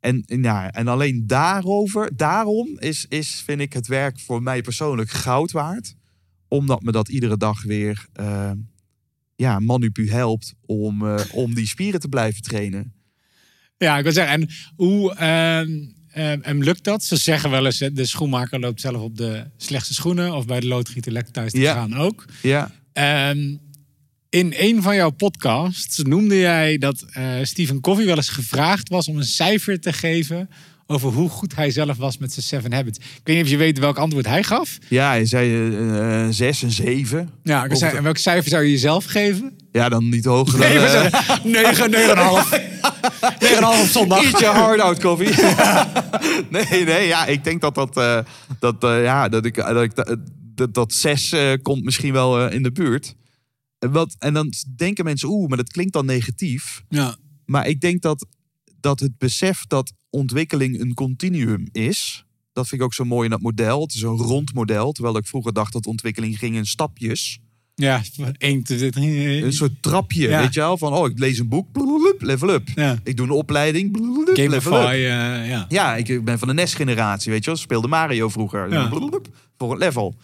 En, 0.00 0.22
ja, 0.26 0.70
en 0.72 0.88
alleen 0.88 1.26
daarover, 1.26 2.16
daarom 2.16 2.78
is, 2.78 3.06
is, 3.08 3.42
vind 3.44 3.60
ik 3.60 3.72
het 3.72 3.86
werk 3.86 4.18
voor 4.20 4.42
mij 4.42 4.62
persoonlijk 4.62 5.10
goud 5.10 5.50
waard. 5.52 5.94
Omdat 6.48 6.82
me 6.82 6.92
dat 6.92 7.08
iedere 7.08 7.36
dag 7.36 7.62
weer 7.62 8.06
eh, 8.12 8.50
ja, 9.36 9.58
manupu 9.58 10.10
helpt 10.10 10.54
om, 10.66 11.06
eh, 11.06 11.20
om 11.32 11.54
die 11.54 11.66
spieren 11.66 12.00
te 12.00 12.08
blijven 12.08 12.42
trainen. 12.42 12.92
Ja, 13.76 13.96
ik 13.98 14.02
wil 14.02 14.12
zeggen, 14.12 14.40
en 14.40 14.48
hoe 14.76 15.14
hem 16.42 16.62
lukt 16.62 16.84
dat? 16.84 17.02
Ze 17.02 17.16
zeggen 17.16 17.50
wel 17.50 17.66
eens, 17.66 17.78
de 17.78 18.06
schoenmaker 18.06 18.60
loopt 18.60 18.80
zelf 18.80 19.02
op 19.02 19.16
de 19.16 19.44
slechtste 19.56 19.94
schoenen. 19.94 20.34
Of 20.34 20.46
bij 20.46 20.60
de 20.60 20.66
loodgieter 20.66 21.12
lekker 21.12 21.32
thuis 21.32 21.52
te 21.52 21.60
Ja. 21.60 21.72
gaan 21.74 21.94
ook. 21.96 22.24
Ja, 22.42 22.70
Ehm, 22.92 23.56
in 24.30 24.54
een 24.56 24.82
van 24.82 24.94
jouw 24.94 25.10
podcasts 25.10 25.98
noemde 25.98 26.38
jij 26.38 26.78
dat 26.78 27.04
eh 27.12 27.24
Stephen 27.42 27.80
Covey 27.80 28.04
wel 28.04 28.16
eens 28.16 28.28
gevraagd 28.28 28.88
was 28.88 29.08
om 29.08 29.16
een 29.16 29.24
cijfer 29.24 29.80
te 29.80 29.92
geven 29.92 30.48
over 30.86 31.12
hoe 31.12 31.28
goed 31.28 31.54
hij 31.56 31.70
zelf 31.70 31.96
was 31.96 32.18
met 32.18 32.32
zijn 32.32 32.46
Seven 32.46 32.72
Habits. 32.72 32.98
Ik 32.98 33.20
weet 33.24 33.36
niet 33.36 33.44
of 33.44 33.50
je 33.50 33.56
weet 33.56 33.78
welk 33.78 33.98
antwoord 33.98 34.26
hij 34.26 34.42
gaf. 34.42 34.78
ja 34.88 35.08
hij 35.08 35.26
zei 35.26 35.76
eh, 35.76 36.26
zes 36.30 36.62
en 36.62 36.70
zeven. 36.70 37.30
Ja, 37.42 37.64
ik 37.64 37.76
zei, 37.76 37.96
en 37.96 38.02
welk 38.02 38.16
cijfer 38.16 38.50
zou 38.50 38.62
je 38.62 38.70
jezelf 38.70 39.04
geven? 39.04 39.56
Ja, 39.72 39.88
dan 39.88 40.08
niet 40.08 40.24
hoger 40.24 40.58
dan... 40.58 40.68
Nee, 40.68 40.78
we 40.78 40.84
eh, 40.84 40.90
zeggen 40.90 41.90
9, 41.90 41.90
9,5. 41.90 41.98
9,5 43.76 43.82
op 43.82 43.86
zondag. 43.86 44.24
Eat 44.24 44.40
your 44.40 44.56
heart 44.56 44.80
out, 44.80 45.00
koffie. 45.00 45.34
nee, 46.50 46.84
nee, 46.84 47.06
ja, 47.06 47.26
ik 47.26 47.44
denk 47.44 47.60
dat 47.60 47.74
dat, 47.74 47.96
eh, 47.96 48.18
dat, 48.58 48.76
ja, 48.80 49.28
dat 49.28 49.44
ik, 49.44 49.54
dat, 49.54 49.82
ik 49.82 49.92
dat, 50.54 50.74
dat 50.74 50.92
zes 50.92 51.34
komt 51.62 51.84
misschien 51.84 52.12
wel 52.12 52.48
in 52.48 52.62
de 52.62 52.72
buurt. 52.72 53.14
En 53.80 53.90
Wat, 53.90 54.16
en 54.18 54.34
dan 54.34 54.52
denken 54.76 55.04
mensen, 55.04 55.28
oeh, 55.28 55.48
maar 55.48 55.56
dat 55.56 55.72
klinkt 55.72 55.92
dan 55.92 56.06
negatief. 56.06 56.82
Ja, 56.88 57.16
Maar 57.46 57.66
ik 57.68 57.80
denk 57.80 58.02
dat, 58.02 58.26
dat 58.80 59.00
het 59.00 59.18
besef 59.18 59.64
dat 59.66 59.92
ontwikkeling 60.10 60.80
een 60.80 60.94
continuum 60.94 61.68
is. 61.72 62.24
Dat 62.52 62.68
vind 62.68 62.80
ik 62.80 62.86
ook 62.86 62.94
zo 62.94 63.04
mooi 63.04 63.24
in 63.24 63.30
dat 63.30 63.40
model. 63.40 63.80
Het 63.82 63.94
is 63.94 64.02
een 64.02 64.16
rond 64.16 64.54
model. 64.54 64.92
Terwijl 64.92 65.16
ik 65.16 65.26
vroeger 65.26 65.52
dacht 65.52 65.72
dat 65.72 65.86
ontwikkeling 65.86 66.38
ging 66.38 66.56
in 66.56 66.66
stapjes. 66.66 67.38
ja 67.74 68.02
1, 68.38 68.62
2, 68.62 68.90
3. 68.90 69.42
Een 69.44 69.52
soort 69.52 69.82
trapje, 69.82 70.28
Ja. 70.28 70.40
weet 70.40 70.54
je 70.54 70.60
wel? 70.60 70.78
Van, 70.78 70.92
oh, 70.92 71.08
ik 71.10 71.18
lees 71.18 71.38
een 71.38 71.48
boek, 71.48 71.66
level 72.18 72.48
up. 72.50 72.68
Ja. 72.74 72.98
Ik 73.04 73.16
doe 73.16 73.26
een 73.26 73.32
opleiding, 73.32 73.90
blablabla, 73.92 74.48
level 74.48 74.82
up. 74.90 74.94
Ja. 74.96 75.66
Ja, 75.68 75.96
ik 75.96 76.24
ben 76.24 76.38
van 76.38 76.48
de 76.48 76.54
NES-generatie, 76.54 77.30
weet 77.32 77.44
je 77.44 77.50
wel. 77.50 77.58
Speelde 77.60 77.88
Mario 77.88 78.28
vroeger. 78.28 78.70
Ja. 78.72 78.88
Voor 79.56 79.72
een 79.72 79.78
level. 79.78 80.14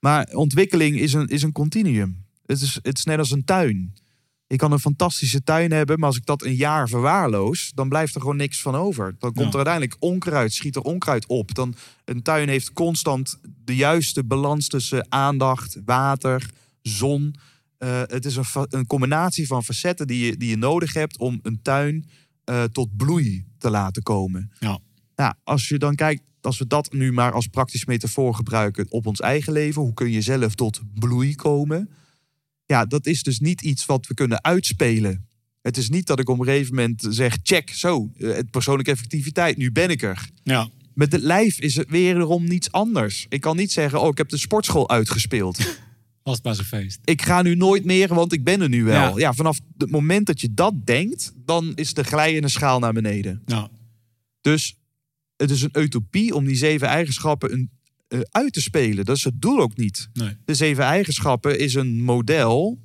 Maar 0.00 0.28
ontwikkeling 0.32 0.98
is 0.98 1.12
een, 1.12 1.26
is 1.28 1.42
een 1.42 1.52
continuum. 1.52 2.24
Het 2.50 2.60
is, 2.60 2.78
het 2.82 2.98
is 2.98 3.04
net 3.04 3.18
als 3.18 3.30
een 3.30 3.44
tuin. 3.44 3.94
Ik 4.46 4.58
kan 4.58 4.72
een 4.72 4.78
fantastische 4.80 5.42
tuin 5.42 5.72
hebben, 5.72 5.98
maar 5.98 6.08
als 6.08 6.16
ik 6.16 6.26
dat 6.26 6.42
een 6.44 6.54
jaar 6.54 6.88
verwaarloos, 6.88 7.72
dan 7.74 7.88
blijft 7.88 8.14
er 8.14 8.20
gewoon 8.20 8.36
niks 8.36 8.60
van 8.60 8.74
over. 8.74 9.14
Dan 9.18 9.32
komt 9.32 9.44
Ja. 9.44 9.50
er 9.50 9.54
uiteindelijk 9.66 9.96
onkruid, 9.98 10.52
schiet 10.52 10.76
er 10.76 10.82
onkruid 10.82 11.26
op. 11.26 11.54
Dan, 11.54 11.74
een 12.04 12.22
tuin 12.22 12.48
heeft 12.48 12.72
constant 12.72 13.38
de 13.64 13.76
juiste 13.76 14.24
balans 14.24 14.68
tussen 14.68 15.06
aandacht, 15.12 15.78
water, 15.84 16.50
zon. 16.82 17.34
Eh, 17.78 18.00
het 18.06 18.24
is 18.24 18.36
een, 18.36 18.44
een 18.68 18.86
combinatie 18.86 19.46
van 19.46 19.64
facetten 19.64 20.06
die 20.06 20.26
je, 20.26 20.36
die 20.36 20.48
je 20.50 20.56
nodig 20.56 20.92
hebt 20.92 21.18
om 21.18 21.38
een 21.42 21.62
tuin 21.62 22.08
eh, 22.44 22.64
tot 22.64 22.96
bloei 22.96 23.44
te 23.58 23.70
laten 23.70 24.02
komen. 24.02 24.50
Ja. 24.58 24.78
Nou, 25.16 25.34
als 25.44 25.68
je 25.68 25.78
dan 25.78 25.94
kijkt, 25.94 26.22
als 26.40 26.58
we 26.58 26.66
dat 26.66 26.92
nu 26.92 27.12
maar 27.12 27.32
als 27.32 27.46
praktisch 27.46 27.84
metafoor 27.84 28.34
gebruiken 28.34 28.86
op 28.90 29.06
ons 29.06 29.20
eigen 29.20 29.52
leven, 29.52 29.82
hoe 29.82 29.94
kun 29.94 30.10
je 30.10 30.20
zelf 30.22 30.54
tot 30.54 30.80
bloei 30.94 31.34
komen? 31.34 31.90
Ja, 32.70 32.84
dat 32.84 33.06
is 33.06 33.22
dus 33.22 33.40
niet 33.40 33.62
iets 33.62 33.86
wat 33.86 34.06
we 34.06 34.14
kunnen 34.14 34.44
uitspelen. 34.44 35.28
Het 35.62 35.76
is 35.76 35.88
niet 35.88 36.06
dat 36.06 36.20
ik 36.20 36.28
op 36.28 36.38
een 36.38 36.44
gegeven 36.44 36.74
moment 36.74 37.06
zeg, 37.08 37.38
check, 37.42 37.70
zo, 37.70 38.10
eh, 38.16 38.34
het 38.34 38.50
persoonlijke 38.50 38.90
effectiviteit, 38.90 39.56
nu 39.56 39.72
ben 39.72 39.90
ik 39.90 40.02
er. 40.02 40.28
ja. 40.42 40.68
Met 40.94 41.12
het 41.12 41.20
lijf 41.20 41.60
is 41.60 41.76
het 41.76 41.90
wederom 41.90 42.44
niets 42.44 42.72
anders. 42.72 43.26
Ik 43.28 43.40
kan 43.40 43.56
niet 43.56 43.72
zeggen, 43.72 44.00
oh, 44.00 44.08
ik 44.08 44.18
heb 44.18 44.28
de 44.28 44.36
sportschool 44.36 44.88
uitgespeeld. 44.90 45.58
Was 46.22 46.34
het 46.34 46.44
maar 46.44 46.54
zo'n 46.54 46.64
feest. 46.64 46.98
ik 47.04 47.22
ga 47.22 47.42
nu 47.42 47.54
nooit 47.54 47.84
meer, 47.84 48.14
want 48.14 48.32
ik 48.32 48.44
ben 48.44 48.60
er 48.60 48.68
nu 48.68 48.84
wel. 48.84 49.18
Ja. 49.18 49.26
Ja, 49.26 49.32
vanaf 49.32 49.58
het 49.78 49.90
moment 49.90 50.26
dat 50.26 50.40
je 50.40 50.54
dat 50.54 50.86
denkt, 50.86 51.32
dan 51.36 51.72
is 51.74 51.94
de 51.94 52.04
glijende 52.04 52.48
schaal 52.48 52.78
naar 52.78 52.92
beneden. 52.92 53.42
Ja. 53.46 53.70
Dus 54.40 54.76
het 55.36 55.50
is 55.50 55.62
een 55.62 55.80
utopie 55.82 56.34
om 56.34 56.44
die 56.44 56.56
zeven 56.56 56.88
eigenschappen 56.88 57.52
een, 57.52 57.70
eh, 58.10 58.20
uit 58.30 58.52
te 58.52 58.60
spelen. 58.60 59.04
Dat 59.04 59.16
is 59.16 59.24
het 59.24 59.40
doel 59.40 59.60
ook 59.60 59.76
niet. 59.76 60.08
Nee. 60.12 60.36
De 60.44 60.54
zeven 60.54 60.84
eigenschappen 60.84 61.58
is 61.58 61.74
een 61.74 62.02
model 62.02 62.78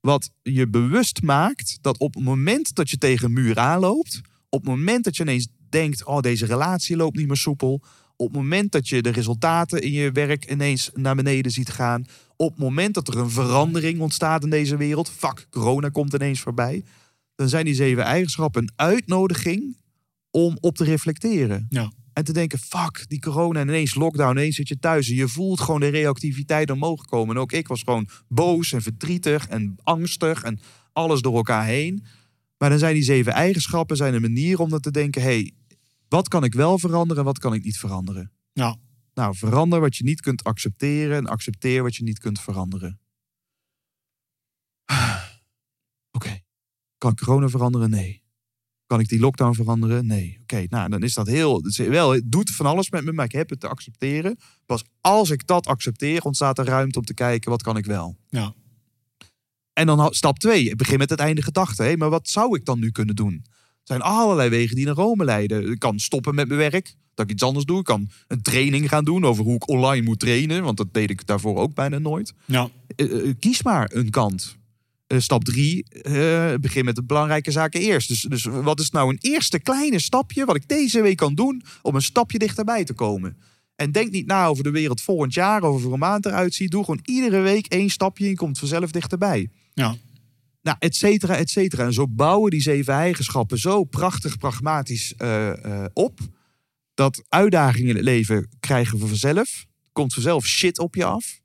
wat 0.00 0.30
je 0.42 0.68
bewust 0.68 1.22
maakt 1.22 1.78
dat 1.80 1.98
op 1.98 2.14
het 2.14 2.24
moment 2.24 2.74
dat 2.74 2.90
je 2.90 2.98
tegen 2.98 3.26
een 3.26 3.32
muur 3.32 3.58
aanloopt, 3.58 4.20
op 4.48 4.60
het 4.60 4.70
moment 4.70 5.04
dat 5.04 5.16
je 5.16 5.22
ineens 5.22 5.48
denkt, 5.68 6.04
oh 6.04 6.20
deze 6.20 6.46
relatie 6.46 6.96
loopt 6.96 7.16
niet 7.16 7.26
meer 7.26 7.36
soepel, 7.36 7.82
Op 8.16 8.26
het 8.26 8.36
moment 8.36 8.72
dat 8.72 8.88
je 8.88 9.02
de 9.02 9.10
resultaten 9.10 9.82
in 9.82 9.92
je 9.92 10.12
werk 10.12 10.50
ineens 10.50 10.90
naar 10.94 11.14
beneden 11.14 11.52
ziet 11.52 11.70
gaan. 11.70 12.04
Op 12.36 12.50
het 12.50 12.58
moment 12.58 12.94
dat 12.94 13.08
er 13.08 13.18
een 13.18 13.30
verandering 13.30 14.00
ontstaat 14.00 14.44
in 14.44 14.50
deze 14.50 14.76
wereld. 14.76 15.10
Fuck, 15.10 15.46
corona 15.50 15.88
komt 15.88 16.14
ineens 16.14 16.40
voorbij. 16.40 16.84
Dan 17.34 17.48
zijn 17.48 17.64
die 17.64 17.74
zeven 17.74 18.04
eigenschappen 18.04 18.62
een 18.62 18.72
uitnodiging 18.76 19.76
om 20.30 20.56
op 20.60 20.76
te 20.76 20.84
reflecteren. 20.84 21.66
Ja. 21.68 21.92
En 22.16 22.24
te 22.24 22.32
denken, 22.32 22.58
fuck, 22.58 23.04
die 23.08 23.20
corona 23.20 23.60
en 23.60 23.68
ineens 23.68 23.94
lockdown, 23.94 24.30
ineens 24.30 24.56
zit 24.56 24.68
je 24.68 24.78
thuis. 24.78 25.08
En 25.08 25.14
je 25.14 25.28
voelt 25.28 25.60
gewoon 25.60 25.80
de 25.80 25.88
reactiviteit 25.88 26.70
omhoog 26.70 27.04
komen. 27.04 27.34
En 27.34 27.40
ook 27.40 27.52
ik 27.52 27.68
was 27.68 27.82
gewoon 27.82 28.08
boos 28.28 28.72
en 28.72 28.82
verdrietig 28.82 29.48
en 29.48 29.76
angstig 29.82 30.42
en 30.42 30.60
alles 30.92 31.20
door 31.20 31.36
elkaar 31.36 31.64
heen. 31.64 32.04
Maar 32.58 32.70
dan 32.70 32.78
zijn 32.78 32.94
die 32.94 33.02
zeven 33.02 33.32
eigenschappen 33.32 33.96
zijn 33.96 34.14
een 34.14 34.20
manier 34.20 34.58
om 34.58 34.70
dan 34.70 34.80
te 34.80 34.90
denken, 34.90 35.22
hey, 35.22 35.52
wat 36.08 36.28
kan 36.28 36.44
ik 36.44 36.54
wel 36.54 36.78
veranderen 36.78 37.18
en 37.18 37.24
wat 37.24 37.38
kan 37.38 37.54
ik 37.54 37.64
niet 37.64 37.78
veranderen? 37.78 38.32
Ja. 38.52 38.76
Nou, 39.14 39.36
verander 39.36 39.80
wat 39.80 39.96
je 39.96 40.04
niet 40.04 40.20
kunt 40.20 40.44
accepteren 40.44 41.16
en 41.16 41.26
accepteer 41.26 41.82
wat 41.82 41.96
je 41.96 42.02
niet 42.02 42.18
kunt 42.18 42.40
veranderen. 42.40 43.00
Oké. 46.16 46.40
Kan 46.98 47.14
corona 47.14 47.48
veranderen? 47.48 47.90
Nee. 47.90 48.22
Kan 48.86 49.00
ik 49.00 49.08
die 49.08 49.20
lockdown 49.20 49.54
veranderen? 49.54 50.06
Nee. 50.06 50.38
Oké, 50.42 50.66
nou 50.68 50.88
dan 50.88 51.02
is 51.02 51.14
dat 51.14 51.26
heel. 51.26 51.62
Wel, 51.76 52.12
het 52.12 52.32
doet 52.32 52.50
van 52.50 52.66
alles 52.66 52.90
met 52.90 53.04
me, 53.04 53.12
maar 53.12 53.24
ik 53.24 53.32
heb 53.32 53.50
het 53.50 53.60
te 53.60 53.68
accepteren. 53.68 54.38
Pas 54.66 54.84
als 55.00 55.30
ik 55.30 55.46
dat 55.46 55.66
accepteer, 55.66 56.22
ontstaat 56.22 56.58
er 56.58 56.64
ruimte 56.64 56.98
om 56.98 57.04
te 57.04 57.14
kijken 57.14 57.50
wat 57.50 57.62
kan 57.62 57.76
ik 57.76 57.86
wel. 57.86 58.16
Ja. 58.28 58.54
En 59.72 59.86
dan 59.86 60.14
stap 60.14 60.38
twee, 60.38 60.70
ik 60.70 60.76
begin 60.76 60.98
met 60.98 61.10
het 61.10 61.18
einde 61.18 61.42
gedachte. 61.42 61.82
Hé, 61.82 61.96
maar 61.96 62.10
wat 62.10 62.28
zou 62.28 62.56
ik 62.56 62.64
dan 62.64 62.78
nu 62.78 62.90
kunnen 62.90 63.14
doen? 63.14 63.44
Er 63.44 63.92
zijn 63.94 64.00
allerlei 64.00 64.48
wegen 64.48 64.76
die 64.76 64.84
naar 64.84 64.94
Rome 64.94 65.24
leiden. 65.24 65.70
Ik 65.70 65.78
kan 65.78 65.98
stoppen 65.98 66.34
met 66.34 66.48
mijn 66.48 66.70
werk, 66.70 66.94
dat 67.14 67.24
ik 67.24 67.32
iets 67.32 67.42
anders 67.42 67.64
doe. 67.64 67.78
Ik 67.78 67.84
kan 67.84 68.08
een 68.28 68.42
training 68.42 68.88
gaan 68.88 69.04
doen 69.04 69.24
over 69.24 69.44
hoe 69.44 69.54
ik 69.54 69.68
online 69.68 70.04
moet 70.04 70.18
trainen, 70.18 70.62
want 70.62 70.76
dat 70.76 70.94
deed 70.94 71.10
ik 71.10 71.26
daarvoor 71.26 71.56
ook 71.56 71.74
bijna 71.74 71.98
nooit. 71.98 72.32
Ja. 72.44 72.68
Eh, 72.96 73.28
eh, 73.28 73.34
kies 73.38 73.62
maar 73.62 73.90
een 73.94 74.10
kant. 74.10 74.56
Eh, 75.06 75.18
stap 75.18 75.44
drie, 75.44 75.84
eh, 75.88 76.54
begin 76.60 76.84
met 76.84 76.94
de 76.94 77.04
belangrijke 77.04 77.50
zaken 77.50 77.80
eerst. 77.80 78.08
Dus, 78.08 78.20
dus 78.20 78.44
wat 78.44 78.80
is 78.80 78.90
nou 78.90 79.10
een 79.10 79.18
eerste 79.20 79.58
kleine 79.58 79.98
stapje 79.98 80.44
wat 80.44 80.56
ik 80.56 80.68
deze 80.68 81.02
week 81.02 81.16
kan 81.16 81.34
doen 81.34 81.62
om 81.82 81.94
een 81.94 82.02
stapje 82.02 82.38
dichterbij 82.38 82.84
te 82.84 82.92
komen? 82.92 83.36
En 83.76 83.92
denk 83.92 84.10
niet 84.10 84.26
na 84.26 84.46
over 84.46 84.64
de 84.64 84.70
wereld 84.70 85.00
volgend 85.00 85.34
jaar 85.34 85.62
of 85.62 85.74
over 85.74 85.92
een 85.92 85.98
maand 85.98 86.26
eruit 86.26 86.54
ziet. 86.54 86.70
Doe 86.70 86.84
gewoon 86.84 87.00
iedere 87.04 87.40
week 87.40 87.66
één 87.66 87.90
stapje 87.90 88.24
en 88.24 88.30
je 88.30 88.36
komt 88.36 88.58
vanzelf 88.58 88.90
dichterbij. 88.90 89.48
Ja. 89.74 89.96
Nou, 90.62 90.76
et 90.80 90.96
cetera, 90.96 91.36
et 91.36 91.50
cetera. 91.50 91.84
En 91.84 91.92
zo 91.92 92.08
bouwen 92.08 92.50
die 92.50 92.60
zeven 92.60 92.94
eigenschappen 92.94 93.58
zo 93.58 93.84
prachtig 93.84 94.38
pragmatisch 94.38 95.14
eh, 95.14 95.84
op. 95.92 96.20
Dat 96.94 97.24
uitdagingen 97.28 97.88
in 97.88 97.96
het 97.96 98.04
leven 98.04 98.48
krijgen 98.60 98.98
we 98.98 99.06
vanzelf. 99.06 99.66
Komt 99.92 100.14
vanzelf 100.14 100.46
shit 100.46 100.78
op 100.78 100.94
je 100.94 101.04
af. 101.04 101.40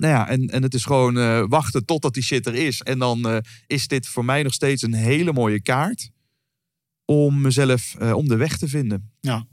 Nou 0.00 0.12
ja, 0.12 0.28
en, 0.28 0.46
en 0.48 0.62
het 0.62 0.74
is 0.74 0.84
gewoon 0.84 1.18
eh, 1.18 1.44
wachten 1.48 1.84
totdat 1.84 2.14
die 2.14 2.22
shit 2.22 2.46
er 2.46 2.54
is. 2.54 2.80
En 2.80 2.98
dan 2.98 3.28
eh, 3.28 3.38
is 3.66 3.86
dit 3.86 4.06
voor 4.06 4.24
mij 4.24 4.42
nog 4.42 4.52
steeds 4.52 4.82
een 4.82 4.94
hele 4.94 5.32
mooie 5.32 5.62
kaart. 5.62 6.10
Om 7.04 7.40
mezelf, 7.40 7.94
eh, 7.98 8.12
om 8.12 8.28
de 8.28 8.36
weg 8.36 8.58
te 8.58 8.68
vinden. 8.68 9.10
Ja. 9.20 9.46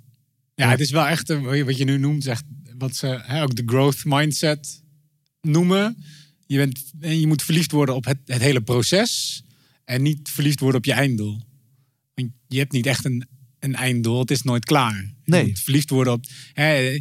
Ja, 0.56 0.70
het 0.70 0.80
is 0.80 0.92
wel 0.92 1.08
echt 1.08 1.28
wat 1.64 1.78
je 1.78 1.84
nu 1.84 1.98
noemt, 1.98 2.26
echt 2.26 2.44
wat 2.78 2.96
ze 2.96 3.20
hè, 3.22 3.44
ook 3.44 3.56
de 3.56 3.64
growth 3.66 4.06
mindset 4.06 4.84
noemen. 5.42 6.04
Je, 6.46 6.58
bent, 6.58 6.92
en 7.00 7.20
je 7.20 7.28
moet 7.28 7.44
verliefd 7.44 7.72
worden 7.72 7.96
op 7.96 8.06
het, 8.06 8.18
het 8.26 8.42
hele 8.42 8.62
proces 8.62 9.44
en 9.86 10.02
niet 10.02 10.30
verliefd 10.30 10.60
worden 10.60 10.80
op 10.80 10.86
je 10.86 10.94
einddoel. 10.94 11.42
Want 12.14 12.32
je 12.48 12.58
hebt 12.58 12.72
niet 12.72 12.86
echt 12.86 13.06
een, 13.06 13.28
een 13.60 13.76
einddoel, 13.76 14.20
het 14.20 14.32
is 14.32 14.42
nooit 14.42 14.66
klaar. 14.66 15.14
Nee. 15.24 15.42
Je 15.42 15.48
moet 15.48 15.60
verliefd 15.60 15.90
worden 15.90 16.14
op. 16.14 16.26
Hè, 16.54 17.00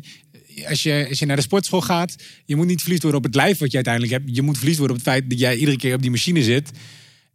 als, 0.68 0.82
je, 0.82 1.06
als 1.08 1.18
je 1.18 1.26
naar 1.26 1.36
de 1.36 1.42
sportschool 1.42 1.80
gaat, 1.80 2.14
je 2.44 2.56
moet 2.56 2.66
niet 2.66 2.80
verliefd 2.80 3.02
worden 3.02 3.20
op 3.20 3.26
het 3.26 3.34
lijf 3.34 3.58
wat 3.58 3.68
je 3.70 3.74
uiteindelijk 3.76 4.12
hebt. 4.14 4.36
Je 4.36 4.42
moet 4.42 4.56
verliefd 4.58 4.78
worden 4.78 4.96
op 4.96 5.02
het 5.04 5.12
feit 5.12 5.30
dat 5.30 5.38
jij 5.38 5.56
iedere 5.56 5.76
keer 5.76 5.94
op 5.94 6.02
die 6.02 6.10
machine 6.10 6.42
zit 6.42 6.70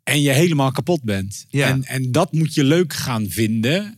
en 0.04 0.22
je 0.22 0.30
helemaal 0.32 0.72
kapot 0.72 1.04
bent. 1.04 1.46
Ja. 1.50 1.68
En, 1.68 1.84
en 1.86 2.12
dat 2.12 2.32
moet 2.34 2.54
je 2.54 2.64
leuk 2.64 2.94
gaan 2.94 3.30
vinden. 3.30 3.96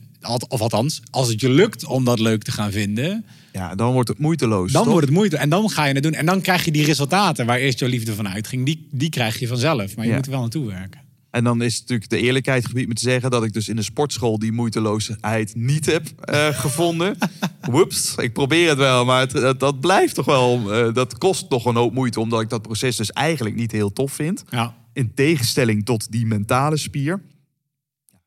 Of 0.48 0.60
althans, 0.60 1.00
als 1.10 1.28
het 1.28 1.40
je 1.40 1.50
lukt 1.50 1.84
om 1.84 2.04
dat 2.04 2.18
leuk 2.18 2.42
te 2.42 2.52
gaan 2.52 2.72
vinden, 2.72 3.24
Ja, 3.52 3.74
dan 3.74 3.92
wordt 3.92 4.08
het 4.08 4.18
moeiteloos. 4.18 4.72
dan 4.72 4.82
toch? 4.82 4.90
wordt 4.92 5.06
het 5.06 5.16
moeite. 5.16 5.36
En 5.36 5.48
dan 5.48 5.70
ga 5.70 5.84
je 5.84 5.94
het 5.94 6.02
doen. 6.02 6.12
En 6.14 6.26
dan 6.26 6.40
krijg 6.40 6.64
je 6.64 6.70
die 6.70 6.84
resultaten 6.84 7.46
waar 7.46 7.58
eerst 7.58 7.78
jouw 7.78 7.88
liefde 7.88 8.14
van 8.14 8.28
uitging. 8.28 8.66
Die, 8.66 8.88
die 8.90 9.08
krijg 9.10 9.38
je 9.38 9.46
vanzelf. 9.46 9.96
Maar 9.96 10.04
je 10.04 10.10
Ja. 10.10 10.16
moet 10.16 10.24
er 10.26 10.30
wel 10.32 10.40
naartoe 10.40 10.66
werken. 10.66 11.00
En 11.34 11.44
dan 11.44 11.62
is 11.62 11.72
het 11.72 11.80
natuurlijk 11.80 12.10
de 12.10 12.20
eerlijkheid 12.20 12.66
gebied 12.66 12.88
me 12.88 12.94
te 12.94 13.02
zeggen 13.02 13.30
dat 13.30 13.44
ik 13.44 13.52
dus 13.52 13.68
in 13.68 13.76
de 13.76 13.82
sportschool 13.82 14.38
die 14.38 14.52
moeiteloosheid 14.52 15.54
niet 15.54 15.86
heb 15.86 16.08
eh, 16.20 16.48
gevonden. 16.48 17.18
Woeps, 17.70 18.14
ik 18.14 18.32
probeer 18.32 18.68
het 18.68 18.78
wel, 18.78 19.04
maar 19.04 19.20
het, 19.20 19.30
dat, 19.30 19.60
dat 19.60 19.80
blijft 19.80 20.14
toch 20.14 20.24
wel, 20.24 20.72
eh, 20.72 20.94
dat 20.94 21.18
kost 21.18 21.48
toch 21.48 21.64
een 21.64 21.76
hoop 21.76 21.92
moeite, 21.92 22.20
omdat 22.20 22.40
ik 22.40 22.48
dat 22.48 22.62
proces 22.62 22.96
dus 22.96 23.12
eigenlijk 23.12 23.56
niet 23.56 23.72
heel 23.72 23.92
tof 23.92 24.12
vind. 24.12 24.44
Ja. 24.48 24.76
In 24.92 25.14
tegenstelling 25.14 25.84
tot 25.84 26.12
die 26.12 26.26
mentale 26.26 26.76
spier. 26.76 27.22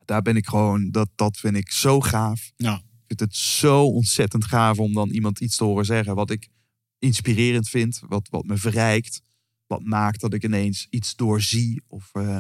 Daar 0.06 0.22
ben 0.22 0.36
ik 0.36 0.48
gewoon, 0.48 0.92
dat, 0.92 1.10
dat 1.16 1.38
vind 1.38 1.56
ik 1.56 1.72
zo 1.72 2.00
gaaf. 2.00 2.52
Ja. 2.56 2.76
Ik 2.76 3.04
vind 3.08 3.20
het 3.20 3.36
zo 3.36 3.86
ontzettend 3.86 4.46
gaaf 4.46 4.80
om 4.80 4.94
dan 4.94 5.10
iemand 5.10 5.40
iets 5.40 5.58
te 5.58 5.64
horen 5.64 5.86
zeggen 5.86 6.16
wat 6.16 6.30
ik 6.30 6.48
inspirerend 7.00 7.70
vind, 7.70 8.02
wat, 8.08 8.28
wat 8.30 8.46
me 8.46 8.58
verrijkt, 8.58 9.22
wat 9.68 9.84
maakt 9.84 10.22
dat 10.22 10.34
ik 10.34 10.44
ineens 10.44 10.88
iets 10.90 11.16
doorzie 11.16 11.82
of 11.88 12.10
eh, 12.14 12.38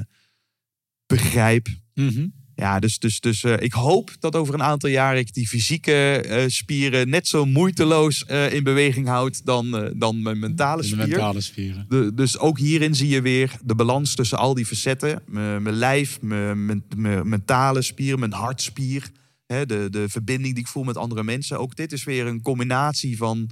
begrijp. 1.07 1.67
Mhm. 1.93 2.27
Ja, 2.57 2.79
dus, 2.79 2.99
dus, 2.99 3.19
dus 3.19 3.43
eh, 3.43 3.53
ik 3.59 3.73
hoop 3.73 4.15
dat 4.19 4.35
over 4.35 4.53
een 4.53 4.63
aantal 4.63 4.89
jaar 4.89 5.17
ik 5.17 5.33
die 5.33 5.47
fysieke 5.47 5.91
eh, 5.91 6.43
spieren 6.47 7.09
net 7.09 7.27
zo 7.27 7.45
moeiteloos 7.45 8.25
eh, 8.25 8.53
in 8.53 8.63
beweging 8.63 9.07
houd 9.07 9.45
dan, 9.45 9.93
dan 9.97 10.21
mijn 10.21 10.39
mentale 10.39 10.81
De 10.81 10.87
spier. 10.87 11.07
mentale 11.07 11.41
spieren. 11.41 11.85
De, 11.89 12.13
dus 12.13 12.37
ook 12.37 12.59
hierin 12.59 12.95
zie 12.95 13.07
je 13.07 13.21
weer 13.21 13.57
de 13.63 13.75
balans 13.75 14.15
tussen 14.15 14.37
al 14.37 14.53
die 14.53 14.65
facetten. 14.65 15.21
Mijn 15.27 15.71
lijf, 15.71 16.21
mijn, 16.21 16.83
mentale 17.23 17.81
spier, 17.81 18.19
mijn 18.19 18.33
hartspier. 18.33 19.09
Hè, 19.45 19.65
de, 19.65 19.87
de 19.89 20.09
verbinding 20.09 20.53
die 20.53 20.63
ik 20.63 20.69
voel 20.69 20.83
met 20.83 20.97
andere 20.97 21.23
mensen. 21.23 21.59
Ook 21.59 21.75
dit 21.75 21.91
is 21.91 22.03
weer 22.03 22.25
een 22.25 22.41
combinatie 22.41 23.17
van 23.17 23.49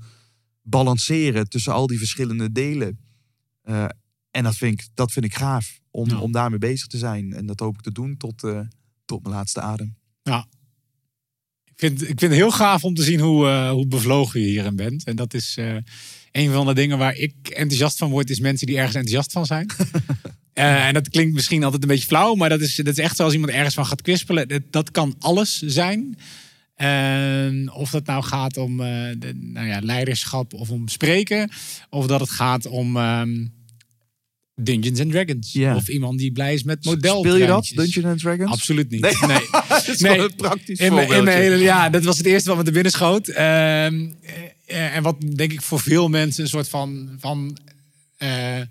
balanceren 0.62 1.50
tussen 1.50 1.74
al 1.74 1.88
die 1.88 1.98
verschillende 1.98 2.52
delen. 2.52 3.00
En 4.32 4.44
dat 4.44 4.56
vind 4.56 4.82
ik, 4.82 4.88
dat 4.94 5.12
vind 5.12 5.26
ik 5.26 5.36
gaaf 5.36 5.80
om, 5.96 6.10
Ja. 6.10 6.20
om 6.20 6.32
daarmee 6.32 6.60
bezig 6.60 6.88
te 6.88 6.98
zijn. 6.98 7.34
En 7.34 7.46
dat 7.46 7.60
hoop 7.60 7.76
ik 7.76 7.82
te 7.82 7.92
doen 7.92 8.18
tot, 8.18 8.44
eh, 8.44 8.60
tot 9.06 9.24
mijn 9.24 9.36
laatste 9.36 9.62
adem. 9.62 9.96
Ja. 10.24 10.46
Ik 11.64 11.74
vind, 11.76 12.02
ik 12.02 12.08
vind 12.08 12.22
het 12.22 12.32
heel 12.32 12.52
gaaf 12.52 12.84
om 12.84 12.94
te 12.94 13.04
zien 13.04 13.20
hoe, 13.20 13.48
eh, 13.48 13.72
hoe 13.72 13.88
bevlogen 13.88 14.40
je 14.40 14.48
hierin 14.48 14.76
bent. 14.76 15.04
En 15.04 15.16
dat 15.16 15.34
is 15.34 15.56
eh, 15.58 15.76
een 16.32 16.52
van 16.52 16.66
de 16.66 16.74
dingen 16.74 16.98
waar 16.98 17.16
ik 17.16 17.34
enthousiast 17.44 17.98
van 17.98 18.10
word, 18.10 18.30
is 18.30 18.40
mensen 18.40 18.68
die 18.68 18.76
ergens 18.78 18.96
enthousiast 18.96 19.32
van 19.32 19.46
zijn. 19.46 19.70
En 20.54 20.94
dat 20.94 21.10
klinkt 21.10 21.34
misschien 21.34 21.64
altijd 21.64 21.82
een 21.82 21.88
beetje 21.88 22.06
flauw, 22.06 22.36
maar 22.36 22.50
dat 22.50 22.62
is, 22.62 22.76
dat 22.76 22.88
is 22.88 22.98
echt 22.98 23.16
zoals 23.16 23.34
iemand 23.34 23.52
ergens 23.52 23.74
van 23.74 23.86
gaat 23.86 24.02
kwispelen. 24.02 24.48
Dat, 24.48 24.62
dat 24.70 24.92
kan 24.92 25.16
alles 25.20 25.60
zijn. 25.60 26.18
Of 27.74 27.90
dat 27.90 28.06
nou 28.06 28.24
gaat 28.24 28.58
om 28.58 28.78
de, 28.78 29.34
nou 29.36 29.68
ja, 29.68 29.80
leiderschap 29.82 30.54
of 30.54 30.70
om 30.70 30.88
spreken, 30.88 31.50
of 31.90 32.08
dat 32.08 32.20
het 32.20 32.30
gaat 32.30 32.66
om 32.66 32.98
ehm, 32.98 33.46
Dungeons 34.62 35.00
and 35.00 35.12
Dragons. 35.12 35.56
Of 35.76 35.88
iemand 35.88 36.20
die 36.20 36.32
blij 36.32 36.54
is 36.54 36.64
met 36.64 36.86
model. 36.86 37.20
Speel 37.20 37.38
je 37.38 37.46
dat, 37.46 37.72
Dungeons 37.76 38.06
and 38.06 38.20
Dragons? 38.20 38.52
Absoluut 38.52 38.90
niet. 38.90 39.02
Nee. 39.02 39.14
nee. 39.28 39.40
dat 39.70 39.88
is 39.88 40.00
Nee, 40.00 40.20
een 40.20 40.36
praktisch 40.36 40.80
In 40.80 40.94
mijn, 40.94 41.04
in 41.04 41.10
mijn 41.10 41.24
voorbeeldje. 41.24 41.42
hele, 41.42 41.64
ja, 41.64 41.90
dat 41.90 42.04
was 42.04 42.18
het 42.18 42.26
eerste 42.26 42.50
wat 42.50 42.58
me 42.58 42.64
te 42.64 42.72
binnen 42.72 42.92
schoot. 42.92 43.28
Ehm, 43.28 44.06
eh, 44.66 44.96
en 44.96 45.04
wat 45.04 45.16
denk 45.36 45.52
ik 45.52 45.62
voor 45.62 45.80
veel 45.80 46.08
mensen 46.10 46.44
een 46.44 46.50
soort 46.50 46.70
van, 46.70 47.10
van 47.20 47.58
eh, 48.18 48.62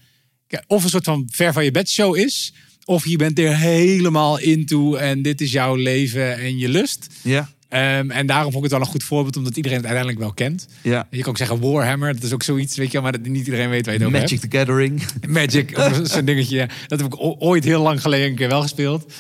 of 0.67 0.85
een 0.85 0.91
soort 0.91 1.05
van 1.05 1.29
ver 1.33 1.53
van 1.53 1.65
je 1.65 1.71
bed 1.71 1.89
show 1.89 2.17
is, 2.17 2.55
of 2.85 3.07
je 3.07 3.17
bent 3.17 3.39
er 3.39 3.57
helemaal 3.57 4.39
into 4.39 4.95
en 4.95 5.23
dit 5.23 5.41
is 5.41 5.53
jouw 5.53 5.75
leven 5.75 6.39
en 6.39 6.59
je 6.59 6.69
lust. 6.69 7.07
Ja, 7.23 7.51
Ehm, 7.75 8.11
en 8.11 8.27
daarom 8.27 8.53
vond 8.53 8.65
ik 8.65 8.71
het 8.71 8.79
wel 8.79 8.81
een 8.81 8.93
goed 8.93 9.05
voorbeeld, 9.05 9.37
omdat 9.37 9.57
iedereen 9.57 9.77
het 9.79 9.87
uiteindelijk 9.87 10.25
wel 10.25 10.35
kent. 10.35 10.69
ja. 10.83 11.07
Je 11.11 11.21
kan 11.21 11.29
ook 11.29 11.37
zeggen 11.37 11.61
Warhammer, 11.61 12.15
dat 12.15 12.23
is 12.23 12.33
ook 12.33 12.43
zoiets, 12.43 12.77
weet 12.77 12.93
je 12.93 13.01
maar 13.01 13.13
dat 13.13 13.21
niet 13.21 13.47
iedereen 13.47 13.71
weet 13.71 13.85
waar 13.87 13.95
je 13.95 14.01
het 14.01 14.09
over 14.09 14.21
hebt. 14.21 14.33
Magic 14.33 14.51
the 14.51 14.57
Gathering. 14.59 15.03
Magic, 15.29 15.79
zo'n 16.13 16.25
dingetje. 16.25 16.69
Dat 16.87 17.01
heb 17.01 17.15
ik 17.15 17.21
ooit 17.39 17.65
heel 17.65 17.83
lang 17.83 18.01
geleden 18.01 18.29
een 18.29 18.35
keer 18.35 18.49
wel 18.49 18.63
gespeeld. 18.63 19.13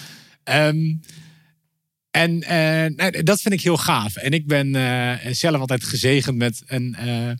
Ehm, 0.44 0.94
en 2.10 2.42
eh, 2.42 3.22
dat 3.24 3.40
vind 3.40 3.54
ik 3.54 3.60
heel 3.60 3.76
gaaf. 3.76 4.16
En 4.16 4.32
ik 4.32 4.46
ben 4.46 4.74
eh, 4.74 5.32
zelf 5.32 5.60
altijd 5.60 5.84
gezegend 5.84 6.36
met 6.36 6.62
een, 6.66 6.94
eh, 6.94 7.30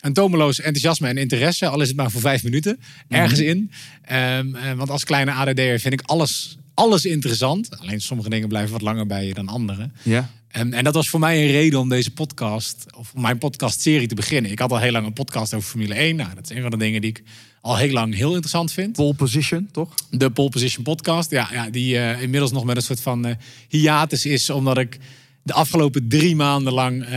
een 0.00 0.12
tomeloos 0.12 0.58
enthousiasme 0.58 1.08
en 1.08 1.16
interesse. 1.18 1.66
Al 1.68 1.80
is 1.80 1.88
het 1.88 1.96
maar 1.96 2.10
voor 2.10 2.20
vijf 2.20 2.42
minuten. 2.42 2.80
Ergens 3.08 3.40
in. 3.40 3.70
Ehm, 4.02 4.54
eh, 4.54 4.72
want 4.72 4.90
als 4.90 5.04
kleine 5.04 5.32
ADD'er 5.32 5.80
vind 5.80 5.94
ik 5.94 6.02
alles, 6.02 6.56
alles 6.74 7.04
interessant. 7.04 7.78
Alleen 7.78 8.00
sommige 8.00 8.28
dingen 8.28 8.48
blijven 8.48 8.72
wat 8.72 8.82
langer 8.82 9.06
bij 9.06 9.26
je 9.26 9.34
dan 9.34 9.48
andere. 9.48 9.90
Ja. 10.02 10.30
En, 10.54 10.72
en 10.72 10.84
dat 10.84 10.94
was 10.94 11.08
voor 11.08 11.20
mij 11.20 11.44
een 11.44 11.50
reden 11.50 11.80
om 11.80 11.88
deze 11.88 12.10
podcast, 12.10 12.86
of 12.96 13.14
mijn 13.14 13.38
podcastserie 13.38 14.08
te 14.08 14.14
beginnen. 14.14 14.50
Ik 14.50 14.58
had 14.58 14.70
al 14.70 14.78
heel 14.78 14.92
lang 14.92 15.06
een 15.06 15.12
podcast 15.12 15.54
over 15.54 15.68
Formule 15.68 15.94
1. 15.94 16.16
Nou, 16.16 16.34
dat 16.34 16.50
is 16.50 16.56
een 16.56 16.62
van 16.62 16.70
de 16.70 16.76
dingen 16.76 17.00
die 17.00 17.10
ik 17.10 17.22
al 17.60 17.76
heel 17.76 17.92
lang 17.92 18.14
heel 18.14 18.28
interessant 18.28 18.72
vind. 18.72 18.92
Pole 18.92 19.14
position, 19.14 19.68
toch? 19.70 19.94
De 20.10 20.30
Pole 20.30 20.48
Position 20.48 20.84
podcast, 20.84 21.30
ja, 21.30 21.48
ja 21.52 21.70
die 21.70 21.98
eh, 21.98 22.22
inmiddels 22.22 22.52
nog 22.52 22.64
met 22.64 22.76
een 22.76 22.82
soort 22.82 23.00
van 23.00 23.26
eh, 23.26 23.34
hiatus 23.68 24.26
is, 24.26 24.50
omdat 24.50 24.78
ik 24.78 24.98
de 25.42 25.52
afgelopen 25.52 26.08
drie 26.08 26.36
maanden 26.36 26.72
lang 26.72 27.04
eh, 27.04 27.10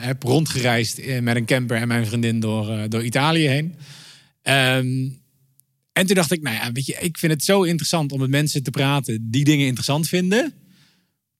heb 0.00 0.22
rondgereisd 0.22 1.20
met 1.20 1.36
een 1.36 1.46
camper 1.46 1.76
en 1.76 1.88
mijn 1.88 2.06
vriendin 2.06 2.40
door, 2.40 2.88
door 2.88 3.04
Italië 3.04 3.46
heen. 3.46 3.74
Ehm, 4.42 5.08
en 5.92 6.06
toen 6.06 6.14
dacht 6.14 6.32
ik, 6.32 6.42
nou 6.42 6.56
ja, 6.56 6.72
weet 6.72 6.86
je, 6.86 6.96
ik 7.00 7.18
vind 7.18 7.32
het 7.32 7.44
zo 7.44 7.62
interessant 7.62 8.12
om 8.12 8.20
met 8.20 8.30
mensen 8.30 8.62
te 8.62 8.70
praten 8.70 9.30
die 9.30 9.44
dingen 9.44 9.66
interessant 9.66 10.08
vinden. 10.08 10.54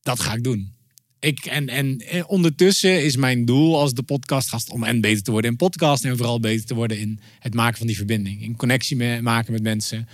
Dat 0.02 0.20
ga 0.20 0.34
ik 0.34 0.44
doen. 0.44 0.78
Ik, 1.20 1.46
en, 1.46 1.68
en 1.68 1.98
eh, 1.98 2.22
ondertussen 2.26 3.04
is 3.04 3.16
mijn 3.16 3.44
doel 3.44 3.80
als 3.80 3.94
de 3.94 4.02
podcastgast 4.02 4.70
om 4.70 4.84
en 4.84 5.00
beter 5.00 5.22
te 5.22 5.30
worden 5.30 5.50
in 5.50 5.56
podcast 5.56 6.04
en 6.04 6.16
vooral 6.16 6.40
beter 6.40 6.66
te 6.66 6.74
worden 6.74 6.98
in 6.98 7.20
het 7.38 7.54
maken 7.54 7.78
van 7.78 7.86
die 7.86 7.96
verbinding. 7.96 8.42
In 8.42 8.56
connectie 8.56 9.20
maken 9.20 9.52
met 9.52 9.62
mensen. 9.62 10.08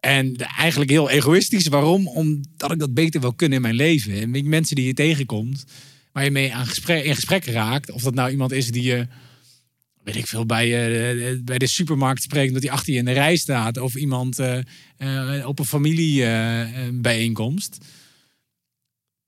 En 0.00 0.36
eigenlijk 0.36 0.90
heel 0.90 1.10
egoïstisch. 1.10 1.66
Waarom? 1.66 2.08
Omdat 2.08 2.72
ik 2.72 2.78
dat 2.78 2.94
beter 2.94 3.20
wil 3.20 3.34
kunnen 3.34 3.56
in 3.56 3.62
mijn 3.62 3.74
leven. 3.74 4.12
En 4.12 4.48
mensen 4.48 4.76
die 4.76 4.86
je 4.86 4.94
tegenkomt, 4.94 5.64
waar 6.12 6.24
je 6.24 6.30
mee 6.30 6.50
gesprek, 6.50 7.04
in 7.04 7.14
gesprek 7.14 7.44
raakt. 7.44 7.90
Of 7.90 8.02
dat 8.02 8.14
nou 8.14 8.30
iemand 8.30 8.52
is 8.52 8.70
die 8.70 8.82
je, 8.82 9.06
weet 10.02 10.16
ik 10.16 10.26
veel, 10.26 10.46
bij, 10.46 10.66
eh, 10.66 11.36
bij 11.44 11.58
de 11.58 11.66
supermarkt 11.66 12.22
spreekt... 12.22 12.48
omdat 12.48 12.62
hij 12.62 12.72
achter 12.72 12.92
je 12.92 12.98
in 12.98 13.04
de 13.04 13.12
rij 13.12 13.36
staat. 13.36 13.78
Of 13.78 13.94
iemand 13.94 14.38
eh, 14.38 14.58
op 15.46 15.58
een 15.58 15.64
familiebijeenkomst. 15.64 17.78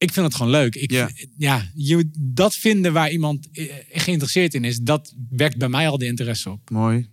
Ik 0.00 0.12
vind 0.12 0.26
het 0.26 0.34
gewoon 0.34 0.50
leuk. 0.52 0.74
Ik, 0.74 0.90
Ja. 0.90 1.10
ja. 1.36 1.70
je, 1.74 2.10
dat 2.18 2.54
vinden 2.54 2.92
waar 2.92 3.10
iemand 3.10 3.48
eh, 3.52 3.74
geïnteresseerd 3.90 4.54
in 4.54 4.64
is... 4.64 4.78
dat 4.78 5.14
wekt 5.30 5.56
bij 5.56 5.68
mij 5.68 5.88
al 5.88 5.98
de 5.98 6.06
interesse 6.06 6.50
op. 6.50 6.70
Mooi. 6.70 6.96
En 6.96 7.08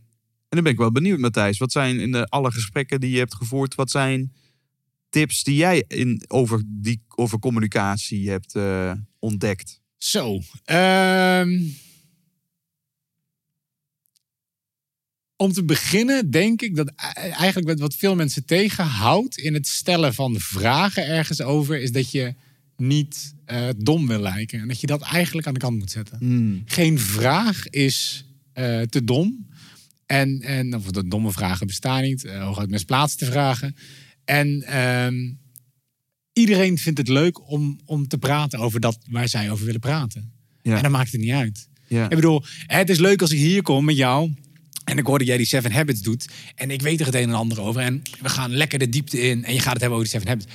dan 0.49 0.63
ben 0.63 0.71
ik 0.71 0.77
wel 0.77 0.91
benieuwd, 0.91 1.19
Matthijs. 1.19 1.57
Wat 1.57 1.71
zijn 1.71 1.99
in 1.99 2.11
de, 2.11 2.25
alle 2.25 2.51
gesprekken 2.51 2.99
die 2.99 3.11
je 3.11 3.17
hebt 3.17 3.35
gevoerd, 3.35 3.75
wat 3.75 3.91
zijn 3.91 4.33
tips 5.09 5.43
die 5.43 5.55
jij 5.55 5.83
in, 5.87 6.23
over, 6.27 6.63
die, 6.67 7.01
over 7.07 7.39
communicatie 7.39 8.29
hebt 8.29 8.55
eh, 8.55 8.91
ontdekt? 9.19 9.81
Zo. 9.97 10.39
ehm, 10.63 11.59
om 15.35 15.51
te 15.53 15.63
beginnen 15.63 16.31
denk 16.31 16.61
ik 16.61 16.75
dat 16.75 16.87
e- 16.87 16.93
eigenlijk 17.19 17.67
wat- 17.67 17.79
wat 17.79 17.95
veel 17.95 18.15
mensen 18.15 18.45
tegenhoudt 18.45 19.37
in 19.37 19.53
het 19.53 19.67
stellen 19.67 20.13
van 20.13 20.35
vragen 20.39 21.05
ergens 21.07 21.41
over, 21.41 21.79
is 21.81 21.91
dat 21.91 22.11
je 22.11 22.33
niet 22.77 23.33
eh, 23.45 23.67
dom 23.77 24.07
wil 24.07 24.19
lijken. 24.19 24.59
En 24.59 24.67
dat 24.67 24.81
je 24.81 24.87
dat 24.87 25.01
eigenlijk 25.01 25.47
aan 25.47 25.53
de 25.53 25.59
kant 25.59 25.77
moet 25.77 25.91
zetten. 25.91 26.19
Geen 26.65 26.99
vraag 26.99 27.67
is 27.69 28.25
eh, 28.53 28.81
te 28.81 29.03
dom. 29.03 29.47
En, 30.05 30.41
en 30.41 30.75
of 30.75 30.91
de 30.91 31.07
domme 31.07 31.31
vragen 31.31 31.67
bestaan 31.67 32.01
niet. 32.01 32.23
Uh, 32.23 32.43
hooguit 32.43 32.69
misplaatste 32.69 33.25
vragen. 33.25 33.75
En 34.25 34.63
ehm, 34.63 35.31
iedereen 36.33 36.77
vindt 36.77 36.97
het 36.97 37.07
leuk 37.07 37.49
om, 37.49 37.79
om 37.85 38.07
te 38.07 38.17
praten 38.17 38.59
over 38.59 38.79
dat 38.79 38.97
waar 39.09 39.27
zij 39.27 39.51
over 39.51 39.65
willen 39.65 39.79
praten. 39.79 40.31
Ja. 40.61 40.75
En 40.75 40.81
dan 40.81 40.91
maakt 40.91 41.11
het 41.11 41.21
niet 41.21 41.31
uit. 41.31 41.67
Ja. 41.87 42.03
Ik 42.03 42.15
bedoel, 42.15 42.43
het 42.65 42.89
is 42.89 42.97
leuk 42.97 43.21
als 43.21 43.31
ik 43.31 43.37
hier 43.37 43.61
kom 43.61 43.85
met 43.85 43.95
jou. 43.95 44.33
En 44.83 44.97
ik 44.97 45.05
hoor 45.05 45.17
dat 45.17 45.27
jij 45.27 45.37
die 45.37 45.45
Seven 45.45 45.71
Habits 45.71 46.01
doet. 46.01 46.27
En 46.55 46.71
ik 46.71 46.81
weet 46.81 46.99
er 46.99 47.05
het 47.05 47.15
een 47.15 47.29
en 47.29 47.35
ander 47.35 47.61
over. 47.61 47.81
En 47.81 48.01
we 48.21 48.29
gaan 48.29 48.51
lekker 48.51 48.79
de 48.79 48.89
diepte 48.89 49.21
in. 49.21 49.43
En 49.43 49.53
je 49.53 49.59
gaat 49.59 49.73
het 49.73 49.81
hebben 49.81 49.99
over 49.99 50.11
die 50.11 50.19
Seven 50.19 50.27
Habits. 50.27 50.53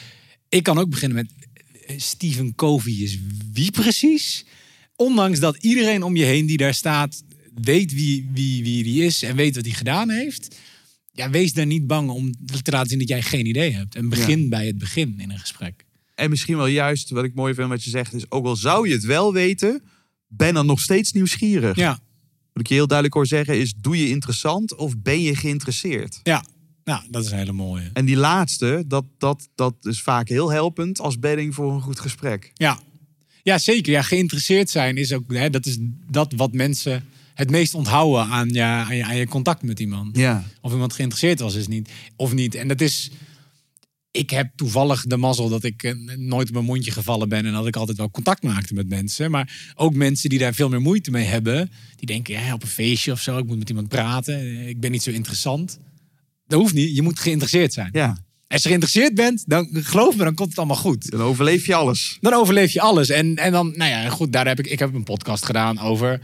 Ik 0.48 0.62
kan 0.62 0.78
ook 0.78 0.90
beginnen 0.90 1.16
met 1.16 1.50
Stephen 1.96 2.54
Covey 2.54 2.92
is 2.92 3.18
wie 3.52 3.70
precies? 3.70 4.44
Ondanks 4.96 5.38
dat 5.40 5.56
iedereen 5.56 6.02
om 6.02 6.16
je 6.16 6.24
heen 6.24 6.46
die 6.46 6.56
daar 6.56 6.74
staat... 6.74 7.22
weet 7.62 7.92
wie, 7.92 8.28
wie, 8.32 8.62
wie 8.62 8.82
die 8.82 9.04
is 9.04 9.22
en 9.22 9.36
weet 9.36 9.54
wat 9.56 9.64
hij 9.64 9.74
gedaan 9.74 10.10
heeft. 10.10 10.56
Ja, 11.12 11.30
wees 11.30 11.52
daar 11.52 11.66
niet 11.66 11.86
bang 11.86 12.10
om 12.10 12.32
te 12.62 12.70
laten 12.70 12.88
zien 12.88 12.98
dat 12.98 13.08
jij 13.08 13.22
geen 13.22 13.46
idee 13.46 13.72
hebt. 13.72 13.94
En 13.94 14.08
begin 14.08 14.48
bij 14.48 14.66
het 14.66 14.78
begin 14.78 15.14
in 15.20 15.30
een 15.30 15.38
gesprek. 15.38 15.84
En 16.14 16.30
misschien 16.30 16.56
wel 16.56 16.66
juist, 16.66 17.10
wat 17.10 17.24
ik 17.24 17.34
mooi 17.34 17.54
vind 17.54 17.68
wat 17.68 17.84
je 17.84 17.90
zegt, 17.90 18.14
is 18.14 18.30
ook 18.30 18.46
al 18.46 18.56
zou 18.56 18.88
je 18.88 18.94
het 18.94 19.04
wel 19.04 19.32
weten, 19.32 19.82
ben 20.28 20.54
dan 20.54 20.66
nog 20.66 20.80
steeds 20.80 21.12
nieuwsgierig. 21.12 21.76
Ja, 21.76 21.90
Wat 22.52 22.62
ik 22.62 22.66
je 22.68 22.74
heel 22.74 22.86
duidelijk 22.86 23.16
hoor 23.16 23.26
zeggen 23.26 23.58
is, 23.58 23.74
doe 23.80 23.98
je 23.98 24.08
interessant 24.08 24.74
of 24.76 24.98
ben 24.98 25.22
je 25.22 25.36
geïnteresseerd? 25.36 26.20
ja. 26.22 26.44
Nou, 26.84 27.02
dat 27.10 27.24
is 27.24 27.30
een 27.30 27.38
hele 27.38 27.52
mooie. 27.52 27.90
En 27.92 28.04
die 28.04 28.16
laatste, 28.16 28.84
dat, 28.86 29.04
dat, 29.18 29.48
dat 29.54 29.74
is 29.80 30.02
vaak 30.02 30.28
heel 30.28 30.50
helpend 30.50 31.00
als 31.00 31.18
bedding 31.18 31.54
voor 31.54 31.72
een 31.72 31.80
goed 31.80 32.00
gesprek. 32.00 32.50
Ja, 32.54 32.80
ja 33.42 33.58
zeker. 33.58 33.92
Ja, 33.92 34.02
geïnteresseerd 34.02 34.70
zijn 34.70 34.96
is 34.96 35.12
ook 35.12 35.32
hè, 35.32 35.50
dat, 35.50 35.66
is 35.66 35.78
dat 36.10 36.32
wat 36.36 36.52
mensen 36.52 37.04
het 37.34 37.50
meest 37.50 37.74
onthouden 37.74 38.24
aan 38.24 38.48
je, 38.48 38.62
aan, 38.62 38.96
je, 38.96 39.04
aan 39.04 39.16
je 39.16 39.28
contact 39.28 39.62
met 39.62 39.80
iemand. 39.80 40.16
Ja. 40.16 40.44
Of 40.60 40.72
iemand 40.72 40.92
geïnteresseerd 40.92 41.40
was 41.40 41.54
is 41.54 41.66
niet, 41.66 41.90
of 42.16 42.32
niet. 42.32 42.54
En 42.54 42.68
dat 42.68 42.80
is. 42.80 43.10
Ik 44.10 44.30
heb 44.30 44.50
toevallig 44.56 45.04
de 45.04 45.16
mazzel 45.16 45.48
dat 45.48 45.64
ik 45.64 45.82
eh, 45.82 45.94
nooit 46.16 46.48
op 46.48 46.54
mijn 46.54 46.64
mondje 46.66 46.90
gevallen 46.90 47.28
ben 47.28 47.46
en 47.46 47.52
dat 47.52 47.66
ik 47.66 47.76
altijd 47.76 47.98
wel 47.98 48.10
contact 48.10 48.42
maakte 48.42 48.74
met 48.74 48.88
mensen. 48.88 49.30
Maar 49.30 49.72
ook 49.74 49.94
mensen 49.94 50.28
die 50.28 50.38
daar 50.38 50.54
veel 50.54 50.68
meer 50.68 50.80
moeite 50.80 51.10
mee 51.10 51.24
hebben, 51.24 51.70
die 51.96 52.06
denken 52.06 52.34
ja, 52.34 52.54
op 52.54 52.62
een 52.62 52.68
feestje 52.68 53.12
of 53.12 53.20
zo, 53.20 53.38
ik 53.38 53.46
moet 53.46 53.58
met 53.58 53.68
iemand 53.68 53.88
praten, 53.88 54.68
ik 54.68 54.80
ben 54.80 54.90
niet 54.90 55.02
zo 55.02 55.10
interessant. 55.10 55.78
Dat 56.46 56.60
hoeft 56.60 56.74
niet. 56.74 56.96
Je 56.96 57.02
moet 57.02 57.18
geïnteresseerd 57.18 57.72
zijn. 57.72 57.88
Ja, 57.92 58.16
Als 58.48 58.62
je 58.62 58.68
geïnteresseerd 58.68 59.14
bent, 59.14 59.42
dan 59.46 59.68
geloof 59.72 60.16
me, 60.16 60.24
dan 60.24 60.34
komt 60.34 60.48
het 60.48 60.58
allemaal 60.58 60.76
goed 60.76 61.10
dan 61.10 61.20
overleef 61.20 61.66
je 61.66 61.74
alles. 61.74 62.18
dan 62.20 62.34
overleef 62.34 62.72
je 62.72 62.80
alles. 62.80 63.08
En, 63.08 63.36
en 63.36 63.52
dan, 63.52 63.72
nou 63.76 63.90
ja, 63.90 64.08
goed, 64.08 64.32
daar 64.32 64.46
heb 64.46 64.58
ik, 64.58 64.66
ik 64.66 64.78
heb 64.78 64.94
een 64.94 65.04
podcast 65.04 65.44
gedaan 65.44 65.78
over 65.78 66.20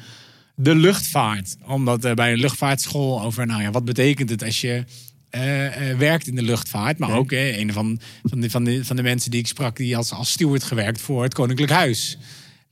de 0.54 0.74
luchtvaart. 0.74 1.56
Omdat 1.66 2.04
eh, 2.04 2.14
bij 2.14 2.32
een 2.32 2.40
luchtvaartschool 2.40 3.22
over, 3.22 3.46
nou 3.46 3.62
ja, 3.62 3.70
wat 3.70 3.84
betekent 3.84 4.30
het 4.30 4.44
als 4.44 4.60
je 4.60 4.84
eh, 5.30 5.90
eh, 5.90 5.98
werkt 5.98 6.26
in 6.26 6.34
de 6.34 6.42
luchtvaart. 6.42 6.98
Maar 6.98 7.16
ook 7.16 7.32
eh, 7.32 7.58
een 7.58 7.72
van, 7.72 8.00
van, 8.22 8.40
de, 8.40 8.50
van, 8.50 8.64
de, 8.64 8.84
van 8.84 8.96
de 8.96 9.02
mensen 9.02 9.30
die 9.30 9.40
ik 9.40 9.46
sprak, 9.46 9.76
die 9.76 9.96
als, 9.96 10.12
als 10.12 10.30
steward 10.30 10.62
gewerkt 10.62 11.00
voor 11.00 11.22
het 11.22 11.34
Koninklijk 11.34 11.72
Huis. 11.72 12.18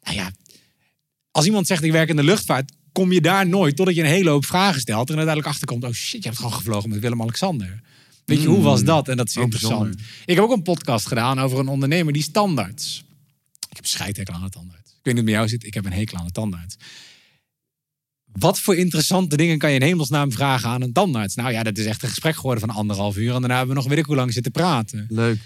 Nou 0.03 0.17
ja, 0.17 0.31
als 1.31 1.47
iemand 1.47 1.67
zegt 1.67 1.83
ik 1.83 1.93
werk 1.93 2.09
in 2.09 2.17
de 2.17 2.23
luchtvaart, 2.23 2.73
kom 2.97 3.13
je 3.13 3.21
daar 3.21 3.49
nooit 3.49 3.77
totdat 3.77 3.95
je 3.95 4.01
een 4.01 4.07
hele 4.09 4.31
hoop 4.31 4.45
vragen 4.45 4.81
stelt. 4.81 5.09
En 5.11 5.17
uiteindelijk 5.17 5.55
achterkomt, 5.55 5.85
oh 5.85 5.93
shit, 5.93 6.23
je 6.23 6.29
hebt 6.29 6.37
gewoon 6.41 6.53
gevlogen 6.53 6.89
met 6.89 6.99
Willem-Alexander. 6.99 7.81
Weet 8.25 8.43
je, 8.43 8.49
hoe 8.49 8.63
was 8.63 8.85
dat? 8.85 9.09
En 9.09 9.17
dat 9.17 9.29
is 9.29 9.37
Oh, 9.37 9.43
interessant. 9.43 9.81
bijzonder. 9.83 10.07
Ik 10.25 10.35
heb 10.35 10.45
ook 10.45 10.53
een 10.53 10.63
podcast 10.63 11.07
gedaan 11.07 11.39
over 11.41 11.59
een 11.59 11.69
ondernemer 11.69 12.13
die 12.13 12.23
is 12.23 12.31
tandarts. 12.31 13.05
Ik 13.71 13.77
heb 13.77 13.87
scheidhekel 13.87 14.35
aan 14.35 14.43
de 14.43 14.49
tandarts. 14.49 14.91
Ik 14.91 15.03
weet 15.03 15.15
niet 15.15 15.15
hoe 15.15 15.15
het 15.15 15.25
met 15.25 15.35
jou 15.35 15.49
zit, 15.49 15.65
ik 15.65 15.75
heb 15.75 15.85
een 15.85 15.93
hekel 15.93 16.19
aan 16.19 16.27
de 16.27 16.33
tandarts. 16.33 16.77
Wat 18.33 18.61
voor 18.61 18.77
interessante 18.77 19.37
dingen 19.37 19.59
kan 19.59 19.71
je 19.71 19.77
in 19.77 19.83
hemelsnaam 19.87 20.33
vragen 20.33 20.69
aan 20.69 20.83
een 20.83 20.93
tandarts? 20.93 21.35
Nou 21.35 21.53
ja, 21.53 21.63
dat 21.63 21.79
is 21.79 21.87
echt 21.87 22.03
een 22.03 22.09
gesprek 22.09 22.35
geworden 22.37 22.61
van 22.67 22.77
anderhalf 22.77 23.17
uur. 23.17 23.35
En 23.35 23.41
daarna 23.41 23.57
hebben 23.57 23.75
we 23.75 23.81
nog 23.81 23.89
weet 23.91 23.99
ik 23.99 24.05
hoe 24.05 24.17
lang 24.17 24.33
zitten 24.33 24.53
praten. 24.53 25.07
Leuk. 25.09 25.39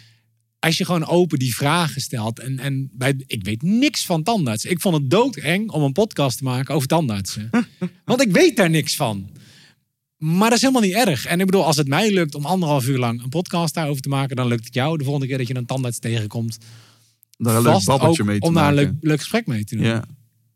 Als 0.61 0.79
je 0.79 0.85
gewoon 0.85 1.07
open 1.07 1.39
die 1.39 1.55
vragen 1.55 2.01
stelt. 2.01 2.39
En, 2.39 2.59
en 2.59 2.91
bij, 2.93 3.15
ik 3.27 3.45
weet 3.45 3.63
niks 3.63 4.07
van 4.07 4.23
tandarts. 4.23 4.65
Ik 4.65 4.81
vond 4.81 4.97
het 4.97 5.11
doodeng 5.11 5.71
om 5.71 5.83
een 5.83 5.93
podcast 5.93 6.39
te 6.39 6.45
maken 6.45 6.75
over 6.75 6.89
tandartsen. 6.89 7.51
Want 8.05 8.23
ik 8.23 8.33
weet 8.33 8.57
daar 8.57 8.71
niks 8.71 8.97
van. 8.97 9.31
Maar 10.17 10.49
dat 10.49 10.59
is 10.59 10.61
helemaal 10.61 10.83
niet 10.83 10.95
erg. 10.95 11.27
En 11.27 11.41
ik 11.41 11.47
bedoel, 11.47 11.65
als 11.65 11.77
het 11.77 11.89
mij 11.89 12.13
lukt 12.13 12.35
om 12.35 12.45
anderhalf 12.45 12.87
uur 12.87 12.99
lang 12.99 13.23
een 13.23 13.29
podcast 13.29 13.75
daarover 13.75 14.03
te 14.03 14.09
maken, 14.09 14.37
dan 14.37 14.47
lukt 14.47 14.65
het 14.65 14.75
jou 14.75 14.99
de 14.99 15.05
volgende 15.05 15.29
keer 15.29 15.39
dat 15.39 15.49
je 15.49 15.55
een 15.55 15.67
tandarts 15.67 15.99
tegenkomt. 15.99 16.59
Daar 17.37 17.57
een 17.57 17.63
leuk 17.63 17.85
babbeltje 17.85 18.25
mee 18.25 18.39
te 18.39 18.47
om 18.47 18.55
daar 18.55 18.69
een 18.69 18.75
maken. 18.75 18.91
leuk, 18.93 19.05
leuk 19.05 19.19
gesprek 19.19 19.47
mee 19.47 19.65
te 19.65 19.77
doen. 19.77 19.85
Ja. 19.85 20.05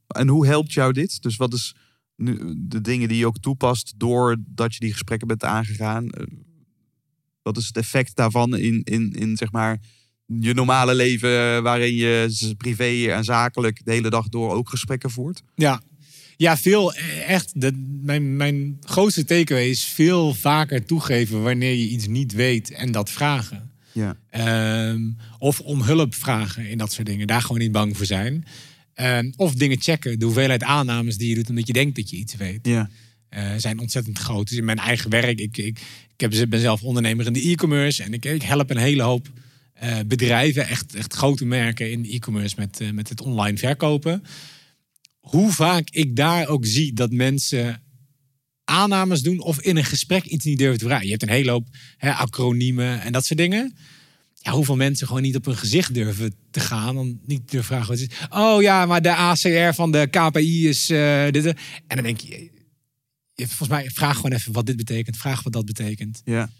En 0.07 0.29
hoe 0.29 0.47
helpt 0.47 0.73
jou 0.73 0.93
dit? 0.93 1.23
Dus 1.23 1.37
wat 1.37 1.53
is 1.53 1.75
nu 2.17 2.55
de 2.59 2.81
dingen 2.81 3.09
die 3.09 3.19
je 3.19 3.27
ook 3.27 3.39
toepast 3.39 3.95
doordat 3.97 4.75
je 4.75 4.81
die 4.81 4.93
gesprekken 4.93 5.29
bent 5.29 5.45
aangegaan? 5.45 6.11
Wat 7.45 7.57
is 7.57 7.67
het 7.67 7.77
effect 7.77 8.17
daarvan 8.17 8.57
in, 8.57 8.81
in, 8.85 9.13
in 9.13 9.37
zeg 9.37 9.53
maar 9.53 9.81
je 10.27 10.55
normale 10.55 10.95
leven 10.95 11.29
eh, 11.57 11.61
waarin 11.63 11.95
je 11.95 12.55
privé 12.57 13.13
en 13.13 13.25
zakelijk 13.25 13.81
de 13.85 13.93
hele 13.93 14.11
dag 14.11 14.29
door 14.29 14.53
ook 14.53 14.69
gesprekken 14.69 15.11
voert? 15.11 15.43
Ja, 15.55 15.83
ja 16.37 16.57
veel. 16.57 16.95
eh, 16.95 17.29
Echt, 17.31 17.61
de, 17.61 17.99
mijn, 18.03 18.37
mijn 18.37 18.77
grootste 18.81 19.25
takeaway 19.25 19.69
is 19.69 19.85
veel 19.85 20.35
vaker 20.35 20.85
toegeven 20.85 21.43
wanneer 21.43 21.75
je 21.75 21.89
iets 21.89 22.07
niet 22.07 22.33
weet 22.33 22.71
en 22.71 22.93
dat 22.93 23.11
vragen. 23.11 23.71
Ja. 23.93 24.17
Ehm, 24.31 25.01
of 25.39 25.61
om 25.61 25.83
hulp 25.83 26.15
vragen 26.15 26.69
in 26.69 26.79
dat 26.79 26.93
soort 26.93 27.07
dingen. 27.07 27.27
Daar 27.27 27.41
gewoon 27.43 27.59
niet 27.59 27.73
bang 27.73 27.97
voor 27.97 28.07
zijn. 28.07 28.45
Ehm, 28.95 29.33
of 29.37 29.55
dingen 29.55 29.81
checken. 29.81 30.19
De 30.19 30.25
hoeveelheid 30.25 30.63
aannames 30.63 31.17
die 31.17 31.29
je 31.29 31.35
doet 31.35 31.49
omdat 31.49 31.67
je 31.67 31.73
denkt 31.73 31.97
dat 31.97 32.11
je 32.11 32.17
iets 32.17 32.35
weet. 32.37 32.67
Ja. 32.67 32.91
Eh, 33.35 33.51
zijn 33.57 33.79
ontzettend 33.79 34.19
groot. 34.19 34.49
Dus 34.49 34.59
in 34.59 34.65
mijn 34.65 34.79
eigen 34.79 35.11
werk, 35.11 35.39
ik, 35.39 35.57
ik, 35.57 35.81
ik 36.17 36.21
heb, 36.21 36.49
ben 36.49 36.61
zelf 36.61 36.83
ondernemer 36.83 37.27
in 37.27 37.33
de 37.33 37.51
e-commerce 37.51 38.03
en 38.03 38.13
ik, 38.13 38.25
ik 38.25 38.43
help 38.43 38.71
een 38.71 38.77
hele 38.77 39.03
hoop 39.03 39.33
eh, 39.73 39.99
bedrijven, 40.07 40.69
echt, 40.69 40.95
echt 40.95 41.15
grote 41.15 41.45
merken 41.45 41.91
in 41.91 42.05
e-commerce 42.05 42.55
met, 42.59 42.81
eh, 42.81 42.91
met 42.91 43.09
het 43.09 43.21
online 43.21 43.59
verkopen. 43.59 44.23
Hoe 45.21 45.53
vaak 45.53 45.91
ik 45.91 46.17
daar 46.17 46.49
ook 46.49 46.67
zie 46.67 46.93
dat 46.93 47.13
mensen 47.13 47.83
aannames 48.65 49.23
doen 49.23 49.41
of 49.41 49.61
in 49.61 49.77
een 49.77 49.85
gesprek 49.85 50.25
iets 50.25 50.45
niet 50.45 50.59
durven 50.59 50.79
te 50.79 50.85
vragen. 50.85 51.05
Je 51.05 51.11
hebt 51.11 51.23
een 51.23 51.29
hele 51.29 51.51
hoop 51.51 51.69
hè, 51.97 52.13
acroniemen 52.13 53.01
en 53.01 53.13
dat 53.13 53.25
soort 53.25 53.39
dingen. 53.39 53.77
Ja, 54.35 54.53
hoeveel 54.53 54.77
mensen 54.77 55.07
gewoon 55.07 55.23
niet 55.23 55.37
op 55.37 55.45
hun 55.45 55.57
gezicht 55.57 55.95
durven 55.95 56.35
te 56.51 56.61
gaan. 56.61 56.95
Dan 56.95 57.21
niet 57.27 57.51
durven 57.51 57.69
vragen 57.69 57.89
wat 57.89 57.99
is. 57.99 58.09
Oh 58.31 58.63
ja, 58.63 58.87
maar 58.87 59.03
de 59.03 59.15
ACR 59.15 59.75
van 59.75 59.93
de 59.93 60.09
KPI 60.11 60.69
is 60.69 60.87
dit. 60.87 61.47
En 61.47 61.55
dan 61.87 62.03
denk 62.03 62.21
je, 62.21 62.53
volgens 63.35 63.69
mij 63.69 63.91
vraag 63.91 64.17
gewoon 64.17 64.33
even 64.33 64.53
wat 64.53 64.67
dit 64.67 64.77
betekent. 64.77 65.17
Vraag 65.17 65.43
wat 65.43 65.53
dat 65.53 65.65
betekent. 65.65 66.23
Ja. 66.25 66.51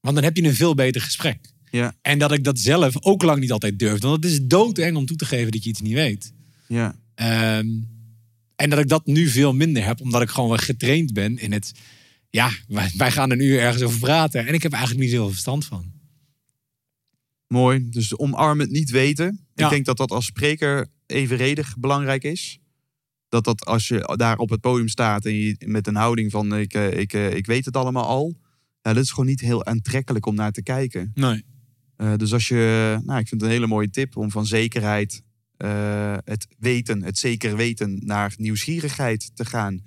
Want 0.00 0.14
dan 0.14 0.24
heb 0.24 0.36
je 0.36 0.42
een 0.42 0.54
veel 0.54 0.74
beter 0.74 1.00
gesprek. 1.00 1.50
Ja, 1.70 1.94
En 2.02 2.18
dat 2.18 2.32
ik 2.32 2.44
dat 2.44 2.58
zelf 2.58 3.02
ook 3.04 3.22
lang 3.22 3.40
niet 3.40 3.52
altijd 3.52 3.78
durfde. 3.78 4.06
Want 4.08 4.24
het 4.24 4.32
is 4.32 4.40
doodeng 4.42 4.96
om 4.96 5.06
toe 5.06 5.16
te 5.16 5.24
geven 5.24 5.52
dat 5.52 5.62
je 5.64 5.70
iets 5.70 5.80
niet 5.80 5.94
weet. 5.94 6.32
ja. 6.68 6.98
Ehm, 7.14 7.66
en 8.56 8.70
dat 8.70 8.78
ik 8.78 8.88
dat 8.88 9.06
nu 9.06 9.26
veel 9.28 9.54
minder 9.54 9.84
heb, 9.84 10.00
omdat 10.00 10.22
ik 10.22 10.28
gewoon 10.28 10.58
getraind 10.58 11.12
ben 11.12 11.38
in 11.38 11.52
het. 11.52 11.72
Ja, 12.30 12.50
wij, 12.68 12.90
wij 12.96 13.10
gaan 13.10 13.30
een 13.30 13.42
uur 13.42 13.60
ergens 13.60 13.82
over 13.82 13.98
praten. 13.98 14.46
En 14.46 14.54
ik 14.54 14.62
heb 14.62 14.72
eigenlijk 14.72 15.02
niet 15.04 15.12
zoveel 15.12 15.30
verstand 15.30 15.64
van. 15.64 15.92
Mooi. 17.46 17.88
Dus 17.90 18.18
omarm 18.18 18.60
het 18.60 18.70
niet 18.70 18.90
weten. 18.90 19.46
Ja. 19.54 19.64
Ik 19.64 19.70
denk 19.70 19.84
dat 19.84 19.96
dat 19.96 20.10
als 20.10 20.24
spreker 20.26 20.90
evenredig 21.06 21.76
belangrijk 21.78 22.24
is. 22.24 22.58
Dat 23.28 23.44
dat 23.44 23.64
als 23.64 23.88
je 23.88 24.14
daar 24.16 24.38
op 24.38 24.50
het 24.50 24.60
podium 24.60 24.88
staat 24.88 25.24
en 25.24 25.34
je 25.34 25.56
met 25.66 25.86
een 25.86 25.94
houding 25.94 26.30
van 26.30 26.56
ik, 26.56 26.74
eh, 26.74 26.98
ik, 26.98 27.12
eh, 27.12 27.34
ik 27.34 27.46
weet 27.46 27.64
het 27.64 27.76
allemaal 27.76 28.06
al. 28.06 28.36
Ja, 28.82 28.92
dat 28.92 29.02
is 29.02 29.10
gewoon 29.10 29.26
niet 29.26 29.40
heel 29.40 29.64
aantrekkelijk 29.64 30.26
om 30.26 30.34
naar 30.34 30.52
te 30.52 30.62
kijken. 30.62 31.10
Nee. 31.14 31.44
Eh, 31.96 32.14
dus 32.16 32.32
als 32.32 32.48
je, 32.48 32.98
nou, 33.04 33.18
ik 33.18 33.28
vind 33.28 33.40
het 33.40 33.50
een 33.50 33.56
hele 33.56 33.66
mooie 33.66 33.90
tip 33.90 34.16
om 34.16 34.30
van 34.30 34.46
zekerheid, 34.46 35.22
het 36.24 36.46
weten, 36.58 37.02
het 37.02 37.18
zeker 37.18 37.56
weten, 37.56 38.00
naar 38.04 38.34
nieuwsgierigheid 38.36 39.30
te 39.34 39.44
gaan. 39.44 39.80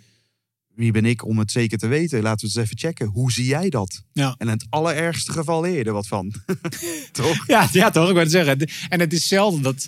Wie 0.76 0.92
ben 0.92 1.06
ik 1.06 1.26
om 1.26 1.40
het 1.40 1.52
zeker 1.52 1.78
te 1.78 1.88
weten? 1.88 2.22
Laten 2.22 2.48
we 2.48 2.54
eens 2.56 2.66
even 2.66 2.78
checken. 2.78 3.08
Hoe 3.08 3.32
zie 3.32 3.46
jij 3.46 3.70
dat? 3.70 4.04
Ja. 4.14 4.36
En 4.38 4.48
in 4.48 4.54
het 4.54 4.66
allerergste 4.70 5.32
geval 5.32 5.62
leer 5.62 5.78
je 5.78 5.84
er 5.84 5.94
wat 5.94 6.08
van. 6.08 6.34
Toch? 7.12 7.48
Ja, 7.48 7.70
ja, 7.72 7.90
toch? 7.90 8.08
Ik 8.08 8.14
wou 8.14 8.20
het 8.20 8.32
zeggen. 8.32 8.70
En 8.90 9.00
het 9.00 9.14
is 9.14 9.28
zelden 9.28 9.62
dat. 9.62 9.88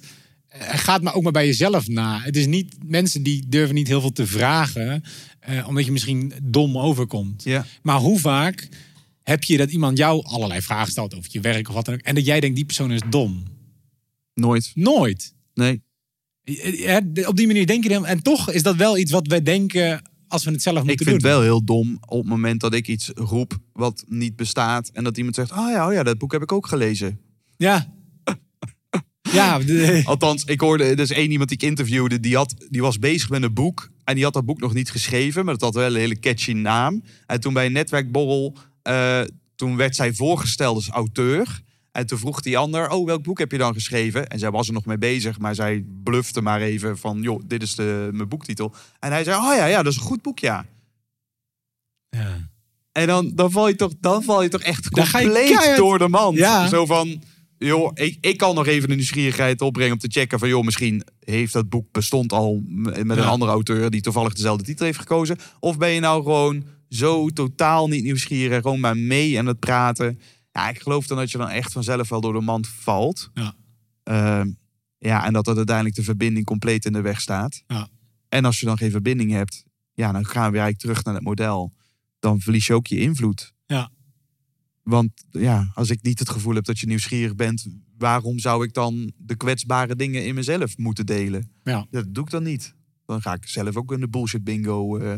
Eh, 0.59 0.77
Gaat 0.77 1.01
maar 1.01 1.13
ook 1.13 1.23
maar 1.23 1.31
bij 1.31 1.45
jezelf 1.45 1.87
na. 1.87 2.19
Het 2.21 2.35
is 2.35 2.45
niet. 2.45 2.75
Mensen 2.85 3.23
die 3.23 3.47
durven 3.47 3.75
niet 3.75 3.87
heel 3.87 4.01
veel 4.01 4.11
te 4.11 4.27
vragen. 4.27 5.03
eh, 5.39 5.67
omdat 5.67 5.85
je 5.85 5.91
misschien 5.91 6.33
dom 6.43 6.77
overkomt. 6.77 7.43
Ja. 7.43 7.65
Maar 7.81 7.97
hoe 7.99 8.19
vaak 8.19 8.69
heb 9.23 9.43
je 9.43 9.57
dat 9.57 9.71
iemand 9.71 9.97
jou 9.97 10.23
allerlei 10.25 10.61
vragen 10.61 10.91
stelt 10.91 11.15
over 11.15 11.29
je 11.31 11.39
werk 11.39 11.67
of 11.67 11.73
wat 11.73 11.85
dan 11.85 11.93
ook. 11.93 11.99
En 12.01 12.15
dat 12.15 12.25
jij 12.25 12.39
denkt, 12.39 12.55
die 12.55 12.65
persoon 12.65 12.91
is 12.91 13.01
dom? 13.09 13.43
Nooit. 14.33 14.71
Nooit. 14.75 15.33
Nee. 15.53 15.81
Ja, 16.77 17.01
op 17.25 17.35
die 17.37 17.47
manier 17.47 17.65
denk 17.67 17.83
je 17.83 17.89
dan. 17.89 18.05
En 18.05 18.21
toch 18.21 18.51
is 18.51 18.63
dat 18.63 18.75
wel 18.75 18.97
iets 18.97 19.11
wat 19.11 19.27
wij 19.27 19.41
denken 19.41 20.01
als 20.27 20.43
we 20.43 20.51
het 20.51 20.61
zelf 20.61 20.77
Ik 20.79 20.83
moeten 20.85 21.05
vind 21.05 21.21
doen. 21.21 21.29
het 21.29 21.37
wel 21.39 21.45
heel 21.47 21.63
dom 21.63 21.97
op 22.05 22.19
het 22.19 22.27
moment 22.29 22.61
dat 22.61 22.73
ik 22.73 22.87
iets 22.87 23.09
roep 23.15 23.57
wat 23.73 24.03
niet 24.07 24.35
bestaat. 24.35 24.89
En 24.93 25.03
dat 25.03 25.17
iemand 25.17 25.35
zegt, 25.35 25.51
oh 25.51 25.69
ja, 25.71 25.87
oh 25.87 25.93
ja 25.93 26.03
dat 26.03 26.17
boek 26.17 26.31
heb 26.31 26.41
ik 26.41 26.51
ook 26.51 26.67
gelezen. 26.67 27.19
Ja. 27.57 27.93
Ja, 29.33 29.59
de- 29.59 30.01
Althans, 30.05 30.43
ik 30.43 30.59
hoorde, 30.59 30.83
er 30.83 30.99
is 30.99 31.11
één 31.11 31.31
iemand 31.31 31.49
die 31.49 31.57
ik 31.57 31.67
interviewde, 31.67 32.19
die, 32.19 32.35
had, 32.35 32.55
die 32.69 32.81
was 32.81 32.99
bezig 32.99 33.29
met 33.29 33.43
een 33.43 33.53
boek. 33.53 33.89
En 34.03 34.15
die 34.15 34.23
had 34.23 34.33
dat 34.33 34.45
boek 34.45 34.59
nog 34.59 34.73
niet 34.73 34.91
geschreven, 34.91 35.45
maar 35.45 35.53
dat 35.53 35.63
had 35.63 35.73
wel 35.75 35.85
een 35.85 35.99
hele 35.99 36.19
catchy 36.19 36.51
naam. 36.51 37.03
En 37.25 37.39
toen 37.39 37.53
bij 37.53 37.65
een 37.65 37.71
netwerkborrel, 37.71 38.57
eh, 38.81 39.21
toen 39.55 39.75
werd 39.75 39.95
zij 39.95 40.13
voorgesteld 40.13 40.75
als 40.75 40.89
auteur. 40.89 41.61
En 41.91 42.05
toen 42.05 42.17
vroeg 42.17 42.41
die 42.41 42.57
ander, 42.57 42.89
oh, 42.89 43.05
welk 43.05 43.23
boek 43.23 43.39
heb 43.39 43.51
je 43.51 43.57
dan 43.57 43.73
geschreven? 43.73 44.27
En 44.27 44.39
zij 44.39 44.51
was 44.51 44.67
er 44.67 44.73
nog 44.73 44.85
mee 44.85 44.97
bezig, 44.97 45.39
maar 45.39 45.55
zij 45.55 45.85
blufte 46.03 46.41
maar 46.41 46.61
even 46.61 46.97
van, 46.97 47.21
joh, 47.21 47.41
dit 47.45 47.61
is 47.61 47.75
de, 47.75 48.09
mijn 48.11 48.29
boektitel. 48.29 48.73
En 48.99 49.11
hij 49.11 49.23
zei, 49.23 49.37
oh 49.37 49.55
ja, 49.55 49.65
ja, 49.65 49.83
dat 49.83 49.91
is 49.91 49.99
een 49.99 50.05
goed 50.05 50.21
boek, 50.21 50.39
ja. 50.39 50.65
ja. 52.09 52.49
En 52.91 53.07
dan, 53.07 53.31
dan, 53.35 53.51
val, 53.51 53.67
je 53.67 53.75
toch, 53.75 53.91
dan 53.99 54.23
val 54.23 54.43
je 54.43 54.49
toch 54.49 54.61
echt 54.61 54.83
je 54.83 54.89
compleet 54.89 55.75
door 55.77 55.97
de 55.97 56.07
mand. 56.07 56.37
Ja. 56.37 56.67
Zo 56.67 56.85
van, 56.85 57.23
joh, 57.65 57.91
ik, 57.93 58.17
ik 58.21 58.37
kan 58.37 58.55
nog 58.55 58.67
even 58.67 58.89
de 58.89 58.95
nieuwsgierigheid 58.95 59.61
opbrengen 59.61 59.93
om 59.93 59.99
te 59.99 60.11
checken 60.11 60.39
van, 60.39 60.49
joh, 60.49 60.63
misschien 60.63 61.03
heeft 61.19 61.53
dat 61.53 61.69
boek 61.69 61.91
bestond 61.91 62.31
al 62.31 62.61
met 62.65 63.17
een 63.17 63.19
andere 63.19 63.51
auteur 63.51 63.89
die 63.89 64.01
toevallig 64.01 64.33
dezelfde 64.33 64.63
titel 64.63 64.85
heeft 64.85 64.99
gekozen. 64.99 65.37
Of 65.59 65.77
ben 65.77 65.89
je 65.89 65.99
nou 65.99 66.23
gewoon 66.23 66.63
zo 66.89 67.29
totaal 67.29 67.87
niet 67.87 68.03
nieuwsgierig, 68.03 68.61
gewoon 68.61 68.79
maar 68.79 68.97
mee 68.97 69.39
aan 69.39 69.45
het 69.45 69.59
praten. 69.59 70.19
Ja, 70.51 70.69
ik 70.69 70.81
geloof 70.81 71.07
dan 71.07 71.17
dat 71.17 71.31
je 71.31 71.37
dan 71.37 71.49
echt 71.49 71.71
vanzelf 71.71 72.09
wel 72.09 72.21
door 72.21 72.33
de 72.33 72.41
mand 72.41 72.67
valt. 72.67 73.29
Ja. 73.33 73.55
Ehm, 74.03 74.51
ja, 74.97 75.25
en 75.25 75.33
dat 75.33 75.45
dat 75.45 75.57
uiteindelijk 75.57 75.95
de 75.95 76.03
verbinding 76.03 76.45
compleet 76.45 76.85
in 76.85 76.93
de 76.93 77.01
weg 77.01 77.21
staat. 77.21 77.63
Ja. 77.67 77.87
En 78.29 78.45
als 78.45 78.59
je 78.59 78.65
dan 78.65 78.77
geen 78.77 78.91
verbinding 78.91 79.31
hebt, 79.31 79.63
ja, 79.93 80.11
dan 80.11 80.25
gaan 80.25 80.51
we 80.51 80.57
eigenlijk 80.57 80.79
terug 80.79 81.03
naar 81.03 81.13
het 81.13 81.23
model. 81.23 81.73
Dan 82.19 82.39
verlies 82.39 82.67
je 82.67 82.73
ook 82.73 82.87
je 82.87 82.99
invloed. 82.99 83.52
Want 84.83 85.11
ja, 85.31 85.71
als 85.75 85.89
ik 85.89 86.01
niet 86.01 86.19
het 86.19 86.29
gevoel 86.29 86.55
heb 86.55 86.65
dat 86.65 86.79
je 86.79 86.87
nieuwsgierig 86.87 87.35
bent, 87.35 87.67
waarom 87.97 88.39
zou 88.39 88.63
ik 88.63 88.73
dan 88.73 89.11
de 89.17 89.35
kwetsbare 89.35 89.95
dingen 89.95 90.25
in 90.25 90.35
mezelf 90.35 90.77
moeten 90.77 91.05
delen? 91.05 91.51
Ja. 91.63 91.87
Dat 91.91 92.13
doe 92.13 92.23
ik 92.23 92.29
dan 92.29 92.43
niet. 92.43 92.75
Dan 93.05 93.21
ga 93.21 93.33
ik 93.33 93.47
zelf 93.47 93.75
ook 93.75 93.91
in 93.91 93.99
de 93.99 94.09
bullshit 94.09 94.43
bingo 94.43 94.97
eh, 94.97 95.17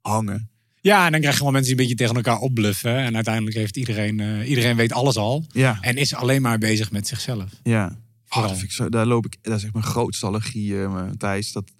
hangen. 0.00 0.50
ja, 0.80 1.04
en 1.04 1.10
dan 1.10 1.20
krijg 1.20 1.32
je 1.34 1.38
gewoon 1.38 1.52
mensen 1.52 1.76
die 1.76 1.80
een 1.80 1.88
beetje 1.88 2.04
tegen 2.04 2.22
elkaar 2.24 2.40
opbluffen. 2.42 2.96
En 2.96 3.14
uiteindelijk 3.14 3.56
heeft 3.56 3.76
iedereen, 3.76 4.20
eh, 4.20 4.48
iedereen 4.48 4.76
weet 4.76 4.92
alles 4.92 5.16
al. 5.16 5.44
Ja, 5.48 5.78
En 5.80 5.96
is 5.96 6.14
alleen 6.14 6.42
maar 6.42 6.58
bezig 6.58 6.90
met 6.90 7.06
zichzelf. 7.06 7.50
ja. 7.62 8.04
Oh, 8.28 8.48
dat 8.48 8.62
ik 8.62 8.72
zo, 8.72 8.88
daar 8.88 9.06
loop 9.06 9.26
ik, 9.26 9.36
dat 9.42 9.56
is 9.56 9.64
echt 9.64 9.72
mijn 9.72 9.84
grootste 9.84 10.26
allergie, 10.26 10.82
eh, 10.82 11.08
Thijs. 11.10 11.52
Dat, 11.52 11.72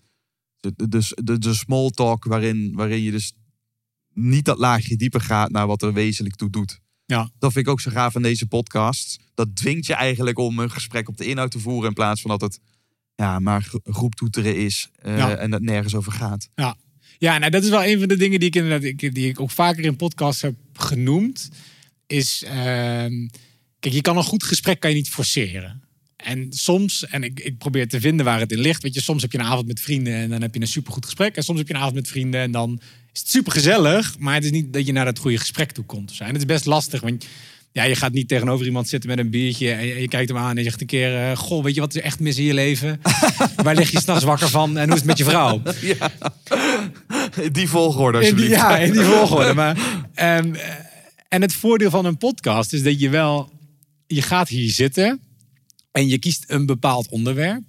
de, 0.60 0.72
de, 0.76 0.88
de, 0.88 1.20
de, 1.24 1.38
de 1.38 1.54
small 1.54 1.90
talk 1.90 2.24
waarin, 2.24 2.72
waarin 2.74 3.02
je 3.02 3.10
dus 3.10 3.32
niet 4.14 4.44
dat 4.44 4.58
laagje 4.58 4.96
dieper 4.96 5.20
gaat 5.20 5.50
naar 5.50 5.66
wat 5.66 5.82
er 5.82 5.92
wezenlijk 5.92 6.36
toe 6.36 6.50
doet. 6.50 6.80
Ja. 7.06 7.30
Dat 7.38 7.52
vind 7.52 7.66
ik 7.66 7.72
ook 7.72 7.80
zo 7.80 7.90
gaaf 7.90 8.12
van 8.12 8.22
deze 8.22 8.46
podcast. 8.46 9.18
Dat 9.34 9.56
dwingt 9.56 9.86
je 9.86 9.94
eigenlijk 9.94 10.38
om 10.38 10.58
een 10.58 10.70
gesprek 10.70 11.08
op 11.08 11.16
de 11.16 11.24
inhoud 11.26 11.50
te 11.50 11.58
voeren 11.58 11.88
in 11.88 11.94
plaats 11.94 12.20
van 12.20 12.30
dat 12.30 12.40
het 12.40 12.60
ja, 13.14 13.38
maar 13.38 13.62
gro- 13.62 13.80
groeptoeteren 13.84 14.56
is 14.56 14.88
eh, 14.94 15.16
Ja. 15.18 15.36
en 15.36 15.50
dat 15.50 15.60
nergens 15.62 15.94
over 15.94 16.12
gaat. 16.12 16.48
Ja, 16.54 16.76
ja 17.18 17.38
nou, 17.38 17.50
dat 17.50 17.62
is 17.64 17.68
wel 17.70 17.84
een 17.84 17.98
van 17.98 18.08
de 18.08 18.16
dingen 18.16 18.38
die 18.40 18.48
ik 18.48 18.56
inderdaad 18.56 18.98
die 18.98 19.28
ik 19.28 19.40
ook 19.40 19.50
vaker 19.50 19.84
in 19.84 19.96
podcasts 19.96 20.42
heb 20.42 20.54
genoemd. 20.72 21.48
Is, 22.06 22.42
ehm, 22.46 23.28
kijk, 23.80 23.94
je 23.94 24.00
kan 24.00 24.16
een 24.16 24.22
goed 24.24 24.44
gesprek 24.44 24.80
kan 24.80 24.90
je 24.90 24.96
niet 24.96 25.10
forceren. 25.10 25.82
En 26.16 26.46
soms, 26.50 27.06
en 27.06 27.22
ik, 27.22 27.40
ik 27.40 27.58
probeer 27.58 27.88
te 27.88 28.00
vinden 28.00 28.24
waar 28.24 28.40
het 28.40 28.52
in 28.52 28.58
ligt. 28.58 28.82
Weet 28.82 28.94
je, 28.94 29.00
soms 29.00 29.22
heb 29.22 29.32
je 29.32 29.38
een 29.38 29.44
avond 29.44 29.66
met 29.66 29.80
vrienden 29.80 30.14
en 30.14 30.28
dan 30.30 30.42
heb 30.42 30.54
je 30.54 30.60
een 30.60 30.66
supergoed 30.66 31.04
gesprek. 31.04 31.36
En 31.36 31.42
soms 31.42 31.58
heb 31.58 31.68
je 31.68 31.74
een 31.74 31.80
avond 31.80 31.94
met 31.94 32.08
vrienden 32.08 32.40
en 32.40 32.50
dan 32.50 32.80
is 33.12 33.20
het 33.20 33.30
super 33.30 33.52
gezellig. 33.52 34.18
Maar 34.18 34.34
het 34.34 34.44
is 34.44 34.50
niet 34.50 34.72
dat 34.72 34.86
je 34.86 34.92
naar 34.92 35.04
dat 35.04 35.18
goede 35.18 35.38
gesprek 35.38 35.72
toe 35.72 35.84
komt. 35.84 36.10
of. 36.10 36.20
En 36.20 36.26
het 36.26 36.36
is 36.36 36.44
best 36.44 36.64
lastig, 36.64 37.00
want 37.00 37.26
ja, 37.72 37.82
je 37.82 37.96
gaat 37.96 38.12
niet 38.12 38.28
tegenover 38.28 38.66
iemand 38.66 38.88
zitten 38.88 39.10
met 39.10 39.18
een 39.18 39.30
biertje. 39.30 39.72
En 39.72 39.86
je, 39.86 40.00
je 40.00 40.08
kijkt 40.08 40.28
hem 40.28 40.38
aan 40.38 40.50
en 40.50 40.56
je 40.56 40.62
zegt 40.62 40.80
een 40.80 40.86
keer: 40.86 41.16
eh, 41.16 41.36
Goh, 41.36 41.64
weet 41.64 41.74
je 41.74 41.80
wat 41.80 41.94
er 41.94 42.02
echt 42.02 42.20
mis 42.20 42.38
in 42.38 42.44
je 42.44 42.54
leven? 42.54 43.00
waar 43.62 43.74
lig 43.74 43.90
je 43.90 44.00
s'nachts 44.00 44.24
wakker 44.24 44.48
van? 44.48 44.78
En 44.78 44.84
hoe 44.84 44.92
is 44.92 44.98
het 44.98 45.04
met 45.08 45.18
je 45.18 45.24
vrouw? 45.24 45.62
Die 47.52 47.68
volgorde 47.68 48.18
In 48.18 48.34
die, 48.36 48.44
alsjeblieft. 48.44 48.60
ja, 48.60 48.78
in 48.78 48.92
die 48.92 49.02
volgorde. 49.02 49.54
Maar, 49.60 49.76
ehm, 50.14 50.54
eh, 50.54 50.70
en 51.28 51.42
het 51.42 51.52
voordeel 51.52 51.90
van 51.90 52.04
een 52.04 52.16
podcast 52.16 52.72
is 52.72 52.82
dat 52.82 53.00
je 53.00 53.08
wel... 53.08 53.50
Je 54.06 54.22
gaat 54.22 54.48
hier 54.48 54.70
zitten 54.70 55.20
en 55.96 56.08
je 56.08 56.18
kiest 56.18 56.44
een 56.46 56.66
bepaald 56.66 57.08
onderwerp. 57.08 57.64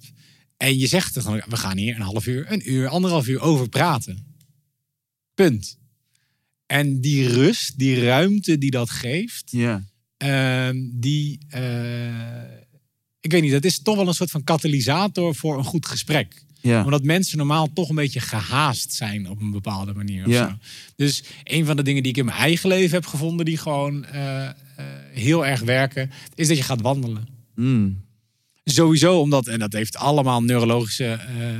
En 0.56 0.78
je 0.78 0.86
zegt 0.86 1.18
gewoon, 1.20 1.42
we 1.48 1.56
gaan 1.56 1.76
hier 1.76 1.94
een 1.94 2.00
half 2.00 2.26
uur, 2.26 2.52
een 2.52 2.70
uur, 2.72 2.88
anderhalf 2.88 3.26
uur 3.26 3.40
over 3.40 3.68
praten. 3.68 4.26
Punt. 5.34 5.78
En 6.66 7.00
die 7.00 7.28
rust, 7.28 7.78
die 7.78 8.04
ruimte 8.04 8.58
die 8.58 8.70
dat 8.70 8.90
geeft, 8.90 9.50
Ja. 9.50 9.84
ehm, 10.16 10.76
die... 10.92 11.38
eh, 11.48 12.42
ik 13.20 13.32
weet 13.32 13.42
niet, 13.42 13.52
dat 13.52 13.64
is 13.64 13.82
toch 13.82 13.96
wel 13.96 14.08
een 14.08 14.14
soort 14.14 14.30
van 14.30 14.44
katalysator 14.44 15.34
voor 15.34 15.58
een 15.58 15.64
goed 15.64 15.86
gesprek 15.86 16.42
Ja. 16.60 16.84
omdat 16.84 17.02
mensen 17.02 17.38
normaal 17.38 17.72
toch 17.72 17.88
een 17.88 17.94
beetje 17.94 18.20
gehaast 18.20 18.92
zijn 18.92 19.28
op 19.30 19.40
een 19.40 19.50
bepaalde 19.50 19.92
manier. 19.94 20.26
Of 20.26 20.32
Ja. 20.32 20.48
zo. 20.48 20.56
Dus 20.96 21.22
een 21.44 21.64
van 21.64 21.76
de 21.76 21.82
dingen 21.82 22.02
die 22.02 22.12
ik 22.12 22.18
in 22.18 22.24
mijn 22.24 22.36
eigen 22.38 22.68
leven 22.68 22.94
heb 22.94 23.06
gevonden, 23.06 23.44
die 23.44 23.56
gewoon 23.58 24.04
eh, 24.04 24.44
eh, 24.46 24.52
heel 25.12 25.46
erg 25.46 25.60
werken, 25.60 26.10
is 26.34 26.48
dat 26.48 26.56
je 26.56 26.62
gaat 26.62 26.80
wandelen. 26.80 27.28
Mm. 27.54 28.06
Sowieso 28.72 29.20
omdat, 29.20 29.46
en 29.46 29.58
dat 29.58 29.72
heeft 29.72 29.96
allemaal 29.96 30.42
neurologische 30.42 31.04
eh, 31.04 31.10
eh, 31.50 31.58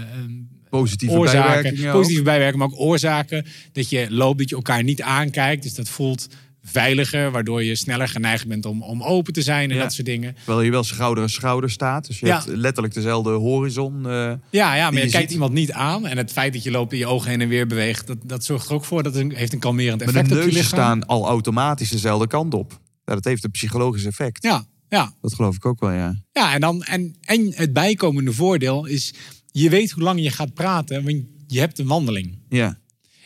Positieve 0.70 1.14
oorzaken, 1.14 1.52
bijwerkingen. 1.52 1.86
ook. 1.88 1.92
positieve 1.94 2.22
bijwerkingen, 2.22 2.66
maar 2.68 2.76
ook 2.78 2.84
oorzaken. 2.86 3.46
Dat 3.72 3.90
je 3.90 4.06
loopt, 4.10 4.38
dat 4.38 4.48
je 4.48 4.54
elkaar 4.54 4.82
niet 4.82 5.02
aankijkt. 5.02 5.62
Dus 5.62 5.74
dat 5.74 5.88
voelt 5.88 6.26
veiliger, 6.62 7.30
waardoor 7.30 7.62
je 7.64 7.74
sneller 7.76 8.08
geneigd 8.08 8.46
bent 8.46 8.66
om, 8.66 8.82
om 8.82 9.02
open 9.02 9.32
te 9.32 9.42
zijn 9.42 9.70
en 9.70 9.76
Ja. 9.76 9.82
dat 9.82 9.92
soort 9.92 10.06
dingen. 10.06 10.34
Terwijl 10.34 10.60
je 10.62 10.70
wel 10.70 10.84
schouder 10.84 11.22
aan 11.22 11.28
schouder 11.30 11.70
staat. 11.70 12.06
Dus 12.06 12.18
je 12.20 12.26
Ja. 12.26 12.34
hebt 12.44 12.56
letterlijk 12.56 12.94
dezelfde 12.94 13.30
horizon. 13.30 14.06
eh, 14.06 14.12
Ja, 14.50 14.74
ja 14.74 14.90
maar 14.90 14.98
je 15.00 15.04
je 15.06 15.10
kijkt 15.12 15.32
iemand 15.32 15.52
niet 15.52 15.72
aan. 15.72 16.06
En 16.06 16.16
het 16.16 16.32
feit 16.32 16.52
dat 16.52 16.62
je 16.62 16.70
loopt 16.70 16.92
en 16.92 16.98
je 16.98 17.06
ogen 17.06 17.30
heen 17.30 17.40
en 17.40 17.48
weer 17.48 17.66
beweegt, 17.66 18.06
dat, 18.06 18.18
dat 18.22 18.44
zorgt 18.44 18.68
er 18.68 18.74
ook 18.74 18.84
voor 18.84 19.02
dat 19.02 19.14
het 19.14 19.22
een, 19.22 19.34
heeft 19.34 19.52
een 19.52 19.58
kalmerend 19.58 19.98
maar 19.98 20.08
effect 20.08 20.28
de 20.28 20.34
op 20.34 20.40
je 20.40 20.46
neuzen 20.46 20.64
staan 20.64 21.06
al 21.06 21.26
automatisch 21.26 21.90
dezelfde 21.90 22.26
kant 22.26 22.54
op. 22.54 22.80
Ja, 23.04 23.14
dat 23.14 23.24
heeft 23.24 23.44
een 23.44 23.50
psychologisch 23.50 24.04
effect. 24.04 24.42
Ja, 24.42 24.64
ja, 24.88 25.14
Dat 25.20 25.34
geloof 25.34 25.56
ik 25.56 25.66
ook 25.66 25.80
wel, 25.80 25.90
ja. 25.92 26.22
ja 26.32 26.54
en, 26.54 26.60
dan, 26.60 26.82
en, 26.84 27.16
en 27.20 27.52
het 27.54 27.72
bijkomende 27.72 28.32
voordeel 28.32 28.86
is, 28.86 29.14
je 29.50 29.68
weet 29.70 29.90
hoe 29.90 30.02
lang 30.02 30.22
je 30.22 30.30
gaat 30.30 30.54
praten, 30.54 31.04
want 31.04 31.24
je 31.46 31.58
hebt 31.58 31.78
een 31.78 31.86
wandeling. 31.86 32.38
Ja, 32.48 32.78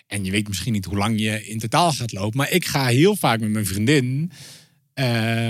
En 0.06 0.24
je 0.24 0.30
weet 0.30 0.48
misschien 0.48 0.72
niet 0.72 0.84
hoe 0.84 0.96
lang 0.96 1.20
je 1.20 1.46
in 1.46 1.58
totaal 1.58 1.92
gaat 1.92 2.12
lopen. 2.12 2.36
Maar 2.36 2.50
ik 2.50 2.66
ga 2.66 2.86
heel 2.86 3.16
vaak 3.16 3.40
met 3.40 3.50
mijn 3.50 3.66
vriendin. 3.66 4.30
eh, 4.94 5.04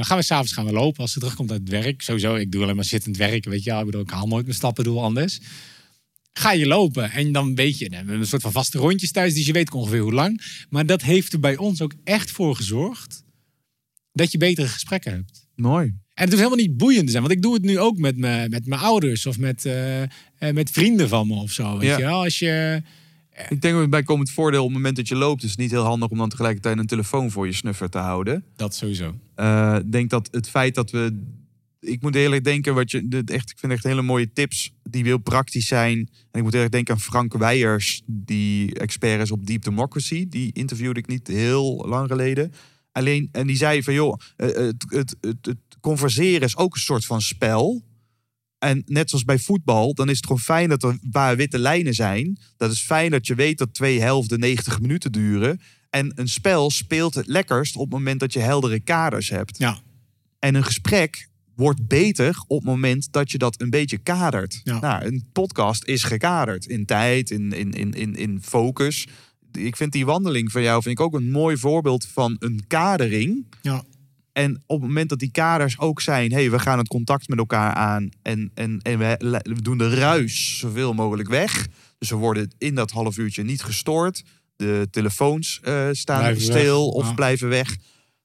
gaan 0.05 0.17
we 0.19 0.23
s'avonds 0.23 0.53
gaan 0.53 0.65
we 0.65 0.73
lopen 0.73 1.01
als 1.01 1.13
ze 1.13 1.19
terugkomt 1.19 1.51
uit 1.51 1.61
het 1.61 1.69
werk. 1.69 2.03
Sowieso, 2.03 2.35
ik 2.35 2.53
doe 2.53 2.63
alleen 2.63 2.77
maar 2.77 2.85
zittend 2.85 3.17
werken. 3.17 3.51
Weet 3.51 3.63
je, 3.65 3.71
wel. 3.71 3.79
ik 3.79 3.85
bedoel, 3.85 4.01
ik 4.01 4.11
haal 4.11 4.27
nooit 4.27 4.45
mijn 4.45 4.57
stappen, 4.57 4.85
doe 4.85 5.01
anders. 5.01 5.41
Ga 6.33 6.53
je 6.53 6.67
lopen 6.67 7.11
en 7.11 7.33
dan 7.33 7.55
weet 7.55 7.79
je, 7.79 7.89
we 7.89 7.97
hebben 7.97 8.19
een 8.21 8.27
soort 8.27 8.43
van 8.43 8.53
vaste 8.53 8.79
rondjes 8.79 9.11
thuis, 9.13 9.35
dus 9.35 9.47
je 9.47 9.53
weet 9.53 9.73
ongeveer 9.73 10.01
hoe 10.01 10.13
lang. 10.13 10.65
Maar 10.69 10.87
dat 10.87 11.03
heeft 11.03 11.33
er 11.33 11.41
bij 11.41 11.57
ons 11.57 11.81
ook 11.81 11.95
echt 12.05 12.31
voor 12.31 12.57
gezorgd 12.57 13.25
dat 14.13 14.33
je 14.33 14.39
betere 14.39 14.69
gesprekken 14.69 15.13
hebt. 15.13 15.47
mooi. 15.55 16.01
Het 16.23 16.33
hoeft 16.33 16.43
helemaal 16.45 16.67
niet 16.67 16.77
boeiend 16.77 17.05
te 17.05 17.11
zijn. 17.11 17.23
Want 17.23 17.35
ik 17.35 17.43
doe 17.43 17.55
het 17.55 17.63
nu 17.63 17.79
ook 17.79 17.99
met, 17.99 18.17
me, 18.17 18.47
met 18.49 18.67
mijn 18.67 18.81
ouders 18.81 19.27
of 19.27 19.39
met, 19.39 19.65
eh, 19.65 20.03
eh, 20.03 20.09
met 20.53 20.71
vrienden 20.71 21.09
van 21.09 21.27
me 21.27 21.35
of 21.35 21.51
zo. 21.51 21.79
Weet 21.79 21.89
Ja. 21.89 21.97
je 21.99 22.05
wel? 22.05 22.23
Als 22.23 22.39
je... 22.39 22.83
Ik 23.49 23.61
denk 23.63 23.75
dat 23.75 23.91
bij 23.91 24.03
komend 24.03 24.31
voordeel 24.31 24.61
op 24.61 24.67
het 24.69 24.77
moment 24.77 24.97
dat 24.97 25.09
je 25.09 25.15
loopt... 25.17 25.43
is 25.43 25.51
het 25.51 25.59
niet 25.59 25.71
heel 25.71 25.85
handig 25.85 26.09
om 26.09 26.19
dan 26.19 26.29
tegelijkertijd 26.29 26.79
een 26.79 26.87
telefoon 26.87 27.31
voor 27.31 27.47
je 27.47 27.53
snuffer 27.53 27.89
te 27.89 27.99
houden. 27.99 28.45
Dat 28.57 28.75
sowieso. 28.75 29.15
Eh, 29.35 29.77
Ik 29.79 29.93
denk 29.93 30.11
dat 30.11 30.29
het 30.31 30.49
feit 30.49 30.75
dat 30.75 30.91
we... 30.91 31.19
Ik 31.81 32.03
moet 32.03 32.15
eerlijk 32.15 32.45
denken, 32.45 32.75
wat 32.75 32.91
je, 32.91 33.09
dit 33.09 33.31
echt, 33.31 33.51
ik 33.51 33.59
vind 33.59 33.73
echt 33.73 33.85
hele 33.85 34.03
mooie 34.03 34.33
tips 34.33 34.73
die 34.83 35.05
heel 35.05 35.19
praktisch 35.19 35.67
zijn. 35.67 35.99
En 35.99 36.39
ik 36.39 36.43
moet 36.43 36.55
eerlijk 36.55 36.73
denken 36.73 36.95
aan 36.95 37.01
Frank 37.01 37.37
Weijers, 37.37 38.03
die 38.07 38.75
expert 38.75 39.21
is 39.23 39.31
op 39.31 39.47
Deep 39.47 39.63
Democracy. 39.65 40.27
Die 40.29 40.51
interviewde 40.53 41.01
ik 41.01 41.07
niet 41.07 41.27
heel 41.29 41.85
lang 41.89 42.09
geleden. 42.09 42.53
Alleen, 42.93 43.29
en 43.33 43.47
die 43.47 43.57
zei 43.57 43.83
van 43.83 43.95
joh, 43.95 44.21
eh, 44.37 44.49
het, 44.49 44.85
het, 44.89 45.17
het, 45.21 45.47
het 45.47 45.59
converseren 45.81 46.47
is 46.47 46.57
ook 46.57 46.75
een 46.75 46.81
soort 46.81 47.05
van 47.05 47.21
spel. 47.21 47.83
En 48.59 48.83
net 48.87 49.09
zoals 49.09 49.25
bij 49.25 49.39
voetbal, 49.39 49.95
dan 49.95 50.09
is 50.09 50.17
het 50.17 50.27
gewoon 50.27 50.41
fijn 50.41 50.69
dat 50.69 50.83
er 50.83 50.99
waar 51.11 51.37
witte 51.37 51.59
lijnen 51.59 51.95
zijn. 51.95 52.39
Dat 52.57 52.73
is 52.73 52.83
fijn 52.83 53.11
dat 53.11 53.27
je 53.27 53.35
weet 53.35 53.59
dat 53.59 53.75
twee 53.75 54.01
helften 54.01 54.41
90 54.41 54.81
minuten 54.81 55.13
duren. 55.13 55.61
En 55.91 56.13
een 56.15 56.29
spel 56.29 56.71
speelt 56.71 57.15
het 57.15 57.27
lekkerst 57.27 57.77
op 57.77 57.83
het 57.83 57.93
moment 57.93 58.21
dat 58.21 58.33
je 58.33 58.39
heldere 58.39 58.81
kaders 58.81 59.29
hebt. 59.29 59.59
Ja. 59.59 59.79
En 60.39 60.55
een 60.55 60.65
gesprek 60.65 61.29
wordt 61.55 61.87
beter 61.87 62.43
op 62.47 62.59
het 62.59 62.69
moment 62.69 63.13
dat 63.13 63.31
je 63.31 63.39
dat 63.39 63.61
een 63.61 63.71
beetje 63.71 63.99
kadert. 63.99 64.61
Ja. 64.65 64.81
Nou, 64.81 65.05
een 65.05 65.29
podcast 65.33 65.85
is 65.85 66.05
gekaderd 66.05 66.67
in 66.67 66.87
tijd, 66.87 67.31
in, 67.31 67.53
in, 67.53 67.73
in, 67.73 67.93
in, 67.93 68.17
in 68.17 68.43
focus. 68.43 69.07
Ik 69.53 69.77
vind 69.77 69.93
die 69.93 70.05
wandeling 70.07 70.53
van 70.53 70.63
jou 70.63 70.83
vind 70.83 70.99
ik 70.99 71.05
ook 71.05 71.15
een 71.15 71.31
mooi 71.31 71.57
voorbeeld 71.57 72.07
van 72.07 72.37
een 72.39 72.65
kadering. 72.67 73.47
Ja. 73.63 73.83
En 74.33 74.63
op 74.67 74.79
het 74.79 74.89
moment 74.89 75.09
dat 75.09 75.19
die 75.19 75.31
kaders 75.31 75.79
ook 75.79 76.01
zijn, 76.01 76.33
hey, 76.33 76.51
we 76.51 76.59
gaan 76.59 76.79
het 76.79 76.89
contact 76.89 77.29
met 77.29 77.39
elkaar 77.39 77.75
aan 77.75 78.09
en, 78.23 78.51
en, 78.55 78.81
en 78.83 78.99
we, 78.99 79.17
we 79.43 79.63
doen 79.63 79.79
de 79.79 79.95
ruis 79.95 80.59
zoveel 80.59 80.93
mogelijk 80.95 81.29
weg. 81.29 81.67
Dus 81.99 82.11
we 82.11 82.17
worden 82.17 82.51
in 82.59 82.75
dat 82.75 82.91
half 82.91 83.19
uurtje 83.19 83.43
niet 83.43 83.63
gestoord. 83.63 84.23
De 84.57 84.89
telefoons 84.91 85.61
eh, 85.63 85.89
staan 85.93 86.19
Blijven 86.19 86.43
stil 86.43 86.85
weg. 86.85 86.95
of 86.95 87.07
Ja. 87.07 87.15
blijven 87.15 87.49
weg. 87.49 87.77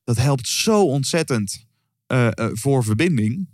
Dat 0.04 0.18
helpt 0.18 0.48
zo 0.48 0.86
ontzettend 0.86 1.66
eh, 2.08 2.28
eh, 2.28 2.32
voor 2.54 2.84
verbinding. 2.84 3.48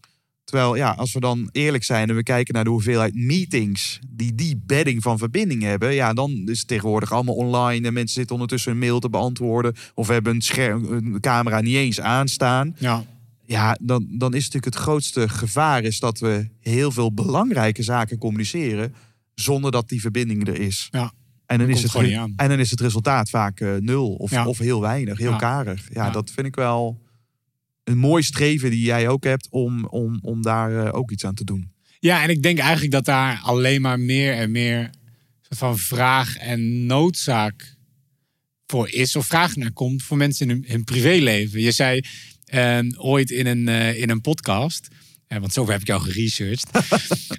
Terwijl, 0.43 0.75
ja, 0.75 0.89
als 0.91 1.13
we 1.13 1.19
dan 1.19 1.49
eerlijk 1.51 1.83
zijn 1.83 2.09
en 2.09 2.15
we 2.15 2.23
kijken 2.23 2.53
naar 2.53 2.63
de 2.63 2.69
hoeveelheid 2.69 3.15
meetings 3.15 3.99
die 4.09 4.35
die 4.35 4.61
bedding 4.65 5.01
van 5.01 5.17
verbinding 5.17 5.61
hebben, 5.61 5.93
ja, 5.93 6.13
dan 6.13 6.31
is 6.45 6.59
het 6.59 6.67
tegenwoordig 6.67 7.11
allemaal 7.11 7.35
online 7.35 7.87
en 7.87 7.93
mensen 7.93 8.13
zitten 8.15 8.35
ondertussen 8.35 8.71
een 8.71 8.77
mail 8.77 8.99
te 8.99 9.09
beantwoorden 9.09 9.75
of 9.93 10.07
hebben 10.07 10.35
een, 10.35 10.41
scherm, 10.41 10.85
een 10.85 11.17
camera 11.19 11.61
niet 11.61 11.75
eens 11.75 12.01
aanstaan. 12.01 12.75
Ja. 12.79 13.03
Ja, 13.45 13.77
dan, 13.81 14.05
dan 14.09 14.33
is 14.33 14.43
natuurlijk 14.43 14.73
het 14.73 14.83
grootste 14.83 15.29
gevaar 15.29 15.83
is 15.83 15.99
dat 15.99 16.19
we 16.19 16.49
heel 16.59 16.91
veel 16.91 17.13
belangrijke 17.13 17.83
zaken 17.83 18.17
communiceren 18.17 18.93
zonder 19.35 19.71
dat 19.71 19.89
die 19.89 20.01
verbinding 20.01 20.47
er 20.47 20.59
is. 20.59 20.87
Ja. 20.91 21.11
En 21.45 21.57
dan, 21.59 21.69
is 21.69 21.83
het, 21.83 21.95
en 22.35 22.49
dan 22.49 22.59
is 22.59 22.71
het 22.71 22.79
resultaat 22.79 23.29
vaak 23.29 23.59
eh, 23.59 23.69
nul 23.79 24.13
of, 24.13 24.31
Ja. 24.31 24.47
of 24.47 24.57
heel 24.57 24.81
weinig, 24.81 25.17
heel 25.17 25.29
Ja. 25.31 25.37
karig. 25.37 25.87
Ja, 25.93 26.05
Ja. 26.05 26.11
dat 26.11 26.31
vind 26.31 26.47
ik 26.47 26.55
wel 26.55 27.01
een 27.83 27.97
mooi 27.97 28.23
streven 28.23 28.69
die 28.69 28.85
jij 28.85 29.07
ook 29.07 29.23
hebt 29.23 29.47
om, 29.49 29.85
om, 29.85 30.19
om 30.21 30.41
daar 30.41 30.85
eh, 30.85 30.93
ook 30.93 31.11
iets 31.11 31.25
aan 31.25 31.35
te 31.35 31.43
doen. 31.43 31.71
Ja, 31.99 32.23
en 32.23 32.29
ik 32.29 32.43
denk 32.43 32.59
eigenlijk 32.59 32.91
dat 32.91 33.05
daar 33.05 33.39
alleen 33.43 33.81
maar 33.81 33.99
meer 33.99 34.33
en 34.33 34.51
meer 34.51 34.89
soort 35.41 35.59
van 35.59 35.77
vraag 35.77 36.37
en 36.37 36.85
noodzaak 36.85 37.75
voor 38.67 38.89
is. 38.89 39.15
Of 39.15 39.25
vraag 39.25 39.55
naar 39.55 39.71
komt 39.71 40.03
voor 40.03 40.17
mensen 40.17 40.49
in 40.49 40.55
hun, 40.55 40.65
hun 40.67 40.83
privéleven. 40.83 41.61
Je 41.61 41.71
zei 41.71 42.01
eh, 42.45 42.79
ooit 42.97 43.31
in 43.31 43.45
een, 43.45 43.67
eh, 43.67 44.01
in 44.01 44.09
een 44.09 44.21
podcast, 44.21 44.87
eh, 45.33 45.39
want 45.39 45.53
zover 45.53 45.71
heb 45.71 45.81
ik 45.81 45.87
jou 45.87 46.01
geresearched. 46.01 46.69
oh 46.73 46.81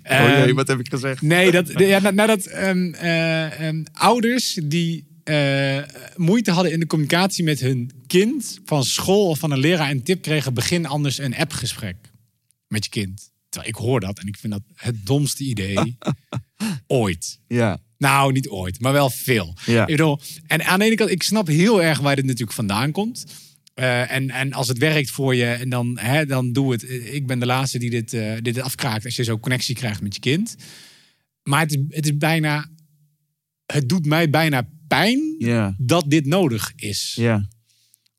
Ehm, 0.02 0.44
jee, 0.44 0.54
wat 0.54 0.68
heb 0.68 0.78
ik 0.78 0.88
gezegd? 0.88 1.22
Nee, 1.22 1.50
dat, 1.50 1.72
ja, 1.76 1.98
nou, 1.98 2.26
dat 2.26 2.46
ehm, 2.46 2.92
eh, 2.94 3.60
ehm, 3.60 3.84
ouders 3.92 4.58
die 4.64 5.06
eh, 5.24 5.78
moeite 6.16 6.50
hadden 6.50 6.72
in 6.72 6.80
de 6.80 6.86
communicatie 6.86 7.44
met 7.44 7.60
hun 7.60 7.90
kind 8.06 8.60
van 8.64 8.84
school 8.84 9.28
of 9.28 9.38
van 9.38 9.50
een 9.50 9.58
leraar 9.58 9.90
een 9.90 10.02
tip 10.02 10.22
kregen, 10.22 10.54
begin 10.54 10.86
anders 10.86 11.18
een 11.18 11.36
appgesprek 11.36 11.96
met 12.68 12.84
je 12.84 12.90
kind. 12.90 13.32
Terwijl 13.48 13.72
ik 13.72 13.80
hoor 13.80 14.00
dat 14.00 14.18
en 14.18 14.26
ik 14.26 14.36
vind 14.36 14.52
dat 14.52 14.62
het 14.74 15.06
domste 15.06 15.44
idee 15.44 15.96
ooit. 16.86 17.40
Ja, 17.48 17.80
Nou, 17.98 18.32
niet 18.32 18.48
ooit, 18.48 18.80
maar 18.80 18.92
wel 18.92 19.10
veel. 19.10 19.54
Ja. 19.66 19.80
Ik 19.80 19.96
bedoel, 19.96 20.20
en 20.46 20.64
aan 20.64 20.78
de 20.78 20.84
ene 20.84 20.94
kant, 20.94 21.10
ik 21.10 21.22
snap 21.22 21.46
heel 21.46 21.82
erg 21.82 21.98
waar 22.00 22.16
dit 22.16 22.24
natuurlijk 22.24 22.52
vandaan 22.52 22.92
komt. 22.92 23.24
Eh, 23.74 24.10
en, 24.10 24.30
en 24.30 24.52
als 24.52 24.68
het 24.68 24.78
werkt 24.78 25.10
voor 25.10 25.34
je, 25.34 25.46
en 25.46 25.68
dan, 25.68 25.98
hè, 25.98 26.26
dan 26.26 26.52
doe 26.52 26.72
het. 26.72 26.82
Ik 27.12 27.26
ben 27.26 27.38
de 27.38 27.46
laatste 27.46 27.78
die 27.78 27.90
dit, 27.90 28.12
eh, 28.12 28.32
dit 28.40 28.60
afkraakt 28.60 29.04
als 29.04 29.16
je 29.16 29.24
zo 29.24 29.38
connectie 29.38 29.74
krijgt 29.74 30.02
met 30.02 30.14
je 30.14 30.20
kind. 30.20 30.56
Maar 31.42 31.60
het 31.60 31.70
is, 31.70 31.78
het 31.88 32.06
is 32.06 32.16
bijna. 32.16 32.68
Het 33.66 33.88
doet 33.88 34.06
mij 34.06 34.30
bijna 34.30 34.68
pijn 34.94 35.34
ja, 35.38 35.74
dat 35.78 36.04
dit 36.10 36.26
nodig 36.26 36.72
is. 36.76 37.14
ja. 37.16 37.48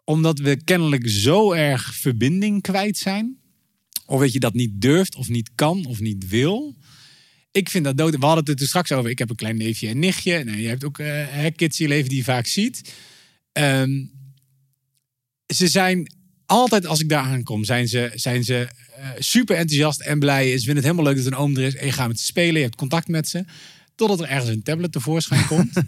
Omdat 0.04 0.40
we 0.40 0.64
kennelijk 0.64 1.10
zo 1.10 1.52
erg 1.52 1.96
verbinding 1.96 2.62
kwijt 2.62 2.98
zijn. 2.98 3.38
Of 4.06 4.20
dat 4.20 4.34
je 4.34 4.40
dat 4.40 4.54
niet 4.54 4.82
durft, 4.82 5.16
of 5.16 5.30
niet 5.30 5.50
kan, 5.56 5.86
of 5.86 6.00
niet 6.00 6.28
wil. 6.28 6.76
Ik 7.52 7.70
vind 7.70 7.84
dat 7.84 7.98
dood. 7.98 8.12
We 8.12 8.26
hadden 8.26 8.40
het 8.40 8.50
er 8.50 8.56
toen 8.56 8.68
straks 8.68 8.92
over. 8.92 9.10
Ik 9.10 9.20
heb 9.20 9.30
een 9.30 9.36
klein 9.36 9.58
neefje 9.58 9.88
en 9.88 10.00
nichtje. 10.00 10.44
Nou, 10.44 10.58
je 10.58 10.68
hebt 10.68 10.84
ook 10.84 11.02
kids 11.56 11.80
in 11.80 11.88
je 11.88 11.94
leven 11.94 12.10
die 12.10 12.18
je 12.18 12.24
vaak 12.24 12.46
ziet. 12.46 12.94
Ehm, 13.52 14.06
ze 15.54 15.68
zijn 15.68 16.12
altijd, 16.46 16.86
als 16.86 17.00
ik 17.00 17.10
daar 17.10 17.24
aankom, 17.24 17.64
zijn 17.64 17.88
ze, 17.88 18.12
zijn 18.14 18.44
ze 18.44 18.70
eh, 18.96 19.10
super 19.18 19.56
enthousiast 19.56 20.02
en 20.02 20.20
blij. 20.20 20.46
Ze 20.46 20.58
vinden 20.58 20.76
het 20.76 20.84
helemaal 20.84 21.04
leuk 21.04 21.24
dat 21.24 21.26
een 21.26 21.40
oom 21.40 21.58
er 21.58 21.64
is. 21.64 21.76
En 21.76 21.86
je 21.86 21.92
gaat 21.92 22.08
met 22.08 22.20
ze 22.20 22.26
spelen, 22.26 22.56
je 22.56 22.64
hebt 22.64 22.76
contact 22.76 23.08
met 23.08 23.28
ze. 23.28 23.46
Totdat 23.96 24.20
er 24.20 24.28
ergens 24.30 24.50
een 24.50 24.64
tablet 24.64 24.92
tevoorschijn 24.92 25.48
komt. 25.48 25.74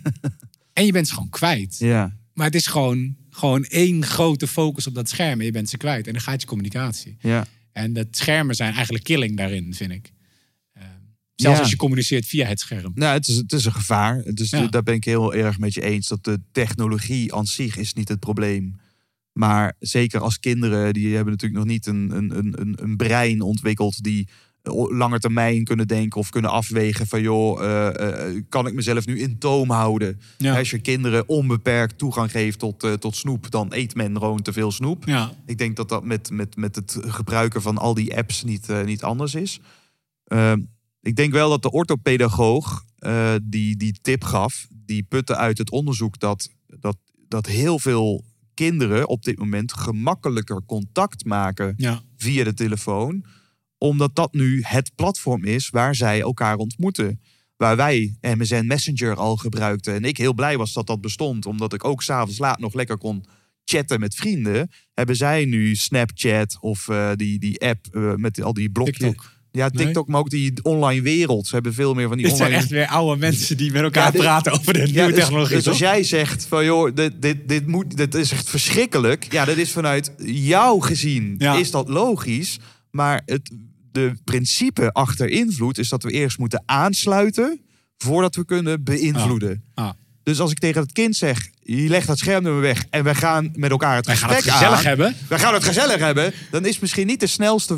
en 0.77 0.85
je 0.85 0.91
bent 0.91 1.07
ze 1.07 1.13
gewoon 1.13 1.29
kwijt. 1.29 1.75
ja. 1.79 2.15
Maar 2.33 2.45
het 2.45 2.55
is 2.55 2.67
gewoon, 2.67 3.15
gewoon 3.29 3.63
één 3.63 4.05
grote 4.05 4.47
focus 4.47 4.87
op 4.87 4.93
dat 4.95 5.09
scherm. 5.09 5.39
En 5.39 5.45
je 5.45 5.51
bent 5.51 5.69
ze 5.69 5.77
kwijt. 5.77 6.07
En 6.07 6.13
dan 6.13 6.21
gaat 6.21 6.41
je 6.41 6.47
communicatie. 6.47 7.17
ja. 7.19 7.45
En 7.71 7.93
dat 7.93 8.07
schermen 8.11 8.55
zijn 8.55 8.73
eigenlijk 8.73 9.03
killing 9.03 9.37
daarin, 9.37 9.73
vind 9.73 9.91
ik. 9.91 10.11
Eh, 10.71 10.83
zelfs 11.35 11.55
Ja. 11.57 11.61
als 11.63 11.69
je 11.71 11.77
communiceert 11.77 12.25
via 12.25 12.47
het 12.47 12.59
scherm. 12.59 12.91
Nou, 12.95 13.13
het 13.13 13.27
is, 13.27 13.35
het 13.35 13.53
is 13.53 13.65
een 13.65 13.71
gevaar. 13.73 14.23
Ja. 14.33 14.67
Daar 14.67 14.83
ben 14.83 14.93
ik 14.95 15.03
heel 15.03 15.33
erg 15.33 15.59
met 15.59 15.73
je 15.73 15.81
eens. 15.81 16.07
Dat 16.07 16.23
de 16.23 16.39
technologie 16.51 17.33
aan 17.33 17.45
zich 17.47 17.77
is 17.77 17.93
niet 17.93 18.07
het 18.07 18.19
probleem. 18.19 18.75
Maar 19.33 19.75
zeker 19.79 20.19
als 20.19 20.39
kinderen, 20.39 20.93
die 20.93 21.15
hebben 21.15 21.33
natuurlijk 21.33 21.59
nog 21.65 21.69
niet 21.73 21.85
een, 21.85 22.11
een, 22.17 22.37
een- 22.61 22.77
een 22.81 22.95
brein 22.95 23.41
ontwikkeld 23.41 24.03
die 24.03 24.27
langer 24.73 25.19
termijn 25.19 25.63
kunnen 25.63 25.87
denken 25.87 26.19
of 26.19 26.29
kunnen 26.29 26.51
afwegen 26.51 27.07
van 27.07 27.21
joh, 27.21 27.63
eh, 27.63 28.35
eh, 28.35 28.43
kan 28.49 28.67
ik 28.67 28.73
mezelf 28.73 29.05
nu 29.05 29.19
in 29.19 29.37
toom 29.37 29.69
houden? 29.69 30.19
Ja. 30.37 30.57
Als 30.57 30.69
je 30.69 30.79
kinderen 30.79 31.29
onbeperkt 31.29 31.97
toegang 31.97 32.31
geeft 32.31 32.59
tot, 32.59 32.83
eh, 32.83 32.93
tot 32.93 33.15
snoep, 33.15 33.51
dan 33.51 33.67
eet 33.73 33.95
men 33.95 34.17
gewoon 34.17 34.41
te 34.41 34.53
veel 34.53 34.71
snoep. 34.71 35.05
Ja, 35.05 35.31
Ik 35.45 35.57
denk 35.57 35.75
dat 35.75 35.89
dat 35.89 36.03
met, 36.03 36.29
met, 36.29 36.55
met 36.55 36.75
het 36.75 36.97
gebruiken 37.01 37.61
van 37.61 37.77
al 37.77 37.93
die 37.93 38.17
apps 38.17 38.43
niet, 38.43 38.69
eh, 38.69 38.83
niet 38.83 39.03
anders 39.03 39.35
is. 39.35 39.59
Ehm, 40.23 40.59
ik 41.01 41.15
denk 41.15 41.31
wel 41.33 41.49
dat 41.49 41.61
de 41.61 41.71
orthopedagoog 41.71 42.85
eh, 42.97 43.33
die 43.43 43.77
die 43.77 43.99
tip 44.01 44.23
gaf, 44.23 44.67
die 44.85 45.03
putte 45.03 45.35
uit 45.35 45.57
het 45.57 45.71
onderzoek 45.71 46.19
dat, 46.19 46.49
dat, 46.79 46.97
dat 47.27 47.45
heel 47.45 47.79
veel 47.79 48.23
kinderen 48.53 49.07
op 49.07 49.23
dit 49.23 49.37
moment 49.37 49.73
gemakkelijker 49.73 50.61
contact 50.65 51.25
maken 51.25 51.73
ja, 51.77 52.01
via 52.17 52.43
de 52.43 52.53
telefoon, 52.53 53.25
omdat 53.77 54.15
dat 54.15 54.33
nu 54.33 54.61
het 54.63 54.91
platform 54.95 55.43
is 55.45 55.69
waar 55.69 55.95
zij 55.95 56.21
elkaar 56.21 56.55
ontmoeten. 56.55 57.21
Waar 57.57 57.75
wij 57.75 58.15
MSN 58.21 58.63
Messenger 58.65 59.15
al 59.15 59.35
gebruikten. 59.35 59.93
En 59.93 60.03
ik 60.03 60.17
heel 60.17 60.33
blij 60.33 60.57
was 60.57 60.73
dat 60.73 60.87
dat 60.87 61.01
bestond, 61.01 61.45
omdat 61.45 61.73
ik 61.73 61.83
ook 61.85 62.03
s'avonds 62.03 62.37
laat 62.37 62.59
nog 62.59 62.73
lekker 62.73 62.97
kon 62.97 63.25
chatten 63.65 63.99
met 63.99 64.15
vrienden. 64.15 64.69
Hebben 64.93 65.15
zij 65.15 65.45
nu 65.45 65.75
Snapchat 65.75 66.57
of 66.59 66.89
eh, 66.89 67.11
die, 67.15 67.39
die 67.39 67.59
app 67.61 67.85
eh, 67.91 68.13
met 68.15 68.41
al 68.41 68.53
die 68.53 68.69
blokjes. 68.69 68.97
TikTok. 68.97 69.35
Ja, 69.51 69.69
Nee? 69.73 69.85
TikTok, 69.85 70.07
maar 70.07 70.19
ook 70.19 70.29
die 70.29 70.63
online 70.63 71.01
wereld. 71.01 71.47
Ze 71.47 71.53
hebben 71.55 71.73
veel 71.73 71.93
meer 71.93 72.07
van 72.07 72.17
die 72.17 72.25
Dit 72.25 72.35
zijn 72.35 72.47
online... 72.47 72.63
echt 72.63 72.71
weer 72.73 72.87
oude 72.87 73.19
mensen 73.19 73.57
die 73.57 73.71
met 73.71 73.81
elkaar 73.81 74.05
Ja, 74.05 74.11
dit- 74.11 74.21
praten 74.21 74.51
over 74.51 74.73
de 74.73 74.79
nieuwe 74.79 75.05
dus, 75.07 75.15
technologie. 75.15 75.55
dus 75.55 75.67
als 75.67 75.77
jij 75.77 76.03
zegt 76.03 76.45
van 76.45 76.65
joh, 76.65 76.95
dit, 76.95 77.21
dit, 77.21 77.47
dit, 77.49 77.67
moet, 77.67 77.97
dit 77.97 78.15
is 78.15 78.31
echt 78.31 78.49
verschrikkelijk. 78.49 79.31
Ja, 79.31 79.45
dat 79.45 79.57
is 79.57 79.71
vanuit 79.71 80.11
jou 80.25 80.81
gezien, 80.81 81.35
Ja. 81.37 81.55
is 81.55 81.71
dat 81.71 81.89
logisch. 81.89 82.59
Maar 82.91 83.21
het 83.25 83.51
de 83.97 84.13
principe 84.23 84.91
achter 84.91 85.29
invloed 85.29 85.77
is 85.77 85.89
dat 85.89 86.03
we 86.03 86.11
eerst 86.11 86.37
moeten 86.37 86.63
aansluiten 86.65 87.61
voordat 87.97 88.35
we 88.35 88.45
kunnen 88.45 88.83
beïnvloeden. 88.83 89.63
Ah. 89.73 89.89
Dus 90.23 90.39
als 90.39 90.51
ik 90.51 90.59
tegen 90.59 90.81
het 90.81 90.91
kind 90.91 91.15
zeg, 91.15 91.49
je 91.61 91.89
legt 91.89 92.07
dat 92.07 92.17
schermnummer 92.17 92.61
weg 92.61 92.85
en 92.89 93.03
we 93.03 93.15
gaan 93.15 93.51
met 93.55 93.71
elkaar 93.71 93.95
het 93.95 94.05
Wij 94.05 94.15
gaan 94.15 94.29
gesprek 94.29 94.45
het 94.53 94.61
gezellig 94.61 94.79
aan. 94.79 94.85
hebben. 94.85 95.15
We 95.29 95.39
gaan 95.39 95.53
het 95.53 95.63
gezellig 95.63 95.99
hebben. 95.99 96.33
Dan 96.51 96.65
is 96.65 96.79
misschien 96.79 97.07
niet 97.07 97.19
de 97.19 97.27
snelste 97.27 97.77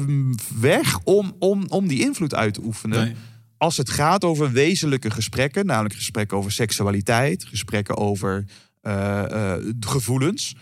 weg 0.60 1.00
om, 1.04 1.36
om, 1.40 1.66
om 1.68 1.88
die 1.88 2.00
invloed 2.00 2.36
uit 2.36 2.54
te 2.54 2.62
oefenen. 2.64 3.04
Nee. 3.04 3.16
Als 3.58 3.78
het 3.78 3.90
gaat 3.90 4.24
over 4.24 4.52
wezenlijke 4.52 5.12
gesprekken, 5.12 5.66
namelijk 5.66 5.96
gesprekken 5.96 6.38
over 6.38 6.52
seksualiteit, 6.52 7.46
gesprekken 7.46 7.98
over 7.98 8.46
eh, 8.82 9.54
eh, 9.54 9.64
gevoelens. 9.80 10.56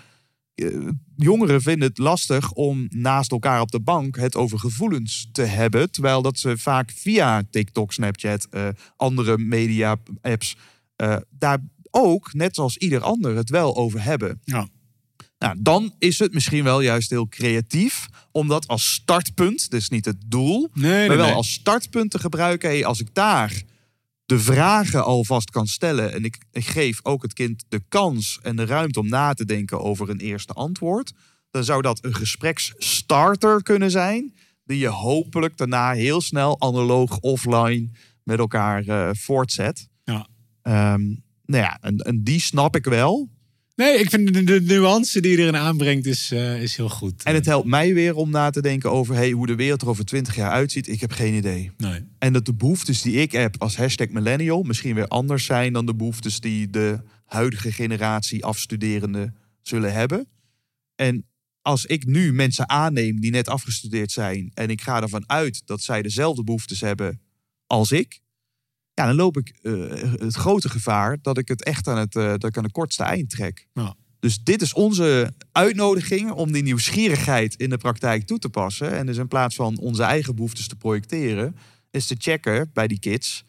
Eh, 0.58 0.88
jongeren 1.16 1.62
vinden 1.62 1.88
het 1.88 1.98
lastig 1.98 2.52
om 2.52 2.88
naast 2.90 3.32
elkaar 3.32 3.62
op 3.62 3.72
de 3.72 3.80
bank 3.80 4.16
het 4.16 4.36
over 4.36 4.60
gevoelens 4.60 5.30
te 5.32 5.42
hebben. 5.42 5.92
Terwijl 5.92 6.22
dat 6.22 6.40
ze 6.40 6.58
vaak 6.58 6.92
via 6.92 7.44
TikTok, 7.52 7.94
Snapchat, 7.94 8.48
eh, 8.50 8.68
andere 8.96 9.38
media-apps 9.38 10.56
eh, 10.96 11.16
daar 11.30 11.60
ook, 11.92 12.34
net 12.34 12.56
zoals 12.56 12.78
ieder 12.78 13.02
ander, 13.02 13.36
het 13.36 13.50
wel 13.50 13.76
over 13.76 14.04
hebben. 14.04 14.42
Ja. 14.44 14.68
Nou, 15.40 15.56
dan 15.60 15.94
is 16.00 16.20
het 16.20 16.34
misschien 16.34 16.64
wel 16.64 16.82
juist 16.82 17.10
heel 17.10 17.28
creatief 17.28 18.08
om 18.32 18.48
dat 18.48 18.68
als 18.68 18.94
startpunt, 18.94 19.72
dus 19.72 19.90
niet 19.90 20.06
het 20.06 20.22
doel, 20.26 20.70
Nee, 20.74 21.08
maar 21.08 21.18
wel 21.18 21.34
als 21.34 21.54
startpunt 21.54 22.12
te 22.12 22.20
gebruiken. 22.20 22.70
Hey, 22.70 22.86
als 22.86 23.00
ik 23.00 23.14
daar 23.14 23.64
de 24.28 24.40
vragen 24.40 25.04
alvast 25.04 25.50
kan 25.50 25.68
stellen 25.68 26.14
en 26.14 26.24
ik, 26.24 26.38
ik 26.52 26.68
geef 26.68 27.00
ook 27.04 27.22
het 27.22 27.34
kind 27.34 27.64
de 27.70 27.82
kans 27.90 28.40
en 28.42 28.56
de 28.56 28.66
ruimte 28.66 29.00
om 29.00 29.10
na 29.10 29.34
te 29.34 29.46
denken 29.46 29.82
over 29.82 30.10
een 30.10 30.20
eerste 30.20 30.54
antwoord, 30.54 31.14
dan 31.52 31.64
zou 31.64 31.82
dat 31.82 32.04
een 32.04 32.16
gespreksstarter 32.16 33.64
kunnen 33.64 33.92
zijn, 33.92 34.34
die 34.64 34.78
je 34.78 34.88
hopelijk 34.88 35.58
daarna 35.58 35.92
heel 35.92 36.22
snel 36.22 36.62
analoog 36.62 37.20
offline 37.20 37.90
met 38.24 38.40
elkaar 38.40 38.88
eh, 38.88 39.10
voortzet. 39.14 39.88
Ja. 40.04 40.28
Ehm, 40.62 41.06
nou 41.46 41.64
ja, 41.64 41.78
en, 41.82 41.98
en 41.98 42.24
die 42.24 42.40
snap 42.40 42.76
ik 42.76 42.86
wel. 42.86 43.30
Nee, 43.76 44.00
ik 44.00 44.10
vind 44.10 44.34
de, 44.34 44.44
de 44.44 44.62
nuance 44.62 45.22
die 45.22 45.32
je 45.32 45.38
erin 45.38 45.56
aanbrengt 45.56 46.06
is, 46.06 46.32
eh, 46.32 46.62
is 46.62 46.76
heel 46.76 46.90
goed. 46.90 47.24
En 47.24 47.34
het 47.34 47.46
helpt 47.46 47.68
mij 47.68 47.94
weer 47.94 48.16
om 48.16 48.30
na 48.30 48.50
te 48.50 48.62
denken 48.62 48.92
over 48.92 49.16
hey, 49.16 49.32
hoe 49.32 49.48
de 49.48 49.56
wereld 49.56 49.82
er 49.82 49.90
over 49.90 50.06
twintig 50.06 50.36
jaar 50.36 50.52
uitziet. 50.52 50.88
Ik 50.88 51.02
heb 51.02 51.12
geen 51.12 51.34
idee. 51.34 51.72
Nee. 51.78 52.07
En 52.20 52.34
dat 52.34 52.46
de 52.46 52.54
behoeftes 52.54 53.02
die 53.02 53.16
ik 53.16 53.32
heb 53.32 53.62
als 53.62 53.78
hashtag 53.78 54.10
millennial 54.10 54.64
misschien 54.64 54.96
weer 54.96 55.08
anders 55.08 55.46
zijn 55.46 55.74
dan 55.74 55.86
de 55.86 55.96
behoeftes 55.96 56.40
die 56.40 56.70
de 56.70 57.02
huidige 57.26 57.72
generatie 57.72 58.46
afstuderenden 58.46 59.36
zullen 59.62 59.94
hebben. 59.94 60.28
En 60.96 61.26
als 61.62 61.86
ik 61.86 62.06
nu 62.06 62.34
mensen 62.34 62.70
aanneem 62.70 63.20
die 63.20 63.32
net 63.32 63.48
afgestudeerd 63.48 64.12
zijn 64.12 64.52
en 64.54 64.70
ik 64.70 64.82
ga 64.82 65.02
ervan 65.02 65.30
uit 65.30 65.62
dat 65.66 65.82
zij 65.82 66.02
dezelfde 66.02 66.44
behoeftes 66.44 66.82
hebben 66.82 67.22
als 67.68 67.92
ik, 67.92 68.20
ja, 68.94 69.06
dan 69.06 69.16
loop 69.16 69.38
ik 69.38 69.50
eh, 69.62 69.74
het 70.20 70.36
grote 70.36 70.70
gevaar 70.70 71.18
dat 71.22 71.38
ik 71.38 71.48
het 71.48 71.64
echt 71.64 71.88
aan 71.88 71.98
het, 71.98 72.16
eh, 72.16 72.24
dat 72.24 72.44
ik 72.44 72.58
aan 72.58 72.64
de 72.64 72.72
kortste 72.72 73.04
eind 73.04 73.30
trek. 73.30 73.68
Ja. 73.74 73.96
Dus 74.20 74.44
dit 74.44 74.62
is 74.62 74.74
onze 74.74 75.34
uitnodiging 75.52 76.32
om 76.32 76.52
die 76.52 76.64
nieuwsgierigheid 76.64 77.56
in 77.56 77.70
de 77.70 77.78
praktijk 77.78 78.24
toe 78.24 78.40
te 78.40 78.50
passen. 78.50 78.92
En 78.92 79.06
dus 79.06 79.18
in 79.18 79.28
plaats 79.28 79.56
van 79.56 79.78
onze 79.80 80.04
eigen 80.04 80.36
behoeftes 80.36 80.68
te 80.68 80.76
projecteren, 80.76 81.56
is 81.92 82.08
te 82.08 82.16
checken 82.18 82.70
bij 82.74 82.88
die 82.88 83.00
kids. 83.00 83.44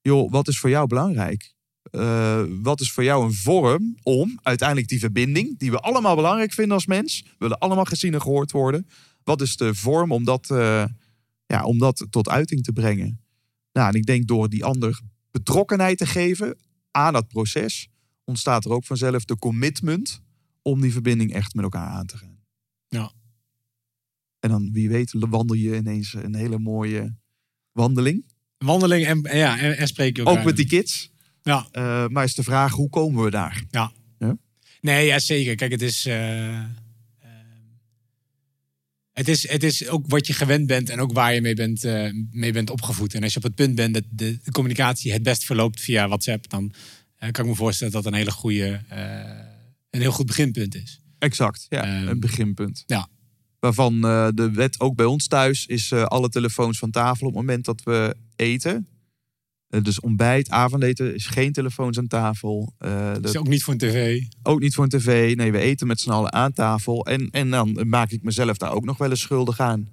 Joh, 0.00 0.30
wat 0.30 0.48
is 0.48 0.58
voor 0.58 0.70
jou 0.70 0.86
belangrijk? 0.86 1.54
Eh, 1.82 2.44
wat 2.62 2.80
is 2.80 2.92
voor 2.92 3.04
jou 3.04 3.24
een 3.24 3.34
vorm 3.34 3.96
om 4.02 4.38
uiteindelijk 4.42 4.88
die 4.88 4.98
verbinding, 4.98 5.58
die 5.58 5.70
we 5.70 5.78
allemaal 5.78 6.14
belangrijk 6.14 6.52
vinden 6.52 6.74
als 6.74 6.86
mens, 6.86 7.24
willen 7.38 7.58
allemaal 7.58 7.84
gezien 7.84 8.14
en 8.14 8.22
gehoord 8.22 8.50
worden. 8.50 8.86
Wat 9.24 9.40
is 9.40 9.56
de 9.56 9.74
vorm 9.74 10.12
om 10.12 10.24
dat, 10.24 10.50
eh, 10.50 10.84
ja, 11.46 11.64
om 11.64 11.78
dat 11.78 12.06
tot 12.10 12.28
uiting 12.28 12.62
te 12.62 12.72
brengen? 12.72 13.20
Nou, 13.72 13.88
en 13.88 13.94
ik 13.94 14.06
denk 14.06 14.26
door 14.26 14.48
die 14.48 14.64
ander 14.64 15.00
betrokkenheid 15.30 15.98
te 15.98 16.06
geven 16.06 16.58
aan 16.90 17.12
dat 17.12 17.28
proces, 17.28 17.88
ontstaat 18.24 18.64
er 18.64 18.70
ook 18.70 18.84
vanzelf 18.84 19.24
de 19.24 19.38
commitment 19.38 20.20
om 20.62 20.80
die 20.80 20.92
verbinding 20.92 21.32
echt 21.32 21.54
met 21.54 21.64
elkaar 21.64 21.88
aan 21.88 22.06
te 22.06 22.16
gaan. 22.16 22.38
Ja. 22.88 23.12
En 24.40 24.50
dan, 24.50 24.72
wie 24.72 24.88
weet, 24.88 25.12
wandel 25.12 25.56
je 25.56 25.76
ineens 25.76 26.12
een 26.12 26.34
hele 26.34 26.58
mooie 26.58 27.16
wandeling. 27.72 28.24
Wandeling 28.58 29.06
en, 29.06 29.22
en 29.22 29.36
ja, 29.38 29.58
en, 29.58 29.76
en 29.76 29.86
spreek 29.86 30.16
je 30.16 30.22
elkaar. 30.22 30.38
Ook 30.38 30.44
met 30.44 30.56
die 30.56 30.66
kids. 30.66 31.10
Ja. 31.42 31.66
Eh, 31.70 32.06
maar 32.08 32.24
is 32.24 32.34
de 32.34 32.42
vraag, 32.42 32.72
hoe 32.72 32.88
komen 32.88 33.24
we 33.24 33.30
daar? 33.30 33.62
Nee, 34.80 35.06
ja, 35.06 35.18
zeker. 35.18 35.54
Kijk, 35.54 35.70
het 35.70 35.82
is, 35.82 36.06
eh, 36.06 36.58
eh, 36.58 36.64
het 39.12 39.28
is. 39.28 39.48
Het 39.48 39.62
is 39.62 39.88
ook 39.88 40.04
wat 40.08 40.26
je 40.26 40.32
gewend 40.32 40.66
bent 40.66 40.90
en 40.90 41.00
ook 41.00 41.12
waar 41.12 41.34
je 41.34 41.40
mee 41.40 41.54
bent, 41.54 41.82
mee 42.30 42.52
bent 42.52 42.70
opgevoed. 42.70 43.14
En 43.14 43.22
als 43.22 43.32
je 43.32 43.38
op 43.38 43.44
het 43.44 43.54
punt 43.54 43.74
bent 43.74 43.94
dat 43.94 44.02
de, 44.10 44.38
de 44.42 44.50
communicatie 44.50 45.12
het 45.12 45.22
best 45.22 45.44
verloopt 45.44 45.80
via 45.80 46.06
WhatsApp, 46.06 46.50
dan 46.50 46.72
kan 47.18 47.44
ik 47.44 47.50
me 47.50 47.54
voorstellen 47.56 47.92
dat 47.92 48.02
dat 48.02 48.12
een 48.12 48.18
hele 48.18 48.30
goede, 48.30 48.80
een 49.90 50.00
heel 50.00 50.12
goed 50.12 50.26
beginpunt 50.26 50.74
is. 50.74 51.00
Exact, 51.18 51.66
ja, 51.68 51.84
Ehm, 51.84 52.08
een 52.08 52.20
beginpunt. 52.20 52.82
ja. 52.86 53.08
Waarvan 53.62 54.04
eh, 54.04 54.28
de 54.34 54.50
wet 54.50 54.80
ook 54.80 54.96
bij 54.96 55.06
ons 55.06 55.26
thuis 55.26 55.66
is 55.66 55.90
eh, 55.90 56.04
alle 56.04 56.28
telefoons 56.28 56.78
van 56.78 56.90
tafel 56.90 57.26
op 57.26 57.32
het 57.32 57.42
moment 57.42 57.64
dat 57.64 57.82
we 57.82 58.16
eten. 58.36 58.86
Eh, 59.68 59.82
dus 59.82 60.00
ontbijt, 60.00 60.50
avondeten 60.50 61.14
is 61.14 61.26
geen 61.26 61.52
telefoons 61.52 61.98
aan 61.98 62.06
tafel. 62.06 62.74
Dat 62.78 63.24
is 63.24 63.36
ook 63.36 63.48
niet 63.48 63.62
voor 63.62 63.72
een 63.72 63.78
tv. 63.78 64.22
Ook 64.42 64.60
niet 64.60 64.74
voor 64.74 64.84
een 64.84 64.90
tv. 64.90 65.36
Nee, 65.36 65.52
we 65.52 65.58
eten 65.58 65.86
met 65.86 66.00
z'n 66.00 66.10
allen 66.10 66.32
aan 66.32 66.52
tafel. 66.52 67.06
En, 67.06 67.30
en 67.30 67.50
dan 67.50 67.88
maak 67.88 68.10
ik 68.10 68.22
mezelf 68.22 68.56
daar 68.56 68.72
ook 68.72 68.84
nog 68.84 68.98
wel 68.98 69.10
eens 69.10 69.20
schuldig 69.20 69.60
aan. 69.60 69.88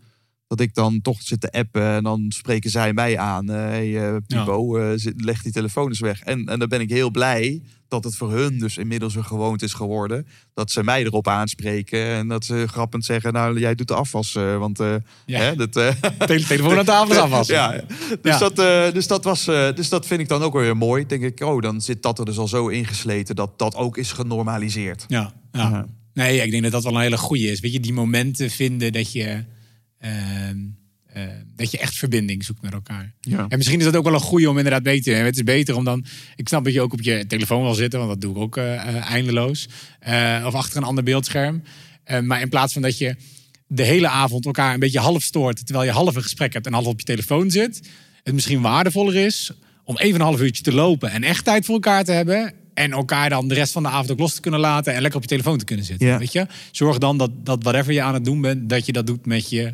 Dat 0.48 0.60
ik 0.60 0.74
dan 0.74 1.02
toch 1.02 1.22
zit 1.22 1.42
te 1.42 1.52
appen 1.52 1.84
en 1.84 2.04
dan 2.04 2.26
spreken 2.32 2.70
zij 2.70 2.94
mij 2.94 3.18
aan. 3.18 3.48
Hey, 3.48 4.20
Pipo, 4.28 4.94
zit- 4.98 5.22
leg 5.22 5.42
die 5.42 5.52
telefoon 5.52 5.88
eens 5.88 6.00
weg. 6.00 6.22
En, 6.22 6.46
en 6.46 6.60
dan 6.60 6.68
ben 6.68 6.82
ik 6.82 6.90
heel 6.90 7.10
blij 7.12 7.62
dat 7.90 8.04
het 8.04 8.16
voor 8.16 8.32
hun 8.32 8.60
dus 8.60 8.78
inmiddels 8.78 9.16
een 9.16 9.26
gewoonte 9.26 9.66
is 9.66 9.74
geworden. 9.74 10.28
Dat 10.54 10.72
ze 10.72 10.84
mij 10.84 11.04
erop 11.04 11.28
aanspreken 11.28 12.06
en 12.06 12.28
dat 12.28 12.46
ze 12.46 12.64
grappend 12.68 13.06
zeggen... 13.06 13.34
nou, 13.34 13.60
jij 13.60 13.76
doet 13.76 13.88
de 13.88 13.94
afwas, 13.94 14.36
eh, 14.36 14.58
want 14.58 14.80
eh, 14.80 14.96
Ja. 15.26 15.40
hè, 15.40 15.56
dat... 15.56 15.72
Tele- 15.74 16.44
telefoon 16.44 16.78
aan 16.78 16.86
tafel 16.86 17.12
is 17.12 17.18
afwassen. 17.28 17.56
ja. 17.56 17.72
Dus, 18.22 18.40
Ja. 18.40 18.50
Dat, 18.50 18.56
dus, 18.94 19.08
dat 19.08 19.24
was, 19.24 19.46
dus 19.46 19.90
dat 19.90 20.06
vind 20.06 20.20
ik 20.22 20.28
dan 20.28 20.42
ook 20.42 20.54
weer 20.54 20.78
mooi. 20.78 21.06
Denk 21.06 21.24
ik, 21.24 21.40
oh, 21.42 21.62
dan 21.62 21.82
zit 21.82 22.04
dat 22.04 22.20
er 22.20 22.26
dus 22.26 22.38
al 22.38 22.48
zo 22.48 22.68
ingesleten 22.68 23.36
dat 23.36 23.60
dat 23.60 23.76
ook 23.76 23.98
is 23.98 24.12
genormaliseerd. 24.12 25.06
Ja, 25.08 25.34
ja. 25.52 25.86
Nee, 26.14 26.42
ik 26.42 26.52
denk 26.52 26.64
dat 26.64 26.72
dat 26.72 26.84
wel 26.84 26.94
een 26.96 27.02
hele 27.02 27.18
goede 27.18 27.52
is. 27.52 27.60
Weet 27.60 27.74
je, 27.74 27.80
die 27.80 27.94
momenten 27.94 28.50
vinden 28.50 28.94
dat 28.94 29.12
je, 29.12 29.44
ehm, 30.00 30.58
eh, 31.14 31.24
dat 31.56 31.72
je 31.72 31.78
echt 31.78 31.96
verbinding 31.96 32.44
zoekt 32.44 32.62
met 32.62 32.74
elkaar. 32.74 33.14
Ja. 33.22 33.46
En 33.48 33.58
misschien 33.58 33.80
is 33.80 33.86
dat 33.86 33.96
ook 33.96 34.04
wel 34.04 34.14
een 34.14 34.20
goede 34.20 34.50
om 34.50 34.58
inderdaad 34.58 34.84
beter 34.84 35.14
te 35.14 35.20
Het 35.20 35.36
is 35.36 35.44
beter 35.44 35.76
om 35.76 35.84
dan... 35.84 36.06
Ik 36.36 36.48
snap 36.48 36.64
dat 36.64 36.74
je 36.74 36.82
ook 36.82 36.94
op 36.94 37.02
je 37.02 37.26
telefoon 37.28 37.62
wil 37.62 37.74
zitten, 37.74 38.00
want 38.00 38.12
dat 38.12 38.22
doe 38.22 38.32
ik 38.36 38.38
ook 38.38 38.58
eh, 38.58 38.74
eh, 38.74 39.12
eindeloos. 39.12 39.68
Of 40.46 40.54
achter 40.54 40.78
een 40.78 40.84
ander 40.84 41.04
beeldscherm. 41.04 41.64
Maar 42.24 42.42
in 42.42 42.50
plaats 42.50 42.74
van 42.74 42.82
dat 42.82 42.98
je 42.98 43.16
de 43.68 43.84
hele 43.84 44.08
avond 44.08 44.46
elkaar 44.46 44.74
een 44.74 44.80
beetje 44.80 45.00
half 45.00 45.24
stoort... 45.24 45.66
terwijl 45.66 45.86
je 45.86 45.92
half 45.92 46.16
een 46.16 46.22
gesprek 46.22 46.54
hebt 46.54 46.66
en 46.66 46.74
half 46.74 46.86
op 46.86 47.00
je 47.00 47.06
telefoon 47.06 47.52
zit... 47.52 47.90
het 48.24 48.34
misschien 48.34 48.62
waardevoller 48.62 49.16
is 49.16 49.52
om 49.84 49.98
even 49.98 50.20
een 50.20 50.26
half 50.26 50.42
uurtje 50.42 50.64
te 50.64 50.74
lopen... 50.74 51.12
en 51.12 51.24
echt 51.24 51.46
tijd 51.46 51.66
voor 51.66 51.74
elkaar 51.74 52.04
te 52.04 52.12
hebben... 52.12 52.54
en 52.74 52.92
elkaar 52.92 53.30
dan 53.30 53.48
de 53.48 53.54
rest 53.54 53.72
van 53.72 53.84
de 53.84 53.90
avond 53.90 54.12
ook 54.12 54.20
los 54.20 54.34
te 54.34 54.42
kunnen 54.42 54.60
laten... 54.60 54.94
en 54.94 55.02
lekker 55.02 55.18
op 55.18 55.24
je 55.24 55.36
telefoon 55.36 55.58
te 55.58 55.66
kunnen 55.66 55.86
zitten. 55.86 56.08
Ja. 56.08 56.18
Weet 56.18 56.32
je? 56.32 56.48
Zorg 56.72 56.98
dan 56.98 57.18
dat, 57.18 57.32
dat 57.46 57.64
whatever 57.64 57.94
je 57.94 58.02
aan 58.02 58.14
het 58.14 58.26
doen 58.26 58.42
bent... 58.42 58.70
dat 58.70 58.86
je 58.86 58.92
dat 58.92 59.08
doet 59.08 59.26
met 59.26 59.50
je 59.50 59.74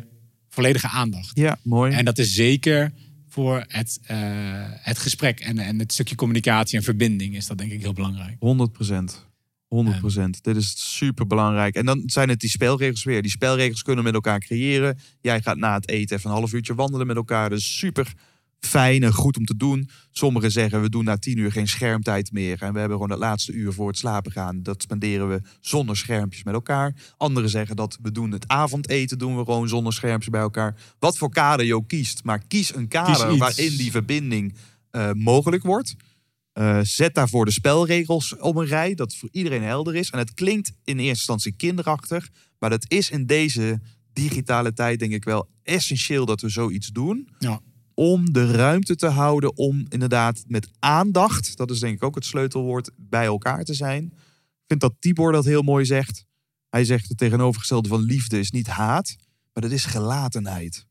volledige 0.56 0.88
aandacht. 0.88 1.30
Ja, 1.34 1.58
mooi. 1.62 1.92
En 1.92 2.04
dat 2.04 2.18
is 2.18 2.34
zeker 2.34 2.92
voor 3.28 3.64
het, 3.68 4.00
eh, 4.02 4.16
het 4.62 4.98
gesprek 4.98 5.40
en, 5.40 5.58
en 5.58 5.78
het 5.78 5.92
stukje 5.92 6.14
communicatie 6.14 6.78
en 6.78 6.84
verbinding 6.84 7.36
is 7.36 7.46
dat 7.46 7.58
denk 7.58 7.72
ik 7.72 7.80
heel 7.80 7.92
belangrijk. 7.92 8.36
100 8.38 8.72
procent. 8.72 9.26
100 9.66 9.98
procent. 9.98 10.44
Dit 10.44 10.56
is 10.56 10.96
super 10.96 11.26
belangrijk. 11.26 11.74
En 11.74 11.86
dan 11.86 12.02
zijn 12.06 12.28
het 12.28 12.40
die 12.40 12.50
spelregels 12.50 13.04
weer. 13.04 13.22
Die 13.22 13.30
spelregels 13.30 13.82
kunnen 13.82 14.04
we 14.04 14.10
met 14.10 14.24
elkaar 14.24 14.40
creëren. 14.40 14.98
Jij 15.20 15.42
gaat 15.42 15.56
na 15.56 15.74
het 15.74 15.88
eten 15.88 16.16
even 16.16 16.30
een 16.30 16.36
half 16.36 16.52
uurtje 16.52 16.74
wandelen 16.74 17.06
met 17.06 17.16
elkaar. 17.16 17.50
Dus 17.50 17.78
super 17.78 18.12
fijn 18.60 19.02
en 19.02 19.12
goed 19.12 19.36
om 19.36 19.44
te 19.44 19.56
doen. 19.56 19.88
Sommigen 20.10 20.50
zeggen 20.50 20.82
we 20.82 20.88
doen 20.88 21.04
na 21.04 21.16
tien 21.16 21.38
uur 21.38 21.52
geen 21.52 21.68
schermtijd 21.68 22.32
meer. 22.32 22.62
En 22.62 22.72
we 22.72 22.78
hebben 22.78 22.96
gewoon 22.96 23.10
het 23.10 23.20
laatste 23.20 23.52
uur 23.52 23.72
voor 23.72 23.88
het 23.88 23.98
slapen 23.98 24.32
gaan. 24.32 24.62
Dat 24.62 24.82
spenderen 24.82 25.28
we 25.28 25.40
zonder 25.60 25.96
schermpjes 25.96 26.44
met 26.44 26.54
elkaar. 26.54 26.94
Anderen 27.16 27.50
zeggen 27.50 27.76
dat 27.76 27.98
we 28.02 28.12
doen 28.12 28.32
het 28.32 28.48
avondeten 28.48 29.18
doen 29.18 29.36
we 29.36 29.44
gewoon 29.44 29.68
zonder 29.68 29.92
schermpjes 29.92 30.30
bij 30.30 30.40
elkaar. 30.40 30.76
Wat 30.98 31.18
voor 31.18 31.30
kader 31.30 31.66
je 31.66 31.74
ook 31.74 31.88
kiest. 31.88 32.24
Maar 32.24 32.42
kies 32.48 32.74
een 32.74 32.88
kader 32.88 33.28
Kies 33.28 33.38
waarin 33.38 33.76
die 33.76 33.90
verbinding 33.90 34.54
eh, 34.90 35.12
mogelijk 35.12 35.62
wordt. 35.62 35.94
Eh, 36.52 36.80
zet 36.82 37.14
daarvoor 37.14 37.44
de 37.44 37.50
spelregels 37.50 38.36
op 38.36 38.56
een 38.56 38.66
rij, 38.66 38.94
dat 38.94 39.14
voor 39.14 39.28
iedereen 39.32 39.62
helder 39.62 39.94
is. 39.94 40.10
En 40.10 40.18
het 40.18 40.34
klinkt 40.34 40.72
in 40.84 40.98
eerste 40.98 41.08
instantie 41.08 41.52
kinderachtig, 41.52 42.28
maar 42.58 42.70
dat 42.70 42.84
is 42.88 43.10
in 43.10 43.26
deze 43.26 43.80
digitale 44.12 44.72
tijd 44.72 44.98
denk 44.98 45.12
ik 45.12 45.24
wel 45.24 45.48
essentieel 45.62 46.26
dat 46.26 46.40
we 46.40 46.48
zoiets 46.48 46.88
doen. 46.88 47.28
Ja. 47.38 47.60
Om 47.98 48.32
de 48.32 48.50
ruimte 48.50 48.96
te 48.96 49.06
houden 49.06 49.56
om 49.56 49.86
inderdaad 49.88 50.44
met 50.46 50.68
aandacht, 50.78 51.56
dat 51.56 51.70
is 51.70 51.80
denk 51.80 51.94
ik 51.94 52.02
ook 52.02 52.14
het 52.14 52.24
sleutelwoord, 52.24 52.90
bij 52.96 53.24
elkaar 53.24 53.64
te 53.64 53.74
zijn. 53.74 54.04
Ik 54.04 54.64
vind 54.66 54.80
dat 54.80 54.94
Tibor 54.98 55.32
dat 55.32 55.44
heel 55.44 55.62
mooi 55.62 55.84
zegt. 55.84 56.24
Hij 56.68 56.84
zegt 56.84 57.08
het 57.08 57.18
tegenovergestelde 57.18 57.88
van 57.88 58.00
liefde 58.00 58.38
is 58.38 58.50
niet 58.50 58.66
haat, 58.66 59.16
maar 59.52 59.62
dat 59.62 59.72
is 59.72 59.84
gelatenheid. 59.84 60.86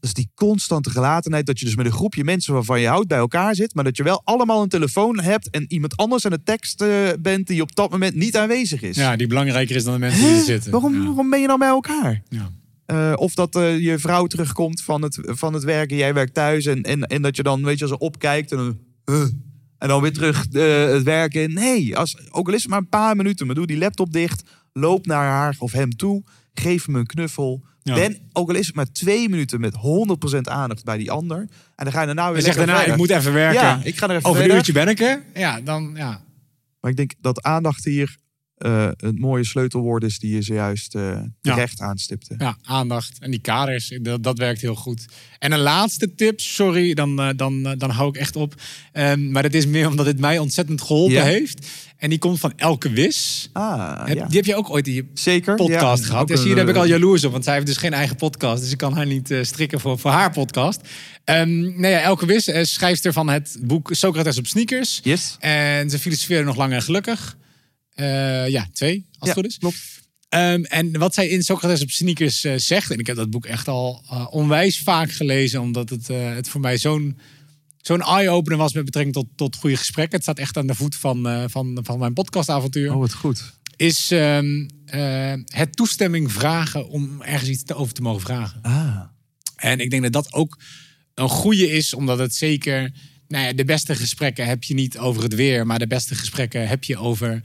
Dus 0.00 0.12
die 0.14 0.30
constante 0.34 0.90
gelatenheid, 0.90 1.46
dat 1.46 1.58
je 1.58 1.64
dus 1.64 1.76
met 1.76 1.86
een 1.86 1.92
groepje 1.92 2.24
mensen 2.24 2.54
waarvan 2.54 2.80
je 2.80 2.86
houdt 2.88 3.08
bij 3.08 3.18
elkaar 3.18 3.54
zit, 3.54 3.74
maar 3.74 3.84
dat 3.84 3.96
je 3.96 4.02
wel 4.02 4.20
allemaal 4.24 4.62
een 4.62 4.68
telefoon 4.68 5.20
hebt 5.20 5.50
en 5.50 5.64
iemand 5.68 5.96
anders 5.96 6.24
aan 6.24 6.30
de 6.30 6.42
tekst 6.42 6.80
eh, 6.80 7.08
bent 7.20 7.46
die 7.46 7.62
op 7.62 7.74
dat 7.74 7.90
moment 7.90 8.14
niet 8.14 8.36
aanwezig 8.36 8.82
is. 8.82 8.96
Ja, 8.96 9.16
die 9.16 9.26
belangrijker 9.26 9.76
is 9.76 9.84
dan 9.84 9.92
de 9.92 9.98
mensen 9.98 10.20
die 10.26 10.36
er 10.36 10.42
zitten. 10.44 10.70
Waarom, 10.70 10.94
Ja. 10.94 11.04
waarom 11.04 11.30
ben 11.30 11.40
je 11.40 11.46
dan 11.46 11.58
bij 11.58 11.68
elkaar? 11.68 12.22
Ja. 12.28 12.50
Eh, 12.86 13.12
of 13.16 13.34
dat 13.34 13.56
eh, 13.56 13.78
je 13.78 13.98
vrouw 13.98 14.26
terugkomt 14.26 14.82
van 14.82 15.02
het, 15.02 15.18
van 15.22 15.54
het 15.54 15.64
werken, 15.64 15.96
jij 15.96 16.14
werkt 16.14 16.34
thuis 16.34 16.66
en, 16.66 16.82
en, 16.82 17.02
en 17.02 17.22
dat 17.22 17.36
je 17.36 17.42
dan, 17.42 17.64
weet 17.64 17.78
je, 17.78 17.84
als 17.84 17.92
ze 17.92 17.98
opkijkt 17.98 18.52
en 18.52 18.56
dan. 18.56 18.78
En 19.78 19.90
dan 19.90 20.02
weer 20.02 20.12
terug 20.12 20.46
eh, 20.52 20.84
het 20.84 21.02
werk 21.02 21.34
in. 21.34 21.52
Nee, 21.52 21.96
als, 21.96 22.30
ook 22.30 22.48
al 22.48 22.54
is 22.54 22.62
het 22.62 22.70
maar 22.70 22.78
een 22.78 22.88
paar 22.88 23.16
minuten. 23.16 23.46
Maar 23.46 23.54
doe 23.54 23.66
die 23.66 23.78
laptop 23.78 24.12
dicht. 24.12 24.42
Loop 24.72 25.06
naar 25.06 25.24
haar 25.24 25.56
of 25.58 25.72
hem 25.72 25.96
toe. 25.96 26.22
Geef 26.54 26.86
hem 26.86 26.94
een 26.94 27.06
knuffel. 27.06 27.64
Ja. 27.82 27.94
Ben, 27.94 28.18
ook 28.32 28.48
al 28.48 28.54
is 28.54 28.66
het 28.66 28.74
maar 28.74 28.92
twee 28.92 29.28
minuten 29.28 29.60
met 29.60 29.74
100% 29.74 29.78
aandacht 30.40 30.84
bij 30.84 30.96
die 30.96 31.10
ander. 31.10 31.38
En 31.76 31.84
dan 31.84 31.92
ga 31.92 32.00
je 32.00 32.06
daarna 32.06 32.28
weer 32.28 32.36
Je 32.36 32.42
zegt 32.42 32.56
daarna, 32.56 32.84
ik 32.84 32.96
moet 32.96 33.10
even 33.10 33.32
werken. 33.32 33.62
Ja, 33.62 33.80
ik 33.82 33.98
ga 33.98 34.08
er 34.08 34.16
even 34.16 34.30
Over 34.30 34.42
een 34.42 34.56
uurtje 34.56 34.72
ben 34.72 34.88
ik 34.88 35.00
er. 35.00 35.22
Ja, 35.34 35.60
dan 35.60 35.92
ja. 35.94 36.24
Maar 36.80 36.90
ik 36.90 36.96
denk 36.96 37.12
dat 37.20 37.42
aandacht 37.42 37.84
hier 37.84 38.16
eh, 38.56 38.88
een 38.96 39.14
mooie 39.18 39.44
sleutelwoord 39.44 40.02
is 40.02 40.18
die 40.18 40.34
je 40.34 40.42
zojuist 40.42 40.94
eh 40.94 41.18
terecht 41.40 41.80
aanstipte. 41.80 42.34
Ja, 42.38 42.56
aandacht. 42.62 43.18
En 43.20 43.30
die 43.30 43.40
kaders, 43.40 43.98
dat, 44.02 44.22
dat 44.22 44.38
werkt 44.38 44.60
heel 44.60 44.74
goed. 44.74 45.04
En 45.38 45.52
een 45.52 45.58
laatste 45.58 46.14
tip, 46.14 46.40
sorry, 46.40 46.94
dan, 46.94 47.20
eh, 47.20 47.28
dan, 47.36 47.62
dan 47.78 47.90
hou 47.90 48.08
ik 48.08 48.16
echt 48.16 48.36
op. 48.36 48.54
Ehm, 48.92 49.30
maar 49.30 49.42
dat 49.42 49.54
is 49.54 49.66
meer 49.66 49.88
omdat 49.88 50.06
het 50.06 50.18
mij 50.20 50.38
ontzettend 50.38 50.82
geholpen 50.82 51.14
Ja. 51.14 51.22
heeft. 51.24 51.66
En 51.96 52.10
die 52.10 52.18
komt 52.18 52.40
van 52.40 52.52
Elke 52.56 52.90
Wis. 52.90 53.48
Ah, 53.52 54.06
Heb- 54.06 54.16
ja. 54.16 54.26
Die 54.26 54.36
heb 54.36 54.44
je 54.46 54.54
ook 54.56 54.70
ooit 54.70 54.86
in 54.86 54.92
je 54.94 55.06
Zeker. 55.14 55.54
podcast 55.54 56.02
ja. 56.02 56.08
gehad. 56.08 56.30
Een, 56.30 56.44
daar 56.44 56.54
ben 56.64 56.68
ik 56.74 56.80
al 56.80 56.86
jaloers 56.86 57.24
op. 57.24 57.32
Want 57.32 57.44
zij 57.44 57.54
heeft 57.54 57.66
dus 57.66 57.76
geen 57.76 57.92
eigen 57.92 58.16
podcast. 58.16 58.62
Dus 58.62 58.70
ik 58.72 58.78
kan 58.78 58.92
haar 58.94 59.06
niet 59.06 59.34
strikken 59.42 59.80
voor, 59.80 59.98
voor 59.98 60.10
haar 60.10 60.30
podcast. 60.32 60.80
Ehm 61.24 61.80
nee, 61.80 61.90
ja, 61.90 62.00
Elke 62.00 62.26
Wis, 62.26 62.48
eh, 62.48 62.64
schrijfster 62.64 63.12
van 63.12 63.28
het 63.28 63.56
boek 63.62 63.88
Socrates 63.94 64.38
op 64.38 64.46
sneakers. 64.46 65.00
Yes. 65.02 65.36
En 65.38 65.90
ze 65.90 65.98
filosofeerde 65.98 66.44
nog 66.44 66.56
lang 66.56 66.72
en 66.72 66.82
gelukkig. 66.82 67.36
Eh, 67.94 68.48
ja, 68.48 68.68
twee, 68.72 69.06
als 69.18 69.28
het 69.28 69.38
goed 69.38 69.46
is. 69.46 69.58
klopt. 69.58 70.02
Ehm, 70.28 70.62
en 70.62 70.98
wat 70.98 71.14
zij 71.14 71.28
in 71.28 71.42
Socrates 71.42 71.82
op 71.82 71.90
Sneakers 71.90 72.44
eh, 72.44 72.52
zegt, 72.56 72.90
en 72.90 72.98
ik 72.98 73.06
heb 73.06 73.16
dat 73.16 73.30
boek 73.30 73.46
echt 73.46 73.68
al 73.68 74.02
eh, 74.10 74.26
onwijs 74.30 74.78
vaak 74.78 75.12
gelezen, 75.12 75.60
omdat 75.60 75.90
het, 75.90 76.08
het 76.08 76.48
voor 76.48 76.60
mij 76.60 76.78
zo'n 76.78 77.18
zo'n 77.80 78.02
eye-opener 78.02 78.58
was 78.58 78.72
met 78.72 78.84
betrekking 78.84 79.14
tot, 79.14 79.26
tot 79.36 79.56
goede 79.56 79.76
gesprekken. 79.76 80.14
Het 80.14 80.22
staat 80.22 80.38
echt 80.38 80.56
aan 80.56 80.66
de 80.66 80.74
voet 80.74 80.96
van, 80.96 81.50
van, 81.50 81.78
van 81.82 81.98
mijn 81.98 82.12
podcastavontuur. 82.12 82.92
Oh, 82.92 82.98
wat 82.98 83.14
goed. 83.14 83.52
Is 83.76 84.10
ehm, 84.10 84.66
eh, 84.84 85.32
het 85.44 85.76
toestemming 85.76 86.32
vragen 86.32 86.88
om 86.88 87.22
ergens 87.22 87.50
iets 87.50 87.64
te, 87.64 87.74
over 87.74 87.94
te 87.94 88.02
mogen 88.02 88.20
vragen. 88.20 88.62
Ah. 88.62 89.00
En 89.56 89.80
ik 89.80 89.90
denk 89.90 90.02
dat 90.02 90.12
dat 90.12 90.32
ook 90.32 90.58
een 91.14 91.28
goede 91.28 91.70
is, 91.70 91.94
omdat 91.94 92.18
het 92.18 92.34
zeker. 92.34 92.92
Nou 93.28 93.46
ja, 93.46 93.52
de 93.52 93.64
beste 93.64 93.94
gesprekken 93.94 94.46
heb 94.46 94.64
je 94.64 94.74
niet 94.74 94.98
over 94.98 95.22
het 95.22 95.34
weer, 95.34 95.66
maar 95.66 95.78
de 95.78 95.86
beste 95.86 96.14
gesprekken 96.14 96.68
heb 96.68 96.84
je 96.84 96.96
over 96.96 97.40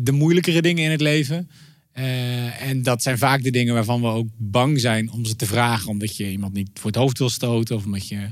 de 0.00 0.12
moeilijkere 0.12 0.62
dingen 0.62 0.84
in 0.84 0.90
het 0.90 1.00
leven. 1.00 1.50
Eh, 1.92 2.62
en 2.62 2.82
dat 2.82 3.02
zijn 3.02 3.18
vaak 3.18 3.42
de 3.42 3.50
dingen 3.50 3.74
waarvan 3.74 4.00
we 4.00 4.06
ook 4.06 4.28
bang 4.36 4.80
zijn 4.80 5.10
om 5.10 5.24
ze 5.24 5.36
te 5.36 5.46
vragen, 5.46 5.88
omdat 5.88 6.16
je 6.16 6.30
iemand 6.30 6.52
niet 6.52 6.70
voor 6.74 6.90
het 6.90 6.98
hoofd 7.00 7.18
wil 7.18 7.30
stoten 7.30 7.76
of 7.76 7.84
omdat 7.84 8.08
je 8.08 8.30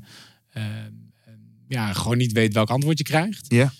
eh, 0.50 0.64
ja, 1.68 1.92
gewoon 1.92 2.16
niet 2.16 2.32
weet 2.32 2.54
welk 2.54 2.70
antwoord 2.70 2.98
je 2.98 3.04
krijgt. 3.04 3.44
Ja. 3.48 3.72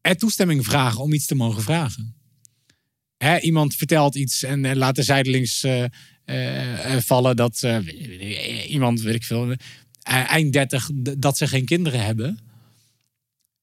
Er 0.00 0.16
toestemming 0.16 0.64
vragen 0.64 1.00
om 1.00 1.12
iets 1.12 1.26
te 1.26 1.34
mogen 1.34 1.62
vragen. 1.62 2.14
Hè, 3.16 3.38
iemand 3.40 3.74
vertelt 3.74 4.14
iets 4.14 4.42
en 4.42 4.64
eh, 4.64 4.76
laat 4.76 4.98
er 4.98 5.04
zijdelings 5.04 5.62
eh, 5.62 5.84
eh, 6.24 6.94
eh, 6.94 7.02
vallen 7.02 7.36
dat 7.36 7.62
eh, 7.62 8.70
iemand, 8.70 9.00
weet 9.00 9.14
ik 9.14 9.24
veel, 9.24 9.50
eh, 9.50 9.56
eind 10.30 10.52
30, 10.52 10.90
d- 11.02 11.14
dat 11.22 11.36
ze 11.36 11.46
geen 11.46 11.64
kinderen 11.64 12.04
hebben. 12.04 12.38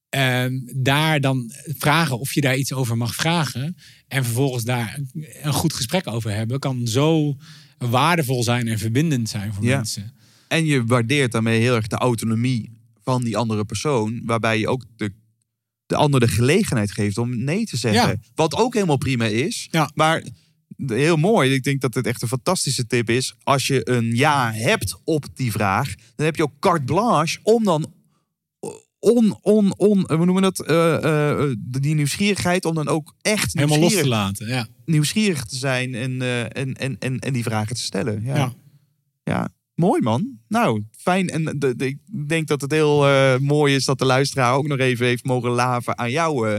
Ehm, 0.08 0.58
daar 0.76 1.20
dan 1.20 1.52
vragen 1.78 2.18
of 2.18 2.34
je 2.34 2.40
daar 2.40 2.56
iets 2.56 2.72
over 2.72 2.96
mag 2.96 3.14
vragen. 3.14 3.76
En 4.08 4.24
vervolgens 4.24 4.64
daar 4.64 5.00
een 5.42 5.52
goed 5.52 5.72
gesprek 5.74 6.06
over 6.06 6.30
hebben. 6.30 6.58
Kan 6.58 6.86
zo 6.86 7.36
waardevol 7.78 8.42
zijn 8.42 8.68
en 8.68 8.78
verbindend 8.78 9.28
zijn 9.28 9.54
voor 9.54 9.64
Ja. 9.64 9.76
mensen. 9.76 10.14
En 10.48 10.64
je 10.64 10.84
waardeert 10.84 11.32
daarmee 11.32 11.60
heel 11.60 11.74
erg 11.74 11.86
de 11.86 11.96
autonomie 11.96 12.70
van 13.02 13.24
die 13.24 13.36
andere 13.36 13.64
persoon. 13.64 14.20
Waarbij 14.24 14.58
je 14.58 14.68
ook 14.68 14.84
de, 14.96 15.12
de 15.86 15.96
ander 15.96 16.20
de 16.20 16.28
gelegenheid 16.28 16.92
geeft 16.92 17.18
om 17.18 17.44
nee 17.44 17.64
te 17.66 17.76
zeggen. 17.76 18.08
Ja. 18.08 18.16
Wat 18.34 18.54
ook 18.56 18.74
helemaal 18.74 18.96
prima 18.96 19.24
is. 19.24 19.68
Ja. 19.70 19.90
Maar 19.94 20.22
heel 20.86 21.16
mooi. 21.16 21.52
Ik 21.52 21.62
denk 21.62 21.80
dat 21.80 21.94
het 21.94 22.06
echt 22.06 22.22
een 22.22 22.28
fantastische 22.28 22.86
tip 22.86 23.10
is. 23.10 23.34
Als 23.42 23.66
je 23.66 23.88
een 23.90 24.16
ja 24.16 24.52
hebt 24.52 24.96
op 25.04 25.26
die 25.34 25.50
vraag. 25.50 25.94
Dan 26.14 26.26
heb 26.26 26.36
je 26.36 26.42
ook 26.42 26.58
carte 26.60 26.84
blanche 26.84 27.38
om 27.42 27.64
dan 27.64 27.92
on, 29.06 29.38
on, 29.42 29.74
on, 29.76 30.04
noemen 30.08 30.34
we 30.34 30.40
dat? 30.40 30.66
Eh, 30.66 31.30
eh, 31.30 31.52
die 31.58 31.94
nieuwsgierigheid 31.94 32.64
om 32.64 32.74
dan 32.74 32.88
ook 32.88 33.14
echt 33.20 33.52
Helemaal 33.52 33.78
los 33.78 33.88
te 33.88 33.94
nieuwsgierig, 33.94 34.20
laten. 34.20 34.46
Ja. 34.46 34.66
nieuwsgierig 34.84 35.44
te 35.44 35.56
zijn 35.56 35.94
en, 35.94 36.22
eh, 36.22 36.40
en, 36.40 36.74
en, 36.74 36.96
en, 36.98 37.18
en 37.18 37.32
die 37.32 37.42
vragen 37.42 37.76
te 37.76 37.82
stellen. 37.82 38.22
Ja. 38.24 38.52
Ja. 39.24 39.48
Mooi 39.76 40.02
man. 40.02 40.38
Nou, 40.48 40.82
fijn. 40.98 41.28
En 41.28 41.54
de, 41.58 41.74
ik 41.76 41.98
denk 42.28 42.48
dat 42.48 42.60
het 42.60 42.70
heel 42.70 43.06
eh, 43.06 43.38
mooi 43.38 43.74
is 43.74 43.84
dat 43.84 43.98
de 43.98 44.04
luisteraar 44.04 44.54
ook 44.54 44.66
nog 44.66 44.78
even 44.78 45.06
heeft 45.06 45.24
mogen 45.24 45.50
laven 45.50 45.98
aan 45.98 46.10
jouw 46.10 46.46
eh, 46.46 46.54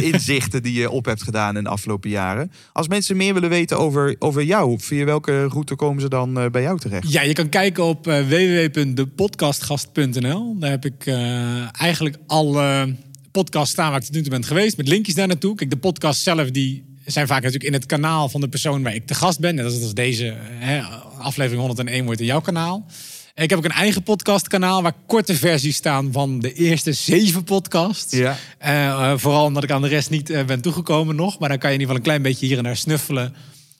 inzichten 0.12 0.62
die 0.62 0.72
je 0.72 0.90
op 0.90 1.04
hebt 1.04 1.22
gedaan 1.22 1.56
in 1.56 1.62
de 1.62 1.68
afgelopen 1.68 2.10
jaren. 2.10 2.52
Als 2.72 2.88
mensen 2.88 3.16
meer 3.16 3.34
willen 3.34 3.48
weten 3.48 3.78
over, 3.78 4.16
over 4.18 4.42
jou, 4.42 4.80
via 4.80 5.04
welke 5.04 5.46
route 5.46 5.74
komen 5.74 6.02
ze 6.02 6.08
dan 6.08 6.38
eh, 6.38 6.50
bij 6.50 6.62
jou 6.62 6.78
terecht? 6.78 7.12
Ja, 7.12 7.22
je 7.22 7.32
kan 7.32 7.48
kijken 7.48 7.84
op 7.84 8.04
www.depodcastgast.nl. 8.04 10.56
Daar 10.58 10.70
heb 10.70 10.84
ik 10.84 11.06
eigenlijk 11.72 12.16
alle 12.26 12.94
podcasts 13.30 13.72
staan 13.72 13.90
waar 13.90 14.00
ik 14.00 14.04
tot 14.04 14.14
nu 14.14 14.20
toe 14.20 14.30
ben 14.30 14.44
geweest. 14.44 14.76
Met 14.76 14.88
linkjes 14.88 15.14
daar 15.14 15.26
naartoe. 15.26 15.54
Kijk, 15.54 15.70
de 15.70 15.76
podcast 15.76 16.22
zelf 16.22 16.50
die 16.50 16.84
zijn 17.04 17.26
vaak 17.26 17.42
natuurlijk 17.42 17.68
in 17.68 17.72
het 17.72 17.86
kanaal 17.86 18.28
van 18.28 18.40
de 18.40 18.48
persoon 18.48 18.82
waar 18.82 18.94
ik 18.94 19.06
te 19.06 19.14
gast 19.14 19.40
ben. 19.40 19.54
Net 19.54 19.64
als 19.64 19.82
als 19.82 19.94
deze 19.94 20.36
hè, 20.40 20.82
aflevering 21.24 21.60
101 21.60 22.04
wordt 22.04 22.20
in 22.20 22.26
jouw 22.26 22.40
kanaal. 22.40 22.86
Ik 23.34 23.50
heb 23.50 23.58
ook 23.58 23.64
een 23.64 23.70
eigen 23.70 24.02
podcastkanaal 24.02 24.82
waar 24.82 24.92
korte 25.06 25.34
versies 25.34 25.76
staan 25.76 26.12
van 26.12 26.40
de 26.40 26.52
eerste 26.52 26.92
zeven 26.92 27.44
podcasts. 27.44 28.12
Ja. 28.12 28.36
Eh, 28.58 28.86
eh, 28.86 29.12
vooral 29.18 29.44
omdat 29.44 29.62
ik 29.62 29.70
aan 29.70 29.82
de 29.82 29.88
rest 29.88 30.10
niet 30.10 30.30
eh, 30.30 30.44
ben 30.44 30.60
toegekomen 30.60 31.16
nog. 31.16 31.38
Maar 31.38 31.48
dan 31.48 31.58
kan 31.58 31.70
je 31.70 31.74
in 31.74 31.80
ieder 31.80 31.94
geval 31.94 32.12
een 32.12 32.20
klein 32.20 32.32
beetje 32.32 32.46
hier 32.46 32.58
en 32.58 32.64
daar 32.64 32.76
snuffelen. 32.76 33.34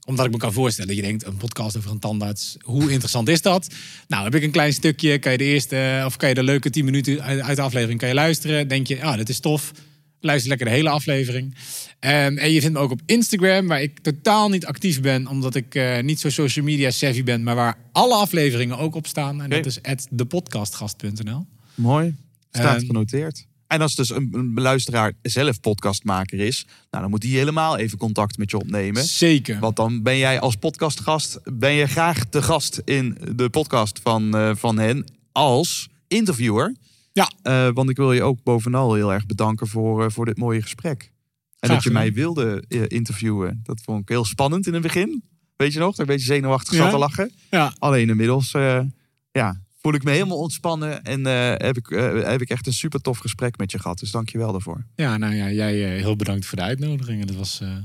Omdat 0.05 0.27
ik 0.27 0.33
me 0.33 0.39
kan 0.39 0.53
voorstellen 0.53 0.89
dat 0.89 0.97
je 0.97 1.03
denkt, 1.03 1.27
een 1.27 1.37
podcast 1.37 1.77
over 1.77 1.91
een 1.91 1.99
tandarts. 1.99 2.57
Hoe 2.61 2.91
interessant 2.91 3.29
is 3.29 3.43
dat? 3.43 3.69
Nou, 4.09 4.25
heb 4.25 4.35
ik 4.35 4.43
een 4.43 4.51
klein 4.51 4.73
stukje. 4.73 5.19
Kan 5.19 5.33
je 5.33 5.39
de 5.39 5.45
eerste, 5.45 6.03
of 6.07 6.17
kan 6.17 6.29
je 6.29 6.35
de 6.35 6.43
leuke 6.43 6.71
10 6.71 6.85
minuten 6.85 7.23
uit, 7.23 7.57
de 7.57 7.63
aflevering 7.63 7.99
kan 7.99 8.09
je 8.09 8.15
luisteren. 8.15 8.69
Denk 8.69 8.87
je, 8.87 9.03
ah, 9.03 9.17
dit 9.17 9.29
is 9.29 9.41
tof. 9.41 9.73
Luister 10.25 10.49
lekker 10.49 10.67
de 10.67 10.73
hele 10.73 10.89
aflevering. 10.89 11.55
Ehm, 12.01 12.37
en 12.37 12.51
je 12.51 12.61
vindt 12.61 12.77
me 12.77 12.83
ook 12.83 12.91
op 12.91 13.01
Instagram, 13.07 13.67
waar 13.67 13.83
ik 13.83 13.99
totaal 13.99 14.49
niet 14.49 14.67
actief 14.67 15.01
ben, 15.01 15.27
omdat 15.27 15.55
ik 15.55 15.75
eh, 15.75 16.03
niet 16.03 16.21
zo 16.21 16.29
social 16.31 16.65
media 16.65 16.91
savvy 16.91 17.23
ben, 17.25 17.43
maar 17.43 17.55
waar 17.55 17.77
alle 17.93 18.15
afleveringen 18.15 18.79
ook 18.79 18.95
op 18.95 19.07
staan. 19.07 19.43
En 19.43 19.51
dat 19.51 19.67
is 19.67 19.83
at 19.83 20.07
thepodcastgast.nl. 20.17 21.47
Mooi. 21.75 22.15
Staat 22.51 22.77
Ehm, 22.77 22.87
genoteerd. 22.87 23.47
En 23.67 23.81
als 23.81 23.95
dus 23.95 24.11
een, 24.11 24.29
een 24.33 24.53
luisteraar 24.55 25.13
zelf 25.23 25.61
podcastmaker 25.61 26.39
is, 26.41 26.67
nou, 26.91 27.03
dan 27.03 27.11
moet 27.11 27.23
hij 27.23 27.33
helemaal 27.33 27.77
even 27.77 27.99
contact 27.99 28.39
met 28.39 28.51
je 28.51 28.59
opnemen. 28.59 29.05
Zeker. 29.05 29.59
Want 29.59 29.77
dan 29.77 30.03
ben 30.03 30.19
jij 30.19 30.41
als 30.41 30.57
podcastgast, 30.57 31.41
ben 31.53 31.73
je 31.73 31.87
graag 31.87 32.25
te 32.25 32.43
gast 32.43 32.81
in 32.85 33.19
de 33.35 33.49
podcast 33.49 34.01
van, 34.03 34.37
eh, 34.37 34.51
van 34.55 34.79
hen 34.79 35.05
als 35.33 35.89
interviewer. 36.09 36.75
Ja. 37.15 37.31
Eh, 37.43 37.69
want 37.75 37.91
ik 37.91 37.97
wil 37.97 38.13
je 38.13 38.23
ook 38.23 38.43
bovenal 38.43 38.95
heel 38.95 39.13
erg 39.13 39.27
bedanken 39.27 39.67
voor, 39.67 40.05
eh, 40.05 40.11
voor 40.11 40.25
dit 40.25 40.39
mooie 40.39 40.63
gesprek. 40.63 41.13
En 41.59 41.69
dat 41.69 41.83
je 41.83 41.91
mij 41.91 42.13
wilde 42.13 42.65
eh, 42.69 42.83
interviewen. 42.89 43.61
Dat 43.63 43.81
vond 43.85 44.01
ik 44.03 44.09
heel 44.09 44.25
spannend 44.25 44.67
in 44.67 44.73
het 44.73 44.83
begin. 44.83 45.23
Weet 45.57 45.73
je 45.73 45.79
nog? 45.79 45.89
Dat 45.91 45.95
ik 45.99 46.01
een 46.11 46.15
beetje 46.17 46.33
zenuwachtig 46.35 46.73
Ja. 46.75 46.79
zat 46.83 46.91
te 46.91 46.99
lachen. 46.99 47.33
Ja. 47.51 47.73
Alleen 47.79 48.09
inmiddels 48.09 48.55
eh, 48.55 48.81
ja, 49.33 49.61
voel 49.83 49.95
ik 49.95 50.03
me 50.05 50.11
helemaal 50.11 50.39
ontspannen. 50.39 51.05
En 51.05 51.27
eh, 51.27 51.67
heb, 51.67 51.77
ik, 51.77 51.91
eh, 51.91 52.23
heb 52.23 52.41
ik 52.41 52.49
echt 52.51 52.67
een 52.67 52.73
super 52.73 53.01
tof 53.01 53.19
gesprek 53.19 53.59
met 53.59 53.71
je 53.71 53.79
gehad. 53.79 53.99
Dus 53.99 54.11
dank 54.11 54.29
je 54.29 54.39
wel 54.39 54.53
daarvoor. 54.53 54.85
Ja, 54.97 55.17
nou 55.17 55.35
ja, 55.35 55.51
jij 55.51 55.85
eh, 55.97 56.03
heel 56.03 56.17
bedankt 56.17 56.47
voor 56.47 56.59
de 56.59 56.65
uitnodiging. 56.65 57.21
En 57.21 57.27
Het 57.29 57.37
was 57.37 57.61
eh, 57.61 57.77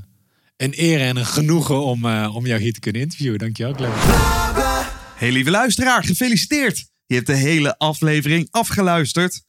een 0.56 0.72
eer 0.76 1.00
en 1.00 1.16
een 1.16 1.26
genoegen 1.26 1.84
om, 1.84 2.04
eh, 2.04 2.34
om 2.34 2.46
jou 2.46 2.60
hier 2.60 2.72
te 2.72 2.80
kunnen 2.80 3.02
interviewen. 3.02 3.38
Dankjewel, 3.38 3.74
Clem. 3.74 3.90
Hey 5.14 5.32
lieve 5.32 5.50
luisteraar, 5.50 6.04
gefeliciteerd! 6.04 6.89
Je 7.10 7.16
hebt 7.16 7.28
de 7.28 7.36
hele 7.36 7.78
aflevering 7.78 8.48
afgeluisterd. 8.50 9.42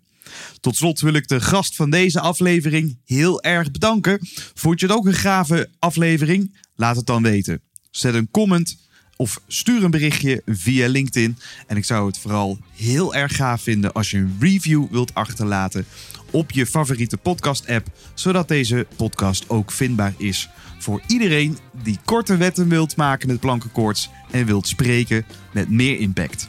Tot 0.61 0.77
slot 0.77 1.01
wil 1.01 1.15
ik 1.15 1.29
de 1.29 1.41
gast 1.41 1.77
van 1.77 1.91
deze 1.91 2.21
aflevering 2.21 2.99
heel 3.05 3.43
erg 3.43 3.71
bedanken. 3.71 4.19
Vond 4.55 4.81
je 4.81 4.87
het 4.87 4.97
ook 4.97 5.07
een 5.07 5.15
gave 5.15 5.69
aflevering? 5.79 6.57
Laat 6.77 6.97
het 6.97 7.07
dan 7.07 7.23
weten. 7.23 7.61
Zet 7.91 8.15
een 8.15 8.31
comment 8.31 8.77
of 9.17 9.41
stuur 9.47 9.85
een 9.85 9.91
berichtje 9.91 10.43
via 10.47 10.89
LinkedIn. 10.89 11.39
En 11.67 11.77
ik 11.77 11.85
zou 11.85 12.07
het 12.07 12.19
vooral 12.19 12.59
heel 12.77 13.15
erg 13.15 13.37
gaaf 13.37 13.63
vinden 13.63 13.93
als 13.93 14.11
je 14.11 14.19
een 14.19 14.37
review 14.41 14.87
wilt 14.91 15.15
achterlaten 15.15 15.87
op 16.31 16.51
je 16.51 16.67
favoriete 16.67 17.17
podcast-app, 17.17 17.87
zodat 18.15 18.49
deze 18.49 18.87
podcast 18.97 19.49
ook 19.49 19.73
vindbaar 19.73 20.15
is 20.17 20.49
voor 20.79 21.03
iedereen 21.07 21.59
die 21.83 21.99
korte 22.05 22.37
wetten 22.37 22.69
wilt 22.69 22.97
maken 22.97 23.29
met 23.29 23.41
plankenkoorts 23.41 24.11
en 24.31 24.47
wilt 24.47 24.69
spreken 24.69 25.25
met 25.53 25.71
meer 25.71 25.99
impact. 25.99 26.49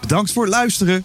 Bedankt 0.00 0.32
voor 0.32 0.42
het 0.44 0.52
luisteren 0.52 1.04